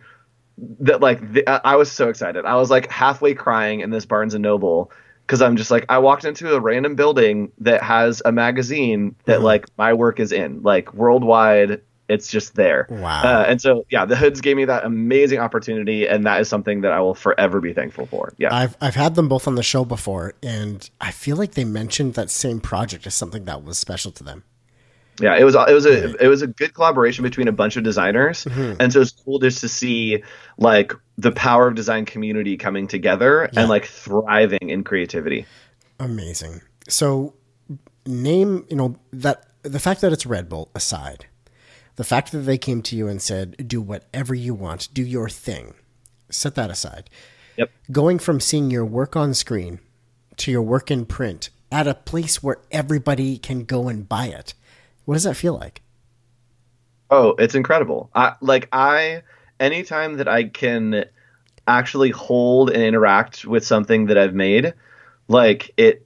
that 0.79 1.01
like 1.01 1.33
th- 1.33 1.45
I 1.45 1.61
I 1.63 1.75
was 1.75 1.91
so 1.91 2.09
excited. 2.09 2.45
I 2.45 2.55
was 2.55 2.71
like 2.71 2.89
halfway 2.89 3.35
crying 3.35 3.81
in 3.81 3.91
this 3.91 4.07
Barnes 4.07 4.33
and 4.33 4.41
Noble 4.41 4.91
because 5.21 5.43
I'm 5.43 5.55
just 5.55 5.69
like 5.69 5.85
I 5.87 5.99
walked 5.99 6.25
into 6.25 6.55
a 6.55 6.59
random 6.59 6.95
building 6.95 7.51
that 7.59 7.83
has 7.83 8.23
a 8.25 8.31
magazine 8.31 9.15
that 9.25 9.35
mm-hmm. 9.35 9.45
like 9.45 9.65
my 9.77 9.93
work 9.93 10.19
is 10.19 10.31
in, 10.31 10.63
like 10.63 10.95
worldwide 10.95 11.81
It's 12.09 12.29
just 12.31 12.55
there. 12.55 12.87
Wow. 12.89 13.21
Uh, 13.23 13.45
and 13.47 13.61
so 13.61 13.85
yeah, 13.89 14.05
the 14.05 14.15
hoods 14.15 14.39
gave 14.41 14.55
me 14.55 14.65
that 14.65 14.85
amazing 14.85 15.39
opportunity, 15.39 16.07
and 16.07 16.25
that 16.25 16.39
is 16.39 16.47
something 16.47 16.81
that 16.81 16.91
I 16.93 16.99
will 17.01 17.15
forever 17.15 17.59
be 17.59 17.73
thankful 17.73 18.05
for. 18.05 18.33
Yeah. 18.37 18.53
I've 18.55 18.77
I've 18.79 18.95
had 18.95 19.15
them 19.15 19.27
both 19.27 19.47
on 19.47 19.55
the 19.55 19.63
show 19.63 19.83
before, 19.83 20.33
and 20.41 20.89
I 21.01 21.11
feel 21.11 21.35
like 21.35 21.51
they 21.53 21.65
mentioned 21.65 22.13
that 22.13 22.29
same 22.29 22.61
project 22.61 23.05
as 23.07 23.13
something 23.13 23.43
that 23.45 23.63
was 23.63 23.77
special 23.77 24.11
to 24.13 24.23
them. 24.23 24.43
Yeah, 25.19 25.35
it 25.35 25.43
was 25.43 25.55
it 25.55 25.73
was 25.73 25.85
a 25.87 26.15
it 26.23 26.27
was 26.27 26.43
a 26.43 26.47
good 26.47 26.73
collaboration 26.75 27.23
between 27.23 27.47
a 27.47 27.51
bunch 27.51 27.75
of 27.75 27.83
designers, 27.83 28.45
Mhm. 28.45 28.77
and 28.79 28.93
so 28.93 29.01
it's 29.01 29.11
cool 29.11 29.39
just 29.39 29.59
to 29.61 29.67
see 29.67 30.23
like 30.59 30.93
the 31.17 31.31
power 31.31 31.67
of 31.67 31.75
design 31.75 32.05
community 32.05 32.55
coming 32.55 32.87
together 32.87 33.49
Yeah. 33.51 33.61
and 33.61 33.69
like 33.69 33.85
thriving 33.85 34.69
in 34.69 34.83
creativity. 34.83 35.45
Amazing. 35.99 36.61
So, 36.87 37.33
name 38.05 38.65
you 38.69 38.75
know 38.77 38.95
that 39.11 39.43
the 39.63 39.79
fact 39.79 40.01
that 40.01 40.13
it's 40.13 40.25
Red 40.27 40.47
Bull 40.49 40.69
aside, 40.75 41.25
the 41.97 42.03
fact 42.03 42.31
that 42.31 42.39
they 42.39 42.57
came 42.57 42.81
to 42.83 42.95
you 42.95 43.07
and 43.07 43.21
said, 43.21 43.67
"Do 43.67 43.81
whatever 43.81 44.33
you 44.33 44.53
want, 44.53 44.87
do 44.93 45.03
your 45.03 45.29
thing," 45.29 45.73
set 46.29 46.55
that 46.55 46.71
aside. 46.71 47.09
Yep. 47.57 47.71
Going 47.91 48.19
from 48.19 48.39
seeing 48.39 48.71
your 48.71 48.85
work 48.85 49.15
on 49.15 49.33
screen 49.33 49.79
to 50.37 50.51
your 50.51 50.61
work 50.61 50.89
in 50.89 51.05
print 51.05 51.49
at 51.71 51.87
a 51.87 51.95
place 51.95 52.41
where 52.41 52.59
everybody 52.71 53.37
can 53.37 53.65
go 53.65 53.89
and 53.89 54.07
buy 54.07 54.27
it, 54.27 54.53
what 55.05 55.15
does 55.15 55.23
that 55.23 55.35
feel 55.35 55.55
like? 55.55 55.81
Oh, 57.09 57.35
it's 57.39 57.55
incredible. 57.55 58.09
I 58.13 58.35
like 58.41 58.69
I 58.71 59.23
anytime 59.59 60.17
that 60.17 60.27
I 60.27 60.45
can 60.45 61.05
actually 61.67 62.11
hold 62.11 62.69
and 62.69 62.83
interact 62.83 63.43
with 63.43 63.65
something 63.65 64.05
that 64.05 64.17
I've 64.17 64.35
made, 64.35 64.73
like 65.27 65.73
it 65.77 66.05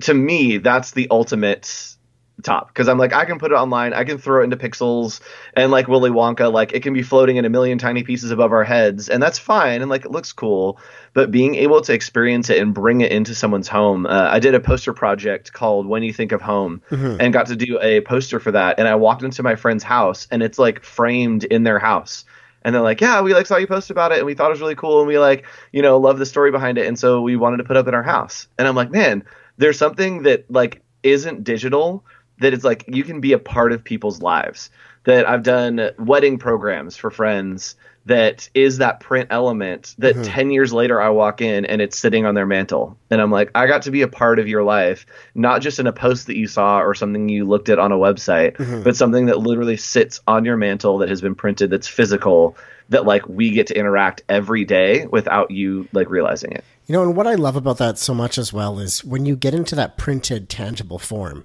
to 0.00 0.14
me 0.14 0.58
that's 0.58 0.92
the 0.92 1.08
ultimate 1.10 1.96
top 2.40 2.68
because 2.68 2.88
I'm 2.88 2.98
like 2.98 3.12
I 3.12 3.24
can 3.24 3.38
put 3.38 3.52
it 3.52 3.54
online, 3.54 3.92
I 3.92 4.04
can 4.04 4.18
throw 4.18 4.40
it 4.40 4.44
into 4.44 4.56
pixels 4.56 5.20
and 5.54 5.70
like 5.70 5.88
Willy 5.88 6.10
Wonka 6.10 6.52
like 6.52 6.72
it 6.72 6.82
can 6.82 6.92
be 6.92 7.02
floating 7.02 7.36
in 7.36 7.44
a 7.44 7.48
million 7.48 7.78
tiny 7.78 8.02
pieces 8.02 8.30
above 8.30 8.52
our 8.52 8.64
heads 8.64 9.08
and 9.08 9.22
that's 9.22 9.38
fine 9.38 9.82
and 9.82 9.90
like 9.90 10.04
it 10.04 10.10
looks 10.10 10.32
cool, 10.32 10.78
but 11.12 11.30
being 11.30 11.54
able 11.54 11.80
to 11.80 11.92
experience 11.92 12.50
it 12.50 12.58
and 12.58 12.74
bring 12.74 13.00
it 13.00 13.12
into 13.12 13.34
someone's 13.34 13.68
home. 13.68 14.06
Uh, 14.06 14.28
I 14.30 14.38
did 14.38 14.54
a 14.54 14.60
poster 14.60 14.92
project 14.92 15.52
called 15.52 15.86
When 15.86 16.02
You 16.02 16.12
Think 16.12 16.32
of 16.32 16.42
Home 16.42 16.82
Mhm. 16.90 17.16
and 17.20 17.32
got 17.32 17.46
to 17.46 17.56
do 17.56 17.78
a 17.80 18.00
poster 18.00 18.40
for 18.40 18.52
that 18.52 18.78
and 18.78 18.88
I 18.88 18.94
walked 18.94 19.22
into 19.22 19.42
my 19.42 19.56
friend's 19.56 19.84
house 19.84 20.26
and 20.30 20.42
it's 20.42 20.58
like 20.58 20.84
framed 20.84 21.44
in 21.44 21.62
their 21.64 21.78
house. 21.78 22.24
And 22.62 22.74
they're 22.74 22.82
like, 22.82 23.00
yeah, 23.00 23.22
we 23.22 23.32
like 23.32 23.46
saw 23.46 23.56
you 23.56 23.66
post 23.66 23.90
about 23.90 24.12
it, 24.12 24.18
and 24.18 24.26
we 24.26 24.34
thought 24.34 24.48
it 24.48 24.50
was 24.50 24.60
really 24.60 24.74
cool, 24.74 24.98
and 24.98 25.08
we 25.08 25.18
like, 25.18 25.46
you 25.72 25.80
know, 25.80 25.96
love 25.96 26.18
the 26.18 26.26
story 26.26 26.50
behind 26.50 26.76
it, 26.76 26.86
and 26.86 26.98
so 26.98 27.22
we 27.22 27.34
wanted 27.34 27.56
to 27.56 27.64
put 27.64 27.78
up 27.78 27.88
in 27.88 27.94
our 27.94 28.02
house. 28.02 28.48
And 28.58 28.68
I'm 28.68 28.76
like, 28.76 28.90
man, 28.90 29.24
there's 29.56 29.78
something 29.78 30.24
that 30.24 30.44
like 30.50 30.82
isn't 31.02 31.42
digital 31.42 32.04
that 32.40 32.52
it's 32.52 32.64
like 32.64 32.84
you 32.88 33.04
can 33.04 33.20
be 33.20 33.32
a 33.32 33.38
part 33.38 33.72
of 33.72 33.84
people's 33.84 34.20
lives. 34.20 34.70
That 35.04 35.26
I've 35.28 35.42
done 35.42 35.90
wedding 35.98 36.38
programs 36.38 36.96
for 36.96 37.10
friends 37.10 37.74
that 38.06 38.48
is 38.54 38.78
that 38.78 39.00
print 39.00 39.28
element 39.30 39.94
that 39.98 40.16
Mhm. 40.16 40.22
10 40.24 40.50
years 40.50 40.72
later 40.72 41.00
I 41.00 41.10
walk 41.10 41.40
in 41.42 41.64
and 41.66 41.80
it's 41.82 41.98
sitting 41.98 42.24
on 42.26 42.34
their 42.34 42.46
mantle. 42.46 42.96
And 43.10 43.20
I'm 43.20 43.30
like, 43.30 43.50
I 43.54 43.66
got 43.66 43.82
to 43.82 43.90
be 43.90 44.02
a 44.02 44.08
part 44.08 44.38
of 44.38 44.48
your 44.48 44.62
life, 44.62 45.04
not 45.34 45.60
just 45.60 45.78
in 45.78 45.86
a 45.86 45.92
post 45.92 46.26
that 46.26 46.36
you 46.36 46.46
saw 46.46 46.80
or 46.80 46.94
something 46.94 47.28
you 47.28 47.46
looked 47.46 47.68
at 47.68 47.78
on 47.78 47.92
a 47.92 47.96
website, 47.96 48.56
Mhm. 48.56 48.84
but 48.84 48.96
something 48.96 49.26
that 49.26 49.38
literally 49.38 49.76
sits 49.76 50.20
on 50.26 50.44
your 50.46 50.56
mantle 50.56 50.98
that 50.98 51.08
has 51.10 51.20
been 51.20 51.34
printed 51.34 51.70
that's 51.70 51.86
physical 51.88 52.56
that 52.88 53.04
like 53.06 53.26
we 53.28 53.50
get 53.50 53.66
to 53.68 53.78
interact 53.78 54.22
every 54.28 54.64
day 54.64 55.06
without 55.10 55.50
you 55.50 55.86
like 55.92 56.10
realizing 56.10 56.52
it. 56.52 56.64
You 56.86 56.94
know, 56.94 57.02
and 57.02 57.14
what 57.14 57.26
I 57.26 57.34
love 57.36 57.54
about 57.54 57.78
that 57.78 57.98
so 57.98 58.12
much 58.14 58.36
as 58.38 58.52
well 58.52 58.78
is 58.80 59.04
when 59.04 59.24
you 59.26 59.36
get 59.36 59.54
into 59.54 59.74
that 59.76 59.96
printed, 59.96 60.48
tangible 60.48 60.98
form, 60.98 61.44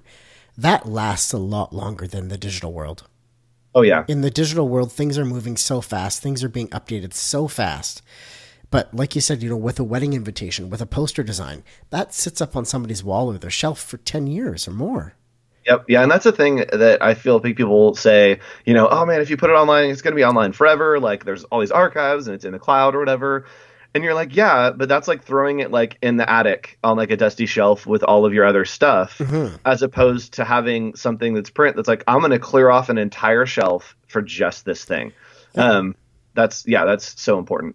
that 0.56 0.86
lasts 0.86 1.32
a 1.32 1.38
lot 1.38 1.72
longer 1.72 2.06
than 2.06 2.28
the 2.28 2.38
digital 2.38 2.72
world. 2.72 3.04
Oh 3.74 3.82
yeah. 3.82 4.04
In 4.08 4.22
the 4.22 4.30
digital 4.30 4.68
world, 4.68 4.90
things 4.90 5.18
are 5.18 5.24
moving 5.24 5.56
so 5.56 5.80
fast, 5.80 6.22
things 6.22 6.42
are 6.42 6.48
being 6.48 6.68
updated 6.68 7.12
so 7.12 7.46
fast. 7.46 8.02
But 8.70 8.92
like 8.94 9.14
you 9.14 9.20
said, 9.20 9.42
you 9.42 9.50
know, 9.50 9.56
with 9.56 9.78
a 9.78 9.84
wedding 9.84 10.12
invitation, 10.12 10.70
with 10.70 10.80
a 10.80 10.86
poster 10.86 11.22
design, 11.22 11.62
that 11.90 12.14
sits 12.14 12.40
up 12.40 12.56
on 12.56 12.64
somebody's 12.64 13.04
wall 13.04 13.30
or 13.30 13.38
their 13.38 13.50
shelf 13.50 13.80
for 13.80 13.98
10 13.98 14.26
years 14.26 14.66
or 14.66 14.72
more. 14.72 15.14
Yep. 15.66 15.84
Yeah, 15.88 16.02
and 16.02 16.10
that's 16.10 16.26
a 16.26 16.32
thing 16.32 16.64
that 16.72 17.02
I 17.02 17.14
feel 17.14 17.40
people 17.40 17.94
say, 17.94 18.40
you 18.64 18.72
know, 18.72 18.88
oh 18.88 19.04
man, 19.04 19.20
if 19.20 19.30
you 19.30 19.36
put 19.36 19.50
it 19.50 19.54
online, 19.54 19.90
it's 19.90 20.00
going 20.00 20.12
to 20.12 20.16
be 20.16 20.24
online 20.24 20.52
forever. 20.52 21.00
Like 21.00 21.24
there's 21.24 21.44
all 21.44 21.60
these 21.60 21.72
archives 21.72 22.28
and 22.28 22.34
it's 22.34 22.44
in 22.44 22.52
the 22.52 22.58
cloud 22.58 22.94
or 22.94 23.00
whatever. 23.00 23.46
And 23.96 24.04
you're 24.04 24.12
like, 24.12 24.36
yeah, 24.36 24.72
but 24.72 24.90
that's 24.90 25.08
like 25.08 25.24
throwing 25.24 25.60
it 25.60 25.70
like 25.70 25.96
in 26.02 26.18
the 26.18 26.30
attic 26.30 26.78
on 26.84 26.98
like 26.98 27.10
a 27.10 27.16
dusty 27.16 27.46
shelf 27.46 27.86
with 27.86 28.02
all 28.02 28.26
of 28.26 28.34
your 28.34 28.44
other 28.44 28.66
stuff, 28.66 29.22
as 29.64 29.80
opposed 29.80 30.34
to 30.34 30.44
having 30.44 30.94
something 30.94 31.32
that's 31.32 31.48
print 31.48 31.76
that's 31.76 31.88
like, 31.88 32.04
I'm 32.06 32.18
going 32.18 32.30
to 32.30 32.38
clear 32.38 32.68
off 32.68 32.90
an 32.90 32.98
entire 32.98 33.46
shelf 33.46 33.96
for 34.06 34.20
just 34.20 34.66
this 34.66 34.84
thing. 34.84 35.14
Um, 35.54 35.96
that's 36.34 36.66
yeah, 36.66 36.84
that's 36.84 37.18
so 37.18 37.38
important. 37.38 37.74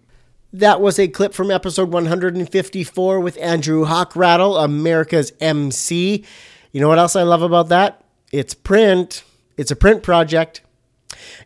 That 0.52 0.80
was 0.80 1.00
a 1.00 1.08
clip 1.08 1.34
from 1.34 1.50
episode 1.50 1.90
154 1.92 3.18
with 3.18 3.36
Andrew 3.38 3.84
Hochradel, 3.84 4.62
America's 4.64 5.32
MC. 5.40 6.24
You 6.70 6.80
know 6.80 6.86
what 6.86 7.00
else 7.00 7.16
I 7.16 7.24
love 7.24 7.42
about 7.42 7.68
that? 7.70 8.04
It's 8.30 8.54
print. 8.54 9.24
It's 9.56 9.72
a 9.72 9.76
print 9.76 10.04
project. 10.04 10.60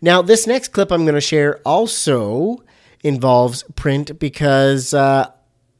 Now, 0.02 0.20
this 0.20 0.46
next 0.46 0.68
clip 0.68 0.92
I'm 0.92 1.04
going 1.04 1.14
to 1.14 1.20
share 1.22 1.60
also 1.64 2.62
involves 3.06 3.62
print 3.74 4.18
because 4.18 4.92
uh, 4.92 5.30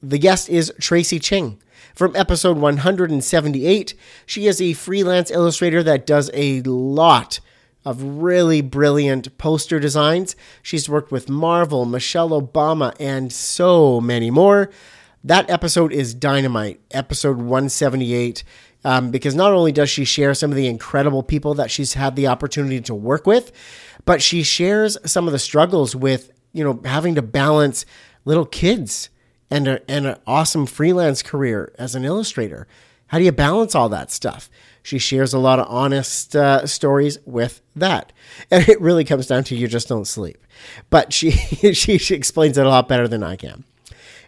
the 0.03 0.19
guest 0.19 0.49
is 0.49 0.73
Tracie 0.81 1.19
Ching 1.19 1.61
from 1.95 2.15
episode 2.15 2.59
178. 2.59 3.95
She 4.25 4.47
is 4.47 4.61
a 4.61 4.75
freelance 4.75 5.31
illustrator 5.31 5.83
that 5.83 6.07
does 6.07 6.31
a 6.35 6.63
lot 6.63 7.41
of 7.85 8.03
really 8.03 8.61
brilliant 8.61 9.37
poster 9.39 9.81
designs. 9.81 10.37
She's 10.63 10.89
worked 10.89 11.11
with 11.11 11.29
Marvel, 11.29 11.85
Michelle 11.85 12.31
Obama, 12.31 12.95
and 13.01 13.33
so 13.33 14.01
many 14.01 14.31
more. 14.31 14.71
That 15.25 15.49
episode 15.51 15.93
is 15.93 16.15
dynamite, 16.15 16.81
episode 16.91 17.39
178, 17.39 18.45
um, 18.85 19.11
because 19.11 19.35
not 19.35 19.53
only 19.53 19.73
does 19.73 19.91
she 19.91 20.05
share 20.05 20.35
some 20.35 20.51
of 20.51 20.57
the 20.57 20.69
incredible 20.69 21.23
people 21.23 21.55
that 21.55 21.71
she's 21.71 21.95
had 21.95 22.15
the 22.15 22.29
opportunity 22.29 22.81
to 22.83 22.95
work 22.95 23.27
with, 23.27 23.51
but 24.05 24.23
she 24.23 24.43
shares 24.43 24.97
some 25.05 25.27
of 25.27 25.33
the 25.33 25.39
struggles 25.39 25.97
with, 25.97 26.31
you 26.57 26.65
know, 26.65 26.81
having 26.85 27.15
to 27.15 27.23
balance 27.23 27.85
little 28.25 28.47
kids 28.47 29.11
and, 29.51 29.69
a, 29.69 29.91
and 29.91 30.07
an 30.07 30.19
awesome 30.27 30.67
freelance 30.67 31.23
career 31.23 31.73
as 31.79 31.95
an 31.95 32.05
illustrator. 32.05 32.67
How 33.09 33.19
do 33.19 33.25
you 33.25 33.33
balance 33.33 33.75
all 33.75 33.89
that 33.91 34.11
stuff? 34.11 34.51
She 34.83 34.99
shares 34.99 35.33
a 35.33 35.39
lot 35.39 35.59
of 35.59 35.67
honest 35.69 36.35
uh, 36.35 36.67
stories 36.67 37.19
with 37.25 37.61
that. 37.75 38.13
And 38.51 38.69
it 38.69 38.81
really 38.81 39.05
comes 39.05 39.27
down 39.27 39.45
to 39.45 39.57
you 39.57 39.67
just 39.67 39.89
don't 39.89 40.07
sleep. 40.07 40.39
But 40.91 41.13
she, 41.13 41.31
she, 41.73 41.99
she 41.99 42.15
explains 42.15 42.59
it 42.59 42.67
a 42.67 42.69
lot 42.69 42.89
better 42.89 43.09
than 43.09 43.23
I 43.23 43.37
can. 43.37 43.65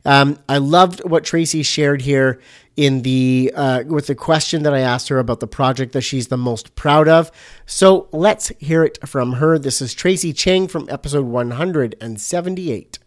Um, 0.04 0.38
I 0.48 0.58
loved 0.58 1.00
what 1.08 1.24
Tracie 1.24 1.62
shared 1.62 2.02
here 2.02 2.40
in 2.76 3.02
the 3.02 3.52
uh, 3.54 3.82
with 3.86 4.06
the 4.06 4.14
question 4.14 4.62
that 4.62 4.72
I 4.72 4.80
asked 4.80 5.08
her 5.08 5.18
about 5.18 5.40
the 5.40 5.46
project 5.46 5.92
that 5.92 6.02
she's 6.02 6.28
the 6.28 6.36
most 6.36 6.74
proud 6.76 7.08
of. 7.08 7.30
So 7.66 8.08
let's 8.12 8.48
hear 8.58 8.84
it 8.84 9.06
from 9.06 9.34
her. 9.34 9.58
This 9.58 9.82
is 9.82 9.94
Tracie 9.94 10.32
Ching 10.32 10.68
from 10.68 10.88
episode 10.88 11.26
178. 11.26 12.98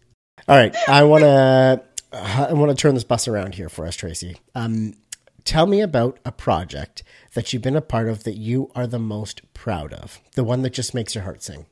All 0.48 0.56
right, 0.56 0.74
I 0.88 1.04
want 1.04 1.22
to 1.22 1.82
I 2.12 2.52
want 2.52 2.70
to 2.70 2.80
turn 2.80 2.94
this 2.94 3.04
bus 3.04 3.26
around 3.26 3.54
here 3.54 3.68
for 3.68 3.86
us, 3.86 3.96
Tracie. 3.96 4.36
Um, 4.54 4.94
tell 5.44 5.66
me 5.66 5.80
about 5.80 6.18
a 6.24 6.32
project 6.32 7.02
that 7.34 7.52
you've 7.52 7.62
been 7.62 7.76
a 7.76 7.80
part 7.80 8.08
of 8.08 8.24
that 8.24 8.36
you 8.36 8.70
are 8.74 8.86
the 8.86 8.98
most 8.98 9.40
proud 9.54 9.92
of, 9.94 10.20
the 10.34 10.44
one 10.44 10.62
that 10.62 10.74
just 10.74 10.94
makes 10.94 11.14
your 11.14 11.24
heart 11.24 11.42
sing. 11.42 11.66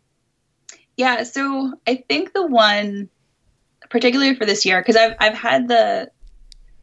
Yeah, 0.97 1.23
so 1.25 1.75
I 1.87 2.05
think 2.09 2.33
the 2.33 2.47
one, 2.47 3.11
particularly 3.91 4.35
for 4.35 4.47
this 4.47 4.65
year, 4.65 4.81
because 4.81 4.97
I've 4.97 5.15
I've 5.21 5.35
had 5.35 5.69
the 5.69 6.11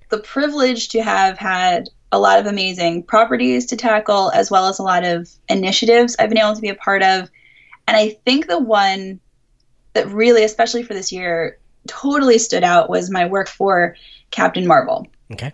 the 0.09 0.19
privilege 0.19 0.89
to 0.89 1.01
have 1.01 1.38
had 1.38 1.89
a 2.11 2.19
lot 2.19 2.39
of 2.39 2.45
amazing 2.45 3.03
properties 3.03 3.65
to 3.67 3.75
tackle, 3.75 4.31
as 4.31 4.49
well 4.51 4.67
as 4.67 4.79
a 4.79 4.84
lot 4.84 5.03
of 5.03 5.29
initiatives 5.49 6.15
I've 6.17 6.29
been 6.29 6.38
able 6.38 6.55
to 6.55 6.61
be 6.61 6.69
a 6.69 6.75
part 6.75 7.01
of, 7.03 7.29
and 7.88 7.97
I 7.97 8.09
think 8.25 8.47
the 8.47 8.59
one 8.59 9.19
that 9.93 10.07
really, 10.09 10.43
especially 10.43 10.84
for 10.84 10.93
this 10.93 11.11
year, 11.11 11.57
totally 11.88 12.38
stood 12.38 12.63
out 12.63 12.89
was 12.89 13.09
my 13.09 13.25
work 13.25 13.47
for 13.47 13.95
Captain 14.29 14.67
Marvel. 14.67 15.07
Okay. 15.31 15.53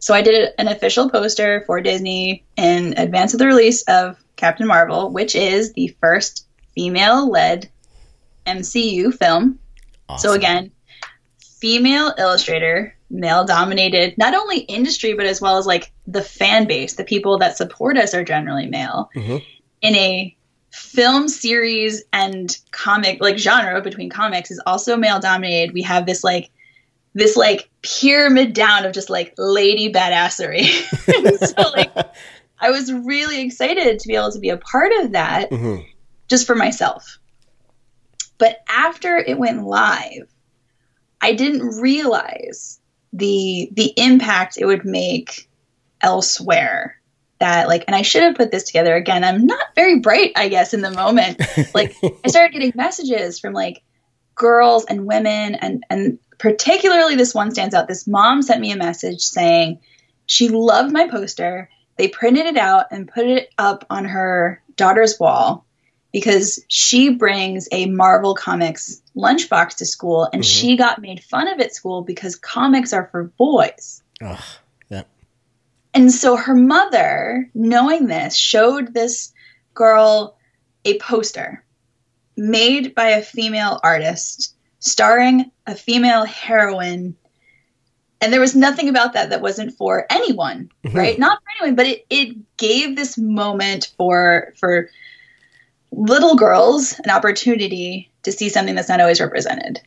So 0.00 0.14
I 0.14 0.22
did 0.22 0.52
an 0.58 0.68
official 0.68 1.08
poster 1.08 1.62
for 1.66 1.80
Disney 1.80 2.44
in 2.56 2.94
advance 2.98 3.32
of 3.32 3.38
the 3.38 3.46
release 3.46 3.82
of 3.82 4.22
Captain 4.36 4.66
Marvel, 4.66 5.10
which 5.10 5.34
is 5.34 5.72
the 5.72 5.96
first 6.00 6.46
female-led 6.74 7.70
MCU 8.46 9.14
film. 9.16 9.58
So 10.16 10.32
again, 10.32 10.72
female 11.60 12.14
illustrator, 12.18 12.96
male-dominated, 13.10 14.16
not 14.18 14.34
only 14.34 14.60
industry 14.60 15.14
but 15.14 15.26
as 15.26 15.40
well 15.40 15.58
as 15.58 15.66
like 15.66 15.92
the 16.06 16.22
fan 16.22 16.66
base, 16.66 16.94
the 16.94 17.04
people 17.04 17.38
that 17.38 17.56
support 17.56 17.96
us 17.96 18.14
are 18.14 18.24
generally 18.24 18.66
male. 18.66 19.10
Mm-hmm. 19.14 19.36
In 19.82 19.94
a 19.94 20.36
film 20.70 21.28
series 21.28 22.04
and 22.12 22.56
comic 22.70 23.20
like 23.20 23.38
genre 23.38 23.80
between 23.82 24.08
comics 24.08 24.50
is 24.50 24.60
also 24.66 24.96
male 24.96 25.20
dominated. 25.20 25.74
We 25.74 25.82
have 25.82 26.06
this 26.06 26.22
like 26.22 26.50
this 27.14 27.36
like 27.36 27.68
pyramid 27.82 28.52
down 28.52 28.84
of 28.84 28.92
just 28.92 29.10
like 29.10 29.34
lady 29.36 29.92
badassery. 29.92 30.66
so 31.46 31.70
like 31.70 31.92
I 32.60 32.70
was 32.70 32.92
really 32.92 33.40
excited 33.40 33.98
to 33.98 34.08
be 34.08 34.14
able 34.14 34.32
to 34.32 34.38
be 34.38 34.50
a 34.50 34.58
part 34.58 34.92
of 35.00 35.12
that 35.12 35.50
mm-hmm. 35.50 35.82
just 36.28 36.46
for 36.46 36.54
myself. 36.54 37.18
But 38.40 38.62
after 38.68 39.18
it 39.18 39.38
went 39.38 39.64
live, 39.64 40.26
I 41.20 41.34
didn't 41.34 41.80
realize 41.80 42.80
the 43.12 43.68
the 43.72 43.92
impact 43.96 44.56
it 44.58 44.64
would 44.64 44.84
make 44.84 45.48
elsewhere. 46.00 46.96
That 47.38 47.68
like, 47.68 47.84
and 47.86 47.94
I 47.94 48.02
should 48.02 48.22
have 48.22 48.34
put 48.34 48.50
this 48.50 48.64
together 48.64 48.96
again. 48.96 49.24
I'm 49.24 49.46
not 49.46 49.74
very 49.74 50.00
bright, 50.00 50.32
I 50.36 50.48
guess, 50.48 50.74
in 50.74 50.80
the 50.80 50.90
moment. 50.90 51.40
like, 51.74 51.94
I 52.02 52.28
started 52.28 52.52
getting 52.52 52.72
messages 52.74 53.38
from 53.38 53.52
like 53.52 53.82
girls 54.34 54.86
and 54.86 55.06
women, 55.06 55.54
and 55.54 55.84
and 55.90 56.18
particularly 56.38 57.16
this 57.16 57.34
one 57.34 57.50
stands 57.50 57.74
out. 57.74 57.88
This 57.88 58.06
mom 58.06 58.40
sent 58.40 58.60
me 58.62 58.72
a 58.72 58.76
message 58.76 59.20
saying 59.20 59.80
she 60.24 60.48
loved 60.48 60.92
my 60.92 61.08
poster. 61.08 61.68
They 61.96 62.08
printed 62.08 62.46
it 62.46 62.56
out 62.56 62.86
and 62.90 63.06
put 63.06 63.26
it 63.26 63.50
up 63.58 63.84
on 63.90 64.06
her 64.06 64.62
daughter's 64.76 65.20
wall 65.20 65.66
because 66.12 66.64
she 66.68 67.14
brings 67.14 67.68
a 67.72 67.86
Marvel 67.86 68.34
Comics 68.34 69.00
lunchbox 69.16 69.76
to 69.76 69.86
school 69.86 70.28
and 70.32 70.44
she 70.44 70.70
mm-hmm. 70.70 70.82
got 70.82 71.00
made 71.00 71.22
fun 71.22 71.48
of 71.48 71.60
at 71.60 71.74
school 71.74 72.02
because 72.02 72.36
comics 72.36 72.92
are 72.92 73.08
for 73.10 73.24
boys. 73.24 74.02
Ugh, 74.22 74.42
yep. 74.88 75.08
And 75.94 76.10
so 76.12 76.36
her 76.36 76.54
mother, 76.54 77.48
knowing 77.54 78.06
this, 78.06 78.36
showed 78.36 78.92
this 78.92 79.32
girl 79.74 80.36
a 80.84 80.98
poster 80.98 81.64
made 82.36 82.94
by 82.94 83.10
a 83.10 83.22
female 83.22 83.78
artist 83.82 84.54
starring 84.80 85.50
a 85.66 85.74
female 85.74 86.24
heroine. 86.24 87.16
And 88.22 88.32
there 88.32 88.40
was 88.40 88.56
nothing 88.56 88.88
about 88.88 89.12
that 89.12 89.30
that 89.30 89.40
wasn't 89.40 89.76
for 89.76 90.06
anyone, 90.10 90.70
mm-hmm. 90.84 90.96
right? 90.96 91.18
Not 91.18 91.38
for 91.38 91.50
anyone, 91.60 91.76
but 91.76 91.86
it, 91.86 92.06
it 92.10 92.56
gave 92.56 92.96
this 92.96 93.16
moment 93.16 93.92
for 93.96 94.52
for 94.58 94.90
little 95.92 96.36
girls 96.36 96.98
an 97.04 97.10
opportunity 97.10 98.10
to 98.22 98.32
see 98.32 98.48
something 98.48 98.74
that's 98.74 98.88
not 98.88 99.00
always 99.00 99.20
represented. 99.20 99.80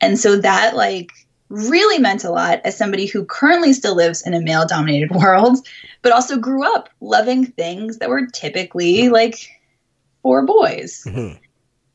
And 0.00 0.18
so 0.18 0.36
that 0.36 0.74
like 0.76 1.10
really 1.48 1.98
meant 1.98 2.24
a 2.24 2.30
lot 2.30 2.60
as 2.64 2.76
somebody 2.76 3.06
who 3.06 3.24
currently 3.24 3.72
still 3.72 3.94
lives 3.94 4.26
in 4.26 4.34
a 4.34 4.40
male 4.40 4.66
dominated 4.66 5.10
world, 5.14 5.58
but 6.00 6.12
also 6.12 6.38
grew 6.38 6.64
up 6.64 6.88
loving 7.00 7.46
things 7.46 7.98
that 7.98 8.08
were 8.08 8.26
typically 8.26 9.08
like 9.10 9.36
for 10.22 10.44
boys. 10.44 11.04
Mm-hmm. 11.06 11.38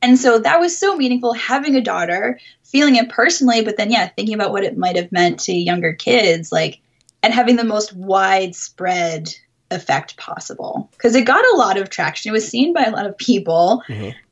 And 0.00 0.16
so 0.16 0.38
that 0.38 0.60
was 0.60 0.78
so 0.78 0.96
meaningful 0.96 1.32
having 1.32 1.74
a 1.74 1.80
daughter, 1.80 2.38
feeling 2.62 2.94
it 2.94 3.08
personally, 3.08 3.64
but 3.64 3.76
then, 3.76 3.90
yeah, 3.90 4.06
thinking 4.06 4.34
about 4.34 4.52
what 4.52 4.62
it 4.62 4.78
might 4.78 4.94
have 4.94 5.10
meant 5.10 5.40
to 5.40 5.52
younger 5.52 5.92
kids, 5.92 6.52
like, 6.52 6.80
and 7.20 7.34
having 7.34 7.56
the 7.56 7.64
most 7.64 7.92
widespread 7.92 9.34
effect 9.70 10.16
possible. 10.16 10.88
Because 10.92 11.14
it 11.14 11.22
got 11.22 11.44
a 11.54 11.56
lot 11.56 11.76
of 11.76 11.90
traction. 11.90 12.30
It 12.30 12.32
was 12.32 12.48
seen 12.48 12.72
by 12.72 12.84
a 12.84 12.90
lot 12.90 13.06
of 13.06 13.16
people. 13.18 13.82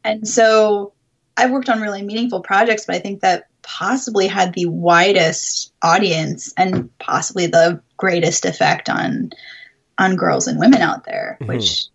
And 0.05 0.27
so 0.27 0.93
I've 1.37 1.51
worked 1.51 1.69
on 1.69 1.81
really 1.81 2.03
meaningful 2.03 2.41
projects, 2.41 2.87
but 2.87 2.95
I 2.97 2.99
think 2.99 3.21
that 3.21 3.49
possibly 3.63 4.27
had 4.27 4.55
the 4.55 4.67
widest 4.67 5.73
audience 5.83 6.55
and 6.57 6.89
possibly 6.99 7.47
the 7.47 7.81
greatest 7.97 8.45
effect 8.45 8.89
on 8.89 9.31
on 9.99 10.15
girls 10.15 10.47
and 10.47 10.61
women 10.61 10.83
out 10.83 11.05
there, 11.05 11.39
Mhm. 11.41 11.47
which 11.49 11.87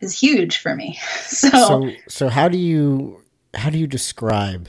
is 0.00 0.18
huge 0.18 0.58
for 0.58 0.74
me. 0.76 0.98
So, 1.26 1.48
So, 1.50 1.90
so 2.08 2.28
how 2.28 2.48
do 2.48 2.56
you 2.56 3.22
how 3.54 3.70
do 3.70 3.78
you 3.78 3.86
describe 3.86 4.68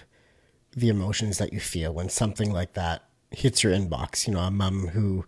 the 0.76 0.90
emotions 0.90 1.38
that 1.38 1.54
you 1.54 1.60
feel 1.60 1.94
when 1.94 2.10
something 2.10 2.52
like 2.52 2.74
that 2.74 3.04
hits 3.32 3.64
your 3.64 3.74
inbox? 3.74 4.28
You 4.28 4.34
know, 4.34 4.40
a 4.40 4.52
mom 4.52 4.88
who 4.90 5.26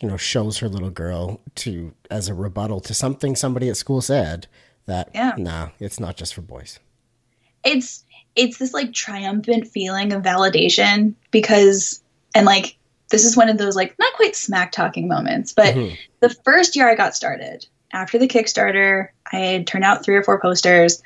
you 0.00 0.08
know 0.08 0.16
shows 0.16 0.58
her 0.58 0.68
little 0.68 0.90
girl 0.90 1.40
to 1.56 1.92
as 2.10 2.28
a 2.28 2.34
rebuttal 2.34 2.80
to 2.80 2.94
something 2.94 3.34
somebody 3.36 3.68
at 3.68 3.76
school 3.76 4.00
said 4.00 4.46
that 4.86 5.10
Yeah. 5.14 5.34
nah, 5.36 5.68
it's 5.80 6.00
not 6.00 6.16
just 6.16 6.34
for 6.34 6.40
boys. 6.42 6.78
it's 7.64 8.04
it's 8.36 8.58
this 8.58 8.72
like 8.72 8.92
triumphant 8.92 9.66
feeling 9.66 10.12
of 10.12 10.22
validation 10.22 11.14
because 11.32 12.00
and 12.34 12.46
like 12.46 12.76
this 13.10 13.24
is 13.24 13.36
one 13.36 13.48
of 13.48 13.58
those 13.58 13.74
like 13.74 13.98
not 13.98 14.12
quite 14.14 14.36
smack 14.36 14.70
talking 14.72 15.08
moments 15.08 15.52
but 15.52 15.74
Mhm. 15.74 15.96
the 16.20 16.30
first 16.44 16.76
year 16.76 16.88
i 16.88 16.94
got 16.94 17.16
started 17.16 17.66
after 17.92 18.16
the 18.18 18.28
kickstarter 18.28 19.08
i 19.32 19.36
had 19.36 19.66
turned 19.66 19.84
out 19.84 20.04
three 20.04 20.14
or 20.14 20.22
four 20.22 20.40
posters 20.40 21.02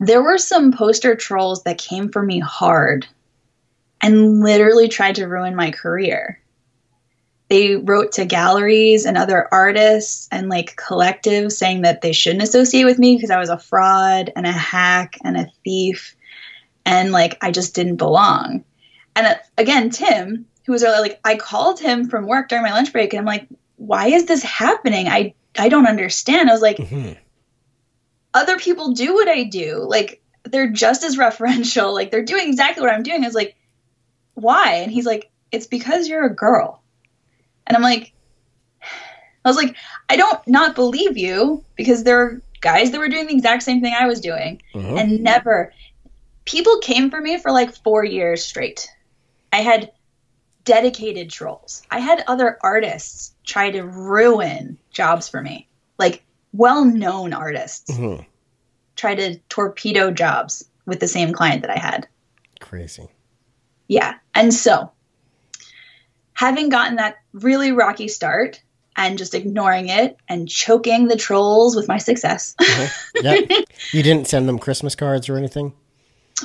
there 0.00 0.22
were 0.22 0.38
some 0.38 0.72
poster 0.72 1.14
trolls 1.14 1.62
that 1.62 1.78
came 1.78 2.10
for 2.10 2.22
me 2.22 2.40
hard 2.40 3.06
and 4.02 4.40
literally 4.42 4.88
tried 4.88 5.14
to 5.14 5.26
ruin 5.28 5.54
my 5.54 5.70
career 5.70 6.40
they 7.54 7.76
wrote 7.76 8.10
to 8.10 8.24
galleries 8.24 9.06
and 9.06 9.16
other 9.16 9.46
artists 9.52 10.26
and 10.32 10.48
like 10.48 10.74
collectives 10.74 11.52
saying 11.52 11.82
that 11.82 12.00
they 12.00 12.12
shouldn't 12.12 12.42
associate 12.42 12.82
with 12.82 12.98
me 12.98 13.14
because 13.14 13.30
I 13.30 13.38
was 13.38 13.48
a 13.48 13.56
fraud 13.56 14.32
and 14.34 14.44
a 14.44 14.50
hack 14.50 15.18
and 15.22 15.36
a 15.36 15.46
thief 15.62 16.16
and 16.84 17.12
like 17.12 17.38
I 17.40 17.52
just 17.52 17.76
didn't 17.76 17.94
belong. 17.94 18.64
And 19.14 19.28
uh, 19.28 19.34
again, 19.56 19.90
Tim, 19.90 20.46
who 20.66 20.72
was 20.72 20.82
earlier, 20.82 21.00
like 21.00 21.20
I 21.24 21.36
called 21.36 21.78
him 21.78 22.10
from 22.10 22.26
work 22.26 22.48
during 22.48 22.64
my 22.64 22.72
lunch 22.72 22.90
break 22.92 23.12
and 23.12 23.20
I'm 23.20 23.24
like, 23.24 23.46
why 23.76 24.08
is 24.08 24.26
this 24.26 24.42
happening? 24.42 25.06
I 25.06 25.34
I 25.56 25.68
don't 25.68 25.86
understand. 25.86 26.50
I 26.50 26.54
was 26.54 26.60
like, 26.60 26.78
other 28.34 28.58
people 28.58 28.94
do 28.94 29.14
what 29.14 29.28
I 29.28 29.44
do. 29.44 29.86
Like 29.88 30.20
they're 30.42 30.72
just 30.72 31.04
as 31.04 31.16
referential. 31.16 31.94
Like 31.94 32.10
they're 32.10 32.24
doing 32.24 32.48
exactly 32.48 32.82
what 32.82 32.92
I'm 32.92 33.04
doing. 33.04 33.22
I 33.22 33.28
was 33.28 33.34
like, 33.36 33.54
why? 34.34 34.78
And 34.78 34.90
he's 34.90 35.06
like, 35.06 35.30
it's 35.52 35.68
because 35.68 36.08
you're 36.08 36.26
a 36.26 36.34
girl. 36.34 36.80
And 37.66 37.76
I'm 37.76 37.82
like, 37.82 38.12
I 38.82 39.48
was 39.48 39.56
like, 39.56 39.76
I 40.08 40.16
don't 40.16 40.46
not 40.48 40.74
believe 40.74 41.16
you 41.16 41.64
because 41.76 42.04
there 42.04 42.20
are 42.20 42.42
guys 42.60 42.90
that 42.90 42.98
were 42.98 43.08
doing 43.08 43.26
the 43.26 43.34
exact 43.34 43.62
same 43.62 43.80
thing 43.80 43.94
I 43.98 44.06
was 44.06 44.20
doing 44.20 44.62
Mhm. 44.74 44.98
and 44.98 45.22
never 45.22 45.72
people 46.46 46.78
came 46.78 47.10
for 47.10 47.20
me 47.20 47.38
for 47.38 47.50
like 47.50 47.74
4 47.74 48.04
years 48.04 48.44
straight. 48.44 48.88
I 49.52 49.58
had 49.62 49.92
dedicated 50.64 51.30
trolls. 51.30 51.82
I 51.90 51.98
had 52.00 52.24
other 52.26 52.58
artists 52.62 53.34
try 53.44 53.70
to 53.70 53.82
ruin 53.82 54.78
jobs 54.90 55.28
for 55.28 55.42
me. 55.42 55.68
Like 55.98 56.24
well-known 56.52 57.32
artists 57.34 57.90
try 58.96 59.14
to 59.14 59.36
torpedo 59.48 60.10
jobs 60.10 60.64
with 60.86 61.00
the 61.00 61.08
same 61.08 61.32
client 61.32 61.62
that 61.62 61.70
I 61.70 61.78
had. 61.78 62.06
Crazy. 62.60 63.08
Yeah. 63.88 64.14
And 64.34 64.54
so, 64.54 64.90
having 66.34 66.68
gotten 66.68 66.96
that 66.96 67.16
really 67.32 67.72
rocky 67.72 68.08
start 68.08 68.60
and 68.96 69.18
just 69.18 69.34
ignoring 69.34 69.88
it 69.88 70.16
and 70.28 70.48
choking 70.48 71.08
the 71.08 71.16
trolls 71.16 71.74
with 71.74 71.88
my 71.88 71.98
success. 71.98 72.54
Uh-huh. 72.64 72.88
Yeah. 73.22 73.40
you 73.92 74.02
didn't 74.02 74.26
send 74.26 74.48
them 74.48 74.58
Christmas 74.58 74.94
cards 74.94 75.28
or 75.28 75.36
anything? 75.36 75.72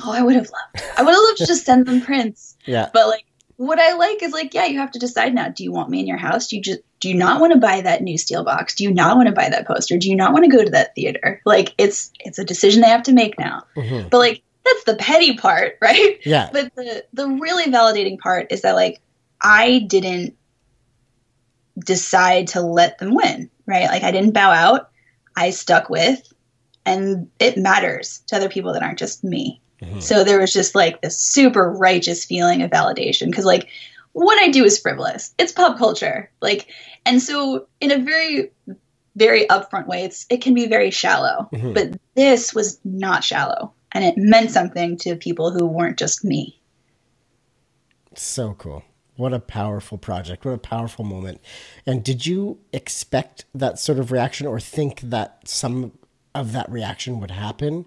oh, 0.04 0.12
I 0.12 0.22
would 0.22 0.34
have 0.34 0.50
loved. 0.50 0.86
I 0.96 1.02
would 1.02 1.12
have 1.12 1.22
loved 1.22 1.38
to 1.38 1.46
just 1.46 1.64
send 1.64 1.86
them 1.86 2.00
prints. 2.00 2.56
Yeah. 2.66 2.90
But 2.92 3.08
like 3.08 3.24
what 3.56 3.80
I 3.80 3.94
like 3.94 4.22
is 4.22 4.32
like, 4.32 4.52
yeah, 4.52 4.66
you 4.66 4.78
have 4.78 4.90
to 4.92 4.98
decide 4.98 5.34
now. 5.34 5.48
Do 5.48 5.64
you 5.64 5.72
want 5.72 5.88
me 5.88 5.98
in 5.98 6.06
your 6.06 6.18
house? 6.18 6.46
Do 6.46 6.56
you 6.56 6.62
just 6.62 6.80
do 7.00 7.08
you 7.08 7.14
not 7.14 7.40
want 7.40 7.54
to 7.54 7.58
buy 7.58 7.80
that 7.80 8.02
new 8.02 8.18
steel 8.18 8.44
box? 8.44 8.74
Do 8.74 8.84
you 8.84 8.92
not 8.92 9.16
want 9.16 9.28
to 9.28 9.34
buy 9.34 9.48
that 9.48 9.66
poster? 9.66 9.96
Do 9.96 10.08
you 10.08 10.14
not 10.14 10.32
want 10.32 10.44
to 10.44 10.54
go 10.54 10.62
to 10.62 10.70
that 10.70 10.94
theater? 10.94 11.40
Like 11.46 11.74
it's 11.78 12.12
it's 12.20 12.38
a 12.38 12.44
decision 12.44 12.82
they 12.82 12.88
have 12.88 13.04
to 13.04 13.12
make 13.12 13.38
now. 13.38 13.64
Mm-hmm. 13.76 14.08
But 14.08 14.18
like 14.18 14.42
that's 14.64 14.84
the 14.84 14.96
petty 14.96 15.36
part, 15.36 15.78
right? 15.80 16.18
Yeah. 16.24 16.50
But 16.52 16.74
the 16.76 17.04
the 17.14 17.26
really 17.26 17.64
validating 17.64 18.18
part 18.18 18.52
is 18.52 18.60
that 18.60 18.74
like 18.74 19.00
I 19.42 19.80
didn't 19.80 20.36
decide 21.78 22.48
to 22.48 22.60
let 22.60 22.98
them 22.98 23.14
win, 23.14 23.50
right? 23.66 23.86
Like 23.86 24.02
I 24.02 24.10
didn't 24.10 24.32
bow 24.34 24.50
out. 24.50 24.90
I 25.36 25.50
stuck 25.50 25.88
with 25.88 26.20
and 26.84 27.30
it 27.38 27.56
matters 27.56 28.22
to 28.26 28.36
other 28.36 28.48
people 28.48 28.72
that 28.72 28.82
aren't 28.82 28.98
just 28.98 29.24
me. 29.24 29.60
So 30.00 30.24
there 30.24 30.38
was 30.40 30.52
just 30.52 30.74
like 30.74 31.00
this 31.00 31.18
super 31.18 31.70
righteous 31.70 32.24
feeling 32.26 32.62
of 32.62 32.70
validation 32.70 33.26
because 33.30 33.46
like 33.46 33.68
what 34.12 34.38
I 34.38 34.50
do 34.50 34.64
is 34.64 34.78
frivolous. 34.78 35.34
It's 35.38 35.52
pop 35.52 35.78
culture. 35.78 36.30
Like 36.42 36.66
and 37.06 37.22
so 37.22 37.66
in 37.80 37.90
a 37.90 37.98
very 37.98 38.50
very 39.16 39.46
upfront 39.46 39.86
way 39.86 40.04
it's 40.04 40.26
it 40.28 40.42
can 40.42 40.52
be 40.52 40.66
very 40.66 40.90
shallow. 40.90 41.48
Mhm. 41.52 41.72
But 41.72 41.98
this 42.14 42.54
was 42.54 42.78
not 42.84 43.24
shallow 43.24 43.72
and 43.92 44.04
it 44.04 44.18
meant 44.18 44.50
something 44.50 44.98
to 44.98 45.16
people 45.16 45.50
who 45.50 45.64
weren't 45.64 45.98
just 45.98 46.24
me. 46.24 46.60
So 48.16 48.54
cool. 48.58 48.82
What 49.20 49.34
a 49.34 49.38
powerful 49.38 49.98
project. 49.98 50.46
What 50.46 50.54
a 50.54 50.58
powerful 50.58 51.04
moment. 51.04 51.42
And 51.84 52.02
did 52.02 52.24
you 52.24 52.58
expect 52.72 53.44
that 53.54 53.78
sort 53.78 53.98
of 53.98 54.10
reaction 54.10 54.46
or 54.46 54.58
think 54.58 55.02
that 55.02 55.46
some 55.46 55.92
of 56.34 56.52
that 56.52 56.70
reaction 56.70 57.20
would 57.20 57.30
happen 57.30 57.84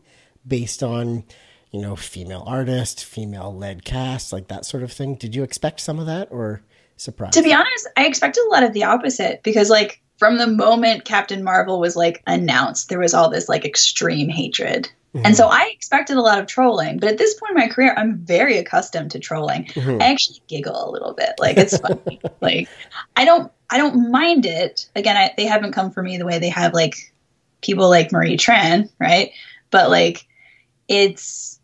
based 0.47 0.83
on, 0.83 1.23
you 1.71 1.81
know, 1.81 1.95
female 1.95 2.43
artist, 2.45 3.03
female 3.03 3.51
led 3.51 3.83
cast, 3.83 4.31
like 4.31 4.47
that 4.49 4.63
sort 4.63 4.83
of 4.83 4.91
thing? 4.91 5.15
Did 5.15 5.33
you 5.33 5.41
expect 5.41 5.79
some 5.79 5.97
of 5.97 6.05
that 6.05 6.27
or 6.29 6.61
surprise? 6.97 7.33
To 7.33 7.41
be 7.41 7.51
honest, 7.51 7.89
I 7.97 8.05
expected 8.05 8.43
a 8.45 8.51
lot 8.51 8.61
of 8.61 8.73
the 8.73 8.83
opposite 8.83 9.41
because 9.41 9.71
like 9.71 10.03
from 10.17 10.37
the 10.37 10.45
moment 10.45 11.03
Captain 11.03 11.43
Marvel 11.43 11.79
was 11.79 11.95
like 11.95 12.21
announced, 12.27 12.89
there 12.89 12.99
was 12.99 13.15
all 13.15 13.31
this 13.31 13.49
like 13.49 13.65
extreme 13.65 14.29
hatred. 14.29 14.87
And 15.15 15.37
so 15.37 15.47
I 15.47 15.69
expected 15.71 16.17
a 16.17 16.21
lot 16.21 16.39
of 16.39 16.47
trolling, 16.47 16.97
but 16.97 17.09
at 17.09 17.17
this 17.19 17.35
point 17.35 17.51
in 17.51 17.57
my 17.57 17.67
career, 17.67 17.93
I'm 17.95 18.17
very 18.17 18.57
accustomed 18.57 19.11
to 19.11 19.19
trolling. 19.19 19.65
Mhm. 19.65 20.01
I 20.01 20.07
actually 20.07 20.41
giggle 20.47 20.89
a 20.89 20.91
little 20.91 21.13
bit, 21.13 21.33
like 21.37 21.57
it's 21.57 21.77
funny. 21.77 22.19
like 22.41 22.67
I 23.15 23.25
don't, 23.25 23.51
I 23.69 23.77
don't 23.77 24.11
mind 24.11 24.45
it. 24.47 24.89
Again, 24.95 25.15
I, 25.15 25.31
they 25.37 25.45
haven't 25.45 25.73
come 25.73 25.91
for 25.91 26.01
me 26.01 26.17
the 26.17 26.25
way 26.25 26.39
they 26.39 26.49
have 26.49 26.73
like 26.73 27.13
people 27.61 27.89
like 27.89 28.11
Marie 28.11 28.37
Tran, 28.37 28.89
right? 28.99 29.31
But 29.69 29.89
like 29.91 30.27
it's 30.87 31.59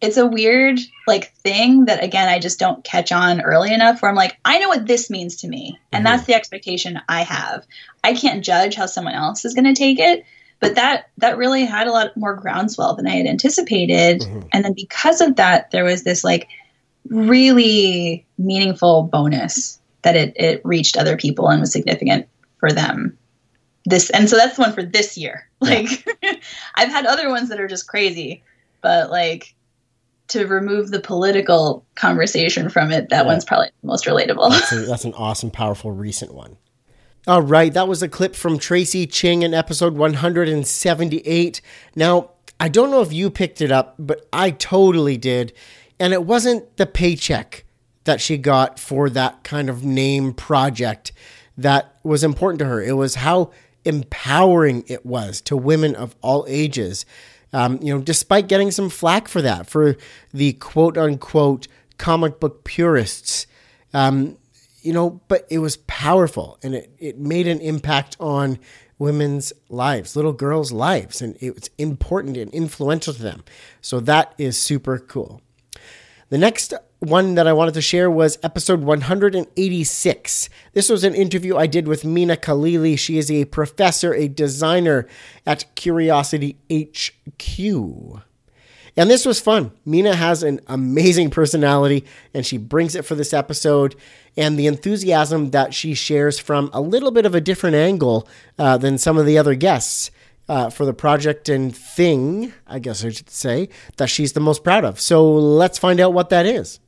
it's 0.00 0.16
a 0.16 0.26
weird 0.26 0.78
like 1.06 1.32
thing 1.36 1.86
that 1.86 2.02
again 2.02 2.28
I 2.28 2.38
just 2.38 2.58
don't 2.58 2.82
catch 2.84 3.12
on 3.12 3.40
early 3.40 3.72
enough 3.72 4.00
where 4.00 4.10
I'm 4.10 4.16
like 4.16 4.38
I 4.44 4.58
know 4.58 4.68
what 4.68 4.86
this 4.86 5.10
means 5.10 5.36
to 5.36 5.48
me 5.48 5.78
and 5.92 6.06
that's 6.06 6.24
the 6.24 6.34
expectation 6.34 7.00
I 7.08 7.22
have. 7.22 7.66
I 8.02 8.14
can't 8.14 8.44
judge 8.44 8.74
how 8.76 8.86
someone 8.86 9.14
else 9.14 9.44
is 9.44 9.54
going 9.54 9.66
to 9.66 9.74
take 9.74 9.98
it, 9.98 10.24
but 10.60 10.74
that 10.76 11.10
that 11.18 11.36
really 11.36 11.64
had 11.64 11.86
a 11.86 11.92
lot 11.92 12.16
more 12.16 12.34
groundswell 12.34 12.94
than 12.94 13.06
I 13.06 13.16
had 13.16 13.26
anticipated 13.26 14.20
mm-hmm. 14.20 14.40
and 14.52 14.64
then 14.64 14.74
because 14.74 15.20
of 15.20 15.36
that 15.36 15.70
there 15.70 15.84
was 15.84 16.04
this 16.04 16.22
like 16.22 16.48
really 17.08 18.26
meaningful 18.38 19.04
bonus 19.04 19.80
that 20.02 20.16
it 20.16 20.32
it 20.36 20.60
reached 20.64 20.96
other 20.96 21.16
people 21.16 21.48
and 21.48 21.60
was 21.60 21.72
significant 21.72 22.26
for 22.58 22.72
them. 22.72 23.16
This 23.86 24.10
and 24.10 24.28
so 24.28 24.36
that's 24.36 24.56
the 24.56 24.62
one 24.62 24.72
for 24.72 24.82
this 24.82 25.16
year. 25.16 25.48
Like 25.60 26.06
I've 26.74 26.88
had 26.88 27.06
other 27.06 27.28
ones 27.28 27.48
that 27.48 27.60
are 27.60 27.68
just 27.68 27.88
crazy, 27.88 28.42
but 28.80 29.10
like 29.10 29.54
to 30.28 30.46
remove 30.46 30.90
the 30.90 31.00
political 31.00 31.84
conversation 31.96 32.68
from 32.68 32.92
it, 32.92 33.08
that 33.08 33.26
one's 33.26 33.44
probably 33.44 33.68
the 33.80 33.86
most 33.86 34.04
relatable. 34.04 34.50
That's, 34.50 34.72
a, 34.72 34.76
that's 34.86 35.04
an 35.04 35.14
awesome, 35.14 35.50
powerful, 35.50 35.90
recent 35.90 36.32
one. 36.32 36.56
All 37.26 37.42
right, 37.42 37.72
that 37.74 37.86
was 37.86 38.02
a 38.02 38.08
clip 38.08 38.34
from 38.34 38.58
Tracie 38.58 39.06
Ching 39.06 39.42
in 39.42 39.52
episode 39.52 39.94
178. 39.94 41.60
Now, 41.94 42.30
I 42.58 42.68
don't 42.70 42.90
know 42.90 43.02
if 43.02 43.12
you 43.12 43.28
picked 43.28 43.60
it 43.60 43.70
up, 43.70 43.94
but 43.98 44.26
I 44.32 44.52
totally 44.52 45.18
did. 45.18 45.52
And 45.98 46.14
it 46.14 46.24
wasn't 46.24 46.78
the 46.78 46.86
paycheck 46.86 47.64
that 48.04 48.22
she 48.22 48.38
got 48.38 48.78
for 48.78 49.10
that 49.10 49.44
kind 49.44 49.68
of 49.68 49.84
name 49.84 50.32
project 50.32 51.12
that 51.58 51.94
was 52.02 52.24
important 52.24 52.58
to 52.60 52.64
her. 52.64 52.82
It 52.82 52.96
was 52.96 53.16
how 53.16 53.50
empowering 53.84 54.84
it 54.86 55.04
was 55.04 55.42
to 55.42 55.58
women 55.58 55.94
of 55.94 56.16
all 56.22 56.46
ages. 56.48 57.04
Um, 57.52 57.78
you 57.82 57.94
know, 57.94 58.00
despite 58.00 58.48
getting 58.48 58.70
some 58.70 58.88
flack 58.88 59.28
for 59.28 59.42
that, 59.42 59.66
for 59.66 59.98
the 60.32 60.54
quote 60.54 60.96
unquote 60.96 61.68
comic 61.98 62.40
book 62.40 62.64
purists, 62.64 63.46
um, 63.92 64.38
you 64.82 64.92
know, 64.92 65.20
but 65.28 65.46
it 65.50 65.58
was 65.58 65.76
powerful 65.76 66.58
and 66.62 66.74
it, 66.74 66.92
it 66.98 67.18
made 67.18 67.46
an 67.46 67.60
impact 67.60 68.16
on 68.20 68.58
women's 68.98 69.52
lives, 69.68 70.14
little 70.14 70.32
girls' 70.32 70.72
lives, 70.72 71.22
and 71.22 71.36
it 71.40 71.54
was 71.54 71.70
important 71.78 72.36
and 72.36 72.52
influential 72.52 73.14
to 73.14 73.22
them. 73.22 73.42
So 73.80 73.98
that 74.00 74.34
is 74.38 74.58
super 74.58 74.98
cool. 74.98 75.40
The 76.28 76.38
next 76.38 76.74
one 77.00 77.34
that 77.34 77.48
I 77.48 77.52
wanted 77.52 77.74
to 77.74 77.82
share 77.82 78.10
was 78.10 78.38
episode 78.42 78.82
186. 78.82 80.48
This 80.74 80.88
was 80.88 81.02
an 81.02 81.14
interview 81.14 81.56
I 81.56 81.66
did 81.66 81.88
with 81.88 82.02
Meena 82.02 82.36
Khalili. 82.36 82.96
She 82.98 83.18
is 83.18 83.30
a 83.30 83.46
professor, 83.46 84.14
a 84.14 84.28
designer 84.28 85.08
at 85.46 85.74
Curiosity 85.74 86.58
HQ. 86.70 88.22
And 88.96 89.10
this 89.10 89.24
was 89.24 89.40
fun. 89.40 89.72
Meena 89.86 90.14
has 90.14 90.42
an 90.42 90.60
amazing 90.66 91.30
personality 91.30 92.04
and 92.34 92.44
she 92.44 92.58
brings 92.58 92.94
it 92.94 93.04
for 93.04 93.14
this 93.14 93.32
episode. 93.32 93.94
And 94.36 94.58
the 94.58 94.66
enthusiasm 94.66 95.50
that 95.50 95.74
she 95.74 95.94
shares 95.94 96.38
from 96.38 96.70
a 96.72 96.80
little 96.80 97.10
bit 97.10 97.26
of 97.26 97.34
a 97.34 97.40
different 97.40 97.76
angle 97.76 98.28
uh, 98.58 98.76
than 98.76 98.98
some 98.98 99.16
of 99.16 99.26
the 99.26 99.38
other 99.38 99.54
guests 99.54 100.10
uh, 100.48 100.68
for 100.68 100.84
the 100.84 100.92
project 100.92 101.48
and 101.48 101.74
thing, 101.74 102.52
I 102.66 102.80
guess 102.80 103.04
I 103.04 103.10
should 103.10 103.30
say, 103.30 103.68
that 103.96 104.10
she's 104.10 104.32
the 104.32 104.40
most 104.40 104.64
proud 104.64 104.84
of. 104.84 105.00
So 105.00 105.32
let's 105.32 105.78
find 105.78 106.00
out 106.00 106.12
what 106.12 106.30
that 106.30 106.46
is. 106.46 106.80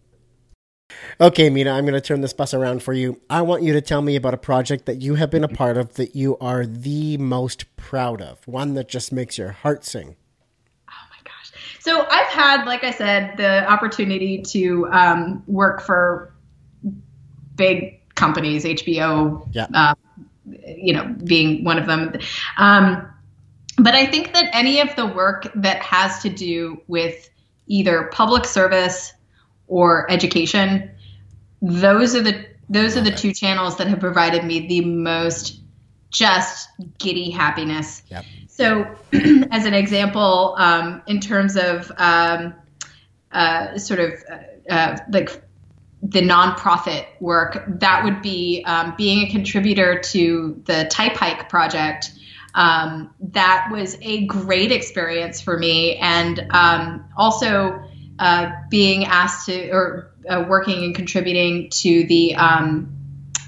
Okay, 1.21 1.49
Meena, 1.49 1.73
I'm 1.73 1.85
going 1.85 1.95
to 1.95 2.01
turn 2.01 2.21
this 2.21 2.33
bus 2.33 2.55
around 2.55 2.83
for 2.83 2.93
you. 2.93 3.21
I 3.31 3.43
want 3.43 3.63
you 3.63 3.73
to 3.73 3.81
tell 3.81 4.03
me 4.03 4.17
about 4.17 4.35
a 4.35 4.39
project 4.39 4.87
that 4.87 5.01
you 5.01 5.15
have 5.15 5.31
been 5.31 5.45
a 5.45 5.49
part 5.49 5.77
of 5.77 5.95
that 5.95 6.17
you 6.17 6.37
are 6.39 6.67
the 6.67 7.17
most 7.19 7.75
proud 7.77 8.21
of, 8.21 8.47
one 8.47 8.75
that 8.75 8.89
just 8.89 9.13
makes 9.13 9.39
your 9.39 9.53
heart 9.53 9.85
sing. 9.85 10.17
So 11.83 12.07
I've 12.09 12.29
had, 12.29 12.65
like 12.65 12.85
I 12.85 12.93
said, 12.93 13.37
the 13.37 13.69
opportunity 13.69 14.41
to 14.43 14.87
um, 14.93 15.43
work 15.49 15.83
for 15.83 16.33
big 17.57 18.01
companies, 18.15 18.65
HBO, 18.65 19.49
Yeah. 19.51 19.67
uh, 19.75 19.95
you 20.77 20.93
know, 20.93 21.13
being 21.25 21.65
one 21.65 21.79
of 21.79 21.87
them. 21.87 22.13
Um, 22.57 23.05
but 23.79 23.95
I 23.95 24.07
think 24.07 24.33
that 24.33 24.49
any 24.53 24.79
of 24.81 24.95
the 24.95 25.07
work 25.07 25.51
that 25.57 25.83
has 25.83 26.23
to 26.23 26.29
do 26.29 26.81
with 26.87 27.29
either 27.67 28.05
public 28.13 28.45
service 28.45 29.13
or 29.67 30.09
education, 30.09 30.89
those 31.63 32.15
are 32.15 32.23
the 32.23 32.47
those 32.69 32.97
are 32.97 33.01
the 33.01 33.11
two 33.11 33.33
channels 33.33 33.77
that 33.79 33.89
have 33.89 33.99
provided 33.99 34.45
me 34.45 34.69
the 34.69 34.85
most 34.85 35.61
just 36.11 36.69
giddy 36.99 37.31
happiness. 37.31 38.03
Yep. 38.09 38.25
So, 38.63 38.87
as 39.51 39.67
an 39.67 39.75
example, 39.75 40.55
um, 40.57 41.03
in 41.09 41.19
terms 41.19 41.57
of 41.57 41.91
um, 41.97 42.55
uh, 43.33 43.77
sort 43.77 43.99
of 43.99 44.13
uh, 44.31 44.73
uh, 44.73 44.99
like 45.11 45.43
the 46.01 46.21
nonprofit 46.21 47.07
work, 47.19 47.65
that 47.81 48.05
would 48.05 48.23
be 48.23 48.63
um, 48.65 48.95
being 48.97 49.27
a 49.27 49.31
contributor 49.33 49.99
to 50.13 50.63
the 50.65 50.85
Type 50.85 51.17
Hike 51.17 51.49
project. 51.49 52.13
Um, 52.55 53.13
that 53.33 53.71
was 53.73 53.99
a 54.01 54.27
great 54.27 54.71
experience 54.71 55.41
for 55.41 55.59
me, 55.59 55.97
and 55.97 56.47
um, 56.51 57.07
also 57.17 57.83
uh, 58.21 58.53
being 58.71 59.07
asked 59.07 59.47
to 59.47 59.71
or 59.71 60.13
uh, 60.31 60.45
working 60.49 60.85
and 60.85 60.95
contributing 60.95 61.69
to 61.71 62.07
the 62.07 62.37
um, 62.37 62.97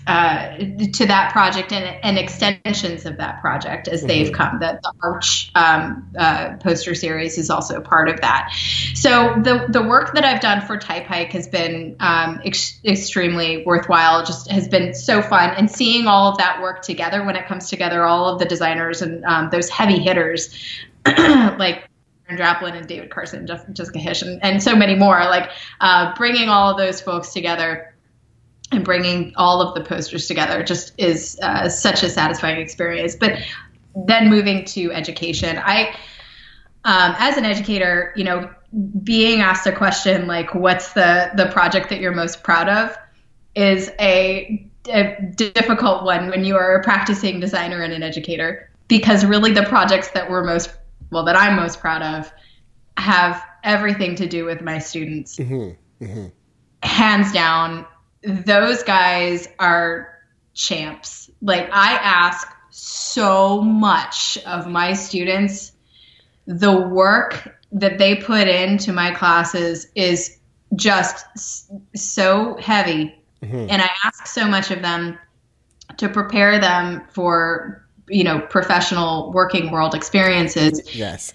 uh, 0.07 0.57
to 0.93 1.07
that 1.07 1.33
project 1.33 1.73
and, 1.73 1.85
and 2.03 2.19
extensions 2.19 3.07
of 3.07 3.17
that 3.17 3.41
project 3.41 3.89
as 3.89 4.03
they've 4.03 4.29
Mhm. 4.29 4.35
come. 4.35 4.59
The, 4.61 4.79
the 4.83 4.93
Arch 5.03 5.51
um, 5.55 6.11
uh, 6.19 6.57
poster 6.59 6.95
series 6.95 7.39
is 7.39 7.49
also 7.49 7.81
part 7.81 8.09
of 8.09 8.21
that. 8.21 8.51
So 8.95 9.35
the 9.43 9.67
the 9.69 9.83
work 9.83 10.15
that 10.15 10.25
I've 10.25 10.41
done 10.41 10.61
for 10.67 10.77
Type 10.77 11.07
Hike 11.07 11.33
has 11.33 11.49
been 11.49 11.97
um, 12.01 12.41
ex- 12.45 12.79
extremely 12.85 13.65
worthwhile. 13.65 14.25
Just 14.25 14.51
has 14.51 14.69
been 14.69 14.95
so 14.95 15.23
fun, 15.23 15.51
and 15.57 15.71
seeing 15.71 16.07
all 16.07 16.31
of 16.31 16.39
that 16.39 16.61
work 16.61 16.83
together 16.83 17.25
when 17.25 17.37
it 17.37 17.47
comes 17.47 17.71
together, 17.71 18.05
all 18.05 18.29
of 18.29 18.39
the 18.39 18.45
designers 18.45 19.01
and 19.03 19.25
um, 19.25 19.49
those 19.51 19.69
heavy 19.71 19.99
hitters 19.99 20.55
like. 21.07 21.89
Aaron 22.27 22.41
Draplin 22.41 22.75
and 22.75 22.89
David 22.89 23.11
Carson, 23.11 23.47
Jessica 23.47 23.99
Hische, 23.99 24.23
and, 24.23 24.43
and 24.43 24.63
so 24.63 24.75
many 24.75 24.95
more. 24.95 25.19
Like 25.27 25.51
uh, 25.79 26.15
bringing 26.17 26.49
all 26.49 26.71
of 26.71 26.79
those 26.79 26.99
folks 26.99 27.35
together 27.35 27.94
and 28.75 28.85
bringing 28.85 29.33
all 29.37 29.63
of 29.63 29.75
the 29.75 29.83
posters 29.83 30.27
together 30.27 30.63
just 30.63 30.93
is 30.99 31.39
uh, 31.43 31.69
such 31.69 32.03
a 32.03 32.09
satisfying 32.09 32.61
experience. 32.61 33.17
But 33.17 33.39
then 33.95 34.29
moving 34.29 34.65
to 34.67 34.93
education, 34.93 35.59
I, 35.59 35.97
um, 36.85 37.15
as 37.19 37.37
an 37.37 37.45
educator, 37.45 38.13
you 38.17 38.25
know, 38.25 38.51
being 39.03 39.41
asked 39.41 39.67
a 39.67 39.73
question 39.73 40.27
like, 40.27 40.55
"What's 40.55 40.93
the 40.93 41.31
the 41.37 41.47
project 41.47 41.89
that 41.91 42.01
you're 42.01 42.15
most 42.15 42.43
proud 42.43 42.69
of?" 42.69 42.97
is 43.55 43.91
a, 44.01 44.69
a 44.89 45.17
difficult 45.37 46.05
one 46.05 46.29
when 46.29 46.45
you 46.45 46.57
are 46.57 46.77
a 46.77 46.83
practicing 46.83 47.39
designer 47.41 47.83
and 47.83 47.93
an 47.93 48.03
educator 48.03 48.69
because 48.89 49.25
really 49.25 49.53
the 49.53 49.63
projects 49.63 50.11
that 50.11 50.29
we're 50.29 50.45
most 50.45 50.75
well 51.11 51.25
that 51.25 51.37
I'm 51.37 51.57
most 51.57 51.81
proud 51.81 52.03
of 52.03 52.33
have 52.97 53.43
everything 53.63 54.17
to 54.17 54.27
do 54.27 54.45
with 54.45 54.61
my 54.61 54.79
students 54.79 55.37
Mm-hmm. 55.37 56.05
Mm-hmm. 56.05 56.27
hands 56.83 57.33
down, 57.33 57.87
those 58.25 58.83
guys 58.83 59.49
are 59.59 60.09
champs. 60.55 61.31
Like 61.43 61.69
I 61.73 61.93
ask 61.95 62.49
so 62.71 63.61
much 63.61 64.39
of 64.47 64.67
my 64.67 64.93
students. 64.95 65.73
The 66.47 66.77
work 66.77 67.57
that 67.73 67.99
they 67.99 68.17
put 68.17 68.49
into 68.49 68.93
my 68.93 69.11
classes 69.13 69.89
is 69.95 70.39
just 70.77 71.25
so 71.97 72.57
heavy. 72.61 73.15
Mhm. 73.43 73.69
And 73.71 73.83
I 73.83 73.89
ask 74.05 74.27
so 74.27 74.47
much 74.47 74.71
of 74.71 74.83
them 74.83 75.19
to 75.97 76.09
prepare 76.09 76.59
them 76.59 77.03
for, 77.13 77.85
you 78.09 78.25
know, 78.25 78.41
professional 78.41 79.33
working 79.33 79.71
world 79.71 79.95
experiences 79.95 80.81
Yes. 80.95 81.33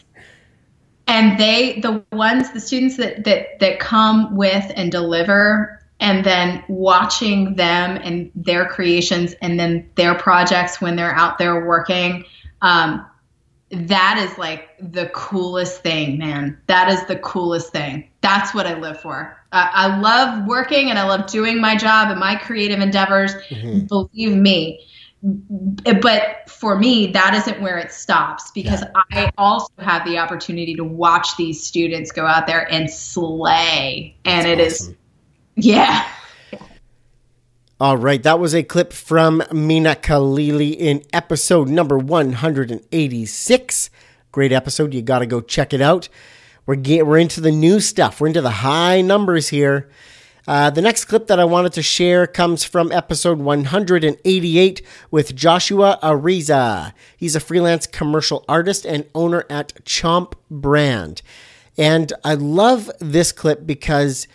and 1.07 1.39
they 1.39 1.79
the 1.79 2.03
ones 2.11 2.51
the 2.51 2.59
students 2.59 2.97
that 2.97 3.23
that 3.23 3.59
that 3.59 3.79
come 3.79 4.35
with 4.35 4.71
and 4.75 4.91
deliver 4.91 5.78
and 5.99 6.23
then 6.23 6.63
watching 6.67 7.55
them 7.55 7.99
and 8.03 8.31
their 8.35 8.65
creations 8.65 9.33
and 9.41 9.59
then 9.59 9.89
their 9.95 10.15
projects 10.15 10.79
when 10.79 10.95
they're 10.95 11.15
out 11.15 11.37
there 11.37 11.65
working 11.65 12.23
um, 12.61 13.05
that 13.71 14.17
is 14.17 14.37
like 14.37 14.69
the 14.79 15.07
coolest 15.07 15.81
thing 15.83 16.17
man. 16.17 16.57
That 16.67 16.89
is 16.91 17.05
the 17.05 17.17
coolest 17.17 17.71
thing. 17.71 18.09
That's 18.21 18.53
what 18.53 18.65
i 18.65 18.73
live 18.73 18.99
for. 18.99 19.37
Uh, 19.51 19.69
i 19.71 19.99
love 19.99 20.47
working 20.47 20.89
and 20.89 20.97
i 20.97 21.07
love 21.07 21.27
doing 21.27 21.61
my 21.61 21.75
job 21.75 22.09
and 22.09 22.19
my 22.19 22.35
creative 22.35 22.79
endeavors. 22.79 23.33
Mhm. 23.49 23.87
believe 23.87 24.35
me. 24.35 24.85
But 25.21 26.49
for 26.49 26.79
me 26.79 27.07
that 27.07 27.35
isn't 27.35 27.61
where 27.61 27.77
it 27.77 27.91
stops 27.91 28.51
because 28.51 28.83
i 29.11 29.31
also 29.37 29.69
have 29.79 30.05
the 30.05 30.17
opportunity 30.17 30.75
to 30.75 30.83
watch 30.83 31.35
these 31.37 31.63
students 31.63 32.11
go 32.11 32.25
out 32.25 32.47
there 32.47 32.71
and 32.71 32.89
slay. 32.89 34.15
And 34.25 34.47
it 34.47 34.59
is 34.59 34.93
yeah 35.61 36.05
All 37.81 37.95
right, 37.95 38.21
that 38.23 38.39
was 38.39 38.53
a 38.53 38.61
clip 38.61 38.91
from 38.91 39.39
Meena 39.51 39.95
Khalili 39.95 40.75
in 40.75 41.01
episode 41.13 41.69
number 41.69 41.97
186. 41.97 43.89
Great 44.33 44.51
episode. 44.51 44.93
You 44.93 45.01
got 45.01 45.19
to 45.19 45.25
go 45.25 45.39
check 45.39 45.73
it 45.73 45.79
out. 45.79 46.09
We're 46.65 46.75
get, 46.75 47.07
we're 47.07 47.19
into 47.19 47.39
the 47.39 47.53
new 47.53 47.79
stuff. 47.79 48.19
We're 48.19 48.27
into 48.27 48.41
the 48.41 48.49
high 48.49 48.99
numbers 48.99 49.47
here. 49.47 49.89
Uh, 50.45 50.69
the 50.69 50.81
next 50.81 51.05
clip 51.05 51.27
that 51.27 51.39
I 51.39 51.45
wanted 51.45 51.71
to 51.73 51.81
share 51.81 52.27
comes 52.27 52.65
from 52.65 52.91
episode 52.91 53.39
188 53.39 54.81
with 55.09 55.33
Joshua 55.33 55.99
Ariza. 56.03 56.91
He's 57.15 57.37
a 57.37 57.39
freelance 57.39 57.87
commercial 57.87 58.43
artist 58.49 58.85
and 58.85 59.05
owner 59.15 59.45
at 59.49 59.73
Chomp 59.85 60.33
Brand. 60.51 61.21
And 61.77 62.11
I 62.25 62.33
love 62.33 62.91
this 62.99 63.31
clip 63.31 63.65
because 63.65 64.27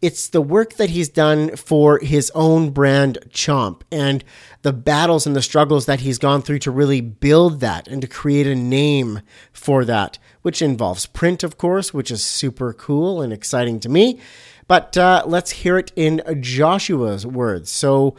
it's 0.00 0.28
the 0.28 0.40
work 0.40 0.74
that 0.74 0.90
he's 0.90 1.08
done 1.08 1.56
for 1.56 1.98
his 1.98 2.30
own 2.34 2.70
brand 2.70 3.18
Chomp 3.30 3.82
and 3.90 4.22
the 4.62 4.72
battles 4.72 5.26
and 5.26 5.34
the 5.34 5.42
struggles 5.42 5.86
that 5.86 6.00
he's 6.00 6.18
gone 6.18 6.42
through 6.42 6.60
to 6.60 6.70
really 6.70 7.00
build 7.00 7.60
that 7.60 7.88
and 7.88 8.00
to 8.02 8.08
create 8.08 8.46
a 8.46 8.54
name 8.54 9.20
for 9.52 9.84
that, 9.84 10.18
which 10.42 10.62
involves 10.62 11.06
print, 11.06 11.42
of 11.42 11.58
course, 11.58 11.92
which 11.92 12.10
is 12.10 12.24
super 12.24 12.72
cool 12.72 13.20
and 13.20 13.32
exciting 13.32 13.80
to 13.80 13.88
me. 13.88 14.20
But 14.68 14.96
uh, 14.96 15.24
let's 15.26 15.50
hear 15.50 15.78
it 15.78 15.90
in 15.96 16.22
Joshua's 16.40 17.26
words. 17.26 17.70
So, 17.70 18.14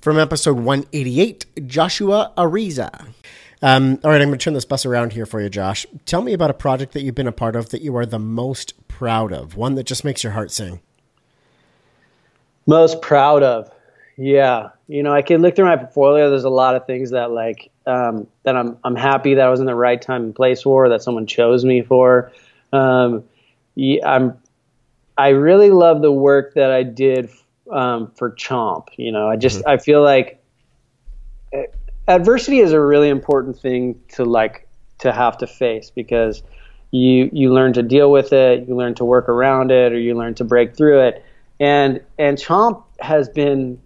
from 0.00 0.18
episode 0.18 0.58
188, 0.58 1.66
Joshua 1.66 2.32
Ariza. 2.38 3.08
Um, 3.60 3.98
all 4.04 4.12
right, 4.12 4.22
I'm 4.22 4.28
going 4.28 4.38
to 4.38 4.44
turn 4.44 4.54
this 4.54 4.64
bus 4.64 4.86
around 4.86 5.12
here 5.12 5.26
for 5.26 5.40
you, 5.40 5.48
Josh. 5.48 5.84
Tell 6.06 6.22
me 6.22 6.32
about 6.32 6.50
a 6.50 6.54
project 6.54 6.92
that 6.92 7.02
you've 7.02 7.16
been 7.16 7.26
a 7.26 7.32
part 7.32 7.56
of 7.56 7.70
that 7.70 7.82
you 7.82 7.96
are 7.96 8.06
the 8.06 8.20
most 8.20 8.74
proud 8.86 9.32
of, 9.32 9.56
one 9.56 9.74
that 9.74 9.84
just 9.84 10.04
makes 10.04 10.22
your 10.22 10.34
heart 10.34 10.52
sing. 10.52 10.80
Most 12.68 13.00
proud 13.00 13.42
of, 13.42 13.70
yeah. 14.18 14.68
You 14.88 15.02
know, 15.02 15.12
I 15.12 15.22
can 15.22 15.40
look 15.40 15.56
through 15.56 15.64
my 15.64 15.76
portfolio. 15.76 16.28
There's 16.28 16.44
a 16.44 16.50
lot 16.50 16.76
of 16.76 16.86
things 16.86 17.12
that 17.12 17.30
like 17.30 17.70
um, 17.86 18.26
that 18.42 18.56
I'm 18.56 18.76
I'm 18.84 18.94
happy 18.94 19.34
that 19.34 19.46
I 19.46 19.48
was 19.48 19.60
in 19.60 19.66
the 19.66 19.74
right 19.74 20.00
time 20.00 20.22
and 20.24 20.34
place 20.34 20.62
for, 20.62 20.88
that 20.90 21.02
someone 21.02 21.26
chose 21.26 21.64
me 21.64 21.80
for. 21.80 22.30
Um, 22.72 23.24
I'm 24.04 24.38
I 25.16 25.28
really 25.28 25.70
love 25.70 26.02
the 26.02 26.12
work 26.12 26.54
that 26.54 26.70
I 26.70 26.82
did 26.82 27.30
um, 27.72 28.12
for 28.16 28.32
Chomp. 28.32 28.88
You 28.98 29.12
know, 29.12 29.28
I 29.28 29.36
just 29.36 29.60
mm-hmm. 29.60 29.70
I 29.70 29.78
feel 29.78 30.02
like 30.02 30.42
eh, 31.54 31.64
adversity 32.06 32.58
is 32.58 32.72
a 32.72 32.80
really 32.80 33.08
important 33.08 33.58
thing 33.58 33.98
to 34.10 34.24
like 34.24 34.68
to 34.98 35.12
have 35.12 35.38
to 35.38 35.46
face 35.46 35.90
because 35.90 36.42
you 36.90 37.30
you 37.32 37.52
learn 37.52 37.72
to 37.72 37.82
deal 37.82 38.10
with 38.10 38.32
it, 38.32 38.68
you 38.68 38.76
learn 38.76 38.94
to 38.96 39.04
work 39.04 39.28
around 39.28 39.70
it, 39.70 39.92
or 39.92 39.98
you 39.98 40.14
learn 40.14 40.34
to 40.34 40.44
break 40.44 40.76
through 40.76 41.00
it. 41.00 41.24
And 41.60 42.00
and 42.18 42.38
Chomp 42.38 42.84
has 43.00 43.28
been 43.28 43.80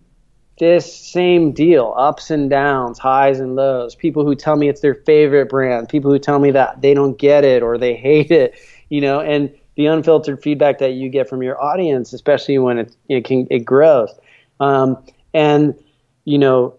this 0.58 0.94
same 0.94 1.52
deal, 1.52 1.94
ups 1.96 2.30
and 2.30 2.50
downs, 2.50 2.98
highs 2.98 3.40
and 3.40 3.56
lows. 3.56 3.94
People 3.94 4.24
who 4.24 4.34
tell 4.34 4.56
me 4.56 4.68
it's 4.68 4.80
their 4.80 4.94
favorite 4.94 5.48
brand, 5.48 5.88
people 5.88 6.10
who 6.10 6.18
tell 6.18 6.38
me 6.38 6.50
that 6.50 6.80
they 6.82 6.94
don't 6.94 7.18
get 7.18 7.44
it 7.44 7.62
or 7.62 7.78
they 7.78 7.94
hate 7.94 8.30
it, 8.30 8.54
you 8.88 9.00
know, 9.00 9.20
and 9.20 9.52
the 9.76 9.86
unfiltered 9.86 10.42
feedback 10.42 10.78
that 10.78 10.92
you 10.92 11.08
get 11.08 11.28
from 11.28 11.42
your 11.42 11.60
audience, 11.62 12.12
especially 12.12 12.58
when 12.58 12.78
it 12.78 12.96
it 13.08 13.24
can 13.24 13.46
it 13.50 13.60
grows. 13.60 14.10
Um, 14.60 15.02
and 15.32 15.74
you 16.24 16.38
know, 16.38 16.74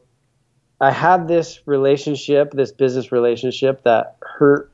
I 0.79 0.91
had 0.91 1.27
this 1.27 1.59
relationship, 1.65 2.51
this 2.51 2.71
business 2.71 3.11
relationship 3.11 3.83
that 3.83 4.17
hurt 4.21 4.71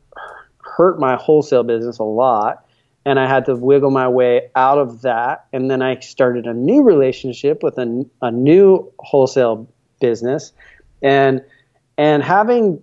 hurt 0.58 1.00
my 1.00 1.16
wholesale 1.16 1.64
business 1.64 1.98
a 1.98 2.04
lot 2.04 2.66
and 3.06 3.20
I 3.20 3.28
had 3.28 3.46
to 3.46 3.56
wiggle 3.56 3.92
my 3.92 4.08
way 4.08 4.50
out 4.56 4.78
of 4.78 5.02
that. 5.02 5.48
And 5.54 5.70
then 5.72 5.82
I 5.82 6.00
started 6.00 6.46
a 6.46 6.54
new 6.54 6.84
relationship 6.84 7.64
with 7.64 7.78
a, 7.78 8.06
a 8.22 8.32
new 8.32 8.92
wholesale 9.00 9.70
business, 10.00 10.52
and 11.02 11.44
and 11.98 12.24
having 12.24 12.82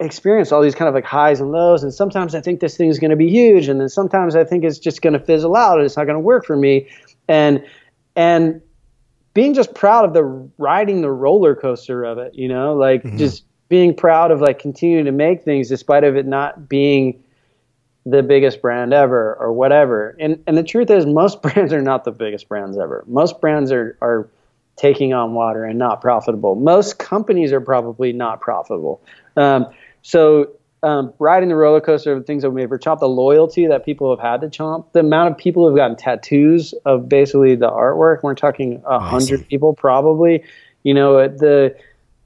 experienced 0.00 0.52
all 0.52 0.62
these 0.62 0.74
kind 0.74 0.88
of 0.88 0.94
like 0.94 1.04
highs 1.04 1.40
and 1.40 1.52
lows, 1.52 1.82
and 1.82 1.94
sometimes 1.94 2.34
I 2.34 2.40
think 2.40 2.60
this 2.60 2.76
thing 2.76 2.88
is 2.88 2.98
going 2.98 3.10
to 3.10 3.16
be 3.16 3.28
huge, 3.28 3.68
and 3.68 3.80
then 3.80 3.88
sometimes 3.88 4.34
I 4.36 4.44
think 4.44 4.64
it's 4.64 4.78
just 4.78 5.00
going 5.00 5.12
to 5.12 5.20
fizzle 5.20 5.56
out, 5.56 5.78
and 5.78 5.86
it's 5.86 5.96
not 5.96 6.04
going 6.04 6.16
to 6.16 6.20
work 6.20 6.44
for 6.44 6.56
me, 6.56 6.88
and 7.28 7.64
and 8.16 8.60
being 9.34 9.54
just 9.54 9.74
proud 9.74 10.04
of 10.04 10.12
the 10.12 10.22
riding 10.58 11.00
the 11.00 11.10
roller 11.10 11.54
coaster 11.54 12.04
of 12.04 12.18
it, 12.18 12.34
you 12.34 12.48
know, 12.48 12.74
like 12.74 13.02
mm-hmm. 13.02 13.16
just 13.16 13.44
being 13.68 13.94
proud 13.94 14.30
of 14.30 14.40
like 14.40 14.58
continuing 14.58 15.06
to 15.06 15.12
make 15.12 15.42
things 15.42 15.68
despite 15.68 16.04
of 16.04 16.16
it 16.16 16.26
not 16.26 16.68
being 16.68 17.21
the 18.04 18.22
biggest 18.22 18.60
brand 18.60 18.92
ever 18.92 19.36
or 19.38 19.52
whatever. 19.52 20.16
And 20.18 20.42
and 20.46 20.56
the 20.56 20.62
truth 20.62 20.90
is 20.90 21.06
most 21.06 21.42
brands 21.42 21.72
are 21.72 21.82
not 21.82 22.04
the 22.04 22.12
biggest 22.12 22.48
brands 22.48 22.78
ever. 22.78 23.04
Most 23.06 23.40
brands 23.40 23.72
are 23.72 23.96
are 24.00 24.28
taking 24.76 25.12
on 25.12 25.34
water 25.34 25.64
and 25.64 25.78
not 25.78 26.00
profitable. 26.00 26.54
Most 26.54 26.98
companies 26.98 27.52
are 27.52 27.60
probably 27.60 28.12
not 28.12 28.40
profitable. 28.40 29.02
Um, 29.36 29.66
so 30.00 30.52
um, 30.82 31.12
riding 31.18 31.48
the 31.48 31.54
roller 31.54 31.80
coaster 31.80 32.12
of 32.12 32.26
things 32.26 32.42
that 32.42 32.50
we 32.50 32.66
for 32.66 32.78
Chomp, 32.78 32.98
the 32.98 33.08
loyalty 33.08 33.66
that 33.66 33.84
people 33.84 34.10
have 34.10 34.18
had 34.18 34.40
to 34.40 34.48
Chomp, 34.48 34.92
the 34.92 35.00
amount 35.00 35.30
of 35.30 35.38
people 35.38 35.66
who've 35.66 35.76
gotten 35.76 35.96
tattoos 35.96 36.74
of 36.84 37.08
basically 37.08 37.54
the 37.54 37.70
artwork. 37.70 38.22
We're 38.22 38.34
talking 38.34 38.82
a 38.84 38.98
hundred 38.98 39.46
people 39.48 39.74
probably. 39.74 40.42
You 40.82 40.94
know 40.94 41.28
the 41.28 41.76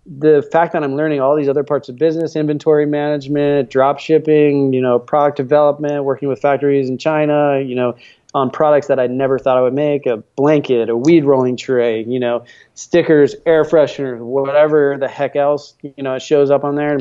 the 0.07 0.47
fact 0.53 0.73
that 0.73 0.85
I'm 0.85 0.95
learning 0.95 1.21
all 1.21 1.35
these 1.37 1.49
other 1.49 1.65
parts 1.65 1.89
of 1.89 1.97
business, 1.97 2.37
inventory 2.37 2.87
management, 2.87 3.71
drop 3.71 3.99
shipping, 3.99 4.73
you 4.73 4.81
know, 4.81 4.99
product 4.99 5.37
development, 5.37 6.05
working 6.05 6.29
with 6.29 6.41
factories 6.41 6.89
in 6.89 6.97
China, 6.97 7.61
you 7.61 7.75
know, 7.75 7.97
on 8.33 8.51
products 8.51 8.87
that 8.87 9.01
I 9.01 9.07
never 9.07 9.39
thought 9.39 9.57
I 9.57 9.63
would 9.63 9.75
make, 9.75 10.07
a 10.07 10.19
blanket, 10.37 10.89
a 10.89 10.97
weed 10.97 11.25
rolling 11.25 11.57
tray, 11.57 12.05
you 12.05 12.21
know, 12.21 12.45
stickers, 12.75 13.35
air 13.47 13.65
fresheners, 13.65 14.21
whatever 14.21 14.97
the 14.99 15.09
heck 15.09 15.35
else, 15.35 15.75
you 15.83 16.03
know, 16.03 16.15
it 16.15 16.23
shows 16.23 16.51
up 16.51 16.63
on 16.63 16.77
there. 16.77 17.01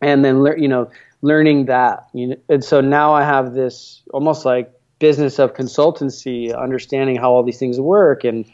And 0.00 0.24
then, 0.24 0.44
you 0.58 0.68
know, 0.68 0.90
learning 1.22 1.66
that. 1.66 2.08
You 2.12 2.28
know, 2.28 2.36
and 2.48 2.64
so 2.64 2.80
now 2.80 3.12
I 3.12 3.24
have 3.24 3.54
this 3.54 4.02
almost 4.12 4.44
like 4.44 4.72
business 4.98 5.38
of 5.38 5.54
consultancy, 5.54 6.56
understanding 6.56 7.16
how 7.16 7.32
all 7.32 7.42
these 7.42 7.58
things 7.58 7.80
work 7.80 8.24
and, 8.24 8.44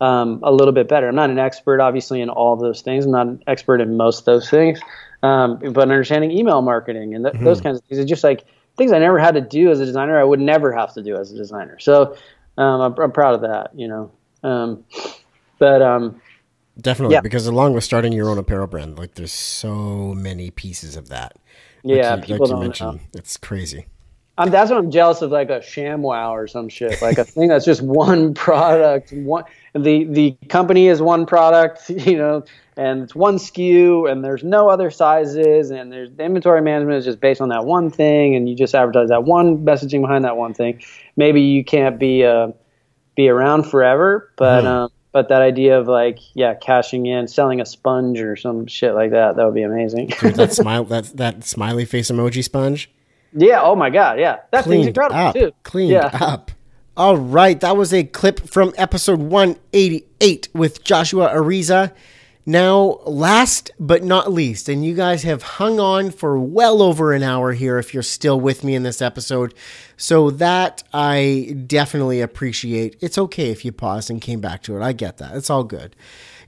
um, 0.00 0.40
a 0.42 0.52
little 0.52 0.72
bit 0.72 0.88
better. 0.88 1.08
I'm 1.08 1.14
not 1.14 1.30
an 1.30 1.38
expert, 1.38 1.80
obviously, 1.80 2.20
in 2.20 2.30
all 2.30 2.56
those 2.56 2.82
things. 2.82 3.04
I'm 3.04 3.12
not 3.12 3.26
an 3.26 3.42
expert 3.46 3.80
in 3.80 3.96
most 3.96 4.20
of 4.20 4.24
those 4.24 4.48
things, 4.48 4.80
um, 5.22 5.58
but 5.58 5.82
understanding 5.82 6.30
email 6.30 6.62
marketing 6.62 7.14
and 7.14 7.24
th- 7.24 7.34
mm-hmm. 7.34 7.44
those 7.44 7.60
kinds 7.60 7.78
of 7.78 7.84
things 7.84 7.98
is 7.98 8.06
just 8.06 8.24
like 8.24 8.44
things 8.76 8.92
I 8.92 8.98
never 8.98 9.18
had 9.18 9.34
to 9.34 9.40
do 9.40 9.70
as 9.70 9.80
a 9.80 9.84
designer. 9.84 10.18
I 10.18 10.24
would 10.24 10.40
never 10.40 10.72
have 10.72 10.94
to 10.94 11.02
do 11.02 11.16
as 11.16 11.30
a 11.32 11.36
designer. 11.36 11.78
So 11.78 12.16
um, 12.56 12.80
I'm, 12.80 12.94
I'm, 12.98 13.12
proud 13.12 13.34
of 13.34 13.42
that, 13.42 13.70
you 13.74 13.88
know. 13.88 14.10
Um, 14.42 14.84
but 15.58 15.82
um, 15.82 16.20
definitely 16.80 17.14
yeah. 17.14 17.20
because 17.20 17.46
along 17.46 17.74
with 17.74 17.84
starting 17.84 18.12
your 18.12 18.30
own 18.30 18.38
apparel 18.38 18.66
brand, 18.66 18.98
like 18.98 19.14
there's 19.14 19.32
so 19.32 20.14
many 20.14 20.50
pieces 20.50 20.96
of 20.96 21.08
that. 21.08 21.36
Yeah, 21.82 22.14
like 22.14 22.28
you, 22.28 22.34
people 22.34 22.46
like 22.46 22.50
don't 22.52 22.60
mentioned, 22.60 22.92
know. 22.94 23.18
It's 23.18 23.36
crazy. 23.36 23.86
I'm, 24.40 24.50
that's 24.50 24.70
what 24.70 24.78
I'm 24.78 24.90
jealous 24.90 25.20
of, 25.20 25.30
like 25.30 25.50
a 25.50 25.60
ShamWow 25.60 26.30
or 26.30 26.46
some 26.46 26.70
shit, 26.70 27.02
like 27.02 27.18
a 27.18 27.24
thing 27.24 27.48
that's 27.48 27.64
just 27.64 27.82
one 27.82 28.32
product. 28.46 29.12
One 29.12 29.44
the 29.74 30.04
the 30.04 30.36
company 30.48 30.88
is 30.88 31.02
one 31.02 31.26
product, 31.26 31.90
you 31.90 32.16
know, 32.16 32.44
and 32.74 33.02
it's 33.02 33.14
one 33.14 33.36
SKU, 33.36 34.10
and 34.10 34.24
there's 34.24 34.42
no 34.42 34.70
other 34.70 34.90
sizes, 34.90 35.70
and 35.70 35.92
there's 35.92 36.10
the 36.12 36.24
inventory 36.24 36.62
management 36.62 36.98
is 36.98 37.04
just 37.04 37.20
based 37.20 37.42
on 37.42 37.50
that 37.50 37.66
one 37.66 37.90
thing, 37.90 38.34
and 38.34 38.48
you 38.48 38.56
just 38.56 38.74
advertise 38.74 39.10
that 39.10 39.24
one 39.24 39.58
messaging 39.58 40.00
behind 40.00 40.24
that 40.24 40.38
one 40.38 40.54
thing. 40.54 40.82
Maybe 41.16 41.42
you 41.42 41.62
can't 41.62 41.98
be 41.98 42.24
uh, 42.24 42.52
be 43.16 43.28
around 43.28 43.64
forever, 43.64 44.32
but. 44.36 44.64
Mm. 44.64 44.66
Um, 44.66 44.90
but 45.12 45.28
that 45.30 45.42
idea 45.42 45.76
of 45.76 45.88
like, 45.88 46.20
yeah, 46.34 46.54
cashing 46.54 47.06
in, 47.06 47.26
selling 47.26 47.60
a 47.60 47.66
sponge 47.66 48.20
or 48.20 48.36
some 48.36 48.68
shit 48.68 48.94
like 48.94 49.10
that, 49.10 49.34
that 49.34 49.44
would 49.44 49.56
be 49.56 49.64
amazing. 49.64 50.12
Dude, 50.20 50.36
that 50.36 50.52
smile, 50.52 50.84
that 50.84 51.16
that 51.16 51.42
smiley 51.42 51.84
face 51.84 52.12
emoji 52.12 52.44
sponge. 52.44 52.88
Yeah. 53.32 53.60
Oh 53.62 53.76
my 53.76 53.90
God. 53.90 54.18
Yeah. 54.18 54.40
That 54.50 54.64
Cleaned 54.64 54.84
thing's 54.84 54.86
incredible 54.88 55.20
up. 55.20 55.34
too. 55.34 55.52
Cleaned 55.62 55.92
yeah. 55.92 56.10
up. 56.20 56.50
All 56.96 57.16
right. 57.16 57.58
That 57.60 57.76
was 57.76 57.92
a 57.92 58.04
clip 58.04 58.48
from 58.48 58.72
episode 58.76 59.20
188 59.20 60.48
with 60.52 60.84
Joshua 60.84 61.28
Ariza. 61.28 61.92
Now, 62.46 63.00
last 63.04 63.70
but 63.78 64.02
not 64.02 64.32
least, 64.32 64.68
and 64.68 64.84
you 64.84 64.94
guys 64.94 65.22
have 65.22 65.42
hung 65.42 65.78
on 65.78 66.10
for 66.10 66.38
well 66.38 66.82
over 66.82 67.12
an 67.12 67.22
hour 67.22 67.52
here 67.52 67.78
if 67.78 67.92
you're 67.92 68.02
still 68.02 68.40
with 68.40 68.64
me 68.64 68.74
in 68.74 68.82
this 68.82 69.02
episode. 69.02 69.54
So 69.96 70.30
that 70.32 70.82
I 70.92 71.54
definitely 71.66 72.20
appreciate. 72.22 72.96
It's 73.00 73.18
okay 73.18 73.50
if 73.50 73.64
you 73.64 73.72
paused 73.72 74.10
and 74.10 74.20
came 74.20 74.40
back 74.40 74.62
to 74.64 74.76
it. 74.76 74.82
I 74.82 74.92
get 74.92 75.18
that. 75.18 75.36
It's 75.36 75.50
all 75.50 75.64
good. 75.64 75.94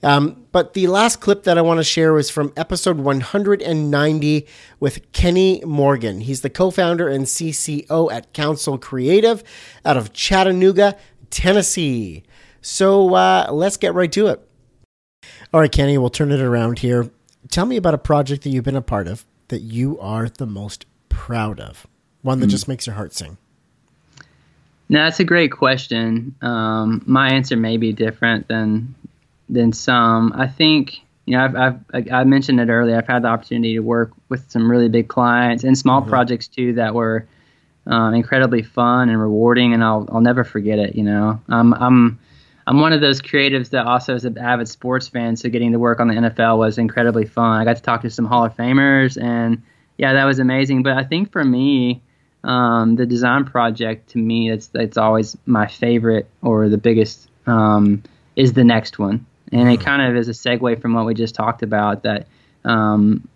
Um, 0.03 0.47
but 0.51 0.75
the 0.75 0.89
last 0.89 1.21
clip 1.21 1.45
that 1.45 1.57
I 1.57 1.63
want 1.63 1.79
to 1.79 1.85
share 1.85 2.13
was 2.13 2.29
from 2.29 2.53
episode 2.57 2.99
190 2.99 4.47
with 4.81 5.13
Kenny 5.13 5.63
Morgan. 5.65 6.21
He's 6.21 6.41
the 6.41 6.51
co 6.51 6.71
founder 6.71 7.09
and 7.09 7.25
CCO 7.25 8.13
at 8.13 8.33
Council 8.33 8.79
Creative 8.79 9.45
out 9.85 9.97
of 9.97 10.13
Chattanooga, 10.13 10.97
Tennessee. 11.31 12.25
So 12.61 13.15
uh, 13.15 13.49
let's 13.51 13.77
get 13.77 13.95
right 13.95 14.11
to 14.13 14.29
it. 14.29 14.49
All 15.55 15.61
right, 15.61 15.71
Kenny, 15.71 15.99
we'll 15.99 16.11
turn 16.11 16.33
it 16.33 16.41
around 16.41 16.81
here. 16.81 17.11
Tell 17.51 17.67
me 17.67 17.77
about 17.77 17.95
a 17.95 17.99
project 17.99 18.43
that 18.45 18.51
you've 18.51 18.65
been 18.65 18.77
a 18.77 18.83
part 18.83 19.07
of 19.07 19.25
that 19.49 19.61
you 19.61 19.99
are 20.01 20.29
the 20.29 20.47
most 20.47 20.87
proud 21.09 21.61
of, 21.61 21.87
one 22.23 22.41
that 22.41 22.47
mm. 22.47 22.51
just 22.51 22.67
makes 22.67 22.87
your 22.87 22.97
heart 22.97 23.13
sing. 23.13 23.37
No, 24.89 25.05
that's 25.05 25.21
a 25.21 25.25
great 25.25 25.53
question. 25.53 26.35
Um, 26.43 27.03
my 27.07 27.31
answer 27.31 27.57
may 27.57 27.77
be 27.77 27.93
different 27.93 28.49
than 28.49 28.95
than 29.53 29.73
some. 29.73 30.33
I 30.35 30.49
think 30.49 31.01
you 31.27 31.37
know, 31.37 31.45
I've, 31.45 31.79
I've 31.93 32.13
I 32.13 32.25
mentioned 32.25 32.61
it 32.61 32.69
earlier. 32.69 32.97
I've 32.97 33.07
had 33.07 33.23
the 33.23 33.29
opportunity 33.29 33.75
to 33.75 33.81
work 33.81 34.13
with 34.29 34.51
some 34.51 34.69
really 34.69 34.89
big 34.89 35.09
clients 35.09 35.63
and 35.63 35.79
small 35.79 36.03
projects 36.03 36.49
too 36.49 36.75
that 36.75 36.95
were 36.95 37.29
um, 37.87 38.15
incredibly 38.15 38.63
fun 38.63 39.09
and 39.09 39.21
rewarding, 39.21 39.73
and 39.73 39.85
I'll 39.85 40.09
I'll 40.11 40.21
never 40.21 40.43
forget 40.45 40.79
it. 40.79 40.97
You 40.97 41.05
know, 41.05 41.41
um, 41.49 41.75
I'm 41.75 42.19
I'm 42.67 42.81
one 42.81 42.93
of 42.93 43.01
those 43.01 43.21
creatives 43.21 43.71
that 43.71 43.87
also 43.87 44.15
is 44.15 44.25
an 44.25 44.39
avid 44.39 44.69
sports 44.69 45.09
fan, 45.09 45.37
so 45.37 45.49
getting 45.49 45.73
to 45.73 45.79
work 45.79 46.01
on 46.01 46.09
the 46.09 46.15
NFL 46.15 46.59
was 46.59 46.79
incredibly 46.79 47.27
fun. 47.27 47.61
I 47.61 47.65
got 47.65 47.77
to 47.77 47.83
talk 47.83 48.03
to 48.03 48.11
some 48.11 48.25
Hall 48.25 48.45
of 48.45 48.57
Famers, 48.57 49.21
and 49.21 49.63
yeah, 49.99 50.15
that 50.15 50.25
was 50.25 50.39
amazing. 50.39 50.83
But 50.83 50.95
I 50.95 51.05
think 51.05 51.31
for 51.31 51.45
me, 51.45 52.03
um, 52.45 52.97
the 52.97 53.07
design 53.07 53.45
project 53.45 54.11
to 54.11 54.19
me, 54.19 54.51
it's 54.51 54.71
it's 54.75 54.97
always 54.97 55.37
my 55.47 55.67
favorite 55.67 56.29
or 56.41 56.69
the 56.69 56.79
biggest 56.79 57.29
um, 57.47 58.03
is 58.37 58.53
the 58.53 58.65
next 58.65 58.99
one, 58.99 59.27
and 59.53 59.71
it 59.71 59.81
kind 59.81 60.03
of 60.03 60.17
is 60.17 60.29
a 60.29 60.33
segue 60.33 60.81
from 60.81 60.95
what 60.95 61.07
we 61.07 61.15
just 61.15 61.35
talked 61.35 61.63
about 61.63 62.03
that. 62.03 62.27
Um, 62.65 63.29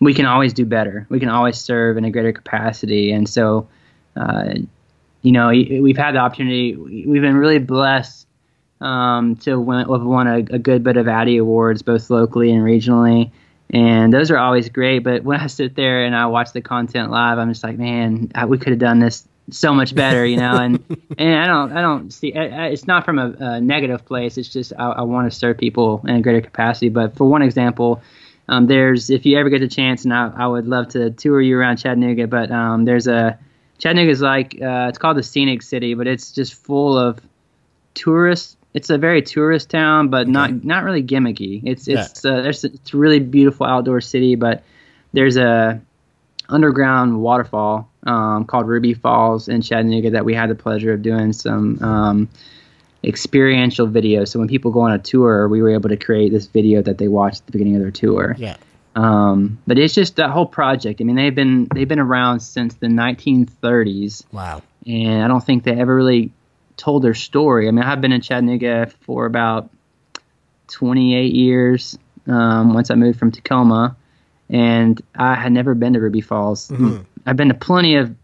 we 0.00 0.14
can 0.14 0.26
always 0.26 0.52
do 0.52 0.64
better. 0.64 1.06
We 1.08 1.18
can 1.18 1.28
always 1.28 1.58
serve 1.58 1.96
in 1.96 2.04
a 2.04 2.10
greater 2.10 2.32
capacity, 2.32 3.10
and 3.10 3.28
so, 3.28 3.68
uh, 4.14 4.54
you 5.22 5.32
know, 5.32 5.48
we've 5.48 5.96
had 5.96 6.14
the 6.14 6.18
opportunity. 6.18 6.76
We've 6.76 7.22
been 7.22 7.36
really 7.36 7.58
blessed 7.58 8.28
um, 8.80 9.36
to 9.36 9.58
win, 9.58 9.88
have 9.88 10.02
won 10.02 10.28
a, 10.28 10.36
a, 10.36 10.58
good 10.58 10.84
bit 10.84 10.96
of 10.96 11.08
Addy 11.08 11.38
awards, 11.38 11.82
both 11.82 12.10
locally 12.10 12.52
and 12.52 12.62
regionally, 12.62 13.32
and 13.70 14.12
those 14.12 14.30
are 14.30 14.38
always 14.38 14.68
great. 14.68 15.00
But 15.00 15.24
when 15.24 15.40
I 15.40 15.48
sit 15.48 15.74
there 15.74 16.04
and 16.04 16.14
I 16.14 16.26
watch 16.26 16.52
the 16.52 16.60
content 16.60 17.10
live, 17.10 17.38
I'm 17.38 17.50
just 17.50 17.64
like, 17.64 17.76
man, 17.76 18.30
we 18.46 18.58
could 18.58 18.70
have 18.70 18.78
done 18.78 19.00
this 19.00 19.26
so 19.50 19.74
much 19.74 19.94
better, 19.94 20.24
you 20.24 20.36
know. 20.36 20.56
And 20.56 20.84
and 21.18 21.34
I 21.36 21.46
don't 21.46 21.72
I 21.72 21.80
don't 21.80 22.12
see 22.12 22.32
it's 22.34 22.86
not 22.86 23.04
from 23.04 23.18
a, 23.18 23.34
a 23.38 23.60
negative 23.60 24.04
place. 24.04 24.38
It's 24.38 24.48
just 24.48 24.72
I, 24.78 24.90
I 24.90 25.02
want 25.02 25.30
to 25.30 25.38
serve 25.38 25.58
people 25.58 26.02
in 26.06 26.16
a 26.16 26.20
greater 26.20 26.40
capacity. 26.40 26.88
But 26.88 27.16
for 27.16 27.24
one 27.24 27.42
example 27.42 28.02
um, 28.48 28.66
there's 28.66 29.10
if 29.10 29.26
you 29.26 29.38
ever 29.38 29.50
get 29.50 29.60
the 29.60 29.68
chance, 29.68 30.04
and 30.04 30.14
I, 30.14 30.32
I, 30.34 30.46
would 30.46 30.66
love 30.66 30.88
to 30.88 31.10
tour 31.10 31.40
you 31.40 31.58
around 31.58 31.76
Chattanooga, 31.76 32.26
but 32.26 32.50
um, 32.50 32.86
there's 32.86 33.06
a 33.06 33.38
Chattanooga 33.78 34.10
is 34.10 34.22
like 34.22 34.54
uh, 34.60 34.86
it's 34.88 34.98
called 34.98 35.18
the 35.18 35.22
scenic 35.22 35.62
city, 35.62 35.94
but 35.94 36.06
it's 36.06 36.32
just 36.32 36.54
full 36.54 36.96
of 36.96 37.20
tourists. 37.92 38.56
It's 38.72 38.90
a 38.90 38.96
very 38.96 39.22
tourist 39.22 39.68
town, 39.70 40.08
but 40.08 40.22
okay. 40.22 40.30
not 40.30 40.64
not 40.64 40.84
really 40.84 41.02
gimmicky. 41.02 41.60
It's 41.64 41.88
it's 41.88 42.24
yeah. 42.24 42.32
uh, 42.32 42.42
there's 42.42 42.64
it's 42.64 42.94
a 42.94 42.96
really 42.96 43.18
beautiful 43.18 43.66
outdoor 43.66 44.00
city, 44.00 44.34
but 44.34 44.62
there's 45.12 45.36
a 45.36 45.80
underground 46.48 47.20
waterfall 47.20 47.90
um, 48.06 48.44
called 48.44 48.66
Ruby 48.66 48.94
Falls 48.94 49.48
in 49.48 49.62
Chattanooga 49.62 50.10
that 50.10 50.24
we 50.24 50.34
had 50.34 50.50
the 50.50 50.54
pleasure 50.54 50.92
of 50.92 51.02
doing 51.02 51.32
some 51.32 51.82
um, 51.82 52.28
experiential 53.04 53.86
video. 53.86 54.24
So 54.24 54.38
when 54.38 54.48
people 54.48 54.70
go 54.70 54.80
on 54.80 54.92
a 54.92 54.98
tour, 54.98 55.48
we 55.48 55.62
were 55.62 55.70
able 55.70 55.90
to 55.90 55.96
create 55.96 56.32
this 56.32 56.46
video 56.46 56.82
that 56.82 56.98
they 56.98 57.08
watch 57.08 57.38
at 57.38 57.46
the 57.46 57.52
beginning 57.52 57.76
of 57.76 57.82
their 57.82 57.90
tour. 57.90 58.34
Yeah. 58.38 58.56
Um, 58.94 59.58
but 59.66 59.78
it's 59.78 59.94
just 59.94 60.16
that 60.16 60.30
whole 60.30 60.46
project. 60.46 61.00
I 61.00 61.04
mean, 61.04 61.16
they've 61.16 61.34
been 61.34 61.68
they've 61.72 61.86
been 61.86 62.00
around 62.00 62.40
since 62.40 62.74
the 62.74 62.88
1930s. 62.88 64.24
Wow. 64.32 64.62
And 64.86 65.22
I 65.22 65.28
don't 65.28 65.44
think 65.44 65.64
they 65.64 65.78
ever 65.78 65.94
really 65.94 66.32
told 66.76 67.04
their 67.04 67.14
story. 67.14 67.68
I 67.68 67.70
mean, 67.70 67.84
I've 67.84 68.00
been 68.00 68.12
in 68.12 68.20
Chattanooga 68.20 68.90
for 69.02 69.26
about 69.26 69.70
28 70.68 71.34
years. 71.34 71.98
Um, 72.26 72.74
once 72.74 72.90
I 72.90 72.94
moved 72.94 73.18
from 73.18 73.30
Tacoma, 73.30 73.96
and 74.50 75.00
I 75.14 75.34
had 75.34 75.52
never 75.52 75.74
been 75.74 75.94
to 75.94 76.00
Ruby 76.00 76.20
Falls. 76.20 76.68
Mm-hmm. 76.68 77.02
I've 77.26 77.36
been 77.36 77.48
to 77.48 77.54
plenty 77.54 77.96
of 77.96 78.14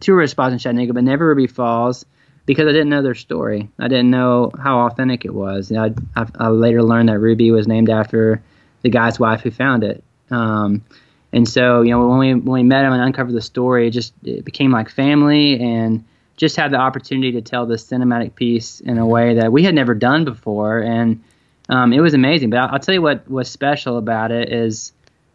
tourist 0.00 0.32
spots 0.32 0.52
in 0.52 0.58
Chattanooga, 0.58 0.92
but 0.92 1.04
never 1.04 1.26
Ruby 1.26 1.46
Falls 1.46 2.04
because 2.44 2.66
I 2.66 2.72
didn't 2.72 2.88
know 2.88 3.02
their 3.02 3.14
story. 3.14 3.68
I 3.78 3.88
didn't 3.88 4.10
know 4.10 4.50
how 4.58 4.86
authentic 4.86 5.24
it 5.24 5.34
was. 5.34 5.72
I, 5.72 5.92
I, 6.16 6.26
I 6.38 6.48
later 6.48 6.82
learned 6.82 7.08
that 7.08 7.18
Ruby 7.18 7.50
was 7.50 7.68
named 7.68 7.88
after 7.88 8.42
the 8.82 8.90
guy's 8.90 9.18
wife 9.18 9.42
who 9.42 9.50
found 9.50 9.84
it. 9.84 10.02
Um, 10.30 10.84
and 11.32 11.48
so, 11.48 11.82
you 11.82 11.90
know, 11.90 12.08
when 12.08 12.18
we 12.18 12.34
when 12.34 12.52
we 12.52 12.62
met 12.62 12.84
him 12.84 12.92
and 12.92 13.02
uncovered 13.02 13.34
the 13.34 13.40
story, 13.40 13.88
it 13.88 13.92
just 13.92 14.12
it 14.22 14.44
became 14.44 14.70
like 14.70 14.90
family, 14.90 15.58
and 15.60 16.04
just 16.36 16.56
had 16.56 16.72
the 16.72 16.76
opportunity 16.76 17.32
to 17.32 17.42
tell 17.42 17.64
this 17.66 17.84
cinematic 17.84 18.34
piece 18.34 18.80
in 18.80 18.98
a 18.98 19.06
way 19.06 19.34
that 19.34 19.52
we 19.52 19.62
had 19.62 19.74
never 19.74 19.94
done 19.94 20.24
before, 20.24 20.80
and 20.80 21.22
um, 21.68 21.92
it 21.92 22.00
was 22.00 22.12
amazing. 22.12 22.50
But 22.50 22.58
I'll, 22.58 22.68
I'll, 22.72 22.80
tell 22.80 22.94
you 22.94 23.00
what 23.00 23.30
was 23.30 23.50
special 23.50 23.96
about 23.96 24.30
it 24.30 24.52
is 24.52 24.92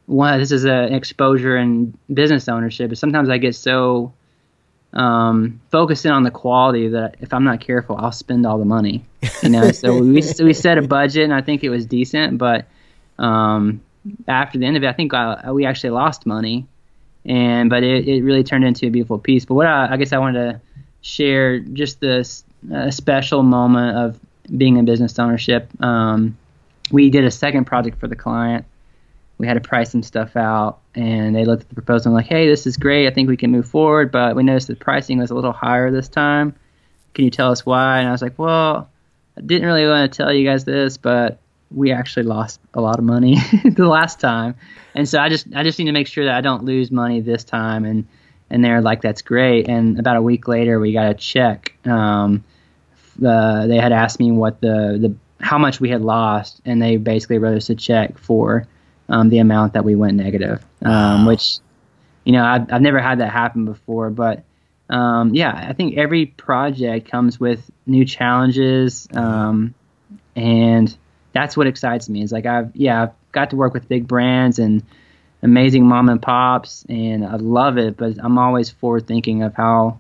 one, 0.08 0.40
this 0.40 0.52
is 0.52 0.64
an 0.64 0.94
exposure 0.94 1.58
and 1.58 1.96
business 2.14 2.50
ownership. 2.50 2.90
But 2.90 2.98
sometimes 2.98 3.30
I 3.30 3.38
get 3.38 3.56
so 3.56 4.14
um, 4.94 5.62
in 5.72 6.12
on 6.12 6.24
the 6.24 6.32
quality 6.32 6.88
that 6.88 7.18
if 7.20 7.34
I'm 7.34 7.44
not 7.44 7.60
careful, 7.60 7.98
I'll 7.98 8.14
spend 8.14 8.46
all 8.46 8.58
the 8.58 8.66
money. 8.66 9.04
You 9.44 9.50
know, 9.50 9.72
so 9.72 10.02
we 10.02 10.24
we 10.40 10.54
set 10.54 10.78
a 10.78 10.82
budget 10.82 11.26
and 11.26 11.34
I 11.34 11.42
think 11.42 11.64
it 11.64 11.70
was 11.70 11.86
decent, 11.86 12.38
but 12.38 12.66
um, 13.20 13.82
after 14.28 14.58
the 14.58 14.66
end 14.66 14.78
of 14.78 14.84
it, 14.84 14.88
I 14.88 14.94
think 14.94 15.14
I, 15.14 15.52
we 15.52 15.66
actually 15.66 15.90
lost 15.92 16.26
money, 16.26 16.66
and 17.26 17.70
but 17.70 17.84
it, 17.84 18.08
it 18.08 18.24
really 18.24 18.44
turned 18.44 18.64
into 18.64 18.88
a 18.88 18.90
beautiful 18.90 19.20
piece. 19.20 19.44
But 19.46 19.56
what 19.56 19.68
I, 19.68 19.94
I 19.94 19.98
guess 19.98 20.14
I 20.14 20.18
wanted 20.18 20.52
to 20.52 20.62
share 21.02 21.60
just 21.60 22.00
this 22.00 22.46
uh, 22.74 22.90
special 22.92 23.44
moment 23.44 23.98
of 23.98 24.20
being 24.58 24.78
in 24.78 24.86
business 24.86 25.20
ownership. 25.20 25.70
Um, 25.84 26.38
we 26.90 27.10
did 27.10 27.26
a 27.26 27.32
second 27.32 27.66
project 27.66 28.00
for 28.00 28.08
the 28.08 28.16
client 28.16 28.66
we 29.38 29.48
had 29.48 29.54
to 29.54 29.62
price 29.62 29.92
some 29.92 30.04
stuff 30.04 30.36
out 30.36 30.80
and 30.96 31.36
they 31.36 31.46
looked 31.46 31.64
at 31.64 31.70
the 31.70 31.76
proposal 31.76 32.10
and 32.10 32.16
like, 32.16 32.28
hey, 32.28 32.48
this 32.48 32.66
is 32.66 32.78
great. 32.78 33.08
I 33.08 33.12
think 33.12 33.30
we 33.30 33.38
can 33.38 33.52
move 33.52 33.68
forward, 33.68 34.12
but 34.12 34.36
we 34.36 34.44
noticed 34.44 34.68
the 34.68 34.76
pricing 34.76 35.20
was 35.20 35.30
a 35.30 35.36
little 35.36 35.52
higher 35.52 35.92
this 35.92 36.10
time. 36.10 36.56
Can 37.14 37.26
you 37.26 37.32
tell 37.32 37.52
us 37.52 37.66
why? 37.66 38.00
And 38.00 38.08
I 38.08 38.12
was 38.12 38.22
like, 38.22 38.38
well, 38.38 38.90
I 39.38 39.42
didn't 39.42 39.68
really 39.68 39.86
want 39.86 40.12
to 40.12 40.18
tell 40.18 40.34
you 40.34 40.48
guys 40.48 40.66
this, 40.66 40.98
but 40.98 41.40
we 41.72 41.92
actually 41.92 42.24
lost 42.24 42.60
a 42.74 42.82
lot 42.82 42.98
of 42.98 43.06
money 43.06 43.38
the 43.66 43.88
last 43.88 44.20
time, 44.20 44.56
and 44.96 45.08
so 45.08 45.20
I 45.20 45.30
just 45.30 45.48
I 45.54 45.64
just 45.64 45.78
need 45.80 45.86
to 45.86 45.92
make 45.92 46.08
sure 46.08 46.26
that 46.26 46.36
I 46.36 46.42
don't 46.42 46.64
lose 46.64 46.92
money 46.92 47.22
this 47.22 47.44
time. 47.44 47.86
And 47.86 48.08
and 48.50 48.64
they're 48.64 48.82
like, 48.82 49.02
that's 49.02 49.22
great. 49.22 49.68
And 49.68 50.00
about 50.00 50.16
a 50.16 50.22
week 50.22 50.48
later, 50.48 50.80
we 50.80 50.94
got 50.94 51.12
a 51.12 51.14
check. 51.14 51.74
Um, 51.86 52.46
uh, 53.24 53.68
they 53.68 53.78
had 53.78 53.92
asked 53.92 54.20
me 54.20 54.32
what 54.32 54.62
the 54.62 54.98
the 55.00 55.16
how 55.44 55.58
much 55.58 55.80
we 55.80 55.90
had 55.90 56.02
lost, 56.02 56.62
and 56.66 56.82
they 56.82 56.98
basically 56.98 57.38
wrote 57.38 57.58
us 57.58 57.70
a 57.70 57.76
check 57.76 58.18
for 58.18 58.68
um, 59.10 59.30
the 59.30 59.40
amount 59.40 59.74
that 59.74 59.86
we 59.86 59.96
went 59.96 60.18
negative, 60.18 60.64
um, 60.84 61.26
which 61.26 61.60
you 62.24 62.34
know 62.34 62.44
I've, 62.44 62.72
I've 62.72 62.82
never 62.82 63.00
had 63.00 63.20
that 63.20 63.32
happen 63.32 63.66
before. 63.66 64.10
But 64.10 64.44
um, 64.90 65.34
yeah, 65.34 65.68
I 65.70 65.74
think 65.74 65.98
every 65.98 66.26
project 66.26 67.10
comes 67.10 67.40
with 67.40 67.70
new 67.86 68.06
challenges, 68.06 69.08
um, 69.14 69.74
and 70.36 70.96
that's 71.34 71.58
what 71.58 71.68
excites 71.68 72.10
me. 72.10 72.22
Is 72.22 72.32
like 72.32 72.46
I've 72.46 72.76
yeah 72.76 73.04
I've 73.04 73.32
got 73.32 73.52
to 73.52 73.56
work 73.56 73.74
with 73.74 73.88
big 73.88 74.08
brands 74.08 74.60
and 74.60 74.84
amazing 75.42 75.86
mom 75.86 76.10
and 76.10 76.22
pops, 76.22 76.86
and 76.90 77.26
I 77.26 77.36
love 77.36 77.78
it. 77.78 77.98
But 77.98 78.18
I'm 78.20 78.38
always 78.38 78.70
forward 78.70 79.08
thinking 79.08 79.44
of 79.44 79.54
how 79.54 80.00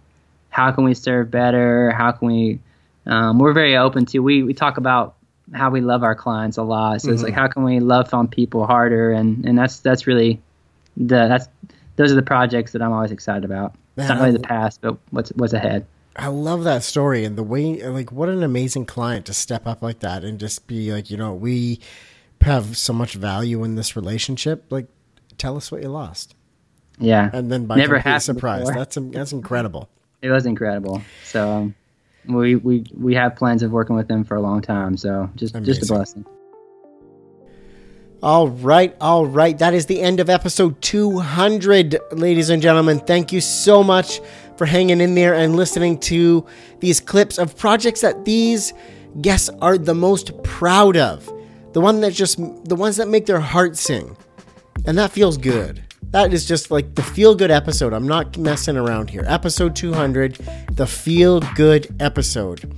how 0.49 0.71
can 0.71 0.83
we 0.83 0.93
serve 0.93 1.29
better? 1.31 1.91
How 1.91 2.11
can 2.11 2.27
we 2.27 2.59
um, 3.05 3.39
we're 3.39 3.53
very 3.53 3.77
open 3.77 4.05
to 4.07 4.19
we 4.19 4.43
we 4.43 4.53
talk 4.53 4.77
about 4.77 5.16
how 5.53 5.69
we 5.69 5.81
love 5.81 6.03
our 6.03 6.15
clients 6.15 6.57
a 6.57 6.63
lot. 6.63 7.01
So 7.01 7.07
mm-hmm. 7.07 7.13
it's 7.13 7.23
like 7.23 7.33
mm-hmm. 7.33 7.41
how 7.41 7.47
can 7.47 7.63
we 7.63 7.79
love 7.79 8.13
on 8.13 8.27
people 8.27 8.65
harder, 8.65 9.11
and 9.11 9.45
and 9.45 9.57
that's 9.57 9.79
that's 9.79 10.07
really 10.07 10.41
the 10.95 11.27
that's 11.27 11.47
those 11.95 12.11
are 12.11 12.15
the 12.15 12.21
projects 12.21 12.71
that 12.71 12.81
I'm 12.81 12.91
always 12.91 13.11
excited 13.11 13.45
about. 13.45 13.75
Man, 13.95 14.03
it's 14.03 14.09
not 14.09 14.19
really 14.19 14.31
the 14.33 14.39
past, 14.39 14.81
but 14.81 14.97
what's 15.11 15.29
what's 15.31 15.53
ahead. 15.53 15.85
I 16.15 16.27
love 16.27 16.63
that 16.63 16.83
story 16.83 17.25
and 17.25 17.37
the 17.37 17.43
way 17.43 17.87
like 17.87 18.11
what 18.11 18.29
an 18.29 18.43
amazing 18.43 18.85
client 18.85 19.27
to 19.27 19.33
step 19.33 19.67
up 19.67 19.81
like 19.81 19.99
that 19.99 20.23
and 20.23 20.39
just 20.39 20.65
be 20.67 20.91
like, 20.91 21.11
you 21.11 21.17
know, 21.17 21.33
we 21.33 21.79
have 22.41 22.77
so 22.77 22.93
much 22.93 23.13
value 23.13 23.63
in 23.63 23.75
this 23.75 23.95
relationship. 23.95 24.65
Like, 24.71 24.87
tell 25.37 25.57
us 25.57 25.71
what 25.71 25.81
you 25.81 25.89
lost. 25.89 26.35
Yeah, 26.99 27.29
and 27.31 27.51
then 27.51 27.65
by 27.67 27.75
never 27.75 27.99
had 27.99 28.19
surprise. 28.19 28.61
Before. 28.61 28.73
That's 28.73 28.97
that's 29.11 29.31
incredible. 29.31 29.89
It 30.21 30.31
was 30.31 30.47
incredible. 30.47 31.03
So 31.23 31.49
um, 31.49 31.75
we 32.27 32.55
we 32.55 32.85
we 32.93 33.13
have 33.15 33.35
plans 33.35 33.63
of 33.63 33.71
working 33.71 33.95
with 33.95 34.07
them 34.07 34.23
for 34.23 34.35
a 34.35 34.41
long 34.41 34.61
time. 34.61 34.97
So 34.97 35.29
just 35.35 35.55
Amazing. 35.55 35.73
just 35.73 35.89
a 35.89 35.93
blessing. 35.93 36.25
All 38.23 38.47
right, 38.49 38.95
all 38.99 39.27
right. 39.27 39.57
That 39.59 39.75
is 39.75 39.85
the 39.85 40.01
end 40.01 40.19
of 40.19 40.27
episode 40.27 40.81
200, 40.81 41.99
ladies 42.13 42.49
and 42.49 42.63
gentlemen. 42.63 42.99
Thank 42.99 43.31
you 43.31 43.39
so 43.39 43.83
much 43.83 44.21
for 44.57 44.65
hanging 44.65 45.01
in 45.01 45.13
there 45.13 45.35
and 45.35 45.55
listening 45.55 45.99
to 45.99 46.43
these 46.79 46.99
clips 46.99 47.37
of 47.37 47.55
projects 47.55 48.01
that 48.01 48.25
these 48.25 48.73
guests 49.21 49.49
are 49.61 49.77
the 49.77 49.93
most 49.93 50.41
proud 50.43 50.97
of. 50.97 51.31
The 51.73 51.81
one 51.81 52.01
that 52.01 52.13
just 52.13 52.37
the 52.67 52.75
ones 52.75 52.97
that 52.97 53.07
make 53.07 53.27
their 53.27 53.39
heart 53.39 53.77
sing. 53.77 54.17
And 54.85 54.97
that 54.97 55.11
feels 55.11 55.37
good. 55.37 55.83
That 56.11 56.33
is 56.33 56.45
just 56.45 56.71
like 56.71 56.95
the 56.95 57.03
feel 57.03 57.35
good 57.35 57.51
episode. 57.51 57.93
I'm 57.93 58.07
not 58.07 58.37
messing 58.37 58.77
around 58.77 59.09
here. 59.09 59.23
Episode 59.27 59.75
200, 59.75 60.35
the 60.71 60.87
feel 60.87 61.41
good 61.55 61.87
episode. 61.99 62.73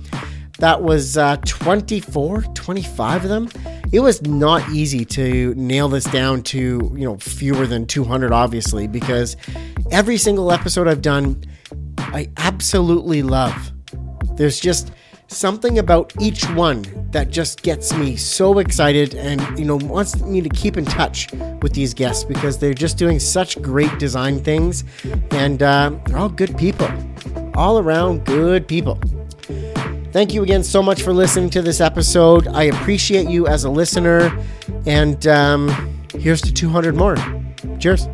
That 0.58 0.82
was 0.82 1.16
uh, 1.16 1.36
24, 1.46 2.42
25 2.42 3.24
of 3.24 3.28
them. 3.30 3.48
It 3.92 4.00
was 4.00 4.20
not 4.22 4.68
easy 4.70 5.04
to 5.06 5.54
nail 5.54 5.88
this 5.88 6.04
down 6.04 6.42
to, 6.44 6.58
you 6.58 7.04
know, 7.04 7.16
fewer 7.18 7.66
than 7.66 7.86
200, 7.86 8.32
obviously, 8.32 8.86
because 8.86 9.36
every 9.90 10.18
single 10.18 10.52
episode 10.52 10.86
I've 10.86 11.02
done, 11.02 11.42
I 11.98 12.30
absolutely 12.36 13.22
love. 13.22 13.72
There's 14.34 14.60
just 14.60 14.92
something 15.30 15.78
about 15.78 16.12
each 16.20 16.44
one 16.50 16.84
that 17.12 17.30
just 17.30 17.62
gets 17.62 17.94
me 17.94 18.16
so 18.16 18.58
excited 18.58 19.14
and 19.14 19.40
you 19.58 19.64
know 19.64 19.76
wants 19.76 20.20
me 20.22 20.40
to 20.40 20.48
keep 20.48 20.76
in 20.76 20.84
touch 20.84 21.28
with 21.62 21.72
these 21.72 21.94
guests 21.94 22.24
because 22.24 22.58
they're 22.58 22.74
just 22.74 22.98
doing 22.98 23.18
such 23.20 23.60
great 23.62 23.96
design 23.98 24.42
things 24.42 24.84
and 25.30 25.62
uh, 25.62 25.90
they're 26.06 26.18
all 26.18 26.28
good 26.28 26.56
people. 26.58 26.88
All 27.54 27.78
around 27.78 28.24
good 28.24 28.66
people. 28.66 28.98
Thank 30.12 30.34
you 30.34 30.42
again 30.42 30.64
so 30.64 30.82
much 30.82 31.02
for 31.02 31.12
listening 31.12 31.50
to 31.50 31.62
this 31.62 31.80
episode. 31.80 32.48
I 32.48 32.64
appreciate 32.64 33.28
you 33.28 33.46
as 33.46 33.62
a 33.64 33.70
listener 33.70 34.36
and 34.84 35.24
um, 35.28 35.68
here's 36.18 36.40
to 36.42 36.52
200 36.52 36.96
more. 36.96 37.16
Cheers. 37.78 38.08